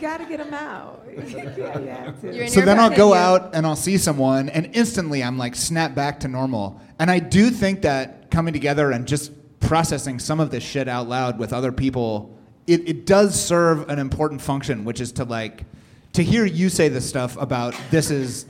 You 0.00 0.08
got 0.08 0.16
to 0.16 0.24
get 0.24 0.38
them 0.38 0.54
out. 0.54 1.02
yeah, 1.28 1.78
you 1.78 1.86
have 1.88 2.20
to. 2.22 2.32
You're 2.34 2.44
in 2.44 2.50
So 2.50 2.60
your 2.60 2.66
then 2.66 2.80
I'll 2.80 2.88
go 2.96 3.12
Yeah. 3.12 3.28
out 3.28 3.54
and 3.54 3.66
I'll 3.66 3.76
see 3.76 3.98
someone, 3.98 4.48
and 4.48 4.70
instantly 4.74 5.22
I'm 5.22 5.36
like 5.36 5.54
snap 5.54 5.94
back 5.94 6.20
to 6.20 6.28
normal. 6.28 6.80
And 6.98 7.10
I 7.10 7.18
do 7.18 7.50
think 7.50 7.82
that 7.82 8.30
coming 8.30 8.54
together 8.54 8.92
and 8.92 9.06
just 9.06 9.30
processing 9.60 10.18
some 10.18 10.40
of 10.40 10.50
this 10.50 10.64
shit 10.64 10.88
out 10.88 11.06
loud 11.06 11.38
with 11.38 11.52
other 11.52 11.70
people, 11.70 12.34
it, 12.66 12.88
it 12.88 13.04
does 13.04 13.38
serve 13.38 13.90
an 13.90 13.98
important 13.98 14.40
function, 14.40 14.84
which 14.84 15.02
is 15.02 15.12
to 15.12 15.24
like 15.24 15.64
to 16.14 16.22
hear 16.24 16.46
you 16.46 16.70
say 16.70 16.88
this 16.88 17.06
stuff 17.06 17.36
about 17.36 17.74
this 17.90 18.10
is, 18.10 18.46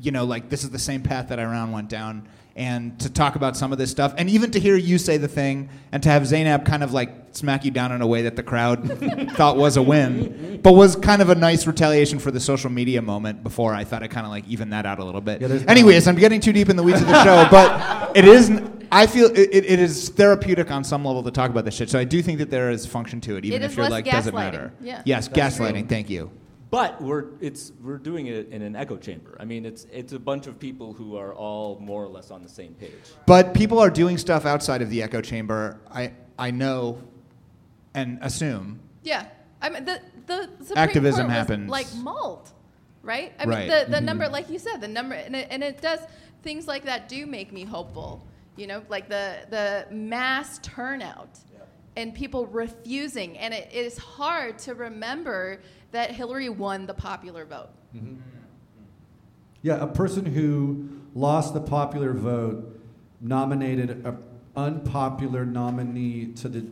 you 0.00 0.12
know, 0.12 0.24
like 0.24 0.48
this 0.50 0.62
is 0.62 0.70
the 0.70 0.78
same 0.78 1.02
path 1.02 1.30
that 1.30 1.40
Iran 1.40 1.72
went 1.72 1.88
down. 1.88 2.28
And 2.56 2.98
to 3.00 3.10
talk 3.12 3.36
about 3.36 3.54
some 3.54 3.70
of 3.70 3.76
this 3.76 3.90
stuff, 3.90 4.14
and 4.16 4.30
even 4.30 4.50
to 4.52 4.58
hear 4.58 4.76
you 4.76 4.96
say 4.96 5.18
the 5.18 5.28
thing, 5.28 5.68
and 5.92 6.02
to 6.02 6.08
have 6.08 6.26
Zainab 6.26 6.64
kind 6.64 6.82
of 6.82 6.94
like 6.94 7.10
smack 7.32 7.66
you 7.66 7.70
down 7.70 7.92
in 7.92 8.00
a 8.00 8.06
way 8.06 8.22
that 8.22 8.34
the 8.34 8.42
crowd 8.42 8.88
thought 9.36 9.58
was 9.58 9.76
a 9.76 9.82
win, 9.82 10.58
but 10.62 10.72
was 10.72 10.96
kind 10.96 11.20
of 11.20 11.28
a 11.28 11.34
nice 11.34 11.66
retaliation 11.66 12.18
for 12.18 12.30
the 12.30 12.40
social 12.40 12.70
media 12.70 13.02
moment 13.02 13.42
before 13.42 13.74
I 13.74 13.84
thought 13.84 14.02
I 14.02 14.08
kind 14.08 14.24
of 14.24 14.30
like 14.32 14.48
even 14.48 14.70
that 14.70 14.86
out 14.86 14.98
a 14.98 15.04
little 15.04 15.20
bit. 15.20 15.42
Yeah, 15.42 15.48
there's- 15.48 15.64
Anyways, 15.68 16.08
I'm 16.08 16.16
getting 16.16 16.40
too 16.40 16.54
deep 16.54 16.70
in 16.70 16.76
the 16.76 16.82
weeds 16.82 17.02
of 17.02 17.08
the 17.08 17.22
show, 17.24 17.46
but 17.50 18.16
it 18.16 18.24
is. 18.24 18.50
I 18.90 19.06
feel 19.06 19.26
it, 19.26 19.38
it, 19.38 19.64
it 19.66 19.78
is 19.78 20.08
therapeutic 20.08 20.70
on 20.70 20.82
some 20.82 21.04
level 21.04 21.22
to 21.24 21.30
talk 21.30 21.50
about 21.50 21.66
this 21.66 21.74
shit. 21.74 21.90
So 21.90 21.98
I 21.98 22.04
do 22.04 22.22
think 22.22 22.38
that 22.38 22.50
there 22.50 22.70
is 22.70 22.86
function 22.86 23.20
to 23.22 23.36
it, 23.36 23.44
even 23.44 23.60
It 23.62 23.66
if 23.66 23.76
you're 23.76 23.90
like, 23.90 24.06
does 24.06 24.28
it 24.28 24.32
matter? 24.34 24.72
Yeah. 24.80 25.02
Yes, 25.04 25.28
That's 25.28 25.58
gaslighting. 25.58 25.72
true. 25.80 25.88
Thank 25.88 26.08
you. 26.08 26.30
But 26.68 27.00
we're 27.00 27.26
it's 27.40 27.72
we're 27.82 27.98
doing 27.98 28.26
it 28.26 28.48
in 28.48 28.60
an 28.62 28.74
echo 28.74 28.96
chamber. 28.96 29.36
I 29.38 29.44
mean, 29.44 29.64
it's 29.64 29.86
it's 29.92 30.12
a 30.12 30.18
bunch 30.18 30.46
of 30.48 30.58
people 30.58 30.92
who 30.92 31.16
are 31.16 31.32
all 31.32 31.78
more 31.80 32.02
or 32.02 32.08
less 32.08 32.30
on 32.30 32.42
the 32.42 32.48
same 32.48 32.74
page. 32.74 32.90
But 33.24 33.54
people 33.54 33.78
are 33.78 33.90
doing 33.90 34.18
stuff 34.18 34.44
outside 34.44 34.82
of 34.82 34.90
the 34.90 35.02
echo 35.02 35.20
chamber. 35.20 35.78
I 35.90 36.12
I 36.38 36.50
know, 36.50 36.98
and 37.94 38.18
assume. 38.20 38.80
Yeah, 39.04 39.26
I 39.62 39.70
mean 39.70 39.84
the 39.84 40.00
the 40.26 40.48
Supreme 40.60 40.78
Activism 40.78 41.26
Court 41.26 41.32
happens. 41.36 41.70
like 41.70 41.86
mauled, 41.94 42.50
right? 43.02 43.32
I 43.38 43.44
Right. 43.44 43.58
mean 43.60 43.68
the 43.68 43.90
the 43.92 43.96
Mhm. 43.98 44.04
number, 44.04 44.28
like 44.28 44.50
you 44.50 44.58
said, 44.58 44.80
the 44.80 44.88
number, 44.88 45.14
and 45.14 45.36
it, 45.36 45.46
and 45.50 45.62
it 45.62 45.80
does 45.80 46.00
things 46.42 46.66
like 46.66 46.84
that 46.86 47.08
do 47.08 47.26
make 47.26 47.52
me 47.52 47.62
hopeful. 47.64 48.26
You 48.56 48.66
know, 48.66 48.82
like 48.88 49.08
the 49.08 49.36
the 49.50 49.86
mass 49.94 50.58
turnout 50.64 51.38
and 51.96 52.12
people 52.12 52.46
refusing, 52.48 53.38
and 53.38 53.54
it, 53.54 53.68
it 53.72 53.86
is 53.86 53.96
hard 53.96 54.58
to 54.58 54.74
remember 54.74 55.60
that 55.92 56.10
Hillary 56.10 56.48
won 56.48 56.86
the 56.86 56.94
popular 56.94 57.44
vote. 57.44 57.70
Yeah, 59.62 59.82
a 59.82 59.86
person 59.86 60.24
who 60.24 60.88
lost 61.14 61.54
the 61.54 61.60
popular 61.60 62.12
vote 62.12 62.80
nominated 63.20 64.04
an 64.04 64.18
unpopular 64.54 65.44
nominee 65.44 66.26
to 66.34 66.48
the 66.48 66.66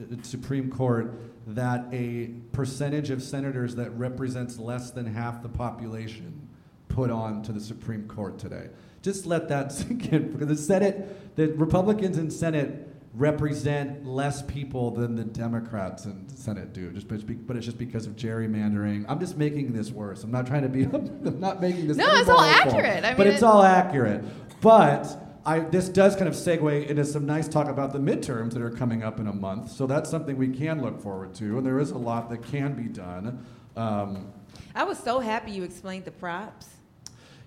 uh, 0.00 0.16
Supreme 0.22 0.70
Court 0.70 1.14
that 1.46 1.86
a 1.92 2.26
percentage 2.52 3.10
of 3.10 3.22
senators 3.22 3.74
that 3.76 3.90
represents 3.90 4.58
less 4.58 4.90
than 4.90 5.06
half 5.06 5.42
the 5.42 5.48
population 5.48 6.48
put 6.88 7.10
on 7.10 7.42
to 7.42 7.52
the 7.52 7.60
Supreme 7.60 8.06
Court 8.06 8.38
today. 8.38 8.68
Just 9.02 9.24
let 9.24 9.48
that 9.48 9.72
sink 9.72 10.12
in 10.12 10.32
because 10.32 10.48
the 10.48 10.56
Senate, 10.56 11.36
the 11.36 11.48
Republicans 11.54 12.18
in 12.18 12.30
Senate 12.30 12.87
represent 13.18 14.06
less 14.06 14.42
people 14.42 14.92
than 14.92 15.16
the 15.16 15.24
Democrats 15.24 16.04
in 16.04 16.26
the 16.28 16.36
Senate 16.36 16.72
do. 16.72 16.90
Just 16.92 17.08
but 17.08 17.16
it's, 17.16 17.24
be, 17.24 17.34
but 17.34 17.56
it's 17.56 17.66
just 17.66 17.78
because 17.78 18.06
of 18.06 18.14
gerrymandering. 18.14 19.04
I'm 19.08 19.18
just 19.18 19.36
making 19.36 19.72
this 19.72 19.90
worse. 19.90 20.22
I'm 20.22 20.30
not 20.30 20.46
trying 20.46 20.62
to 20.62 20.68
be. 20.68 20.84
I'm 20.84 21.40
not 21.40 21.60
making 21.60 21.88
this. 21.88 21.96
No, 21.96 22.06
it's 22.14 22.28
all 22.28 22.40
accurate. 22.40 23.04
I 23.04 23.08
mean, 23.08 23.16
but 23.16 23.26
mean, 23.26 23.34
it's 23.34 23.42
all 23.42 23.62
accurate. 23.62 24.24
But 24.60 25.40
I, 25.44 25.60
this 25.60 25.88
does 25.88 26.14
kind 26.14 26.28
of 26.28 26.34
segue 26.34 26.86
into 26.86 27.04
some 27.04 27.26
nice 27.26 27.48
talk 27.48 27.68
about 27.68 27.92
the 27.92 27.98
midterms 27.98 28.52
that 28.52 28.62
are 28.62 28.70
coming 28.70 29.02
up 29.02 29.18
in 29.18 29.26
a 29.26 29.32
month. 29.32 29.72
So 29.72 29.86
that's 29.86 30.08
something 30.08 30.36
we 30.36 30.48
can 30.48 30.80
look 30.80 31.02
forward 31.02 31.34
to, 31.36 31.58
and 31.58 31.66
there 31.66 31.80
is 31.80 31.90
a 31.90 31.98
lot 31.98 32.30
that 32.30 32.44
can 32.44 32.74
be 32.74 32.84
done. 32.84 33.44
Um, 33.76 34.32
I 34.74 34.84
was 34.84 34.98
so 34.98 35.18
happy 35.18 35.50
you 35.50 35.64
explained 35.64 36.04
the 36.04 36.12
props. 36.12 36.68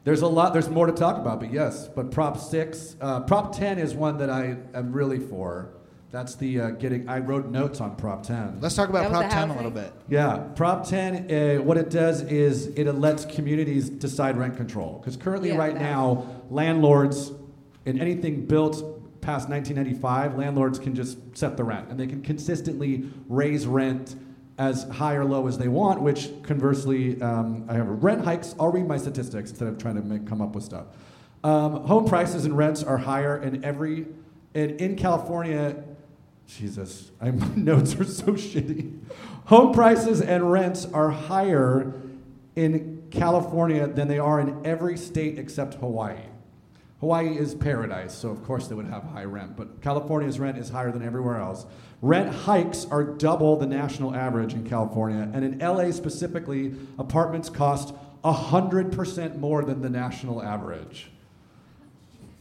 There's 0.04 0.22
a 0.22 0.28
lot. 0.28 0.54
There's 0.54 0.70
more 0.70 0.88
to 0.88 0.94
talk 0.94 1.18
about, 1.18 1.40
but 1.40 1.52
yes. 1.54 1.88
But 1.88 2.12
Prop 2.12 2.38
six, 2.40 2.96
uh, 3.02 3.22
Prop 3.22 3.56
ten 3.56 3.78
is 3.78 3.94
one 3.94 4.18
that 4.18 4.30
I 4.30 4.58
am 4.74 4.92
really 4.94 5.20
for. 5.20 5.70
That's 6.10 6.36
the 6.36 6.60
uh, 6.60 6.70
getting. 6.72 7.08
I 7.08 7.20
wrote 7.20 7.48
notes 7.50 7.80
on 7.80 7.96
Prop 7.96 8.24
ten. 8.24 8.60
Let's 8.60 8.76
talk 8.76 8.90
about 8.90 9.10
Prop 9.10 9.30
10 9.30 9.50
a 9.50 9.56
little 9.56 9.72
bit. 9.72 9.94
Yeah, 10.10 10.40
Prop 10.56 10.86
10, 10.86 11.32
uh, 11.60 11.62
what 11.64 11.78
it 11.78 11.90
does 11.90 12.22
is 12.24 12.68
it 12.68 12.92
lets 12.94 13.24
communities 13.26 13.90
decide 13.90 14.38
rent 14.38 14.58
control. 14.58 14.98
Because 15.00 15.16
currently, 15.16 15.50
Yeah, 15.50 15.58
right 15.58 15.74
that- 15.74 15.82
now, 15.82 16.28
landlords 16.50 17.32
in 17.86 18.00
anything 18.02 18.46
built 18.46 18.76
past 19.22 19.48
1995, 19.48 20.36
landlords 20.38 20.80
can 20.80 20.96
just 20.96 21.18
set 21.38 21.56
the 21.56 21.64
rent 21.64 21.88
and 21.90 21.98
they 22.00 22.08
can 22.08 22.22
consistently 22.22 23.06
raise 23.30 23.66
rent 23.66 24.16
as 24.62 24.84
high 24.90 25.16
or 25.16 25.26
low 25.26 25.48
as 25.48 25.58
they 25.58 25.68
want, 25.68 26.00
which 26.04 26.30
conversely, 26.44 27.20
um, 27.20 27.66
I 27.68 27.74
have 27.74 28.04
rent 28.04 28.24
hikes. 28.24 28.54
I'll 28.60 28.72
read 28.72 28.88
my 28.88 28.98
statistics 28.98 29.50
instead 29.50 29.68
of 29.68 29.80
trying 29.80 29.96
to 29.96 30.04
make, 30.04 30.28
come 30.28 30.40
up 30.40 30.54
with 30.54 30.64
stuff. 30.64 30.86
Um, 31.44 31.84
home 31.88 32.06
prices 32.06 32.46
and 32.46 32.56
rents 32.56 32.84
are 32.84 33.00
higher 33.00 33.42
in 33.42 33.66
every, 33.66 34.06
in, 34.54 34.78
in 34.78 34.96
California, 34.98 35.84
Jesus, 36.46 37.10
my 37.22 37.32
notes 37.56 37.96
are 37.96 38.04
so 38.04 38.34
shitty. 38.34 39.00
Home 39.46 39.74
prices 39.74 40.22
and 40.22 40.52
rents 40.52 40.86
are 40.94 41.10
higher 41.10 42.00
in 42.56 43.02
California 43.10 43.88
than 43.88 44.08
they 44.08 44.20
are 44.20 44.40
in 44.40 44.64
every 44.64 44.96
state 44.96 45.40
except 45.40 45.74
Hawaii. 45.76 46.20
Hawaii 47.00 47.36
is 47.36 47.56
paradise, 47.56 48.14
so 48.14 48.30
of 48.30 48.44
course 48.44 48.68
they 48.68 48.76
would 48.76 48.86
have 48.86 49.02
high 49.06 49.24
rent, 49.24 49.58
but 49.58 49.82
California's 49.82 50.40
rent 50.40 50.60
is 50.60 50.70
higher 50.70 50.92
than 50.92 51.02
everywhere 51.02 51.38
else. 51.38 51.66
Rent 52.02 52.34
hikes 52.34 52.86
are 52.90 53.04
double 53.04 53.58
the 53.58 53.68
national 53.68 54.16
average 54.16 54.54
in 54.54 54.68
California, 54.68 55.30
and 55.34 55.46
in 55.46 55.60
LA 55.60 55.92
specifically, 55.92 56.74
apartments 56.98 57.50
cost 57.50 57.94
100% 58.24 59.38
more 59.38 59.64
than 59.64 59.82
the 59.82 59.90
national 59.90 60.42
average. 60.42 61.12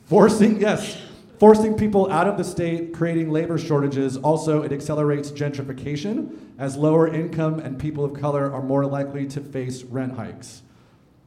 Forcing, 0.07 0.61
yes, 0.61 1.01
forcing 1.39 1.75
people 1.75 2.11
out 2.11 2.27
of 2.27 2.39
the 2.39 2.45
state, 2.45 2.95
creating 2.95 3.31
labor 3.31 3.59
shortages. 3.59 4.17
Also, 4.17 4.63
it 4.63 4.73
accelerates 4.73 5.31
gentrification 5.31 6.39
as 6.59 6.77
lower 6.77 7.07
income 7.07 7.59
and 7.59 7.79
people 7.79 8.05
of 8.05 8.15
color 8.15 8.53
are 8.53 8.63
more 8.63 8.87
likely 8.87 9.27
to 9.27 9.41
face 9.41 9.83
rent 9.85 10.17
hikes. 10.17 10.63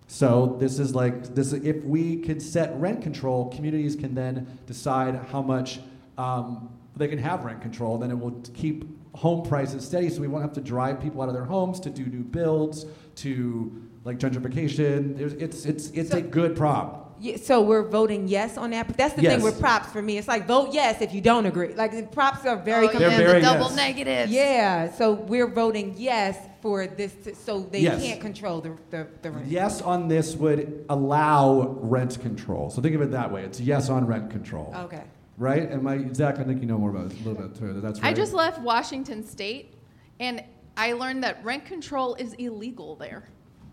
So 0.08 0.58
this 0.60 0.80
is 0.80 0.94
like 0.94 1.34
this. 1.34 1.54
If 1.54 1.84
we 1.84 2.18
could 2.18 2.42
set 2.42 2.76
rent 2.80 3.02
control, 3.02 3.50
communities 3.50 3.96
can 3.96 4.14
then 4.14 4.60
decide 4.68 5.16
how 5.32 5.42
much 5.42 5.80
um, 6.18 6.70
they 6.96 7.08
can 7.08 7.18
have 7.20 7.44
rent 7.44 7.62
control. 7.62 7.98
Then 7.98 8.12
it 8.12 8.20
will 8.20 8.42
keep 8.54 8.86
home 9.16 9.44
prices 9.46 9.86
steady, 9.86 10.10
so 10.10 10.22
we 10.22 10.28
won't 10.28 10.44
have 10.44 10.54
to 10.54 10.62
drive 10.62 11.00
people 11.02 11.22
out 11.22 11.28
of 11.30 11.34
their 11.36 11.46
homes 11.46 11.80
to 11.82 11.90
do 11.90 12.06
new 12.06 12.24
builds, 12.24 12.86
to 13.16 13.82
like 14.04 14.20
gentrification. 14.20 15.18
There's, 15.18 15.34
it's 15.34 15.66
it's 15.66 15.90
it's 15.92 16.12
a 16.12 16.22
good 16.22 16.56
prop. 16.56 17.02
Yeah, 17.20 17.38
so 17.38 17.62
we're 17.62 17.88
voting 17.88 18.28
yes 18.28 18.58
on 18.58 18.72
that. 18.72 18.88
But 18.88 18.98
that's 18.98 19.14
the 19.14 19.22
Yes. 19.22 19.36
thing 19.36 19.44
with 19.44 19.60
props 19.60 19.90
for 19.92 20.02
me. 20.02 20.18
It's 20.18 20.28
like 20.28 20.46
vote 20.46 20.74
yes 20.74 21.02
if 21.02 21.14
you 21.14 21.22
don't 21.22 21.46
agree. 21.46 21.74
Like 21.74 21.92
the 21.92 22.04
props 22.04 22.46
are 22.46 22.58
very. 22.58 22.90
Oh, 22.90 22.92
They're 23.00 23.12
yeah, 23.12 23.18
very 23.18 23.40
the 23.40 23.46
double 23.48 23.68
yes. 23.68 23.76
negatives. 23.76 24.32
Yeah, 24.32 24.92
so 24.92 25.14
we're 25.14 25.48
voting 25.48 25.94
yes 25.98 26.38
for 26.62 26.88
this, 26.88 27.14
to, 27.24 27.36
so 27.36 27.62
they 27.62 27.80
Yes. 27.80 28.02
can't 28.02 28.20
control 28.20 28.62
the 28.62 28.76
the, 28.90 29.08
the 29.22 29.32
rent. 29.32 29.48
Yes 29.48 29.82
on 29.82 30.08
this 30.10 30.36
would 30.36 30.86
allow 30.90 31.78
rent 31.82 32.20
control. 32.20 32.70
So 32.70 32.82
think 32.82 32.96
of 32.96 33.02
it 33.02 33.12
that 33.12 33.32
way. 33.32 33.44
It's 33.44 33.60
yes 33.60 33.90
on 33.90 34.06
rent 34.06 34.30
control. 34.32 34.74
Okay. 34.76 35.04
Right? 35.38 35.72
Am 35.72 35.88
I 35.88 36.12
Zach? 36.14 36.40
I 36.40 36.44
think 36.44 36.62
you 36.62 36.68
know 36.68 36.78
more 36.78 36.92
about 36.92 37.12
it 37.12 37.20
a 37.20 37.28
little 37.30 37.48
bit 37.48 37.58
too. 37.58 37.82
That's 37.82 38.00
right. 38.02 38.10
I 38.12 38.14
just 38.14 38.34
left 38.34 38.60
Washington 38.62 39.26
State, 39.26 39.74
and 40.20 40.44
I 40.78 40.94
learned 40.94 41.24
that 41.24 41.44
rent 41.44 41.66
control 41.66 42.16
is 42.16 42.34
illegal 42.34 42.96
there. 42.96 43.30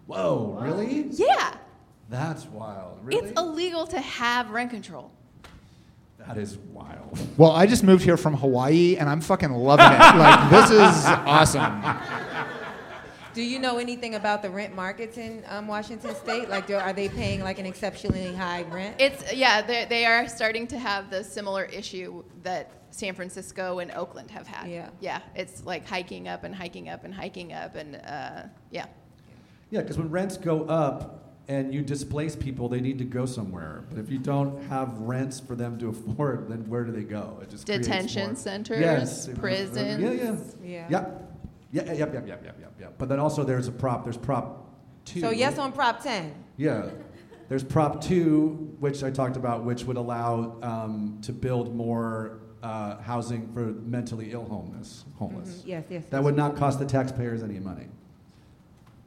Whoa, 0.06 0.58
really? 0.60 1.06
Yeah, 1.10 1.54
That's 2.08 2.46
wild. 2.46 2.98
Really? 3.02 3.28
it's 3.28 3.38
illegal 3.38 3.86
to 3.88 4.00
have 4.00 4.50
rent 4.50 4.70
control. 4.70 5.12
that 6.18 6.36
is 6.36 6.58
wild. 6.58 7.18
Well, 7.36 7.52
I 7.52 7.66
just 7.66 7.84
moved 7.84 8.02
here 8.04 8.16
from 8.16 8.34
Hawaii 8.34 8.96
and 8.96 9.08
I'm 9.08 9.20
fucking 9.20 9.52
loving 9.52 9.86
it. 9.86 9.98
like 10.18 10.50
this 10.50 10.70
is 10.70 11.04
awesome. 11.06 11.80
Do 13.32 13.42
you 13.42 13.58
know 13.58 13.78
anything 13.78 14.16
about 14.16 14.42
the 14.42 14.50
rent 14.50 14.74
markets 14.74 15.16
in 15.16 15.44
um, 15.48 15.68
Washington 15.68 16.14
State? 16.16 16.48
Like, 16.48 16.66
do, 16.66 16.74
are 16.74 16.92
they 16.92 17.08
paying 17.08 17.40
like 17.40 17.58
an 17.58 17.66
exceptionally 17.66 18.34
high 18.34 18.62
rent? 18.62 18.96
It's 18.98 19.32
yeah, 19.32 19.62
they 19.62 19.84
they 19.84 20.04
are 20.04 20.26
starting 20.26 20.66
to 20.68 20.78
have 20.78 21.10
the 21.10 21.22
similar 21.22 21.64
issue 21.64 22.24
that 22.42 22.72
San 22.90 23.14
Francisco 23.14 23.78
and 23.78 23.92
Oakland 23.92 24.30
have 24.30 24.46
had. 24.46 24.68
Yeah. 24.70 24.90
yeah, 25.00 25.20
it's 25.34 25.64
like 25.64 25.86
hiking 25.86 26.28
up 26.28 26.44
and 26.44 26.54
hiking 26.54 26.88
up 26.88 27.04
and 27.04 27.14
hiking 27.14 27.52
up, 27.52 27.76
and 27.76 27.96
uh, 27.96 28.42
yeah. 28.70 28.86
Yeah, 29.70 29.82
because 29.82 29.98
when 29.98 30.10
rents 30.10 30.36
go 30.36 30.64
up 30.64 31.20
and 31.46 31.72
you 31.72 31.82
displace 31.82 32.34
people, 32.34 32.68
they 32.68 32.80
need 32.80 32.98
to 32.98 33.04
go 33.04 33.26
somewhere. 33.26 33.84
But 33.88 33.98
if 33.98 34.10
you 34.10 34.18
don't 34.18 34.62
have 34.64 34.98
rents 34.98 35.38
for 35.38 35.54
them 35.54 35.78
to 35.78 35.88
afford, 35.88 36.48
then 36.48 36.68
where 36.68 36.84
do 36.84 36.90
they 36.90 37.04
go? 37.04 37.38
It 37.42 37.50
just 37.50 37.66
Detention 37.66 38.34
centers, 38.36 38.80
yes, 38.80 39.28
prisons. 39.38 40.02
Yeah, 40.02 40.12
yeah, 40.12 40.36
Yeah. 40.62 40.86
Yep. 40.90 41.29
Yeah, 41.72 41.84
yep, 41.92 42.12
yep, 42.12 42.26
yep, 42.26 42.42
yep, 42.44 42.56
yep, 42.60 42.74
yep. 42.80 42.94
But 42.98 43.08
then 43.08 43.20
also 43.20 43.44
there's 43.44 43.68
a 43.68 43.72
prop. 43.72 44.04
There's 44.04 44.16
prop 44.16 44.74
two. 45.04 45.20
So 45.20 45.30
yes 45.30 45.58
on 45.58 45.72
Prop 45.72 46.02
10. 46.02 46.34
Yeah. 46.56 46.90
There's 47.48 47.64
Prop 47.64 48.00
2, 48.00 48.76
which 48.78 49.02
I 49.02 49.10
talked 49.10 49.36
about, 49.36 49.64
which 49.64 49.82
would 49.82 49.96
allow 49.96 50.56
um, 50.62 51.18
to 51.22 51.32
build 51.32 51.74
more 51.74 52.38
uh, 52.62 53.00
housing 53.00 53.52
for 53.52 53.60
mentally 53.62 54.30
ill 54.30 54.44
homeless. 54.44 55.04
homeless. 55.18 55.56
Mhm. 55.62 55.66
Yes, 55.66 55.84
yes. 55.90 56.04
That 56.10 56.22
would 56.22 56.36
not 56.36 56.54
cost 56.54 56.78
the 56.78 56.84
taxpayers 56.84 57.42
any 57.42 57.58
money. 57.58 57.88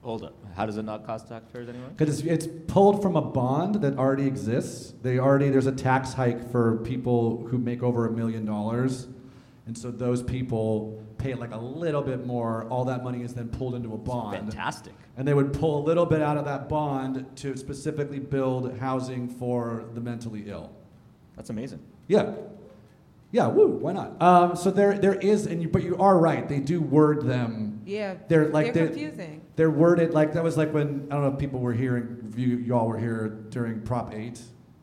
Hold 0.02 0.24
up. 0.24 0.34
How 0.56 0.66
does 0.66 0.76
it 0.76 0.84
not 0.84 1.06
cost 1.06 1.30
taxpayers 1.30 1.70
any 1.70 1.78
money? 1.78 1.94
Because 1.96 2.20
it's, 2.20 2.46
it's 2.46 2.48
pulled 2.68 3.02
from 3.02 3.16
a 3.16 3.22
bond 3.22 3.76
that 3.76 3.98
already 3.98 4.28
exists. 4.28 4.94
They 5.02 5.20
already, 5.20 5.50
there's 5.50 5.68
a 5.68 5.72
tax 5.72 6.12
hike 6.12 6.52
for 6.52 6.78
people 6.80 7.46
who 7.50 7.58
make 7.58 7.82
over 7.82 8.08
a 8.08 8.12
million 8.12 8.44
dollars. 8.44 9.08
And 9.68 9.78
so 9.78 9.90
those 9.92 10.22
people 10.22 11.02
pay 11.24 11.34
like 11.34 11.54
a 11.54 11.58
little 11.58 12.02
bit 12.02 12.26
more. 12.26 12.66
All 12.66 12.86
that 12.86 13.04
money 13.04 13.24
is 13.24 13.34
then 13.34 13.48
pulled 13.48 13.76
into 13.76 13.94
a 13.94 13.98
bond. 13.98 14.38
Fantastic. 14.38 14.94
And 15.16 15.28
they 15.28 15.34
would 15.34 15.54
pull 15.54 15.82
a 15.82 15.84
little 15.84 16.06
bit 16.06 16.22
out 16.22 16.38
of 16.38 16.46
that 16.46 16.68
bond 16.68 17.26
to 17.38 17.56
specifically 17.56 18.20
build 18.20 18.78
housing 18.78 19.30
for 19.30 19.86
the 19.94 20.02
mentally 20.02 20.44
ill. 20.48 20.72
That's 21.36 21.50
amazing. 21.50 21.80
Yeah. 22.08 22.34
Yeah, 23.32 23.48
woo, 23.48 23.68
why 23.68 23.94
not? 23.94 24.22
Um, 24.22 24.56
so 24.56 24.70
there, 24.70 24.96
there 25.00 25.16
is, 25.16 25.48
and 25.48 25.60
you, 25.60 25.68
but 25.68 25.82
you 25.82 25.98
are 25.98 26.20
right. 26.20 26.48
They 26.48 26.60
do 26.60 26.82
word 26.82 27.24
them. 27.24 27.82
Yeah, 27.84 28.16
They're 28.28 28.50
like 28.50 28.74
they're 28.74 28.86
they're, 28.86 28.88
confusing. 28.88 29.42
They're 29.56 29.72
worded 29.72 30.14
like 30.14 30.34
that 30.34 30.44
was 30.44 30.56
like 30.56 30.72
when 30.72 31.08
I 31.10 31.16
don't 31.16 31.24
know 31.24 31.34
if 31.34 31.40
people 31.40 31.60
were 31.60 31.74
hearing, 31.74 32.28
if 32.30 32.38
you, 32.38 32.58
you 32.58 32.76
all 32.76 32.88
were 32.88 33.00
here 33.00 33.30
during 33.50 33.82
Prop 33.82 34.14
8 34.14 34.40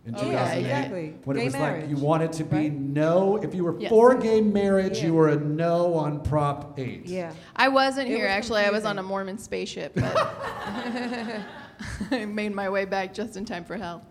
in 0.07 0.15
Oh, 0.17 0.19
yeah, 0.23 0.45
2008. 0.55 0.61
exactly. 0.61 1.15
When 1.25 1.37
Gay 1.37 1.43
it 1.43 1.45
was 1.47 1.57
like 1.57 1.89
you 1.89 1.97
wanted 1.97 2.33
to 2.35 2.45
be 2.45 2.57
right? 2.57 2.73
no, 2.73 3.37
if 3.37 3.55
you 3.55 3.65
were 3.65 3.79
Yes. 3.79 3.91
for 3.91 4.15
gay 4.17 4.41
marriage, 4.41 4.99
Yeah. 4.99 5.07
you 5.07 5.15
were 5.15 5.29
a 5.29 5.37
no 5.37 5.95
on 5.95 6.21
Prop 6.21 6.79
8. 6.79 7.07
Yeah. 7.07 7.33
I 7.55 7.69
wasn't 7.69 8.09
It 8.09 8.13
here 8.17 8.25
was 8.27 8.31
actually. 8.33 8.63
I 8.63 8.71
was 8.71 8.85
on 8.85 8.99
a 8.99 9.03
Mormon 9.03 9.37
spaceship, 9.39 9.93
but 9.95 10.17
I 12.11 12.25
made 12.27 12.55
my 12.55 12.69
way 12.69 12.85
back 12.87 13.13
just 13.15 13.37
in 13.37 13.45
time 13.45 13.65
for 13.65 13.77
hell. 13.77 14.03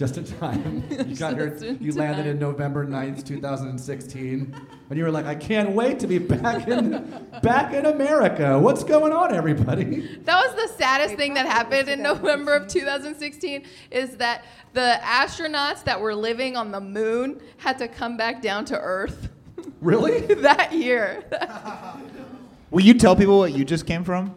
Just 0.00 0.16
in 0.16 0.24
time. 0.24 0.82
You 1.10 1.14
got 1.14 1.34
here, 1.34 1.76
you 1.78 1.92
landed 1.92 2.24
in 2.24 2.38
November 2.38 2.86
9th, 2.86 3.22
2016. 3.22 4.54
And 4.88 4.98
you 4.98 5.04
were 5.04 5.10
like, 5.10 5.26
I 5.26 5.34
can't 5.34 5.72
wait 5.72 5.98
to 5.98 6.06
be 6.06 6.16
back 6.16 6.68
in 6.68 7.28
back 7.42 7.74
in 7.74 7.84
America. 7.84 8.58
What's 8.58 8.82
going 8.82 9.12
on, 9.12 9.34
everybody? 9.34 10.16
That 10.24 10.42
was 10.46 10.54
the 10.54 10.74
saddest 10.78 11.16
thing 11.16 11.34
that 11.34 11.44
happened 11.44 11.90
in 11.90 12.02
November 12.02 12.54
of 12.54 12.66
2016 12.66 13.66
is 13.90 14.16
that 14.16 14.46
the 14.72 14.98
astronauts 15.02 15.84
that 15.84 16.00
were 16.00 16.14
living 16.14 16.56
on 16.56 16.70
the 16.70 16.80
moon 16.80 17.38
had 17.58 17.76
to 17.76 17.86
come 17.86 18.16
back 18.16 18.40
down 18.40 18.64
to 18.66 18.78
Earth 18.78 19.28
Really? 19.82 20.20
that 20.36 20.72
year. 20.72 21.24
Will 22.70 22.84
you 22.84 22.94
tell 22.94 23.14
people 23.16 23.38
what 23.38 23.52
you 23.52 23.66
just 23.66 23.86
came 23.86 24.04
from? 24.04 24.34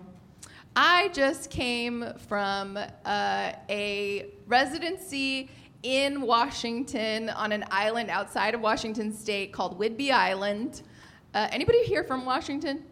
I 0.75 1.09
just 1.09 1.51
came 1.51 2.03
from 2.27 2.77
uh, 2.77 3.51
a 3.69 4.25
residency 4.47 5.49
in 5.83 6.21
Washington 6.21 7.29
on 7.29 7.51
an 7.51 7.63
island 7.69 8.09
outside 8.09 8.55
of 8.55 8.61
Washington 8.61 9.13
State 9.13 9.51
called 9.53 9.79
Whidbey 9.79 10.11
Island. 10.11 10.81
Uh, 11.33 11.47
anybody 11.51 11.83
here 11.83 12.03
from 12.03 12.25
Washington? 12.25 12.83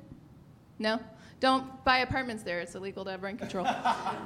No? 0.77 0.99
Don't 1.39 1.84
buy 1.84 1.99
apartments 1.99 2.43
there. 2.43 2.59
It's 2.59 2.75
illegal 2.75 3.03
to 3.05 3.11
have 3.11 3.23
rent 3.23 3.39
control. 3.39 3.65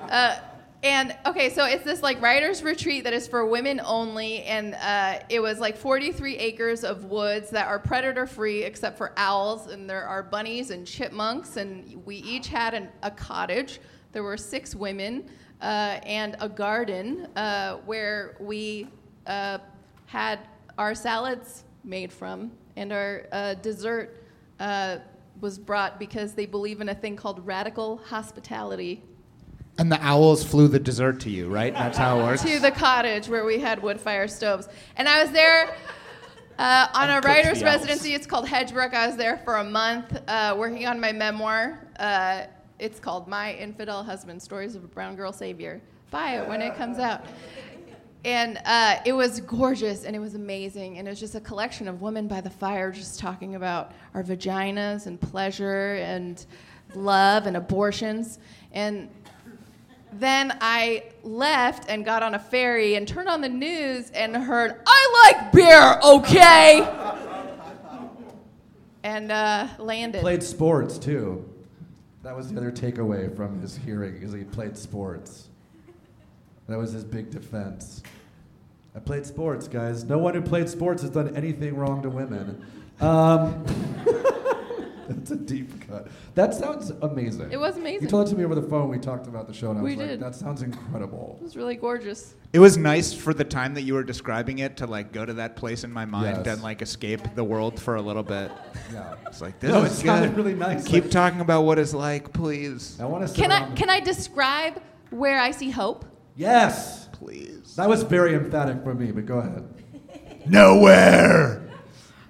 Uh, 0.06 0.38
and 0.86 1.18
okay, 1.26 1.50
so 1.50 1.66
it's 1.66 1.84
this 1.84 2.04
like 2.04 2.22
writer's 2.22 2.62
retreat 2.62 3.06
that 3.06 3.14
is 3.14 3.28
for 3.28 3.44
women 3.44 3.82
only, 3.84 4.44
and 4.44 4.76
uh, 4.76 5.18
it 5.30 5.40
was 5.40 5.60
like 5.60 5.76
43 5.76 6.38
acres 6.38 6.84
of 6.84 7.06
woods 7.06 7.50
that 7.50 7.66
are 7.66 7.80
predator 7.80 8.28
free 8.28 8.62
except 8.62 8.96
for 8.96 9.12
owls, 9.18 9.66
and 9.66 9.90
there 9.90 10.06
are 10.06 10.22
bunnies 10.22 10.70
and 10.70 10.86
chipmunks, 10.86 11.58
and 11.58 12.06
we 12.06 12.18
each 12.18 12.50
had 12.50 12.76
an, 12.76 12.90
a 13.02 13.10
cottage. 13.10 13.80
There 14.12 14.22
were 14.22 14.38
six 14.38 14.76
women 14.76 15.28
uh, 15.60 16.00
and 16.06 16.36
a 16.40 16.48
garden 16.48 17.30
uh, 17.36 17.78
where 17.78 18.38
we 18.40 18.88
uh, 19.26 19.58
had 20.06 20.38
our 20.78 20.94
salads 20.94 21.64
made 21.84 22.14
from, 22.14 22.52
and 22.76 22.94
our 22.94 23.24
uh, 23.32 23.56
dessert 23.56 24.24
uh, 24.60 24.98
was 25.42 25.58
brought 25.58 25.98
because 25.98 26.36
they 26.36 26.46
believe 26.46 26.80
in 26.80 26.90
a 26.90 26.96
thing 26.96 27.16
called 27.16 27.44
radical 27.44 27.98
hospitality 28.06 29.02
And 29.78 29.92
the 29.92 30.02
owls 30.02 30.44
flew 30.44 30.68
the 30.70 30.80
dessert 30.80 31.20
to 31.22 31.30
you, 31.30 31.50
right? 31.50 31.74
That's 31.74 31.98
how 31.98 32.20
it 32.20 32.24
works. 32.24 32.44
to 32.44 32.60
the 32.60 32.72
cottage 32.72 33.28
where 33.28 33.46
we 33.46 33.60
had 33.60 33.82
wood 33.84 34.00
fire 34.00 34.28
stoves. 34.28 34.70
And 34.96 35.08
I 35.10 35.22
was 35.22 35.32
there 35.32 35.76
uh, 36.58 36.88
on 36.94 37.10
a 37.10 37.20
writer's 37.20 37.58
owls. 37.58 37.64
residency. 37.64 38.14
It's 38.14 38.26
called 38.26 38.46
Hedgebrook. 38.46 38.94
I 38.94 39.08
was 39.08 39.18
there 39.18 39.38
for 39.44 39.58
a 39.58 39.64
month 39.64 40.18
uh, 40.30 40.56
working 40.58 40.86
on 40.86 41.00
my 41.00 41.12
memoir. 41.12 41.86
Uh, 42.00 42.44
it's 42.80 43.00
called 43.00 43.28
My 43.28 43.54
Infidel 43.56 44.04
Husband 44.04 44.42
Stories 44.42 44.76
of 44.76 44.84
a 44.84 44.88
Brown 44.88 45.16
Girl 45.16 45.34
Savior. 45.34 45.82
Buy 46.10 46.38
it 46.38 46.48
when 46.48 46.62
it 46.62 46.76
comes 46.76 46.98
out. 46.98 47.26
And 48.24 48.60
uh, 48.66 49.00
it 49.06 49.14
was 49.14 49.40
gorgeous 49.42 50.06
and 50.06 50.16
it 50.16 50.20
was 50.20 50.36
amazing. 50.36 50.98
And 50.98 51.08
it 51.08 51.12
was 51.12 51.20
just 51.20 51.36
a 51.36 51.42
collection 51.42 51.88
of 51.88 52.02
women 52.02 52.28
by 52.28 52.42
the 52.42 52.50
fire 52.50 52.92
just 52.92 53.20
talking 53.20 53.56
about 53.56 53.92
our 54.14 54.24
vaginas 54.24 55.06
and 55.06 55.20
pleasure 55.20 55.96
and 55.96 56.44
love 56.96 57.46
and 57.46 57.56
abortions. 57.56 58.40
And 58.72 59.10
then 60.20 60.58
I 60.62 61.04
left 61.24 61.90
and 61.90 62.06
got 62.06 62.24
on 62.24 62.36
a 62.36 62.40
ferry 62.40 62.96
and 62.96 63.08
turned 63.08 63.28
on 63.28 63.42
the 63.42 63.50
news 63.50 64.12
and 64.12 64.36
heard, 64.36 64.82
I 64.86 65.34
like 65.34 65.52
beer, 65.52 66.00
okay? 66.04 66.88
and 69.04 69.32
uh, 69.32 69.68
landed. 69.78 70.22
Played 70.22 70.44
sports 70.44 70.98
too. 70.98 71.48
That 72.24 72.36
was 72.36 72.52
the 72.52 72.58
other 72.58 72.72
takeaway 72.72 73.34
from 73.36 73.62
his 73.62 73.78
hearing 73.78 74.16
is 74.16 74.34
he 74.34 74.44
played 74.44 74.76
sports. 74.76 75.50
That 76.68 76.80
was 76.80 76.92
his 76.92 77.04
big 77.04 77.30
defense. 77.30 78.02
I 78.96 79.00
played 79.00 79.26
sports, 79.26 79.68
guys. 79.68 80.04
No 80.06 80.18
one 80.18 80.34
who 80.34 80.42
played 80.42 80.68
sports 80.70 81.04
has 81.04 81.12
done 81.12 81.36
anything 81.36 81.76
wrong 81.76 82.02
to 82.02 82.10
women. 82.10 82.66
Um, 83.00 83.64
that's 85.10 85.32
a 85.32 85.36
deep 85.36 85.88
cut. 85.88 86.08
That 86.36 86.54
sounds 86.54 86.92
amazing. 87.02 87.52
It 87.52 87.60
was 87.60 87.78
amazing. 87.78 88.04
You 88.04 88.08
told 88.08 88.28
it 88.28 88.32
to 88.32 88.38
me 88.38 88.44
over 88.46 88.56
the 88.56 88.62
phone. 88.62 88.90
We 88.90 88.98
talked 88.98 89.28
about 89.28 89.48
the 89.48 89.54
show, 89.54 89.70
and 89.72 89.80
I 89.80 89.82
We 89.84 89.92
was 89.92 90.00
like, 90.00 90.08
did. 90.10 90.20
"That 90.20 90.36
sounds 90.36 90.62
incredible." 90.62 91.38
It 91.40 91.44
was 91.44 91.56
really 91.56 91.76
gorgeous. 91.76 92.34
It 92.54 92.60
was 92.60 92.78
nice 92.78 93.14
for 93.14 93.34
the 93.34 93.44
time 93.44 93.74
that 93.74 93.82
you 93.82 93.94
were 93.96 94.04
describing 94.04 94.60
it 94.60 94.78
to 94.78 94.88
like 94.88 95.12
go 95.12 95.26
to 95.26 95.34
that 95.34 95.56
place 95.56 95.84
in 95.84 95.92
my 95.92 96.06
mind 96.06 96.38
Yes. 96.46 96.56
and 96.56 96.64
like 96.64 96.82
escape 96.82 97.22
the 97.36 97.44
world 97.44 97.80
for 97.80 97.96
a 97.96 98.02
little 98.02 98.24
bit. 98.24 98.52
Yeah. 98.94 99.16
It's 99.28 99.42
like 99.42 99.60
this 99.60 99.72
No, 99.72 99.84
is 99.84 99.92
it 100.00 100.06
sounded 100.06 100.30
good. 100.30 100.38
really 100.38 100.54
nice. 100.54 100.86
Keep 100.86 101.06
Like- 101.06 101.12
talking 101.12 101.42
about 101.42 101.64
what 101.64 101.80
it's 101.80 101.94
like, 101.94 102.32
please. 102.34 102.98
I 103.02 103.06
want 103.06 103.28
to. 103.28 103.34
Can 103.34 103.52
I 103.52 103.74
can 103.76 103.90
I 103.90 104.00
describe 104.00 104.82
where 105.10 105.40
I 105.40 105.52
see 105.52 105.70
hope? 105.72 106.06
Yes. 106.36 107.08
Please. 107.14 107.76
That 107.78 107.90
was 107.90 108.04
very 108.04 108.36
emphatic 108.36 108.84
for 108.84 108.94
me, 108.94 109.12
but 109.12 109.26
go 109.26 109.38
ahead. 109.40 109.64
Nowhere. 110.48 111.65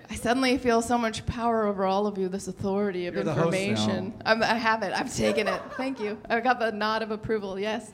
I 0.10 0.16
suddenly 0.16 0.58
feel 0.58 0.82
so 0.82 0.98
much 0.98 1.26
power 1.26 1.66
over 1.66 1.86
all 1.86 2.08
of 2.08 2.18
you. 2.18 2.30
This 2.30 2.48
authority 2.48 3.08
of 3.08 3.16
You're 3.16 3.24
the 3.24 3.34
host 3.34 3.52
now. 3.52 3.60
information. 3.60 4.14
I'm, 4.26 4.44
I 4.44 4.56
have 4.56 4.84
it. 4.84 4.94
I've 4.94 5.14
taken 5.16 5.48
it. 5.48 5.62
Thank 5.78 6.00
you. 6.00 6.18
I 6.30 6.40
got 6.42 6.60
the 6.60 6.72
nod 6.72 7.02
of 7.02 7.12
approval. 7.12 7.60
Yes. 7.60 7.92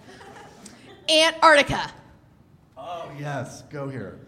Antarctica. 1.09 1.91
Oh 2.78 3.12
yes, 3.20 3.64
go 3.70 3.88
here. 3.88 4.20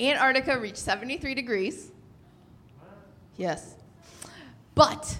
Antarctica 0.00 0.58
reached 0.58 0.78
73 0.78 1.34
degrees. 1.34 1.90
Yes. 3.36 3.76
But 4.74 5.18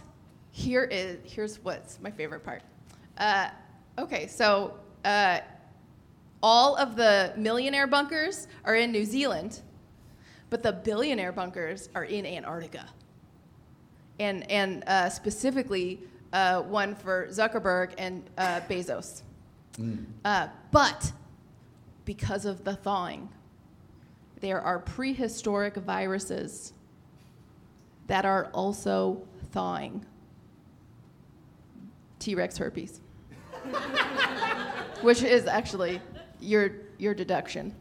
here 0.51 0.85
is 0.85 1.19
here's 1.25 1.59
what's 1.61 2.01
my 2.01 2.11
favorite 2.11 2.45
part. 2.45 2.63
Uh, 3.19 3.49
okay, 3.99 4.27
so 4.27 4.75
uh, 5.05 5.41
all 6.43 6.77
of 6.77 6.97
the 6.97 7.33
millionaire 7.37 7.87
bunkers 7.87 8.49
are 8.65 8.75
in 8.75 8.91
New 8.91 9.05
Zealand, 9.05 9.61
but 10.53 10.63
the 10.63 10.71
billionaire 10.71 11.33
bunkers 11.33 11.89
are 11.95 12.05
in 12.05 12.27
Antarctica. 12.27 12.87
And 14.19 14.49
and 14.51 14.85
uh, 14.87 15.09
specifically 15.09 16.01
uh, 16.35 16.61
one 16.61 16.95
for 16.95 17.27
Zuckerberg 17.29 17.95
and 17.97 18.29
uh, 18.37 18.61
Bezos. 18.69 19.23
Uh, 20.27 20.49
but 20.71 21.11
because 22.05 22.45
of 22.45 22.65
the 22.65 22.77
thawing, 22.77 23.31
there 24.41 24.61
are 24.61 24.79
prehistoric 24.79 25.77
viruses 25.77 26.75
that 28.07 28.27
are 28.27 28.51
also 28.53 29.23
thawing. 29.53 30.05
T 32.19 32.35
Rex 32.35 32.59
herpes. 32.59 33.01
Which 35.01 35.23
is 35.23 35.47
actually 35.47 36.03
your, 36.41 36.73
your 36.99 37.15
deduction. 37.15 37.75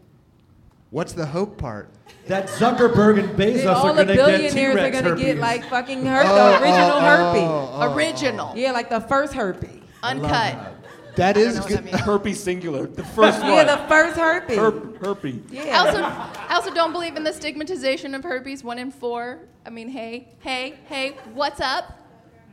What's 0.91 1.13
the 1.13 1.25
hope 1.25 1.57
part? 1.57 1.89
That 2.27 2.47
Zuckerberg 2.47 3.17
and 3.17 3.29
Bezos 3.29 3.73
all 3.73 3.87
are 3.87 3.93
going 3.93 4.07
to 4.07 4.13
get 4.13 4.25
billionaires 4.25 4.75
are 4.75 4.77
T-Rex 4.77 5.01
gonna 5.01 5.15
get 5.15 5.37
like 5.37 5.63
fucking 5.69 6.05
her, 6.05 6.21
Oh, 6.25 6.35
the 6.35 6.41
oh, 6.41 6.61
original 6.61 6.91
oh, 6.91 6.99
herpes. 6.99 7.41
Oh, 7.41 7.69
oh, 7.73 7.79
oh, 7.81 7.93
Original. 7.93 8.53
Yeah, 8.57 8.73
like 8.73 8.89
the 8.89 8.99
first 8.99 9.33
herpes. 9.33 9.81
Uncut. 10.03 10.75
That 11.15 11.37
I 11.37 11.39
is 11.39 11.45
don't 11.45 11.55
know 11.55 11.61
what 11.61 11.67
good. 11.69 11.77
that 11.77 11.85
means. 11.85 11.99
Herpes 12.01 12.43
singular. 12.43 12.87
The 12.87 13.03
first 13.15 13.39
Yeah, 13.39 13.63
the 13.63 13.87
first 13.87 14.17
herpes. 14.17 14.57
Herp, 14.57 14.97
herpes. 14.97 15.41
I 15.51 15.53
yeah. 15.53 15.79
also, 15.79 16.01
I 16.01 16.55
also 16.55 16.73
don't 16.73 16.91
believe 16.91 17.15
in 17.15 17.23
the 17.23 17.33
stigmatization 17.33 18.13
of 18.13 18.23
herpes. 18.23 18.61
One 18.61 18.77
in 18.77 18.91
four. 18.91 19.39
I 19.65 19.69
mean, 19.69 19.87
hey, 19.87 20.27
hey, 20.39 20.75
hey, 20.87 21.15
what's 21.33 21.61
up? 21.61 21.99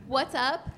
What's 0.07 0.33
up? 0.33 0.69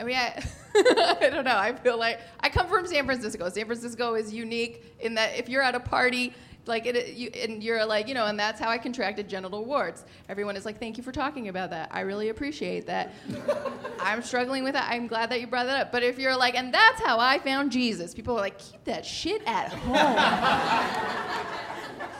I 0.00 0.04
mean, 0.04 0.16
I, 0.16 0.42
I 1.20 1.30
don't 1.30 1.44
know. 1.44 1.56
I 1.56 1.74
feel 1.74 1.98
like 1.98 2.20
I 2.40 2.48
come 2.48 2.68
from 2.68 2.86
San 2.86 3.04
Francisco. 3.04 3.50
San 3.50 3.66
Francisco 3.66 4.14
is 4.14 4.32
unique 4.32 4.96
in 5.00 5.14
that 5.14 5.36
if 5.36 5.48
you're 5.48 5.62
at 5.62 5.74
a 5.74 5.80
party, 5.80 6.32
like 6.66 6.86
it, 6.86 7.14
you, 7.14 7.28
and 7.30 7.62
you're 7.62 7.84
like, 7.84 8.08
you 8.08 8.14
know, 8.14 8.26
and 8.26 8.38
that's 8.38 8.60
how 8.60 8.68
I 8.68 8.78
contracted 8.78 9.28
genital 9.28 9.64
warts. 9.64 10.04
Everyone 10.28 10.56
is 10.56 10.64
like, 10.64 10.78
thank 10.78 10.96
you 10.96 11.02
for 11.02 11.10
talking 11.12 11.48
about 11.48 11.70
that. 11.70 11.88
I 11.92 12.00
really 12.00 12.28
appreciate 12.28 12.86
that. 12.86 13.12
I'm 14.00 14.22
struggling 14.22 14.62
with 14.62 14.74
that. 14.74 14.88
I'm 14.90 15.06
glad 15.08 15.30
that 15.30 15.40
you 15.40 15.46
brought 15.46 15.66
that 15.66 15.80
up. 15.80 15.92
But 15.92 16.02
if 16.02 16.18
you're 16.18 16.36
like, 16.36 16.54
and 16.54 16.72
that's 16.72 17.00
how 17.02 17.18
I 17.18 17.38
found 17.38 17.72
Jesus, 17.72 18.14
people 18.14 18.36
are 18.36 18.40
like, 18.40 18.58
keep 18.58 18.84
that 18.84 19.04
shit 19.04 19.42
at 19.46 19.72
home. 19.72 19.92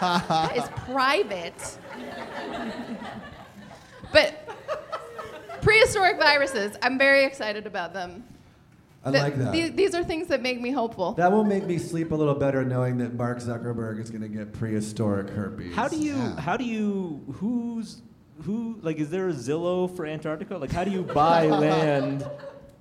that 0.01 0.57
is 0.57 0.69
private. 0.91 1.79
but 4.13 4.49
prehistoric 5.63 6.19
viruses, 6.19 6.77
I'm 6.83 6.99
very 6.99 7.25
excited 7.25 7.67
about 7.67 7.93
them. 7.93 8.25
I 9.05 9.11
Th- 9.11 9.23
like 9.23 9.37
that. 9.39 9.53
These, 9.53 9.73
these 9.73 9.95
are 9.97 10.05
things 10.05 10.29
that 10.29 10.43
make 10.43 10.61
me 10.61 10.71
hopeful. 10.71 11.13
That 11.15 11.33
will 11.33 11.43
make 11.45 11.65
me 11.67 11.79
sleep 11.79 12.13
a 12.13 12.15
little 12.15 12.37
better 12.37 12.65
knowing 12.65 12.99
that 12.99 13.15
Mark 13.15 13.39
Zuckerberg 13.41 13.99
is 14.01 14.11
going 14.11 14.23
to 14.23 14.29
get 14.29 14.53
prehistoric 14.53 15.29
herpes. 15.31 15.75
How 15.75 15.89
do 15.89 15.97
you? 15.99 16.15
Yeah. 16.15 16.41
How 16.41 16.57
do 16.57 16.65
you? 16.65 17.21
Who's? 17.41 18.01
Who? 18.45 18.79
Like, 18.81 18.99
is 18.99 19.11
there 19.11 19.29
a 19.29 19.33
Zillow 19.33 19.95
for 19.97 20.07
Antarctica? 20.07 20.57
Like, 20.57 20.71
how 20.71 20.85
do 20.85 20.91
you 20.93 21.03
buy 21.03 21.47
land 21.49 22.29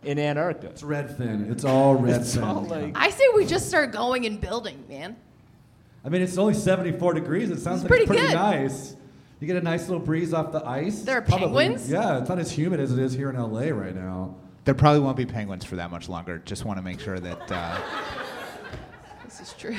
in 0.04 0.20
Antarctica? 0.20 0.68
It's 0.72 0.84
Redfin. 0.84 1.52
It's 1.52 1.66
all 1.66 1.98
Redfin. 1.98 2.62
It's 2.62 2.70
like. 2.70 2.92
I 2.96 3.10
say 3.10 3.24
we 3.36 3.46
just 3.46 3.68
start 3.68 3.92
going 3.92 4.26
and 4.28 4.40
building, 4.40 4.84
man. 4.88 5.16
I 6.06 6.10
mean, 6.10 6.22
it's 6.22 6.38
only 6.38 6.54
74 6.54 7.14
degrees. 7.16 7.50
It 7.50 7.60
sounds 7.60 7.82
It's 7.84 7.90
like 7.92 8.02
it's 8.02 8.08
pretty 8.10 8.20
pretty 8.22 8.28
good. 8.28 8.34
nice. 8.36 8.96
You 9.40 9.48
get 9.48 9.56
a 9.56 9.62
nice 9.62 9.88
little 9.90 10.04
breeze 10.04 10.34
off 10.36 10.52
the 10.52 10.64
ice. 10.68 11.02
There 11.02 11.18
are 11.18 11.22
Probably- 11.22 11.66
penguins? 11.66 11.90
Yeah, 11.90 12.20
it's 12.20 12.30
not 12.30 12.38
as 12.38 12.52
humid 12.52 12.80
as 12.80 12.92
it 12.92 13.00
is 13.00 13.14
here 13.14 13.30
in 13.32 13.36
LA 13.36 13.70
right 13.70 13.96
now. 13.96 14.36
There 14.64 14.76
probably 14.76 15.00
won't 15.00 15.18
be 15.18 15.26
penguins 15.26 15.66
for 15.66 15.76
that 15.78 15.90
much 15.92 16.08
longer. 16.08 16.40
Just 16.46 16.66
want 16.66 16.78
to 16.78 16.84
make 16.84 17.00
sure 17.00 17.20
that. 17.20 17.52
Uh, 17.52 17.78
This 19.26 19.40
is 19.50 19.54
true. 19.58 19.78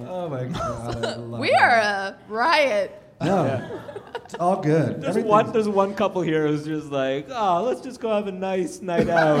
Oh 0.00 0.28
my 0.28 0.44
god. 0.44 1.18
We 1.40 1.48
it. 1.48 1.60
are 1.60 1.70
a 1.78 2.18
riot. 2.28 3.02
No, 3.22 3.80
it's 4.16 4.34
all 4.34 4.62
good. 4.62 5.00
There's 5.02 5.16
one. 5.18 5.50
There's 5.52 5.68
one 5.68 5.94
couple 5.94 6.20
here 6.22 6.46
who's 6.46 6.64
just 6.66 6.86
like, 6.92 7.26
oh, 7.30 7.64
let's 7.64 7.80
just 7.80 8.00
go 8.00 8.14
have 8.14 8.26
a 8.26 8.32
nice 8.32 8.80
night 8.82 9.08
out. 9.08 9.40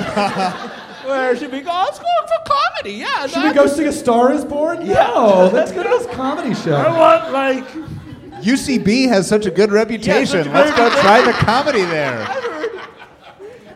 Where 1.06 1.34
should 1.36 1.52
we 1.52 1.60
go? 1.60 1.70
Let's 1.70 1.98
go 1.98 2.04
for 2.26 2.52
comedy. 2.52 2.96
Yeah. 2.96 3.26
Should 3.26 3.44
we 3.44 3.52
go 3.52 3.66
see 3.66 3.84
A 3.86 3.92
Star 3.92 4.32
Is 4.32 4.44
Born? 4.44 4.86
No, 4.86 5.50
let's 5.52 5.70
go 5.72 5.82
to 5.82 5.88
this 5.88 6.06
comedy 6.14 6.54
show. 6.54 6.76
I 6.76 6.84
show. 6.84 6.98
want 6.98 7.32
like. 7.32 7.68
UCB 8.42 9.06
has 9.08 9.28
such 9.28 9.44
a 9.46 9.50
good 9.50 9.70
reputation. 9.70 10.44
such 10.44 10.46
a 10.46 10.50
Let's 10.50 10.76
go 10.76 10.88
try 11.02 11.20
the 11.24 11.32
comedy 11.32 11.82
there. 11.82 12.26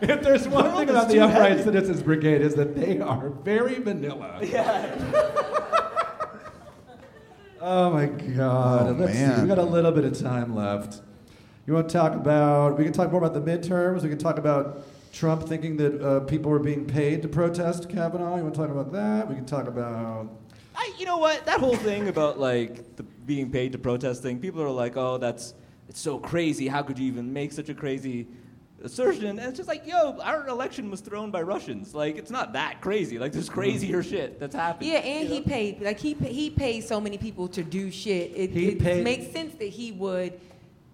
If 0.11 0.22
there's 0.22 0.46
one 0.48 0.70
thing 0.76 0.90
about 0.90 1.09
the 1.09 1.20
Upright 1.20 1.52
heavy. 1.52 1.62
Citizens 1.64 2.02
Brigade 2.02 2.40
is 2.42 2.55
that 2.55 2.74
they 2.74 3.00
are 3.00 3.30
very 3.30 3.76
vanilla. 3.76 4.38
Yeah. 4.42 5.30
Oh 7.66 7.90
my 7.90 8.05
God! 8.05 8.88
Oh, 8.88 8.92
Let's 8.92 9.14
see. 9.14 9.20
man. 9.20 9.40
We 9.40 9.48
got 9.48 9.57
a 9.57 9.62
little 9.62 9.90
bit 9.90 10.05
of 10.05 10.18
time 10.18 10.55
left. 10.55 11.00
You 11.66 11.72
want 11.72 11.88
to 11.88 11.92
talk 11.94 12.12
about? 12.14 12.76
We 12.76 12.84
can 12.84 12.92
talk 12.92 13.11
more 13.11 13.24
about 13.24 13.32
the 13.32 13.40
midterms. 13.40 14.02
We 14.02 14.11
can 14.11 14.18
talk 14.18 14.36
about 14.36 14.84
Trump 15.14 15.48
thinking 15.48 15.78
that 15.78 15.98
uh, 16.02 16.20
people 16.20 16.50
were 16.50 16.59
being 16.59 16.84
paid 16.84 17.22
to 17.22 17.28
protest 17.28 17.89
Kavanaugh. 17.89 18.36
You 18.36 18.43
want 18.43 18.55
to 18.55 18.60
talk 18.60 18.70
about 18.70 18.93
that? 18.93 19.26
We 19.31 19.35
can 19.35 19.47
talk 19.47 19.66
about. 19.66 20.28
I, 20.76 20.93
you 20.98 21.06
know 21.06 21.16
what? 21.16 21.47
That 21.47 21.59
whole 21.59 21.76
thing 21.76 22.09
about 22.09 22.39
like 22.39 22.97
the 22.97 23.02
being 23.02 23.51
paid 23.51 23.72
to 23.72 23.78
protest 23.78 24.22
thing. 24.22 24.40
People 24.40 24.60
are 24.62 24.68
like, 24.68 24.98
oh, 24.98 25.16
that's 25.16 25.55
it's 25.89 26.01
so 26.01 26.18
crazy. 26.18 26.68
How 26.68 26.82
could 26.82 26.98
you 26.98 27.06
even 27.06 27.32
make 27.32 27.51
such 27.52 27.70
a 27.70 27.74
crazy 27.74 28.26
assertion? 28.85 29.27
And 29.27 29.40
it's 29.40 29.56
just 29.56 29.69
like, 29.69 29.86
yo, 29.86 30.19
our 30.20 30.47
election 30.47 30.90
was 30.90 31.01
thrown 31.01 31.31
by 31.31 31.43
Russians. 31.43 31.94
Like, 31.94 32.16
it's 32.16 32.31
not 32.31 32.52
that 32.52 32.81
crazy. 32.81 33.19
Like, 33.19 33.32
there's 33.32 33.47
mm-hmm. 33.47 33.61
crazier 33.61 34.02
shit 34.02 34.39
that's 34.39 34.55
happened. 34.55 34.89
Yeah, 34.89 34.98
and 34.98 35.28
he 35.28 35.40
know? 35.40 35.47
paid 35.47 35.81
like 35.81 35.98
he 35.98 36.15
he 36.15 36.51
paid 36.51 36.82
so 36.85 37.01
many 37.01 37.19
people 37.19 37.48
to 37.48 37.62
do 37.62 37.90
shit. 37.90 38.32
It, 38.35 38.51
He 38.51 38.69
it 38.69 38.78
paid- 38.78 39.05
makes 39.05 39.32
sense 39.32 39.55
that 39.56 39.69
he 39.69 39.93
would 39.93 40.39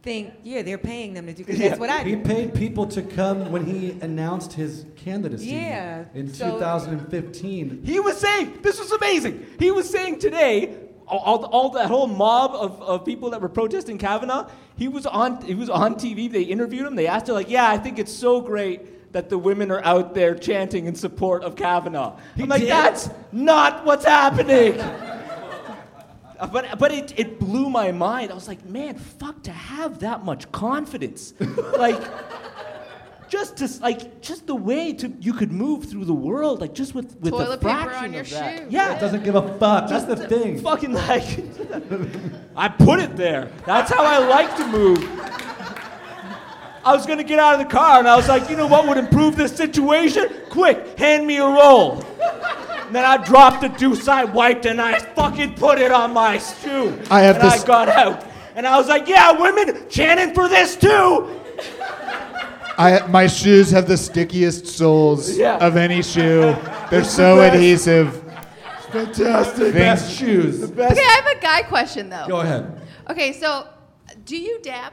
think, 0.03 0.33
yeah, 0.45 0.63
they're 0.63 0.79
paying 0.79 1.13
them 1.13 1.27
to 1.27 1.33
do. 1.35 1.45
Cause 1.45 1.59
Yeah. 1.59 1.69
that's 1.69 1.81
what 1.81 1.91
I 1.91 2.03
He 2.05 2.15
do. 2.15 2.23
paid 2.23 2.55
people 2.55 2.87
to 2.87 3.03
come 3.03 3.53
when 3.53 3.67
he 3.67 3.91
announced 4.01 4.55
his 4.55 4.87
candidacy 4.97 5.47
Yeah, 5.47 6.05
in 6.15 6.33
so- 6.33 6.53
2015. 6.53 7.83
He 7.85 8.01
was 8.01 8.17
saying, 8.17 8.61
this 8.63 8.79
was 8.81 8.93
amazing. 8.93 9.45
He 9.59 9.71
was 9.71 9.89
saying 9.91 10.19
today, 10.21 10.75
all, 11.11 11.45
all, 11.47 11.71
that 11.71 11.89
whole 11.89 12.07
mob 12.07 12.55
of, 12.55 12.81
of 12.83 13.05
people 13.05 13.31
that 13.31 13.41
were 13.41 13.49
protesting 13.49 13.99
Kavanaugh, 13.99 14.49
he 14.77 14.89
was 14.89 15.07
on 15.07 15.43
he 15.43 15.55
was 15.55 15.69
on 15.69 15.97
TV. 15.97 16.31
They 16.31 16.43
interviewed 16.43 16.87
him. 16.87 16.95
They 16.95 17.07
asked 17.07 17.27
her 17.27 17.33
like, 17.33 17.51
yeah, 17.51 17.69
I 17.69 17.79
think 17.79 17.99
it's 17.99 18.13
so 18.13 18.41
great 18.41 19.13
that 19.13 19.29
the 19.29 19.39
women 19.39 19.71
are 19.71 19.85
out 19.85 20.15
there 20.15 20.35
chanting 20.35 20.87
in 20.87 20.95
support 20.95 21.43
of 21.43 21.57
Kavanaugh. 21.57 22.17
I'm 22.39 22.49
like, 22.49 22.61
did? 22.61 22.71
that's 22.71 23.11
not 23.33 23.85
what's 23.85 24.05
happening. 24.05 24.81
But, 26.53 26.79
but 26.79 26.91
it, 26.91 27.19
it 27.19 27.39
blew 27.39 27.69
my 27.69 27.93
mind. 27.93 28.31
I 28.31 28.35
was 28.35 28.49
like, 28.49 28.65
man, 28.65 28.97
fuck 28.97 29.43
to 29.43 29.53
have 29.53 29.99
that 29.99 30.25
much 30.25 30.51
confidence. 30.51 31.35
like, 31.77 32.01
just 33.31 33.57
to 33.59 33.69
like 33.81 34.21
just 34.21 34.47
the 34.49 34.55
way 34.55 34.93
to 34.93 35.09
you 35.21 35.33
could 35.33 35.53
move 35.53 35.85
through 35.89 36.05
the 36.05 36.13
world, 36.15 36.61
like 36.61 36.75
just 36.75 36.95
with 36.95 37.17
with 37.21 37.31
Toilet 37.33 37.61
the 37.61 37.69
paper 37.69 37.85
fraction 37.85 38.05
on 38.05 38.13
your 38.13 38.23
of 38.23 38.31
that. 38.31 38.59
shoe. 38.59 38.67
Yeah, 38.71 38.97
It 38.97 39.01
doesn't 39.01 39.23
give 39.23 39.37
a 39.37 39.43
fuck. 39.59 39.89
That's 39.89 39.93
just 40.05 40.09
the 40.09 40.17
thing. 40.17 40.61
Fucking 40.61 40.93
like, 40.93 41.23
I 42.57 42.69
put 42.69 42.99
it 42.99 43.17
there. 43.17 43.51
That's 43.65 43.91
how 43.91 44.05
I 44.05 44.19
like 44.19 44.57
to 44.57 44.67
move. 44.67 44.99
I 46.85 46.93
was 46.95 47.07
gonna 47.07 47.23
get 47.25 47.39
out 47.39 47.55
of 47.55 47.61
the 47.61 47.73
car 47.73 48.01
and 48.01 48.09
I 48.09 48.17
was 48.17 48.29
like, 48.29 48.51
you 48.51 48.57
know 48.57 48.67
what 48.67 48.87
would 48.89 48.97
improve 48.97 49.37
this 49.37 49.55
situation? 49.55 50.29
Quick, 50.51 50.99
hand 50.99 51.27
me 51.27 51.37
a 51.37 51.47
roll. 51.47 52.03
And 52.87 52.97
then 52.97 53.05
I 53.05 53.19
dropped 53.19 53.61
the 53.61 53.69
deuce, 53.69 54.09
I 54.09 54.25
wiped, 54.25 54.67
and 54.67 54.81
I 54.81 54.99
fucking 54.99 55.55
put 55.55 55.79
it 55.79 55.93
on 55.93 56.13
my 56.13 56.39
shoe. 56.39 56.99
I 57.11 57.21
have 57.21 57.37
and 57.37 57.45
this- 57.45 57.63
I 57.63 57.67
got 57.67 57.89
out. 57.89 58.27
And 58.57 58.67
I 58.67 58.77
was 58.79 58.89
like, 58.89 59.07
yeah, 59.07 59.31
women 59.31 59.89
chanting 59.89 60.35
for 60.35 60.49
this 60.49 60.75
too. 60.75 61.41
I, 62.81 63.07
my 63.09 63.27
shoes 63.27 63.71
have 63.73 63.87
the 63.87 63.97
stickiest 63.97 64.67
soles 64.67 65.37
Yeah. 65.37 65.57
of 65.65 65.77
any 65.77 66.03
shoe. 66.03 66.57
They're 66.91 67.05
so 67.05 67.41
adhesive. 67.41 68.23
Fantastic. 68.91 69.59
Things- 69.59 69.75
Best 69.75 70.19
shoes. 70.19 70.61
The 70.61 70.69
best. 70.69 70.93
Okay, 70.93 71.03
I 71.07 71.23
have 71.25 71.37
a 71.39 71.41
guy 71.41 71.63
question 71.63 72.09
though. 72.09 72.27
Go 72.27 72.41
ahead. 72.41 72.81
Okay, 73.09 73.33
so 73.33 73.67
do 74.25 74.37
you 74.37 74.61
dab? 74.63 74.93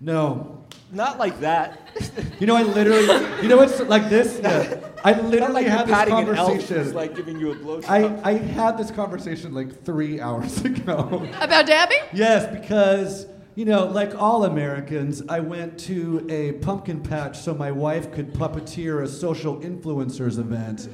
No. 0.00 0.60
Not 0.92 1.18
like 1.18 1.40
that. 1.40 1.80
You 2.40 2.48
know, 2.48 2.56
I 2.56 2.62
literally, 2.62 3.06
you 3.42 3.48
know 3.48 3.56
what's 3.56 3.80
like 3.80 4.08
this? 4.10 4.38
Yeah. 4.42 4.80
I 5.04 5.12
literally 5.20 5.54
like 5.54 5.66
you're 5.66 5.70
had 5.76 5.86
this 5.86 5.94
patting 5.94 6.14
an 6.14 6.28
elf 6.36 6.36
conversation. 6.48 6.76
who's 6.76 6.94
like 6.94 7.14
giving 7.14 7.38
you 7.38 7.52
a 7.52 7.54
blowjob. 7.54 7.88
I, 7.88 8.30
I 8.30 8.32
had 8.34 8.76
this 8.78 8.90
conversation 8.90 9.52
like 9.54 9.84
three 9.84 10.20
hours 10.20 10.64
ago. 10.64 11.26
About 11.40 11.66
dabbing? 11.66 11.98
yes, 12.12 12.46
because, 12.52 13.26
you 13.54 13.64
know, 13.64 13.86
like 13.86 14.14
all 14.16 14.44
Americans, 14.44 15.22
I 15.28 15.38
went 15.40 15.78
to 15.80 16.26
a 16.28 16.52
pumpkin 16.52 17.00
patch 17.00 17.38
so 17.38 17.54
my 17.54 17.70
wife 17.70 18.10
could 18.12 18.32
puppeteer 18.32 19.02
a 19.02 19.08
social 19.08 19.60
influencers 19.60 20.38
event. 20.38 20.88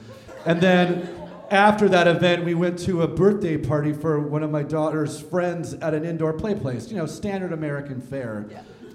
And 0.44 0.60
then 0.60 1.08
after 1.50 1.88
that 1.88 2.06
event, 2.06 2.44
we 2.44 2.54
went 2.54 2.78
to 2.80 3.02
a 3.02 3.08
birthday 3.08 3.56
party 3.56 3.94
for 3.94 4.20
one 4.20 4.42
of 4.42 4.50
my 4.50 4.62
daughter's 4.62 5.20
friends 5.20 5.74
at 5.74 5.94
an 5.94 6.04
indoor 6.04 6.34
play 6.34 6.54
place, 6.54 6.90
you 6.90 6.96
know, 6.96 7.06
standard 7.06 7.52
American 7.52 8.00
fare. 8.00 8.46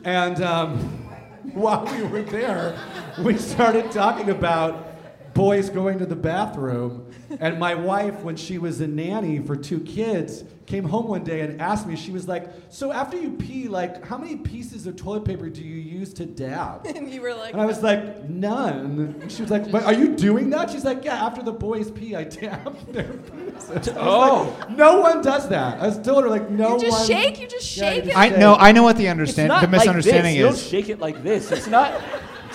And 0.04 0.42
um, 0.44 0.78
while 1.54 1.86
we 1.86 2.04
were 2.04 2.22
there, 2.22 2.78
we 3.20 3.36
started 3.38 3.92
talking 3.92 4.30
about 4.30 4.95
boys 5.36 5.70
going 5.70 6.00
to 6.00 6.06
the 6.06 6.16
bathroom. 6.16 7.12
And 7.40 7.60
my 7.60 7.76
wife, 7.76 8.22
when 8.22 8.36
she 8.38 8.58
was 8.58 8.80
a 8.82 8.88
nanny 8.88 9.40
for 9.40 9.56
two 9.56 9.82
kids, 9.82 10.44
came 10.66 10.86
home 10.86 11.08
one 11.08 11.24
day 11.24 11.42
and 11.42 11.62
asked 11.62 11.86
me, 11.86 11.96
she 11.96 12.10
was 12.12 12.28
like, 12.28 12.48
So 12.70 12.92
after 12.92 13.18
you 13.18 13.32
pee, 13.32 13.68
like, 13.68 14.04
how 14.06 14.18
many 14.18 14.38
pieces 14.38 14.88
of 14.88 14.96
toilet 14.96 15.26
paper 15.26 15.50
do 15.50 15.62
you 15.62 15.76
use 15.76 16.14
to 16.14 16.26
dab? 16.26 16.88
And 16.96 17.12
you 17.12 17.22
were 17.22 17.34
like, 17.36 17.52
And 17.54 17.62
I 17.62 17.66
was 17.66 17.84
like, 17.84 18.28
None. 18.30 19.18
And 19.22 19.32
she 19.32 19.42
was 19.42 19.52
like, 19.52 19.70
But 19.70 19.84
are 19.84 19.94
you 19.94 20.16
doing 20.16 20.50
that? 20.52 20.72
She's 20.72 20.86
like, 20.86 21.04
Yeah, 21.04 21.24
after 21.26 21.44
the 21.44 21.52
boys 21.52 21.92
pee, 21.92 22.16
I 22.16 22.24
dab 22.24 22.78
their 22.94 23.04
penises. 23.04 23.94
Oh. 24.00 24.56
like, 24.60 24.70
no 24.72 25.02
one 25.02 25.22
does 25.22 25.50
that. 25.50 25.82
I 25.82 25.88
was 25.88 26.00
told 26.00 26.24
her, 26.24 26.30
like, 26.30 26.50
no 26.50 26.72
one. 26.72 26.80
you 26.80 26.86
just 26.88 27.00
one. 27.00 27.08
shake, 27.08 27.40
you 27.42 27.48
just 27.48 27.76
Yeah, 27.78 27.90
you 27.90 27.96
shake 27.96 28.04
just 28.06 28.18
it. 28.18 28.20
I 28.20 28.30
know. 28.30 28.56
I 28.56 28.72
know 28.72 28.84
what 28.84 28.96
the 28.96 29.04
It's 29.04 29.12
understand. 29.12 29.50
not 29.50 29.62
The 29.62 29.68
misunderstanding 29.68 30.42
like 30.42 30.52
this. 30.52 30.66
is. 30.66 30.72
You 30.72 30.72
don't 30.72 30.84
shake 30.84 30.90
it 30.90 31.00
like 31.00 31.22
this. 31.24 31.52
It's 31.52 31.68
not. 31.68 32.02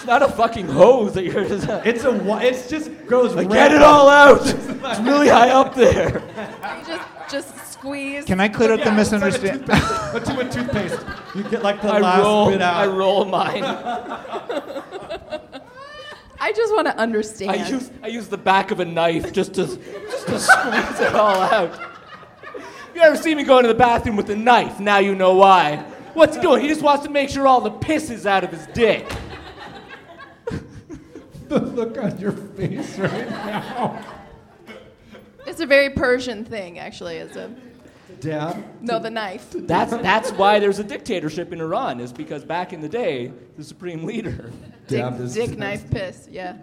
It's 0.01 0.07
not 0.07 0.23
a 0.23 0.29
fucking 0.29 0.67
hose 0.67 1.13
that 1.13 1.25
you're 1.25 1.45
just. 1.47 1.69
It's 1.85 2.05
a. 2.05 2.11
wa- 2.11 2.39
It's 2.39 2.71
just 2.71 2.91
goes. 3.07 3.35
Like, 3.35 3.51
get 3.51 3.71
it 3.71 3.83
all 3.83 4.09
out. 4.09 4.41
It's 4.91 4.99
really 5.01 5.29
high 5.29 5.51
up 5.51 5.75
there. 5.75 6.21
You 6.79 6.87
just 6.87 7.09
just 7.31 7.73
squeeze. 7.73 8.25
Can 8.25 8.41
I 8.41 8.49
clear 8.49 8.73
up 8.73 8.81
the 8.81 8.87
Yeah, 8.87 8.99
it's 9.01 9.13
like 9.13 9.21
a 9.21 9.21
misunderstanding? 9.21 9.67
toothpaste. 9.67 10.13
But 10.15 10.25
to 10.25 10.35
with 10.35 10.53
toothpaste, 10.53 10.99
you 11.35 11.43
get 11.45 11.63
like 11.63 11.83
the 11.83 11.89
I 11.93 11.99
last 12.01 12.23
roll. 12.23 12.51
bit 12.51 12.63
out. 12.63 12.77
I 12.77 12.87
roll 12.87 13.25
mine. 13.27 13.63
I 16.43 16.53
just 16.57 16.73
want 16.75 16.87
to 16.87 16.97
understand. 16.99 17.51
I 17.51 17.69
use 17.69 17.91
I 18.03 18.07
use 18.07 18.29
the 18.29 18.39
back 18.39 18.71
of 18.71 18.81
a 18.81 18.85
knife 18.87 19.33
just 19.35 19.53
to 19.55 19.67
just 19.67 20.27
to 20.29 20.41
squeeze 20.41 21.01
it 21.01 21.15
all 21.15 21.43
out. 21.43 21.79
You 22.95 23.03
ever 23.03 23.17
see 23.19 23.35
me 23.35 23.45
going 23.45 23.63
to 23.65 23.69
the 23.69 23.75
bathroom 23.75 24.17
with 24.17 24.31
a 24.31 24.37
knife, 24.37 24.81
now 24.81 24.97
you 24.99 25.15
know 25.15 25.35
why. 25.35 25.77
What's 26.15 26.37
he 26.37 26.43
doing? 26.43 26.63
He 26.63 26.69
just 26.69 26.83
wants 26.83 27.05
to 27.05 27.11
make 27.11 27.29
sure 27.29 27.47
all 27.47 27.61
the 27.61 27.71
piss 27.71 28.09
is 28.11 28.27
out 28.27 28.45
of 28.45 28.51
his 28.51 28.67
dick. 28.69 29.07
The 31.51 31.61
look 31.61 31.99
on 31.99 32.19
your 32.19 32.33
face 32.33 32.99
right 32.99 33.29
now. 33.29 34.03
It's 35.47 35.61
a 35.61 35.67
very 35.67 35.91
Persian 35.91 36.45
thing, 36.45 36.79
actually. 36.79 37.17
It's 37.17 37.37
a 37.37 37.51
Dab. 38.21 38.63
no, 38.83 38.99
the 38.99 39.11
knife. 39.11 39.47
That's 39.53 39.91
that's 39.93 40.31
why 40.33 40.59
there's 40.59 40.79
a 40.79 40.85
dictatorship 40.85 41.53
in 41.53 41.61
Iran, 41.61 42.01
is 42.01 42.13
because 42.13 42.45
back 42.45 42.73
in 42.73 42.81
the 42.81 42.89
day, 42.89 43.33
the 43.57 43.65
supreme 43.65 44.05
leader. 44.05 44.53
Dick, 44.87 45.01
Dab 45.01 45.21
is- 45.21 45.35
dick 45.35 45.57
knife 45.59 45.91
piss. 45.91 46.29
Yeah. 46.31 46.57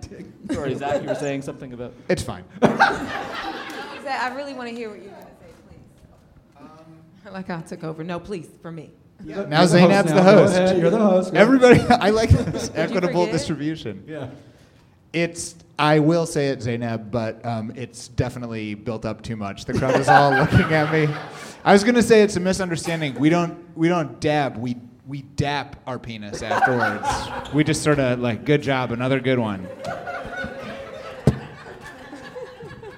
Sorry, 0.51 0.76
Zach, 0.76 1.01
you 1.01 1.09
were 1.09 1.15
saying 1.15 1.41
something 1.41 1.73
about. 1.73 1.93
It's 2.09 2.23
fine. 2.23 2.43
I 2.61 4.34
really 4.35 4.53
want 4.53 4.69
to 4.69 4.76
hear 4.76 4.89
what 4.89 4.99
you're 5.01 5.11
going 5.11 5.22
to 5.22 5.27
say, 5.27 6.61
please. 7.23 7.34
like 7.34 7.49
I 7.49 7.61
took 7.61 7.84
over. 7.84 8.03
No, 8.03 8.19
please, 8.19 8.47
for 8.61 8.72
me. 8.72 8.91
Now 9.19 9.35
You're 9.35 9.45
the 9.45 9.55
host 9.57 9.72
Zainab's 9.73 10.14
the 10.14 10.23
host. 10.23 10.76
You're 10.77 10.89
the 10.89 10.97
host. 10.99 11.34
Everybody, 11.34 11.80
I 11.89 12.11
like 12.11 12.30
this 12.30 12.72
equitable 12.76 13.26
distribution. 13.26 14.03
Yeah. 14.07 14.30
It's. 15.14 15.56
I 15.80 16.00
will 16.00 16.26
say 16.26 16.48
it, 16.48 16.62
Zainab, 16.64 17.12
but 17.12 17.46
um, 17.46 17.72
it's 17.76 18.08
definitely 18.08 18.74
built 18.74 19.06
up 19.06 19.22
too 19.22 19.36
much. 19.36 19.66
The 19.66 19.74
crowd 19.74 20.00
is 20.00 20.08
all 20.08 20.32
looking 20.40 20.74
at 20.74 20.92
me. 20.92 21.14
I 21.64 21.72
was 21.72 21.84
gonna 21.84 22.02
say 22.02 22.24
it's 22.24 22.36
a 22.36 22.40
misunderstanding. 22.40 23.14
We 23.16 23.30
don't. 23.30 23.58
We 23.78 23.88
don't 23.88 24.20
dab. 24.20 24.58
We 24.58 24.78
we 25.08 25.22
dap 25.22 25.78
our 25.88 25.98
penis 26.00 26.42
afterwards. 26.42 27.54
we 27.54 27.64
just 27.64 27.82
sort 27.82 28.00
of 28.00 28.20
like, 28.20 28.44
good 28.44 28.62
job, 28.62 28.92
another 28.92 29.20
good 29.22 29.40
one. 29.40 29.68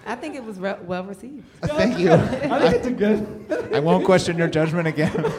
I 0.08 0.16
think 0.16 0.36
it 0.36 0.44
was 0.44 0.58
re- 0.58 0.78
well 0.86 1.04
received. 1.04 1.46
Thank 1.62 2.00
you. 2.00 2.12
I 2.12 2.60
think 2.60 2.76
it's 2.76 2.88
a 2.88 2.92
good. 2.92 3.74
I 3.76 3.80
won't 3.80 4.06
question 4.06 4.38
your 4.40 4.48
judgment 4.48 4.88
again. 4.88 5.14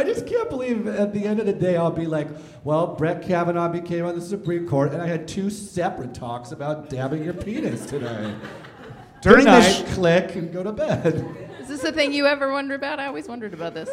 I 0.00 0.04
just 0.04 0.26
can't 0.26 0.48
believe 0.48 0.86
at 0.86 1.12
the 1.12 1.26
end 1.26 1.40
of 1.40 1.46
the 1.46 1.52
day 1.52 1.76
I'll 1.76 1.90
be 1.90 2.06
like, 2.06 2.28
well, 2.64 2.86
Brett 2.86 3.20
Kavanaugh 3.20 3.68
became 3.68 4.06
on 4.06 4.14
the 4.14 4.22
Supreme 4.22 4.66
Court, 4.66 4.94
and 4.94 5.02
I 5.02 5.06
had 5.06 5.28
two 5.28 5.50
separate 5.50 6.14
talks 6.14 6.52
about 6.52 6.88
dabbing 6.88 7.22
your 7.22 7.34
penis 7.34 7.84
today. 7.84 8.34
During 9.20 9.44
Good 9.44 9.62
this 9.62 9.94
click, 9.94 10.36
and 10.36 10.50
go 10.50 10.62
to 10.62 10.72
bed. 10.72 11.50
Is 11.60 11.68
this 11.68 11.84
a 11.84 11.92
thing 11.92 12.14
you 12.14 12.24
ever 12.24 12.50
wonder 12.50 12.74
about? 12.74 12.98
I 12.98 13.08
always 13.08 13.28
wondered 13.28 13.52
about 13.52 13.74
this. 13.74 13.90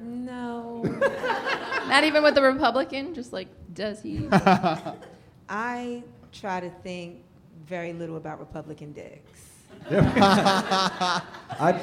No. 0.00 0.82
Not 1.88 2.02
even 2.02 2.24
with 2.24 2.34
the 2.34 2.42
Republican. 2.42 3.14
Just 3.14 3.32
like, 3.32 3.46
does 3.72 4.02
he? 4.02 4.26
I 5.48 6.02
try 6.32 6.58
to 6.58 6.70
think 6.82 7.22
very 7.64 7.92
little 7.92 8.16
about 8.16 8.40
Republican 8.40 8.92
dicks. 8.92 9.46
I, 9.88 11.80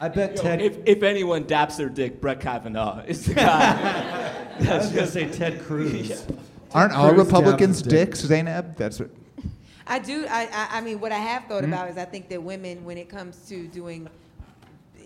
I 0.00 0.08
bet 0.08 0.36
Ted. 0.36 0.60
If, 0.60 0.78
if 0.84 1.02
anyone 1.02 1.44
daps 1.44 1.76
their 1.76 1.88
dick, 1.88 2.20
Brett 2.20 2.40
Kavanaugh 2.40 3.02
is 3.06 3.26
the 3.26 3.34
guy. 3.34 4.46
I 4.60 4.76
was 4.76 4.88
gonna 4.92 5.06
say 5.06 5.28
Ted 5.30 5.62
Cruz. 5.62 6.26
Aren't 6.72 6.92
all 6.92 7.12
Cruz 7.12 7.26
Republicans 7.26 7.80
dabs 7.80 7.90
his 7.90 7.98
dick. 8.00 8.08
dicks, 8.08 8.20
Zainab? 8.20 8.76
That's 8.76 9.00
what. 9.00 9.10
I 9.86 9.98
do. 9.98 10.26
I, 10.28 10.48
I, 10.52 10.78
I 10.78 10.80
mean, 10.80 11.00
what 11.00 11.12
I 11.12 11.18
have 11.18 11.44
thought 11.44 11.64
hmm? 11.64 11.72
about 11.72 11.88
is 11.90 11.96
I 11.96 12.04
think 12.04 12.28
that 12.28 12.42
women, 12.42 12.84
when 12.84 12.98
it 12.98 13.08
comes 13.08 13.38
to 13.48 13.66
doing 13.68 14.08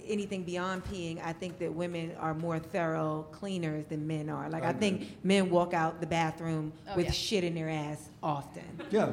anything 0.09 0.43
beyond 0.43 0.85
peeing, 0.85 1.23
I 1.25 1.33
think 1.33 1.59
that 1.59 1.73
women 1.73 2.12
are 2.19 2.35
more 2.35 2.59
thorough 2.59 3.27
cleaners 3.31 3.85
than 3.87 4.07
men 4.07 4.29
are. 4.29 4.49
Like, 4.51 4.65
I 4.65 4.73
think 4.73 5.25
men 5.25 5.51
walk 5.51 5.73
out 5.73 6.01
the 6.01 6.07
bathroom 6.07 6.73
Oh, 6.89 6.97
with 6.97 7.07
yeah. 7.07 7.12
shit 7.12 7.45
in 7.45 7.55
their 7.55 7.69
ass 7.69 8.09
often. 8.23 8.65
Yeah. 8.91 9.12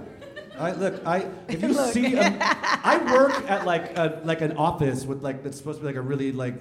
I 0.59 0.71
look. 0.71 1.05
I 1.05 1.29
if 1.47 1.61
you 1.61 1.73
see, 1.91 2.15
a, 2.15 2.37
I 2.83 3.13
work 3.13 3.49
at 3.49 3.65
like 3.65 3.97
a, 3.97 4.21
like 4.23 4.41
an 4.41 4.57
office 4.57 5.05
with 5.05 5.23
like 5.23 5.43
that's 5.43 5.57
supposed 5.57 5.79
to 5.79 5.81
be 5.83 5.87
like 5.87 5.95
a 5.95 6.01
really 6.01 6.31
like 6.31 6.55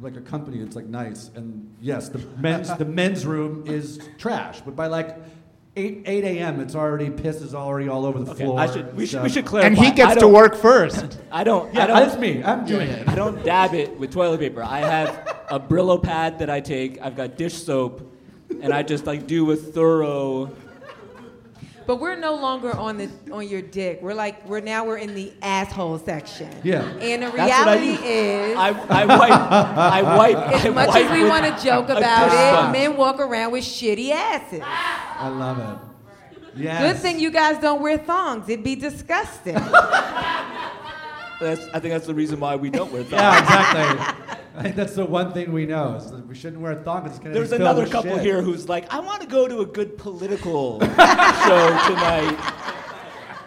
like 0.00 0.16
a 0.16 0.20
company. 0.20 0.60
It's 0.60 0.76
like 0.76 0.86
nice, 0.86 1.30
and 1.34 1.74
yes, 1.80 2.08
the 2.08 2.18
men's 2.38 2.74
the 2.76 2.84
men's 2.84 3.24
room 3.26 3.64
is 3.66 4.00
trash. 4.18 4.60
But 4.60 4.76
by 4.76 4.86
like 4.86 5.16
eight 5.76 6.02
eight 6.06 6.24
a.m., 6.24 6.60
it's 6.60 6.74
already 6.74 7.10
piss 7.10 7.36
is 7.40 7.54
already 7.54 7.88
all 7.88 8.04
over 8.04 8.18
the 8.18 8.30
Okay, 8.32 8.44
floor. 8.44 8.60
I 8.60 8.70
should, 8.70 8.94
we, 8.96 9.06
should, 9.06 9.22
we 9.22 9.28
should 9.28 9.46
clarify. 9.46 9.68
And 9.68 9.78
he 9.78 9.90
gets 9.92 10.20
to 10.20 10.28
work 10.28 10.54
first. 10.54 11.18
I 11.32 11.44
don't. 11.44 11.72
Yeah, 11.72 11.84
I 11.84 11.86
don't. 11.86 11.96
that's 11.96 12.18
me. 12.18 12.42
I'm 12.44 12.64
doing 12.66 12.88
it. 12.88 13.08
I 13.08 13.14
don't 13.14 13.42
dab 13.44 13.74
it 13.74 13.98
with 13.98 14.12
toilet 14.12 14.40
paper. 14.40 14.62
I 14.62 14.80
have 14.80 15.44
a 15.50 15.60
Brillo 15.60 16.02
pad 16.02 16.38
that 16.40 16.50
I 16.50 16.60
take. 16.60 17.00
I've 17.00 17.16
got 17.16 17.36
dish 17.36 17.54
soap, 17.54 18.12
and 18.60 18.72
I 18.72 18.82
just 18.82 19.06
like 19.06 19.26
do 19.26 19.50
a 19.50 19.56
thorough. 19.56 20.50
But 21.86 21.96
we're 21.96 22.16
no 22.16 22.34
longer 22.34 22.74
on 22.76 22.98
the 22.98 23.10
on 23.32 23.48
your 23.48 23.62
dick. 23.62 24.00
We're 24.02 24.14
like 24.14 24.48
we're 24.48 24.60
now 24.60 24.84
we're 24.84 24.98
in 24.98 25.14
the 25.14 25.32
asshole 25.42 25.98
section. 25.98 26.50
Yeah. 26.62 26.82
And 26.82 27.22
the 27.22 27.30
what 27.30 27.40
I 27.40 27.46
reality 27.46 28.04
is, 28.06 28.56
I, 28.56 28.68
I 28.68 29.04
wipe. 29.04 29.32
I 29.32 30.02
wipe. 30.16 30.36
as 30.54 30.66
I 30.66 30.68
much 30.70 30.88
wipe 30.88 31.04
as 31.04 31.10
we 31.12 31.24
want 31.28 31.44
to 31.44 31.64
joke 31.64 31.88
about 31.88 32.68
it, 32.68 32.72
men 32.72 32.96
walk 32.96 33.18
around 33.18 33.52
with 33.52 33.64
shitty 33.64 34.10
asses. 34.10 34.62
I 34.62 35.28
love 35.28 35.58
it. 35.58 35.92
Yes. 36.54 36.92
Good 36.92 37.02
thing 37.02 37.20
you 37.20 37.30
guys 37.30 37.60
don't 37.60 37.80
wear 37.80 37.98
thongs. 37.98 38.48
It'd 38.48 38.64
be 38.64 38.74
disgusting. 38.74 39.54
That's, 41.40 41.66
I 41.74 41.80
think 41.80 41.92
that's 41.92 42.06
the 42.06 42.14
reason 42.14 42.38
why 42.38 42.54
we 42.54 42.70
don't 42.70 42.92
wear 42.92 43.02
thongs. 43.02 43.14
Yeah, 43.14 43.40
exactly. 43.40 44.36
I 44.56 44.62
think 44.62 44.76
that's 44.76 44.94
the 44.94 45.04
one 45.06 45.32
thing 45.32 45.52
we 45.52 45.64
know 45.66 45.94
is 45.96 46.10
that 46.10 46.26
we 46.26 46.34
shouldn't 46.34 46.60
wear 46.60 46.72
a 46.72 46.76
thong. 46.82 47.02
'cause 47.02 47.10
It's 47.12 47.18
gonna 47.20 47.34
There's 47.34 47.50
be 47.50 47.56
another 47.56 47.82
with 47.82 47.92
couple 47.92 48.14
shit. 48.16 48.22
here 48.24 48.42
who's 48.42 48.68
like, 48.68 48.92
I 48.92 49.00
want 49.00 49.22
to 49.22 49.26
go 49.26 49.48
to 49.48 49.60
a 49.60 49.66
good 49.66 49.96
political 49.98 50.80
show 50.80 50.86
tonight. 50.88 52.36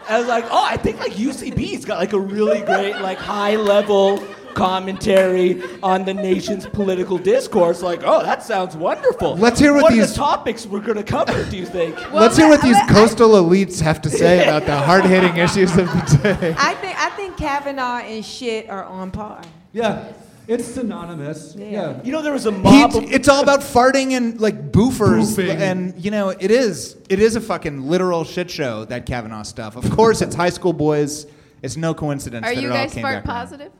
I 0.08 0.18
was 0.18 0.28
like, 0.28 0.44
oh, 0.50 0.64
I 0.64 0.76
think 0.76 0.98
like 1.00 1.12
UCB's 1.12 1.84
got 1.84 1.98
like 1.98 2.12
a 2.12 2.18
really 2.18 2.60
great 2.60 3.00
like 3.00 3.18
high 3.18 3.56
level 3.56 4.22
commentary 4.54 5.62
on 5.82 6.04
the 6.04 6.14
nation's 6.14 6.66
political 6.66 7.18
discourse. 7.18 7.82
Like, 7.82 8.02
oh, 8.04 8.22
that 8.22 8.42
sounds 8.42 8.76
wonderful. 8.76 9.36
Let's 9.36 9.60
hear 9.60 9.72
what 9.74 9.82
what 9.84 9.92
are 9.92 9.96
these- 9.96 10.10
the 10.12 10.16
topics 10.16 10.64
we're 10.66 10.80
going 10.80 10.96
to 10.96 11.02
cover. 11.04 11.44
Do 11.50 11.56
you 11.56 11.66
think? 11.66 11.94
Let's 12.12 12.36
hear 12.36 12.48
what 12.48 12.62
these 12.62 12.78
coastal 12.88 13.30
elites 13.30 13.80
have 13.80 14.00
to 14.02 14.10
say 14.10 14.42
about 14.42 14.64
the 14.66 14.76
hard-hitting 14.76 15.36
issues 15.36 15.70
of 15.76 15.86
the 15.86 16.18
day. 16.22 16.54
I 16.58 16.74
think 16.74 16.96
I 16.98 17.10
think 17.10 17.36
Kavanaugh 17.36 17.98
and 17.98 18.24
shit 18.24 18.68
are 18.70 18.84
on 18.84 19.10
par. 19.10 19.42
Yeah, 19.72 20.12
it's 20.48 20.64
synonymous. 20.66 21.54
Yeah. 21.56 22.00
You 22.02 22.12
know, 22.12 22.22
there 22.22 22.32
was 22.32 22.46
a 22.46 22.52
mob. 22.52 22.94
of, 22.96 23.04
it's 23.12 23.28
all 23.28 23.42
about 23.42 23.60
farting 23.60 24.12
and 24.12 24.40
like 24.40 24.70
boofers, 24.72 25.36
Boofing. 25.36 25.56
and 25.58 25.98
you 26.02 26.10
know 26.10 26.28
it 26.30 26.50
is. 26.50 26.96
It 27.08 27.18
is 27.20 27.36
a 27.36 27.40
fucking 27.40 27.82
literal 27.88 28.24
shit 28.24 28.50
show. 28.50 28.84
That 28.84 29.06
Kavanaugh 29.06 29.42
stuff. 29.42 29.76
Of 29.76 29.90
course, 29.90 30.22
it's 30.22 30.34
high 30.34 30.50
school 30.50 30.72
boys. 30.72 31.26
It's 31.62 31.76
no 31.76 31.94
coincidence 31.94 32.46
Are 32.46 32.54
that 32.54 32.60
you 32.60 32.68
it 32.68 32.70
all 32.72 32.76
guys 32.76 32.92
came 32.92 33.02
fart 33.02 33.24
back 33.24 33.26
around. 33.26 33.34
positive? 33.40 33.72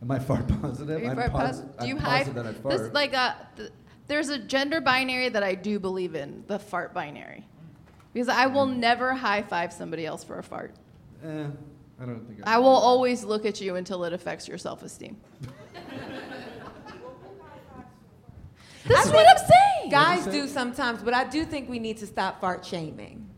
Am 0.00 0.10
I 0.10 0.18
fart 0.18 0.48
positive? 0.60 0.96
Are 0.96 1.04
you 1.04 1.10
I'm 1.10 1.16
fart 1.16 1.30
pos- 1.32 1.40
positive? 1.40 1.76
Do 1.76 1.82
I'm 1.82 1.88
you 1.88 1.96
hide 1.98 2.18
positive 2.26 2.34
that 2.62 2.70
I 2.72 2.76
this? 2.76 2.92
Like, 2.92 3.14
uh, 3.14 3.34
th- 3.56 3.70
there's 4.08 4.28
a 4.30 4.38
gender 4.38 4.80
binary 4.80 5.28
that 5.28 5.42
I 5.44 5.54
do 5.54 5.78
believe 5.78 6.14
in, 6.16 6.42
the 6.48 6.58
fart 6.58 6.92
binary, 6.92 7.46
because 8.12 8.28
I 8.28 8.46
will 8.46 8.66
never 8.66 9.14
high 9.14 9.42
five 9.42 9.72
somebody 9.72 10.04
else 10.04 10.24
for 10.24 10.38
a 10.38 10.42
fart. 10.42 10.74
Eh, 11.24 11.44
I 12.00 12.04
don't 12.04 12.26
think 12.26 12.40
I 12.42 12.58
will 12.58 12.66
always 12.66 13.22
look 13.22 13.46
at 13.46 13.60
you 13.60 13.76
until 13.76 14.02
it 14.04 14.12
affects 14.12 14.48
your 14.48 14.58
self 14.58 14.82
esteem. 14.82 15.16
That's 18.86 19.08
what 19.08 19.26
I'm 19.28 19.36
saying. 19.38 19.90
Guys 19.90 20.26
do 20.26 20.46
sometimes, 20.48 21.02
but 21.02 21.14
I 21.14 21.24
do 21.24 21.44
think 21.44 21.68
we 21.68 21.78
need 21.78 21.98
to 21.98 22.06
stop 22.06 22.40
fart 22.40 22.64
shaming. 22.64 23.28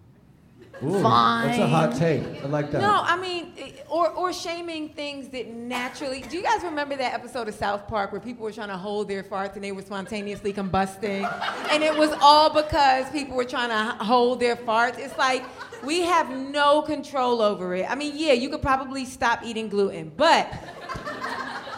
Ooh, 0.83 1.01
That's 1.03 1.59
a 1.59 1.67
hot 1.67 1.95
take. 1.95 2.23
I 2.43 2.47
like 2.47 2.71
that. 2.73 2.81
No, 2.83 3.01
I 3.03 3.17
mean, 3.17 3.55
or 3.89 4.11
or 4.11 4.33
shaming 4.33 4.89
things 4.89 5.29
that 5.29 5.49
naturally. 5.49 6.23
Do 6.23 6.37
you 6.37 6.43
guys 6.43 6.63
remember 6.63 6.97
that 6.97 7.15
episode 7.15 7.49
of 7.49 7.55
South 7.55 7.87
Park 7.87 8.11
where 8.11 8.21
people 8.21 8.45
were 8.45 8.53
trying 8.53 8.69
to 8.69 8.77
hold 8.77 9.09
their 9.09 9.23
farts 9.23 9.55
and 9.55 9.63
they 9.63 9.71
were 9.73 9.83
spontaneously 9.83 10.53
combusting, 10.53 11.25
and 11.71 11.83
it 11.83 11.97
was 11.97 12.11
all 12.21 12.51
because 12.51 13.09
people 13.11 13.37
were 13.37 13.45
trying 13.45 13.69
to 13.69 14.05
hold 14.05 14.41
their 14.41 14.57
farts? 14.57 14.99
It's 14.99 15.17
like 15.17 15.45
we 15.85 16.01
have 16.01 16.29
no 16.31 16.83
control 16.83 17.41
over 17.41 17.75
it. 17.77 17.89
I 17.89 17.95
mean, 17.95 18.15
yeah, 18.17 18.33
you 18.33 18.49
could 18.51 18.63
probably 18.63 19.05
stop 19.05 19.45
eating 19.45 19.69
gluten, 19.69 20.11
but 20.17 20.53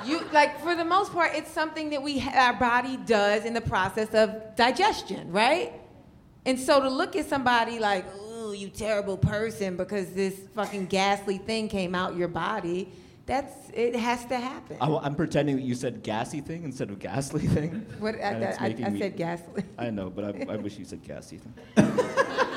you 0.07 0.25
like 0.33 0.61
for 0.61 0.75
the 0.75 0.85
most 0.85 1.13
part, 1.13 1.33
it's 1.35 1.51
something 1.51 1.91
that 1.91 2.03
we 2.03 2.21
our 2.21 2.55
body 2.55 2.97
does 2.97 3.45
in 3.45 3.55
the 3.55 3.61
process 3.61 4.15
of 4.15 4.57
digestion, 4.57 5.33
right? 5.33 5.73
And 6.45 6.59
so 6.59 6.81
to 6.81 6.89
look 6.89 7.17
at 7.17 7.29
somebody 7.29 7.79
like, 7.79 8.05
"Ooh, 8.17 8.53
you 8.53 8.69
terrible 8.69 9.17
person," 9.17 9.77
because 9.77 10.13
this 10.13 10.35
fucking 10.55 10.87
ghastly 10.87 11.39
thing 11.39 11.69
came 11.69 11.95
out 11.95 12.17
your 12.17 12.29
body, 12.29 12.93
that's 13.27 13.53
it 13.75 13.97
has 13.97 14.25
to 14.27 14.39
happen. 14.39 14.77
I, 14.81 15.07
am 15.07 15.17
pretending 15.17 15.57
that 15.57 15.63
you 15.63 15.75
said 15.75 16.03
gassy 16.03 16.41
thing 16.41 16.63
instead 16.63 16.91
of 16.91 16.99
ghastly 17.01 17.47
thing. 17.47 17.85
What 17.99 18.15
I, 18.17 18.55
I, 18.59 18.67
I, 18.67 18.67
I 18.87 18.99
said 18.99 19.17
ghastly. 19.17 19.65
I 19.77 19.91
know, 19.91 20.11
but 20.11 20.25
I, 20.25 20.55
I 20.55 20.57
wish 20.57 20.79
you 20.79 20.85
said 20.85 21.03
gassy 21.03 21.39
thing. 21.39 21.55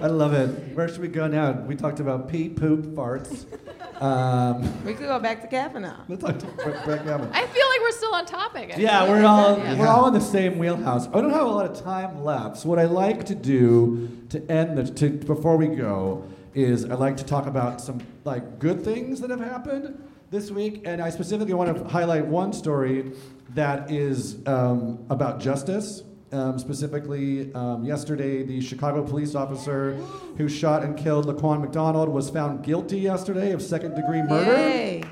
I 0.00 0.06
love 0.06 0.32
it. 0.32 0.74
Where 0.74 0.88
should 0.88 1.00
we 1.00 1.08
go 1.08 1.26
now? 1.26 1.52
We 1.52 1.76
talked 1.76 2.00
about 2.00 2.28
pee, 2.28 2.48
poop, 2.48 2.86
farts. 2.94 3.46
Um, 4.00 4.62
We 4.86 4.94
could 4.94 5.08
go 5.08 5.18
back 5.18 5.42
to 5.42 5.46
Kavanaugh. 5.46 5.94
let's 6.08 6.22
talk 6.24 6.38
to 6.38 6.46
Brett- 6.46 6.84
Brett 6.86 7.04
Kavanaugh. 7.04 7.30
I 7.34 7.46
feel 7.48 7.66
like 7.68 7.80
we're 7.82 7.90
still 7.92 8.14
on 8.14 8.24
topic. 8.24 8.72
I 8.74 8.78
Yeah, 8.80 9.00
feel 9.04 9.10
we're 9.12 9.16
like- 9.22 9.26
all 9.30 9.58
Yeah. 9.58 9.78
we're 9.78 9.86
all 9.88 10.08
in 10.08 10.14
the 10.14 10.22
same 10.22 10.56
wheelhouse. 10.58 11.06
I 11.08 11.20
don't 11.20 11.28
have 11.28 11.42
a 11.42 11.50
lot 11.50 11.70
of 11.70 11.78
time 11.84 12.24
left, 12.24 12.56
so 12.56 12.70
what 12.70 12.78
I 12.78 12.84
like 12.86 13.26
to 13.26 13.34
do 13.34 14.08
to 14.30 14.50
end 14.50 14.78
the 14.78 14.84
to 14.84 15.10
before 15.10 15.58
we 15.58 15.66
go 15.66 16.24
is 16.54 16.86
I 16.86 16.94
like 16.94 17.18
to 17.18 17.24
talk 17.26 17.46
about 17.46 17.82
some 17.82 18.00
like 18.24 18.58
good 18.58 18.82
things 18.82 19.20
that 19.20 19.28
have 19.28 19.40
happened 19.40 20.02
this 20.30 20.50
week, 20.50 20.80
and 20.86 21.02
I 21.02 21.10
specifically 21.10 21.52
want 21.52 21.76
to 21.76 21.84
highlight 21.84 22.24
one 22.24 22.54
story 22.54 23.12
that 23.54 23.90
is 23.90 24.38
um, 24.46 25.04
about 25.10 25.40
justice. 25.40 26.02
Um, 26.32 26.60
specifically, 26.60 27.52
um, 27.54 27.84
yesterday, 27.84 28.44
the 28.44 28.60
Chicago 28.60 29.02
police 29.02 29.34
officer 29.34 29.94
who 30.36 30.48
shot 30.48 30.84
and 30.84 30.96
killed 30.96 31.26
Laquan 31.26 31.60
McDonald 31.60 32.08
was 32.08 32.30
found 32.30 32.62
guilty 32.62 32.98
yesterday 32.98 33.50
of 33.50 33.60
second 33.60 33.96
degree 33.96 34.22
murder. 34.22 34.52
Yay. 34.52 35.02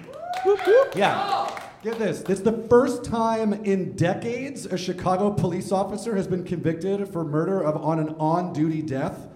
Yeah. 0.95 1.51
Get 1.83 1.99
this. 1.99 2.23
It's 2.29 2.41
the 2.41 2.53
first 2.69 3.05
time 3.05 3.53
in 3.53 3.97
decades 3.97 4.67
a 4.67 4.79
Chicago 4.79 5.33
police 5.33 5.73
officer 5.73 6.15
has 6.15 6.29
been 6.29 6.45
convicted 6.45 7.09
for 7.09 7.25
murder 7.25 7.63
of 7.63 7.77
on 7.77 7.99
an 7.99 8.15
on-duty 8.21 8.83
death. 8.83 9.29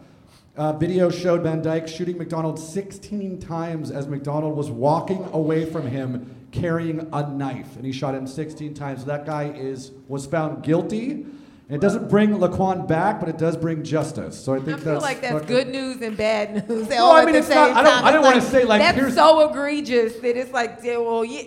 Uh, 0.57 0.73
video 0.73 1.11
showed 1.11 1.43
Van 1.43 1.63
Dyke 1.63 1.89
shooting 1.89 2.19
McDonald 2.19 2.59
16 2.59 3.41
times 3.41 3.91
as 3.91 4.07
McDonald 4.07 4.57
was 4.57 4.71
walking 4.71 5.25
away 5.33 5.65
from 5.65 5.87
him 5.87 6.47
carrying 6.53 7.09
a 7.13 7.29
knife, 7.29 7.77
and 7.77 7.85
he 7.87 7.91
shot 7.91 8.15
him 8.15 8.27
16 8.27 8.75
times. 8.75 9.05
That 9.05 9.25
guy 9.25 9.51
is 9.51 9.93
was 10.09 10.27
found 10.27 10.63
guilty. 10.63 11.27
It 11.73 11.81
doesn't 11.81 12.09
bring 12.11 12.31
Laquan 12.37 12.87
back, 12.87 13.19
but 13.19 13.29
it 13.29 13.39
does 13.39 13.57
bring 13.57 13.83
justice. 13.83 14.39
So 14.39 14.53
I 14.55 14.59
think 14.59 14.77
I 14.79 14.81
feel 14.81 14.93
that's 14.93 15.03
like 15.03 15.21
that's 15.23 15.33
fucking- 15.33 15.49
good 15.49 15.69
news 15.69 16.03
and 16.03 16.17
bad 16.17 16.69
news. 16.69 16.87
Well, 16.89 17.07
all 17.07 17.13
I 17.17 17.25
mean, 17.25 17.35
it's 17.35 17.49
not- 17.49 17.71
I 17.71 17.83
don't- 17.83 17.93
time. 17.95 18.05
I 18.05 18.13
don't 18.13 18.23
wanna 18.23 18.41
say, 18.43 18.65
like, 18.65 18.81
that's 18.83 18.97
here's- 18.99 19.15
so 19.15 19.49
egregious 19.49 20.17
that 20.17 20.37
it's 20.39 20.53
like, 20.53 20.81
yeah, 20.83 20.99
well, 20.99 21.25
yeah, 21.25 21.43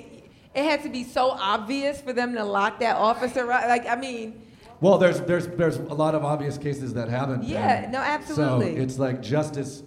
it 0.56 0.64
had 0.64 0.82
to 0.84 0.90
be 0.90 1.04
so 1.04 1.30
obvious 1.32 2.02
for 2.02 2.12
them 2.12 2.34
to 2.34 2.44
lock 2.44 2.80
that 2.80 2.96
officer. 2.96 3.46
Right? 3.46 3.68
Like, 3.68 3.88
I 3.88 3.96
mean, 3.96 4.42
Well, 4.82 4.98
there's 4.98 5.22
there's 5.22 5.48
there's 5.48 5.78
a 5.78 5.94
lot 5.94 6.16
of 6.16 6.26
obvious 6.26 6.58
cases 6.58 6.94
that 6.96 7.08
haven't. 7.08 7.44
Yeah, 7.44 7.88
no, 7.92 8.00
absolutely. 8.00 8.76
So 8.78 8.82
it's 8.82 8.98
like 8.98 9.22
justice. 9.22 9.84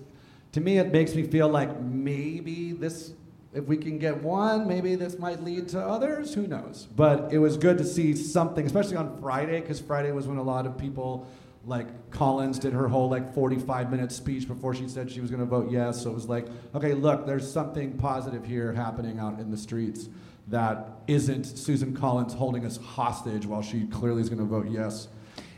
To 0.52 0.60
me, 0.60 0.78
it 0.78 0.93
makes 0.93 1.15
me 1.15 1.24
feel 1.24 1.48
like 1.48 1.81
maybe 1.81 2.73
this, 2.73 3.12
if 3.55 3.65
we 3.65 3.77
can 3.77 3.99
get 3.99 4.23
one, 4.23 4.69
maybe 4.69 4.95
this 4.95 5.19
might 5.19 5.43
lead 5.43 5.69
to 5.70 5.81
others. 5.81 6.35
Who 6.35 6.47
knows? 6.47 6.87
But 6.95 7.33
it 7.33 7.39
was 7.39 7.57
good 7.57 7.79
to 7.79 7.85
see 7.85 8.15
something, 8.15 8.65
especially 8.66 8.97
on 8.97 9.19
Friday, 9.20 9.61
because 9.61 9.81
Friday 9.81 10.12
was 10.12 10.27
when 10.27 10.39
a 10.39 10.43
lot 10.43 10.66
of 10.66 10.77
people, 10.77 11.27
like 11.65 12.11
Collins, 12.11 12.59
did 12.59 12.75
her 12.75 12.89
whole 12.89 13.09
like 13.09 13.33
45 13.35 13.91
minute 13.91 14.12
speech 14.12 14.47
before 14.47 14.75
she 14.75 14.89
said 14.89 15.11
she 15.11 15.20
was 15.20 15.31
going 15.31 15.41
to 15.41 15.47
vote 15.47 15.70
yes. 15.70 16.03
So 16.03 16.11
it 16.11 16.15
was 16.15 16.29
like, 16.29 16.47
okay, 16.75 16.93
look, 16.93 17.27
there's 17.27 17.51
something 17.51 17.97
positive 17.97 18.45
here 18.45 18.73
happening 18.73 19.19
out 19.19 19.39
in 19.41 19.51
the 19.51 19.57
streets 19.57 20.09
that 20.49 21.01
isn't 21.07 21.45
Susan 21.45 21.95
Collins 21.95 22.35
holding 22.35 22.65
us 22.65 22.79
hostage 22.79 23.47
while 23.47 23.62
she 23.62 23.87
clearly 23.87 24.20
is 24.20 24.29
going 24.29 24.41
to 24.41 24.47
vote 24.47 24.69
yes. 24.70 25.09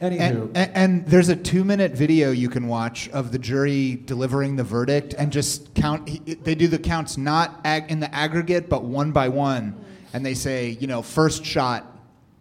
Anywho, 0.01 0.19
And, 0.21 0.57
and, 0.57 0.71
and 0.75 1.07
there's 1.07 1.29
a 1.29 1.37
two 1.37 1.63
minute 1.65 1.93
video 1.93 2.31
you 2.31 2.49
can 2.49 2.69
watch 2.69 3.09
of 3.11 3.33
the 3.33 3.39
jury 3.39 4.01
delivering 4.07 4.57
the 4.57 4.65
verdict 4.65 5.15
and 5.19 5.31
just 5.31 5.75
count. 5.75 6.09
he- 6.09 6.19
They 6.35 6.55
do 6.55 6.69
the 6.69 6.79
counts 6.79 7.19
not 7.19 7.61
ag- 7.65 7.91
in 7.91 8.01
the 8.01 8.13
aggregate, 8.15 8.69
but 8.71 8.85
one 8.85 9.13
by 9.13 9.29
one. 9.29 9.77
And 10.15 10.25
they 10.25 10.35
say, 10.35 10.71
you 10.81 10.87
know, 10.87 11.03
first 11.03 11.45
shot, 11.45 11.87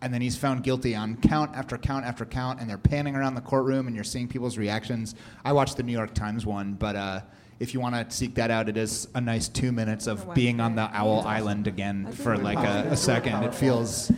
and 0.02 0.14
then 0.14 0.22
he's 0.22 0.38
found 0.38 0.64
guilty 0.64 0.96
on 0.96 1.18
count 1.18 1.54
after 1.54 1.78
count 1.78 2.06
after 2.06 2.26
count. 2.26 2.62
And 2.62 2.70
they're 2.70 2.78
panning 2.78 3.16
around 3.16 3.36
the 3.36 3.42
courtroom 3.42 3.88
and 3.88 3.96
you're 3.96 4.06
seeing 4.06 4.30
people's 4.30 4.58
reactions. 4.58 5.14
I 5.44 5.52
watched 5.52 5.76
the 5.76 5.84
New 5.84 5.92
York 5.92 6.14
Times 6.14 6.46
one, 6.46 6.74
but 6.74 6.96
uh, 6.96 7.20
if 7.60 7.74
you 7.74 7.82
want 7.82 7.96
to 7.96 8.16
seek 8.16 8.36
that 8.36 8.50
out, 8.52 8.70
it 8.70 8.78
is 8.78 9.10
a 9.16 9.20
nice 9.20 9.50
two 9.50 9.74
minutes 9.74 10.08
of 10.08 10.34
being 10.34 10.62
on 10.62 10.76
the 10.76 10.90
Owl 10.94 11.22
Island 11.28 11.68
again 11.68 12.10
for 12.14 12.38
like 12.38 12.58
a, 12.60 12.88
a 12.92 12.96
second. 12.96 13.44
It 13.44 13.54
feels. 13.54 14.10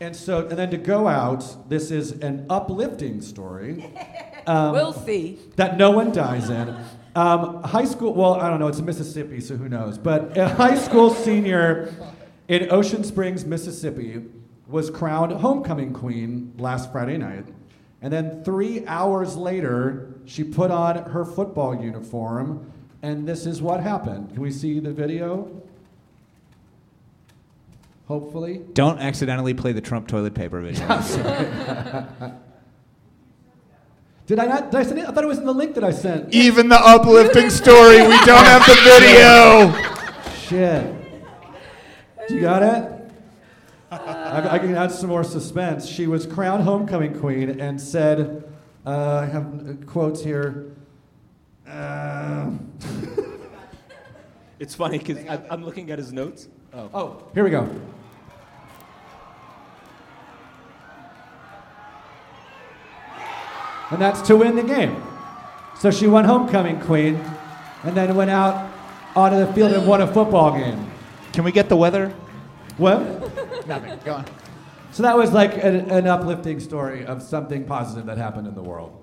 And 0.00 0.16
so, 0.16 0.48
and 0.48 0.58
then 0.58 0.70
to 0.70 0.78
go 0.78 1.06
out, 1.06 1.68
this 1.68 1.90
is 1.90 2.12
an 2.12 2.46
uplifting 2.48 3.20
story. 3.20 3.90
Um, 4.46 4.72
we'll 4.72 4.94
see. 4.94 5.38
That 5.56 5.76
no 5.76 5.90
one 5.90 6.12
dies 6.12 6.48
in. 6.48 6.74
Um, 7.14 7.62
high 7.62 7.84
school, 7.84 8.14
well, 8.14 8.34
I 8.34 8.48
don't 8.48 8.58
know, 8.58 8.68
it's 8.68 8.78
in 8.78 8.86
Mississippi, 8.86 9.38
so 9.38 9.54
who 9.54 9.68
knows. 9.68 9.98
But 9.98 10.36
a 10.36 10.48
high 10.48 10.78
school 10.78 11.10
senior 11.10 11.94
in 12.48 12.72
Ocean 12.72 13.04
Springs, 13.04 13.44
Mississippi, 13.44 14.22
was 14.66 14.88
crowned 14.88 15.32
homecoming 15.32 15.92
queen 15.92 16.54
last 16.56 16.90
Friday 16.90 17.18
night. 17.18 17.44
And 18.00 18.10
then 18.10 18.42
three 18.42 18.86
hours 18.86 19.36
later, 19.36 20.14
she 20.24 20.42
put 20.42 20.70
on 20.70 21.10
her 21.10 21.26
football 21.26 21.80
uniform, 21.80 22.72
and 23.02 23.28
this 23.28 23.44
is 23.44 23.60
what 23.60 23.80
happened. 23.80 24.30
Can 24.30 24.40
we 24.40 24.50
see 24.50 24.80
the 24.80 24.92
video? 24.92 25.62
Hopefully. 28.10 28.60
Don't 28.72 28.98
accidentally 28.98 29.54
play 29.54 29.70
the 29.70 29.80
Trump 29.80 30.08
toilet 30.08 30.34
paper 30.34 30.60
video. 30.60 30.84
Did 34.26 34.40
I 34.40 34.46
not? 34.46 34.72
Did 34.72 34.80
I 34.80 34.82
send 34.82 34.98
it? 34.98 35.08
I 35.08 35.12
thought 35.12 35.22
it 35.22 35.28
was 35.28 35.38
in 35.38 35.44
the 35.46 35.54
link 35.54 35.76
that 35.76 35.84
I 35.84 35.92
sent. 35.92 36.34
Even 36.34 36.68
the 36.68 36.74
uplifting 36.74 37.50
story, 37.62 37.98
we 38.02 38.18
don't 38.24 38.44
have 38.44 38.66
the 38.66 38.74
video. 38.82 39.72
Shit. 40.34 40.92
Do 42.26 42.34
you 42.34 42.40
got 42.40 42.64
it? 42.64 43.12
I, 43.92 44.56
I 44.56 44.58
can 44.58 44.74
add 44.74 44.90
some 44.90 45.08
more 45.08 45.22
suspense. 45.22 45.86
She 45.86 46.08
was 46.08 46.26
crowned 46.26 46.64
homecoming 46.64 47.16
queen 47.16 47.60
and 47.60 47.80
said, 47.80 48.42
uh, 48.84 49.18
I 49.18 49.26
have 49.26 49.46
uh, 49.68 49.74
quotes 49.86 50.24
here. 50.24 50.72
Uh, 51.64 52.50
It's 54.58 54.74
funny 54.74 54.98
because 54.98 55.16
I'm 55.48 55.64
looking 55.64 55.92
at 55.92 55.98
his 55.98 56.12
notes. 56.12 56.48
Oh. 56.74 56.90
oh, 56.92 57.22
here 57.34 57.44
we 57.44 57.50
go. 57.50 57.70
And 63.90 64.00
that's 64.00 64.20
to 64.22 64.36
win 64.36 64.56
the 64.56 64.62
game. 64.62 65.02
So 65.78 65.90
she 65.90 66.06
won 66.06 66.24
homecoming 66.24 66.80
queen 66.80 67.16
and 67.84 67.96
then 67.96 68.14
went 68.14 68.30
out 68.30 68.70
onto 69.16 69.38
the 69.38 69.52
field 69.52 69.72
and 69.72 69.86
won 69.86 70.00
a 70.00 70.06
football 70.06 70.52
game. 70.52 70.90
Can 71.32 71.44
we 71.44 71.52
get 71.52 71.68
the 71.68 71.76
weather? 71.76 72.10
What? 72.76 73.00
Nothing. 73.66 73.98
Go 74.04 74.14
on. 74.14 74.24
So 74.92 75.02
that 75.02 75.16
was 75.16 75.32
like 75.32 75.54
an, 75.62 75.90
an 75.90 76.06
uplifting 76.06 76.60
story 76.60 77.04
of 77.04 77.22
something 77.22 77.64
positive 77.64 78.06
that 78.06 78.18
happened 78.18 78.46
in 78.46 78.54
the 78.54 78.62
world. 78.62 78.96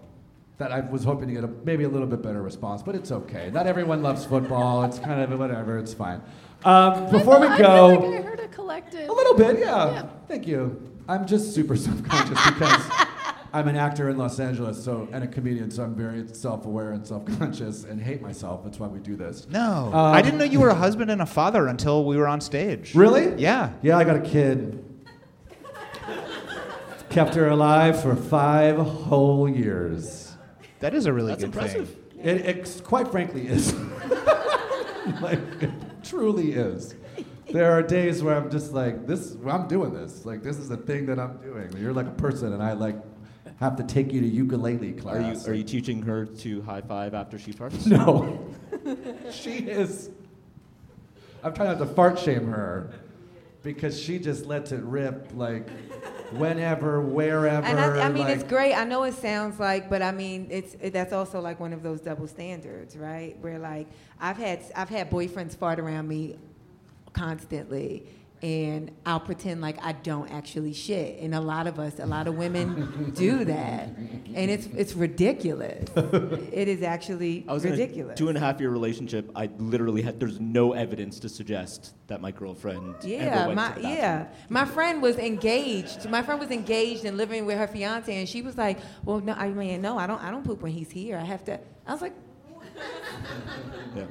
That 0.58 0.72
I 0.72 0.80
was 0.82 1.04
hoping 1.04 1.28
to 1.28 1.34
get 1.36 1.44
a, 1.44 1.48
maybe 1.48 1.84
a 1.84 1.90
little 1.90 2.08
bit 2.08 2.22
better 2.22 2.42
response, 2.42 2.82
but 2.82 2.96
it's 2.96 3.12
okay. 3.12 3.50
Not 3.52 3.68
everyone 3.68 4.02
loves 4.02 4.26
football. 4.26 4.84
It's 4.84 4.98
kind 5.00 5.22
of 5.22 5.38
whatever. 5.40 5.78
It's 5.78 5.94
fine. 5.94 6.22
Um, 6.66 7.10
before 7.12 7.40
we 7.40 7.48
I 7.48 7.58
go, 7.60 8.02
feel 8.02 8.12
like 8.12 8.20
I 8.20 8.24
heard 8.24 8.40
a 8.40 8.48
collective. 8.48 9.08
a 9.08 9.14
little 9.14 9.36
bit, 9.36 9.60
yeah. 9.60 10.08
Thank 10.28 10.48
you. 10.48 10.82
I'm 11.08 11.26
just 11.28 11.54
super 11.54 11.76
self-conscious 11.86 12.46
because 12.52 13.07
I'm 13.54 13.68
an 13.68 13.76
actor 13.76 14.10
in 14.10 14.18
Los 14.18 14.40
Angeles, 14.40 14.84
so 14.84 15.08
and 15.12 15.24
a 15.24 15.28
comedian, 15.28 15.72
so 15.72 15.84
I'm 15.84 15.96
very 15.96 16.28
self-aware 16.28 16.92
and 16.92 17.06
self-conscious 17.06 17.86
and 17.86 18.02
hate 18.02 18.22
myself. 18.22 18.64
That's 18.64 18.80
why 18.80 18.88
we 18.88 19.00
do 19.00 19.16
this. 19.16 19.48
No. 19.50 19.88
Um, 19.88 19.94
I 19.94 20.22
didn't 20.22 20.40
know 20.40 20.46
you 20.46 20.60
were 20.60 20.70
a 20.70 20.76
husband 20.76 21.12
and 21.12 21.22
a 21.22 21.26
father 21.26 21.68
until 21.68 22.06
we 22.06 22.18
were 22.18 22.28
on 22.28 22.42
stage. 22.42 22.94
Really? 22.94 23.34
Yeah. 23.42 23.74
Yeah, 23.82 23.98
I 23.98 24.04
got 24.04 24.18
a 24.18 24.22
kid. 24.22 24.84
Kept 27.10 27.36
her 27.36 27.48
alive 27.48 28.02
for 28.02 28.16
five 28.16 28.78
whole 28.78 29.50
years. 29.50 30.36
That 30.80 30.94
is 30.94 31.06
a 31.06 31.14
really 31.14 31.30
That's 31.30 31.44
good 31.44 31.54
impressive. 31.54 31.90
thing. 31.90 32.22
It, 32.24 32.46
it 32.46 32.82
quite 32.84 33.10
frankly 33.10 33.48
is. 33.48 33.74
like, 35.22 35.40
it 35.62 35.72
truly 36.04 36.52
is. 36.54 36.96
There 37.50 37.72
are 37.72 37.82
days 37.82 38.22
where 38.22 38.36
I'm 38.36 38.52
just 38.52 38.74
like, 38.74 39.08
this. 39.08 39.38
I'm 39.48 39.68
doing 39.68 39.94
this. 39.94 40.26
Like, 40.26 40.44
this 40.44 40.58
is 40.58 40.68
the 40.68 40.78
thing 40.78 41.06
that 41.06 41.18
I'm 41.18 41.38
doing. 41.38 41.74
You're 41.78 41.94
like 41.94 42.08
a 42.08 42.12
person, 42.12 42.54
and 42.54 42.62
I 42.62 42.74
like 42.74 42.98
have 43.60 43.76
to 43.78 43.84
take 43.84 44.14
you 44.14 44.22
to 44.22 44.28
ukulele 44.28 44.78
Are 44.78 44.84
you 44.86 44.94
class. 44.94 45.48
are 45.48 45.54
you 45.54 45.64
teaching 45.64 46.02
her 46.04 46.26
to 46.26 46.62
high 46.62 46.82
five 46.82 47.14
after 47.14 47.40
she 47.40 47.54
farts? 47.54 47.88
No. 47.88 48.46
she 49.32 49.58
is. 49.58 50.10
I'm 51.44 51.54
trying 51.54 51.70
not 51.70 51.80
to 51.80 51.94
fart 51.94 52.20
shame 52.20 52.48
her 52.48 52.92
because 53.64 54.00
she 54.00 54.20
just 54.20 54.46
lets 54.46 54.72
it 54.72 54.82
rip 54.84 55.30
like 55.34 55.70
whenever, 56.32 57.02
wherever. 57.02 57.66
And 57.66 57.80
I, 57.80 58.06
I 58.06 58.10
mean, 58.10 58.24
like, 58.24 58.36
it's 58.36 58.44
great. 58.44 58.74
I 58.74 58.84
know 58.84 59.04
it 59.04 59.14
sounds 59.14 59.60
like, 59.60 59.90
but 59.90 60.02
I 60.02 60.12
mean, 60.12 60.48
it's 60.50 60.76
it, 60.80 60.94
that's 60.94 61.14
also 61.14 61.40
like 61.42 61.60
one 61.60 61.74
of 61.74 61.84
those 61.84 62.02
double 62.02 62.28
standards, 62.28 62.96
right? 62.96 63.38
Where 63.42 63.60
like 63.60 63.88
I've 64.20 64.38
had 64.38 64.62
I've 64.76 64.90
had 64.90 65.10
boyfriends 65.10 65.56
fart 65.56 65.80
around 65.80 66.08
me 66.08 66.38
constantly, 67.14 68.08
and 68.42 68.92
I'll 69.06 69.20
pretend 69.20 69.62
like 69.62 69.78
I 69.84 69.94
don't 69.94 70.30
actually 70.32 70.74
shit. 70.74 71.20
And 71.22 71.34
a 71.34 71.42
lot 71.42 71.66
of 71.68 71.80
us, 71.80 72.00
a 72.00 72.06
lot 72.06 72.28
of 72.28 72.36
women, 72.36 73.12
do 73.16 73.44
that, 73.46 73.90
and 73.98 74.52
it's 74.52 74.68
it's 74.68 74.94
ridiculous. 74.94 75.90
it 75.96 76.68
is 76.68 76.84
actually 76.84 77.46
I 77.48 77.54
was 77.54 77.66
in 77.66 77.72
ridiculous. 77.72 78.14
a 78.14 78.18
two 78.18 78.30
and 78.30 78.38
a 78.38 78.42
half 78.42 78.60
year 78.60 78.70
relationship. 78.70 79.32
I 79.36 79.50
literally 79.58 80.02
had 80.02 80.20
there's 80.20 80.40
no 80.40 80.74
evidence 80.74 81.20
to 81.22 81.30
suggest 81.30 81.96
that 82.08 82.22
my 82.22 82.32
girlfriend 82.32 82.96
Yeah, 83.04 83.18
ever 83.18 83.48
went 83.48 83.56
my 83.56 83.70
to 83.74 83.82
the 83.82 83.88
yeah. 83.90 84.28
My 84.50 84.66
friend 84.66 85.02
was 85.02 85.18
engaged. 85.18 86.10
My 86.10 86.22
friend 86.22 86.40
was 86.40 86.52
engaged 86.52 87.06
and 87.06 87.18
living 87.18 87.46
with 87.46 87.58
her 87.58 87.68
fiance, 87.68 88.16
and 88.16 88.30
she 88.30 88.42
was 88.42 88.58
like, 88.58 88.78
"Well, 89.04 89.20
no, 89.20 89.34
I 89.34 89.50
mean, 89.50 89.82
no, 89.82 89.98
I 89.98 90.06
don't, 90.08 90.24
I 90.24 90.30
don't 90.32 90.44
poop 90.46 90.62
when 90.62 90.72
he's 90.72 90.92
here. 90.92 91.18
I 91.18 91.24
have 91.24 91.44
to." 91.46 91.60
I 91.88 91.92
was 91.94 92.02
like, 92.02 92.14
Yeah. 93.96 94.06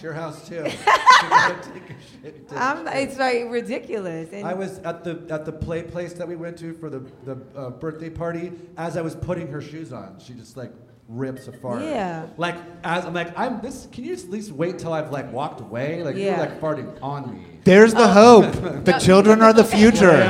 It's 0.00 0.04
your 0.04 0.14
house 0.14 0.48
too. 0.48 0.64
You 1.20 1.28
gotta 1.28 1.70
take 1.70 1.90
a 1.90 2.22
shit, 2.22 2.48
take 2.48 2.58
a 2.58 2.62
"I'm." 2.62 2.88
It's 2.88 3.18
like 3.18 3.50
ridiculous. 3.50 4.30
And 4.32 4.46
I 4.46 4.54
was 4.54 4.78
at 4.78 5.04
the 5.04 5.22
at 5.28 5.44
the 5.44 5.52
play 5.52 5.82
place 5.82 6.14
that 6.14 6.26
we 6.26 6.34
went 6.34 6.56
to 6.60 6.72
for 6.72 6.88
the 6.88 7.00
the 7.26 7.36
uh, 7.54 7.68
birthday 7.68 8.08
party. 8.08 8.52
As 8.78 8.96
I 8.96 9.02
was 9.02 9.14
putting 9.14 9.48
her 9.48 9.60
shoes 9.60 9.92
on, 9.92 10.18
she 10.18 10.32
just 10.32 10.56
like 10.56 10.72
rips 11.10 11.48
a 11.48 11.52
fart. 11.52 11.82
Yeah. 11.82 12.26
Like 12.36 12.54
as 12.84 13.04
I'm 13.04 13.12
like 13.14 13.36
I'm 13.38 13.60
this. 13.60 13.88
Can 13.92 14.04
you 14.04 14.12
at 14.14 14.30
least 14.30 14.52
wait 14.52 14.78
till 14.78 14.92
I've 14.92 15.10
like 15.10 15.32
walked 15.32 15.60
away? 15.60 16.02
Like 16.02 16.16
Yeah. 16.16 16.24
you're 16.36 16.38
like 16.38 16.60
farting 16.60 16.96
on 17.02 17.34
me. 17.34 17.44
There's 17.64 17.92
the 17.92 18.04
Oh. 18.04 18.42
hope. 18.42 18.84
The 18.84 18.92
children 18.92 19.42
are 19.42 19.52
the 19.52 19.64
future. 19.64 20.10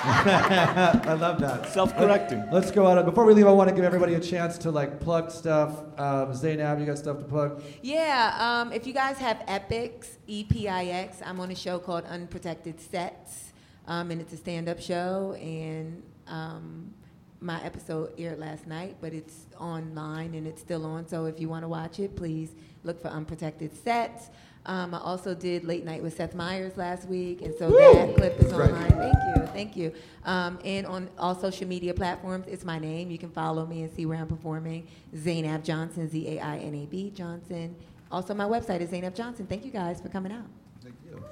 I 0.02 1.12
love 1.12 1.40
that. 1.40 1.68
Self-correcting. 1.68 2.48
Let's 2.50 2.70
go 2.70 2.86
out. 2.86 3.04
Before 3.04 3.26
we 3.26 3.34
leave, 3.34 3.46
I 3.46 3.52
want 3.52 3.68
to 3.68 3.74
give 3.74 3.84
everybody 3.84 4.14
a 4.14 4.20
chance 4.20 4.56
to 4.58 4.70
like 4.70 4.98
plug 5.00 5.30
stuff. 5.30 5.82
Um, 5.98 6.32
Zainab, 6.34 6.80
you 6.80 6.86
got 6.86 6.96
stuff 6.98 7.18
to 7.18 7.24
plug? 7.24 7.62
Yeah, 7.82 8.34
um, 8.38 8.72
if 8.72 8.86
you 8.86 8.94
guys 8.94 9.18
have 9.18 9.38
Epix, 9.46 10.16
E 10.26 10.44
P 10.44 10.68
I 10.68 10.84
X, 10.86 11.18
I'm 11.24 11.38
on 11.40 11.50
a 11.50 11.54
show 11.54 11.78
called 11.78 12.04
Unprotected 12.06 12.80
Sets, 12.80 13.52
um, 13.86 14.10
and 14.10 14.20
it's 14.22 14.32
a 14.32 14.38
stand-up 14.38 14.80
show, 14.80 15.34
and 15.38 16.02
um, 16.26 16.94
my 17.40 17.62
episode 17.64 18.12
aired 18.18 18.38
last 18.38 18.66
night, 18.66 18.96
but 19.00 19.12
it's 19.12 19.46
online 19.58 20.34
and 20.34 20.46
it's 20.46 20.60
still 20.60 20.84
on. 20.84 21.08
So 21.08 21.24
if 21.26 21.40
you 21.40 21.48
want 21.48 21.64
to 21.64 21.68
watch 21.68 21.98
it, 21.98 22.16
please 22.16 22.54
look 22.84 23.00
for 23.00 23.08
Unprotected 23.08 23.74
Sets. 23.82 24.30
Um, 24.66 24.94
I 24.94 24.98
also 24.98 25.34
did 25.34 25.64
Late 25.64 25.86
Night 25.86 26.02
with 26.02 26.16
Seth 26.16 26.34
Meyers 26.34 26.76
last 26.76 27.08
week, 27.08 27.40
and 27.40 27.54
so 27.58 27.70
that 27.70 28.14
clip 28.14 28.38
is 28.40 28.52
Great. 28.52 28.70
online. 28.70 28.90
Thank 28.90 29.14
you, 29.14 29.46
thank 29.54 29.76
you. 29.76 29.92
Um, 30.26 30.58
and 30.64 30.86
on 30.86 31.08
all 31.18 31.34
social 31.34 31.66
media 31.66 31.94
platforms, 31.94 32.46
it's 32.46 32.62
my 32.62 32.78
name. 32.78 33.10
You 33.10 33.16
can 33.16 33.30
follow 33.30 33.64
me 33.64 33.82
and 33.84 33.90
see 33.94 34.04
where 34.04 34.18
I'm 34.18 34.26
performing. 34.26 34.86
Zainab 35.16 35.64
Johnson, 35.64 36.10
Z 36.10 36.28
A 36.36 36.40
I 36.40 36.58
N 36.58 36.74
A 36.74 36.84
B 36.84 37.10
Johnson. 37.10 37.74
Also, 38.12 38.34
my 38.34 38.44
website 38.44 38.80
is 38.80 38.90
Zainab 38.90 39.14
Johnson. 39.14 39.46
Thank 39.46 39.64
you 39.64 39.70
guys 39.70 39.98
for 40.00 40.08
coming 40.10 40.32
out. 40.32 40.44
Thank 40.82 40.96
you. 41.06 41.24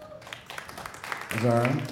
Zahra? 1.42 1.82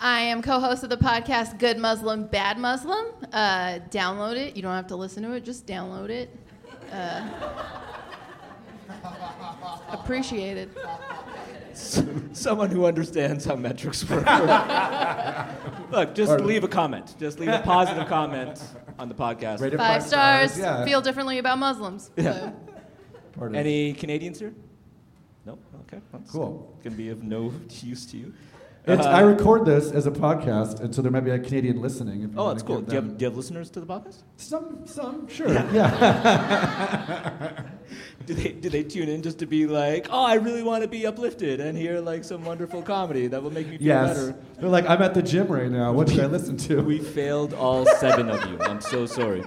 I 0.00 0.20
am 0.20 0.42
co-host 0.42 0.84
of 0.84 0.90
the 0.90 0.96
podcast 0.96 1.58
Good 1.58 1.78
Muslim, 1.78 2.26
Bad 2.26 2.58
Muslim. 2.58 3.06
Uh, 3.32 3.80
download 3.90 4.36
it. 4.36 4.54
You 4.56 4.62
don't 4.62 4.74
have 4.74 4.86
to 4.88 4.96
listen 4.96 5.22
to 5.24 5.32
it. 5.32 5.44
Just 5.44 5.66
download 5.66 6.10
it. 6.10 6.30
Uh, 6.92 7.26
appreciate 9.90 10.56
it. 10.56 10.70
Someone 12.32 12.70
who 12.70 12.86
understands 12.86 13.44
how 13.44 13.56
metrics 13.56 14.08
work. 14.08 14.24
Look, 15.90 16.14
just 16.14 16.32
Or- 16.32 16.38
leave 16.40 16.64
a 16.64 16.68
comment. 16.68 17.14
Just 17.18 17.40
leave 17.40 17.48
a 17.48 17.60
positive 17.60 18.06
comment 18.06 18.62
on 18.98 19.08
the 19.08 19.14
podcast. 19.14 19.60
Rate 19.60 19.74
it 19.74 19.78
Five 19.78 20.02
stars. 20.02 20.58
Yeah. 20.58 20.84
Feel 20.84 21.00
differently 21.00 21.38
about 21.38 21.58
Muslims. 21.58 22.10
So. 22.18 22.54
Any 23.54 23.92
Canadians 23.94 24.38
here? 24.40 24.52
No. 25.46 25.58
Okay. 25.82 26.02
That's 26.12 26.30
Cool. 26.30 26.76
Gonna 26.82 26.96
be 26.96 27.08
of 27.10 27.22
no 27.22 27.52
use 27.82 28.06
to 28.06 28.16
you. 28.16 28.32
It's, 28.86 29.04
Uh, 29.04 29.10
I 29.10 29.20
record 29.20 29.66
this 29.66 29.90
as 29.90 30.06
a 30.06 30.10
podcast, 30.10 30.80
and 30.80 30.94
so 30.94 31.02
there 31.02 31.12
might 31.12 31.20
be 31.24 31.30
a 31.30 31.38
Canadian 31.38 31.82
listening. 31.82 32.22
If 32.22 32.32
you 32.32 32.38
Oh, 32.38 32.44
wanna 32.44 32.54
that's 32.54 32.62
cool. 32.62 32.76
give 32.80 32.88
Do 32.88 32.94
you, 32.96 33.02
have, 33.02 33.18
do 33.18 33.24
you 33.24 33.28
have 33.30 33.36
listeners 33.36 33.68
to 33.70 33.80
the 33.80 33.86
podcast? 33.86 34.22
Some, 34.38 34.80
some, 34.86 35.28
sure. 35.28 35.52
Yeah. 35.52 37.52
Do 38.26 38.34
they 38.34 38.52
do 38.52 38.68
they 38.68 38.82
tune 38.82 39.08
in 39.08 39.22
just 39.22 39.38
to 39.38 39.46
be 39.46 39.66
like, 39.66 40.08
oh, 40.10 40.22
I 40.22 40.34
really 40.34 40.62
want 40.62 40.82
to 40.82 40.88
be 40.88 41.06
uplifted 41.06 41.60
and 41.60 41.78
hear 41.78 41.98
like 42.00 42.22
some 42.24 42.44
wonderful 42.44 42.82
comedy 42.82 43.26
that 43.28 43.42
will 43.42 43.50
make 43.50 43.66
me 43.66 43.78
feel 43.78 43.86
yes. 43.86 44.18
better? 44.18 44.36
They're 44.60 44.68
like, 44.68 44.86
I'm 44.86 45.00
at 45.00 45.14
the 45.14 45.22
gym 45.22 45.46
right 45.48 45.70
now. 45.70 45.92
What 45.94 46.10
should 46.10 46.20
I 46.20 46.26
listen 46.26 46.58
to? 46.68 46.82
We 46.82 46.98
failed 46.98 47.54
all 47.54 47.86
seven 47.98 48.28
of 48.28 48.44
you. 48.50 48.58
I'm 48.60 48.82
so 48.82 49.06
sorry. 49.06 49.42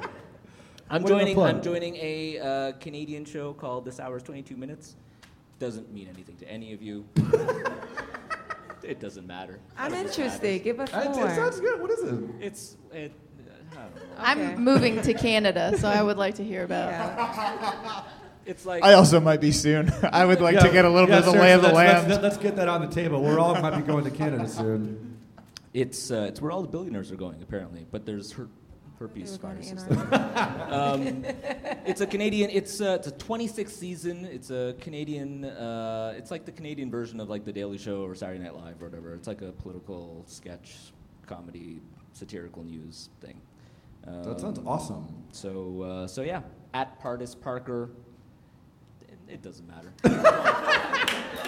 I'm 0.89 1.03
What 1.03 1.09
joining. 1.09 1.39
I'm 1.39 1.61
joining 1.61 1.95
a 1.97 2.39
uh, 2.39 2.71
Canadian 2.79 3.23
show 3.25 3.53
called 3.53 3.85
This 3.85 3.99
Hour 3.99 4.17
is 4.17 4.23
22 4.23 4.57
Minutes. 4.57 4.95
Doesn't 5.59 5.93
mean 5.93 6.07
anything 6.11 6.37
to 6.37 6.49
any 6.49 6.73
of 6.73 6.81
you. 6.81 7.05
It 8.91 8.99
doesn't 8.99 9.25
matter. 9.25 9.59
I'm 9.77 9.91
None 9.91 10.01
of 10.01 10.07
this 10.07 10.17
interested. 10.17 10.43
matters. 10.43 10.63
Give 10.63 10.79
us 10.81 10.89
It, 10.89 11.15
more. 11.15 11.27
it 11.27 11.35
sounds 11.35 11.59
good. 11.61 11.81
What 11.81 11.91
is 11.91 12.03
it? 12.03 12.19
It's 12.41 12.77
it. 12.91 13.13
I 13.71 13.75
don't 13.75 13.95
know. 13.95 14.01
Okay. 14.01 14.53
I'm 14.53 14.63
moving 14.63 15.01
to 15.01 15.13
Canada, 15.13 15.77
so 15.77 15.87
I 15.87 16.03
would 16.03 16.17
like 16.17 16.35
to 16.35 16.43
hear 16.43 16.63
about. 16.63 16.91
Yeah. 16.91 18.03
It's 18.43 18.65
like 18.65 18.83
I 18.83 18.93
also 18.93 19.19
might 19.19 19.39
be 19.39 19.51
soon. 19.51 19.93
I 20.11 20.25
would 20.25 20.41
like 20.41 20.57
to 20.59 20.65
Yeah, 20.65 20.73
get 20.73 20.85
a 20.85 20.89
little 20.89 21.07
yeah, 21.07 21.19
bit 21.19 21.27
of 21.27 21.33
the 21.35 21.39
lay 21.39 21.53
of 21.53 21.61
the 21.61 21.67
seriously, 21.69 21.85
let's, 21.85 22.07
land. 22.07 22.09
Let's, 22.09 22.23
let's 22.23 22.37
get 22.37 22.55
that 22.55 22.67
on 22.67 22.81
the 22.81 22.87
table. 22.87 23.21
We're 23.21 23.37
all 23.39 23.53
might 23.61 23.75
be 23.75 23.83
going 23.83 24.03
to 24.03 24.09
Canada 24.09 24.47
soon. 24.49 25.15
it's 25.75 26.09
uh, 26.09 26.25
it's 26.27 26.41
where 26.41 26.51
all 26.51 26.63
the 26.63 26.67
billionaires 26.67 27.11
are 27.11 27.15
going 27.15 27.43
apparently, 27.43 27.85
but 27.91 28.03
there's 28.07 28.31
her, 28.31 28.47
herpes 29.01 29.37
They 29.37 29.47
were 29.47 29.53
going 29.53 29.61
to 29.61 29.77
viruses 29.77 30.71
um, 30.71 31.25
it's 31.85 32.01
a 32.01 32.07
Canadian. 32.07 32.49
It's 32.51 32.79
a, 32.79 32.95
it's 32.95 33.07
a 33.07 33.11
26th 33.11 33.69
season. 33.69 34.25
It's 34.25 34.51
a 34.51 34.75
Canadian. 34.79 35.45
Uh, 35.45 36.13
it's 36.15 36.31
like 36.31 36.45
the 36.45 36.51
Canadian 36.51 36.89
version 36.91 37.19
of 37.19 37.29
like 37.29 37.43
The 37.43 37.51
Daily 37.51 37.77
Show 37.77 38.03
or 38.03 38.15
Saturday 38.15 38.39
Night 38.43 38.55
Live 38.55 38.81
or 38.81 38.87
whatever. 38.87 39.13
It's 39.13 39.27
like 39.27 39.41
a 39.41 39.51
political 39.51 40.23
sketch, 40.27 40.75
comedy, 41.25 41.81
satirical 42.13 42.63
news 42.63 43.09
thing. 43.19 43.41
Um, 44.07 44.23
That 44.23 44.39
sounds 44.39 44.59
awesome. 44.65 45.07
So 45.31 45.81
uh, 45.81 46.07
so 46.07 46.21
yeah, 46.21 46.41
at 46.73 47.01
Pardis 47.01 47.39
Parker. 47.39 47.89
It, 49.01 49.17
it 49.27 49.41
doesn't 49.41 49.67
matter. 49.67 49.91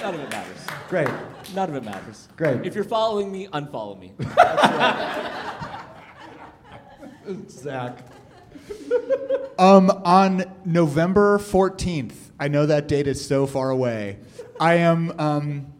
None 0.01 0.15
of 0.15 0.19
it 0.19 0.29
matters. 0.29 0.57
Great. 0.89 1.07
None 1.55 1.69
of 1.69 1.75
it 1.75 1.83
matters. 1.83 2.27
Great. 2.35 2.65
If 2.65 2.75
you're 2.75 2.83
following 2.83 3.31
me, 3.31 3.47
unfollow 3.47 3.97
me. 3.97 4.11
Zach. 7.49 7.99
Um, 9.57 9.89
on 10.03 10.45
November 10.65 11.37
14th, 11.37 12.13
I 12.39 12.47
know 12.47 12.65
that 12.65 12.87
date 12.87 13.07
is 13.07 13.25
so 13.25 13.45
far 13.45 13.69
away. 13.69 14.17
I 14.59 14.75
am 14.75 15.13
um, 15.19 15.73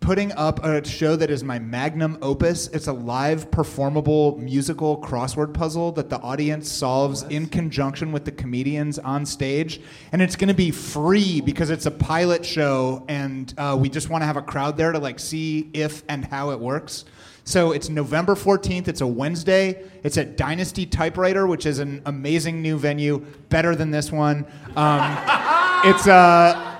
putting 0.00 0.32
up 0.32 0.62
a 0.64 0.86
show 0.86 1.16
that 1.16 1.30
is 1.30 1.44
my 1.44 1.58
magnum 1.58 2.18
opus. 2.20 2.68
It's 2.68 2.88
a 2.88 2.92
live 2.92 3.50
performable 3.50 4.36
musical 4.38 5.00
crossword 5.00 5.54
puzzle 5.54 5.92
that 5.92 6.10
the 6.10 6.18
audience 6.20 6.70
solves 6.70 7.22
in 7.24 7.46
conjunction 7.46 8.12
with 8.12 8.24
the 8.24 8.32
comedians 8.32 8.98
on 8.98 9.24
stage. 9.24 9.80
And 10.12 10.20
it's 10.20 10.36
going 10.36 10.48
to 10.48 10.54
be 10.54 10.70
free 10.70 11.40
because 11.40 11.70
it's 11.70 11.86
a 11.86 11.90
pilot 11.90 12.44
show 12.44 13.04
and 13.08 13.52
uh, 13.56 13.76
we 13.80 13.88
just 13.88 14.10
want 14.10 14.22
to 14.22 14.26
have 14.26 14.36
a 14.36 14.42
crowd 14.42 14.76
there 14.76 14.92
to 14.92 14.98
like 14.98 15.18
see 15.18 15.70
if 15.72 16.02
and 16.08 16.24
how 16.24 16.50
it 16.50 16.60
works. 16.60 17.04
So 17.44 17.72
it's 17.72 17.90
November 17.90 18.34
14th. 18.34 18.88
It's 18.88 19.02
a 19.02 19.06
Wednesday. 19.06 19.84
It's 20.02 20.16
at 20.16 20.38
Dynasty 20.38 20.86
Typewriter, 20.86 21.46
which 21.46 21.66
is 21.66 21.78
an 21.78 22.00
amazing 22.06 22.62
new 22.62 22.78
venue, 22.78 23.18
better 23.50 23.76
than 23.76 23.90
this 23.90 24.10
one. 24.10 24.46
Um, 24.76 25.00
it's 25.84 26.08
uh, 26.08 26.74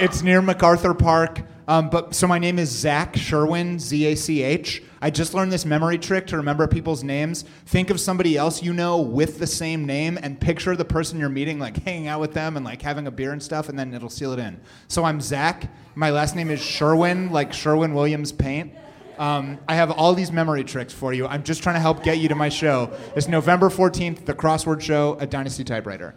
it's 0.00 0.22
near 0.22 0.40
MacArthur 0.40 0.94
Park. 0.94 1.42
Um, 1.68 1.90
but 1.90 2.14
so 2.14 2.26
my 2.26 2.38
name 2.38 2.58
is 2.58 2.70
Zach 2.70 3.14
Sherwin, 3.14 3.78
Z 3.78 4.06
A 4.06 4.16
C 4.16 4.42
H. 4.42 4.82
I 5.02 5.10
just 5.10 5.34
learned 5.34 5.52
this 5.52 5.66
memory 5.66 5.98
trick 5.98 6.26
to 6.28 6.38
remember 6.38 6.66
people's 6.66 7.04
names. 7.04 7.44
Think 7.66 7.90
of 7.90 8.00
somebody 8.00 8.38
else 8.38 8.62
you 8.62 8.72
know 8.72 9.02
with 9.02 9.38
the 9.38 9.46
same 9.46 9.84
name 9.84 10.18
and 10.22 10.40
picture 10.40 10.74
the 10.74 10.86
person 10.86 11.20
you're 11.20 11.28
meeting, 11.28 11.58
like 11.58 11.76
hanging 11.84 12.08
out 12.08 12.20
with 12.20 12.32
them 12.32 12.56
and 12.56 12.64
like 12.64 12.80
having 12.80 13.06
a 13.06 13.10
beer 13.10 13.32
and 13.32 13.42
stuff, 13.42 13.68
and 13.68 13.78
then 13.78 13.92
it'll 13.92 14.08
seal 14.08 14.32
it 14.32 14.38
in. 14.38 14.58
So 14.88 15.04
I'm 15.04 15.20
Zach. 15.20 15.70
My 15.94 16.10
last 16.10 16.34
name 16.34 16.50
is 16.50 16.60
Sherwin, 16.60 17.30
like 17.30 17.52
Sherwin 17.52 17.92
Williams 17.92 18.32
Paint. 18.32 18.72
Um, 19.18 19.58
I 19.68 19.74
have 19.74 19.90
all 19.90 20.14
these 20.14 20.30
memory 20.30 20.62
tricks 20.64 20.92
for 20.92 21.12
you. 21.12 21.26
I'm 21.26 21.42
just 21.42 21.62
trying 21.62 21.74
to 21.74 21.80
help 21.80 22.02
get 22.04 22.18
you 22.18 22.28
to 22.28 22.34
my 22.34 22.48
show. 22.48 22.92
It's 23.16 23.26
November 23.28 23.68
14th, 23.68 24.24
the 24.24 24.34
Crossword 24.34 24.80
Show 24.80 25.18
at 25.20 25.30
Dynasty 25.30 25.64
Typewriter. 25.64 26.14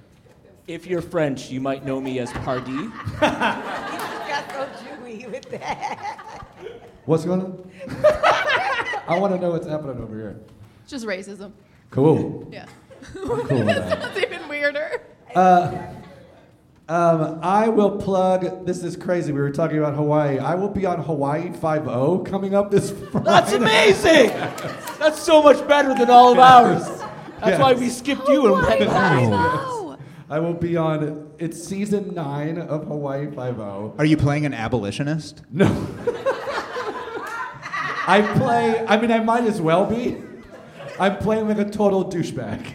If 0.67 0.85
you're 0.85 1.01
French, 1.01 1.49
you 1.49 1.59
might 1.59 1.83
know 1.83 1.99
me 1.99 2.19
as 2.19 2.31
Pardee. 2.31 2.89
got 3.19 4.49
so 4.51 4.67
Jewy 4.85 5.29
with 5.31 5.49
that. 5.49 6.45
What's 7.05 7.25
going 7.25 7.41
on? 7.41 7.71
I 9.07 9.17
want 9.19 9.33
to 9.33 9.39
know 9.41 9.51
what's 9.51 9.67
happening 9.67 10.01
over 10.01 10.15
here. 10.15 10.39
It's 10.83 10.91
just 10.91 11.05
racism. 11.05 11.51
Cool. 11.89 12.47
Yeah. 12.51 12.67
cool 13.15 13.37
with 13.37 13.47
that. 13.65 13.99
That's 13.99 14.17
even 14.19 14.47
weirder. 14.47 15.01
Uh, 15.35 15.87
um, 16.91 17.39
I 17.41 17.69
will 17.69 17.91
plug. 17.91 18.65
This 18.65 18.83
is 18.83 18.97
crazy. 18.97 19.31
We 19.31 19.39
were 19.39 19.49
talking 19.49 19.77
about 19.77 19.93
Hawaii. 19.93 20.39
I 20.39 20.55
will 20.55 20.67
be 20.67 20.85
on 20.85 21.01
Hawaii 21.01 21.53
Five 21.53 21.87
O 21.87 22.19
coming 22.19 22.53
up 22.53 22.69
this 22.69 22.91
Friday. 23.11 23.25
That's 23.25 23.53
amazing! 23.53 24.27
That's 24.99 25.17
so 25.21 25.41
much 25.41 25.65
better 25.69 25.93
than 25.93 26.09
all 26.09 26.33
of 26.33 26.39
ours. 26.39 26.85
That's 27.39 27.61
why 27.61 27.73
we 27.75 27.87
skipped 27.87 28.27
you 28.27 28.53
and 28.53 28.67
went 28.67 28.79
back. 28.81 29.97
I 30.29 30.39
will 30.39 30.53
be 30.53 30.75
on. 30.75 31.31
It's 31.39 31.63
season 31.63 32.13
nine 32.13 32.57
of 32.57 32.87
Hawaii 32.87 33.31
Five 33.31 33.61
O. 33.61 33.95
Are 33.97 34.05
you 34.05 34.17
playing 34.17 34.45
an 34.45 34.53
abolitionist? 34.53 35.43
No. 35.49 35.67
I 38.05 38.21
play. 38.37 38.85
I 38.85 38.99
mean, 38.99 39.13
I 39.13 39.19
might 39.19 39.45
as 39.45 39.61
well 39.61 39.85
be. 39.85 40.17
I'm 40.99 41.17
playing 41.19 41.47
like 41.47 41.57
a 41.57 41.69
total 41.69 42.03
douchebag, 42.03 42.73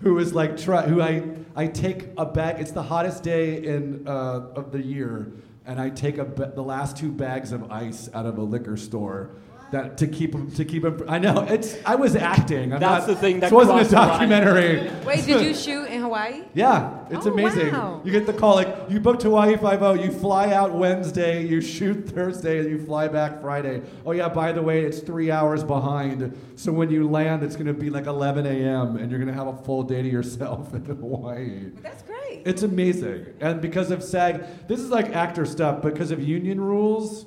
who 0.00 0.18
is 0.18 0.34
like 0.34 0.56
try. 0.56 0.82
Who 0.82 1.00
I 1.00 1.22
I 1.54 1.66
take 1.66 2.08
a 2.16 2.24
bag. 2.24 2.60
It's 2.60 2.72
the 2.72 2.82
hottest 2.82 3.22
day 3.22 3.62
in 3.64 4.06
uh, 4.06 4.48
of 4.54 4.72
the 4.72 4.82
year, 4.82 5.32
and 5.66 5.80
I 5.80 5.90
take 5.90 6.18
a 6.18 6.24
the 6.24 6.62
last 6.62 6.96
two 6.96 7.12
bags 7.12 7.52
of 7.52 7.70
ice 7.70 8.08
out 8.14 8.26
of 8.26 8.38
a 8.38 8.42
liquor 8.42 8.76
store. 8.76 9.30
That 9.72 9.96
to 9.98 10.06
keep 10.06 10.34
'em- 10.34 10.50
to 10.52 10.64
keep 10.66 10.84
'em- 10.84 11.02
I 11.08 11.18
know 11.18 11.46
it's. 11.48 11.78
I 11.86 11.94
was 11.94 12.14
acting. 12.14 12.74
I'm 12.74 12.80
That's 12.80 13.06
not, 13.06 13.14
the 13.14 13.16
thing 13.16 13.40
that 13.40 13.46
This 13.46 13.52
wasn't 13.52 13.76
a 13.76 13.78
crossed 13.80 13.90
the 13.90 13.96
line. 13.96 14.08
documentary. 14.28 14.90
Wait, 15.06 15.24
did 15.24 15.40
you 15.46 15.54
shoot 15.66 15.86
in 15.86 16.02
Hawaii? 16.02 16.42
Yeah, 16.52 16.90
oh, 16.92 17.06
it's 17.10 17.26
Oh, 17.26 17.32
amazing. 17.32 17.72
wow. 17.72 18.02
You 18.04 18.12
get 18.12 18.26
the 18.26 18.34
call 18.34 18.54
like 18.56 18.68
you 18.90 19.00
booked 19.00 19.22
Hawaii 19.22 19.56
Five 19.56 19.82
O. 19.82 19.94
You 19.94 20.10
fly 20.10 20.52
out 20.52 20.74
Wednesday, 20.74 21.46
you 21.46 21.62
shoot 21.62 22.06
Thursday, 22.10 22.58
and 22.60 22.68
you 22.70 22.78
fly 22.84 23.08
back 23.08 23.40
Friday. 23.40 23.80
Oh 24.04 24.12
yeah, 24.12 24.28
by 24.28 24.52
the 24.52 24.60
way, 24.60 24.82
it's 24.84 24.98
three 24.98 25.30
hours 25.30 25.64
behind. 25.64 26.36
So 26.56 26.70
when 26.70 26.90
you 26.90 27.08
land, 27.08 27.42
it's 27.42 27.56
gonna 27.56 27.72
be 27.72 27.88
like 27.88 28.06
11 28.06 28.44
a.m. 28.44 28.96
and 28.98 29.10
you're 29.10 29.20
gonna 29.20 29.32
have 29.32 29.46
a 29.48 29.56
full 29.56 29.84
day 29.84 30.02
to 30.02 30.08
yourself 30.08 30.74
in 30.74 30.84
Hawaii. 30.84 31.70
That's 31.82 32.02
great. 32.02 32.42
It's 32.44 32.62
amazing, 32.62 33.24
and 33.40 33.62
because 33.62 33.90
of 33.90 34.02
SAG, 34.02 34.44
this 34.68 34.80
is 34.80 34.90
like 34.90 35.16
actor 35.16 35.46
stuff. 35.46 35.80
Because 35.80 36.10
of 36.10 36.22
union 36.22 36.60
rules, 36.60 37.24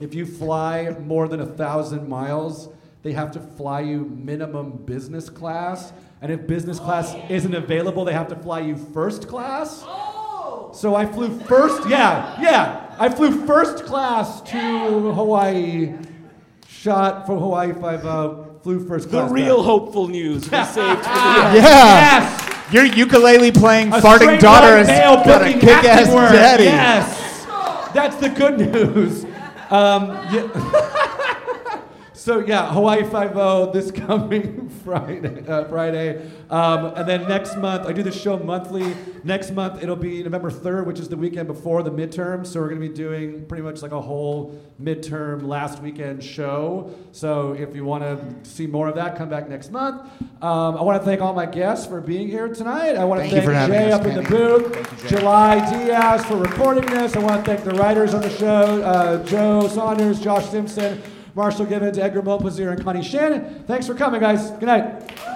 if 0.00 0.14
you 0.14 0.26
fly 0.26 0.90
more 1.00 1.28
than 1.28 1.40
a 1.40 1.46
thousand 1.46 2.08
miles, 2.08 2.68
they 3.02 3.12
have 3.12 3.32
to 3.32 3.40
fly 3.40 3.80
you 3.80 4.04
minimum 4.04 4.72
business 4.84 5.28
class. 5.28 5.92
And 6.20 6.32
if 6.32 6.46
business 6.46 6.78
class 6.78 7.14
oh, 7.14 7.26
isn't 7.28 7.54
available, 7.54 8.04
they 8.04 8.12
have 8.12 8.28
to 8.28 8.36
fly 8.36 8.60
you 8.60 8.76
first 8.76 9.28
class. 9.28 9.82
Oh. 9.86 10.70
So 10.74 10.94
I 10.94 11.06
flew 11.06 11.38
first, 11.40 11.88
yeah, 11.88 12.40
yeah. 12.40 12.94
I 12.98 13.08
flew 13.08 13.46
first 13.46 13.84
class 13.84 14.40
to 14.42 15.12
Hawaii, 15.12 15.94
shot 16.68 17.26
from 17.26 17.38
Hawaii 17.38 17.72
5 17.72 18.62
flew 18.62 18.86
first 18.86 19.08
class. 19.08 19.28
The 19.28 19.34
real 19.34 19.56
back. 19.58 19.66
hopeful 19.66 20.08
news 20.08 20.42
we 20.42 20.64
saved 20.64 20.74
for 20.74 20.84
the 20.84 20.88
end. 20.94 21.56
Yeah. 21.56 21.60
Yes! 21.62 22.72
Your 22.72 22.84
ukulele 22.84 23.50
playing 23.50 23.92
A 23.92 23.96
farting 23.96 24.38
daughter 24.40 24.76
white 24.76 24.86
has 24.86 25.26
got 25.26 25.42
a 25.42 25.52
kick 25.54 25.84
ass 25.84 26.12
work. 26.14 26.32
daddy. 26.32 26.64
Yes, 26.64 27.46
that's 27.94 28.16
the 28.16 28.28
good 28.28 28.58
news. 28.58 29.24
Um, 29.70 30.10
yeah. 30.32 31.24
so 32.28 32.40
yeah, 32.40 32.70
Hawaii 32.70 33.04
Five 33.04 33.38
O 33.38 33.72
this 33.72 33.90
coming 34.06 34.68
Friday. 34.84 35.46
Uh, 35.48 35.64
Friday, 35.64 36.30
um, 36.50 36.92
and 36.94 37.08
then 37.08 37.26
next 37.26 37.56
month 37.56 37.86
I 37.86 37.92
do 37.94 38.02
the 38.02 38.12
show 38.12 38.36
monthly. 38.36 38.94
Next 39.24 39.50
month 39.52 39.82
it'll 39.82 39.96
be 39.96 40.22
November 40.22 40.50
third, 40.50 40.86
which 40.86 41.00
is 41.00 41.08
the 41.08 41.16
weekend 41.16 41.48
before 41.48 41.82
the 41.82 41.90
midterm. 41.90 42.46
So 42.46 42.60
we're 42.60 42.68
gonna 42.68 42.80
be 42.82 42.90
doing 42.90 43.46
pretty 43.46 43.62
much 43.62 43.80
like 43.80 43.92
a 43.92 44.00
whole 44.02 44.60
midterm 44.78 45.46
last 45.46 45.80
weekend 45.80 46.22
show. 46.22 46.94
So 47.12 47.54
if 47.54 47.74
you 47.74 47.86
want 47.86 48.04
to 48.04 48.50
see 48.50 48.66
more 48.66 48.88
of 48.88 48.96
that, 48.96 49.16
come 49.16 49.30
back 49.30 49.48
next 49.48 49.72
month. 49.72 50.02
Um, 50.42 50.76
I 50.76 50.82
want 50.82 51.00
to 51.00 51.06
thank 51.06 51.22
all 51.22 51.32
my 51.32 51.46
guests 51.46 51.86
for 51.86 52.02
being 52.02 52.28
here 52.28 52.52
tonight. 52.52 52.96
I 52.96 53.04
want 53.06 53.22
to 53.22 53.30
Thank 53.30 53.46
thank 53.46 53.72
Jay 53.72 53.90
us, 53.90 54.00
up 54.00 54.06
in 54.06 54.22
the 54.22 54.28
booth, 54.28 55.02
you. 55.02 55.08
July 55.08 55.60
Diaz 55.70 56.26
for 56.26 56.36
recording 56.36 56.84
this. 56.84 57.16
I 57.16 57.20
want 57.20 57.42
to 57.42 57.54
thank 57.54 57.64
the 57.64 57.74
writers 57.80 58.12
on 58.12 58.20
the 58.20 58.36
show, 58.36 58.82
uh, 58.82 59.24
Joe 59.24 59.66
Saunders, 59.66 60.20
Josh 60.20 60.46
Simpson, 60.50 61.02
Marshall 61.34 61.66
Gibbons, 61.66 61.98
Edgar 61.98 62.22
Mopazier, 62.22 62.72
and 62.72 62.82
Connie 62.82 63.02
Shannon. 63.02 63.64
Thanks 63.66 63.86
for 63.86 63.94
coming, 63.94 64.20
guys. 64.20 64.50
Good 64.52 64.66
night. 64.66 65.27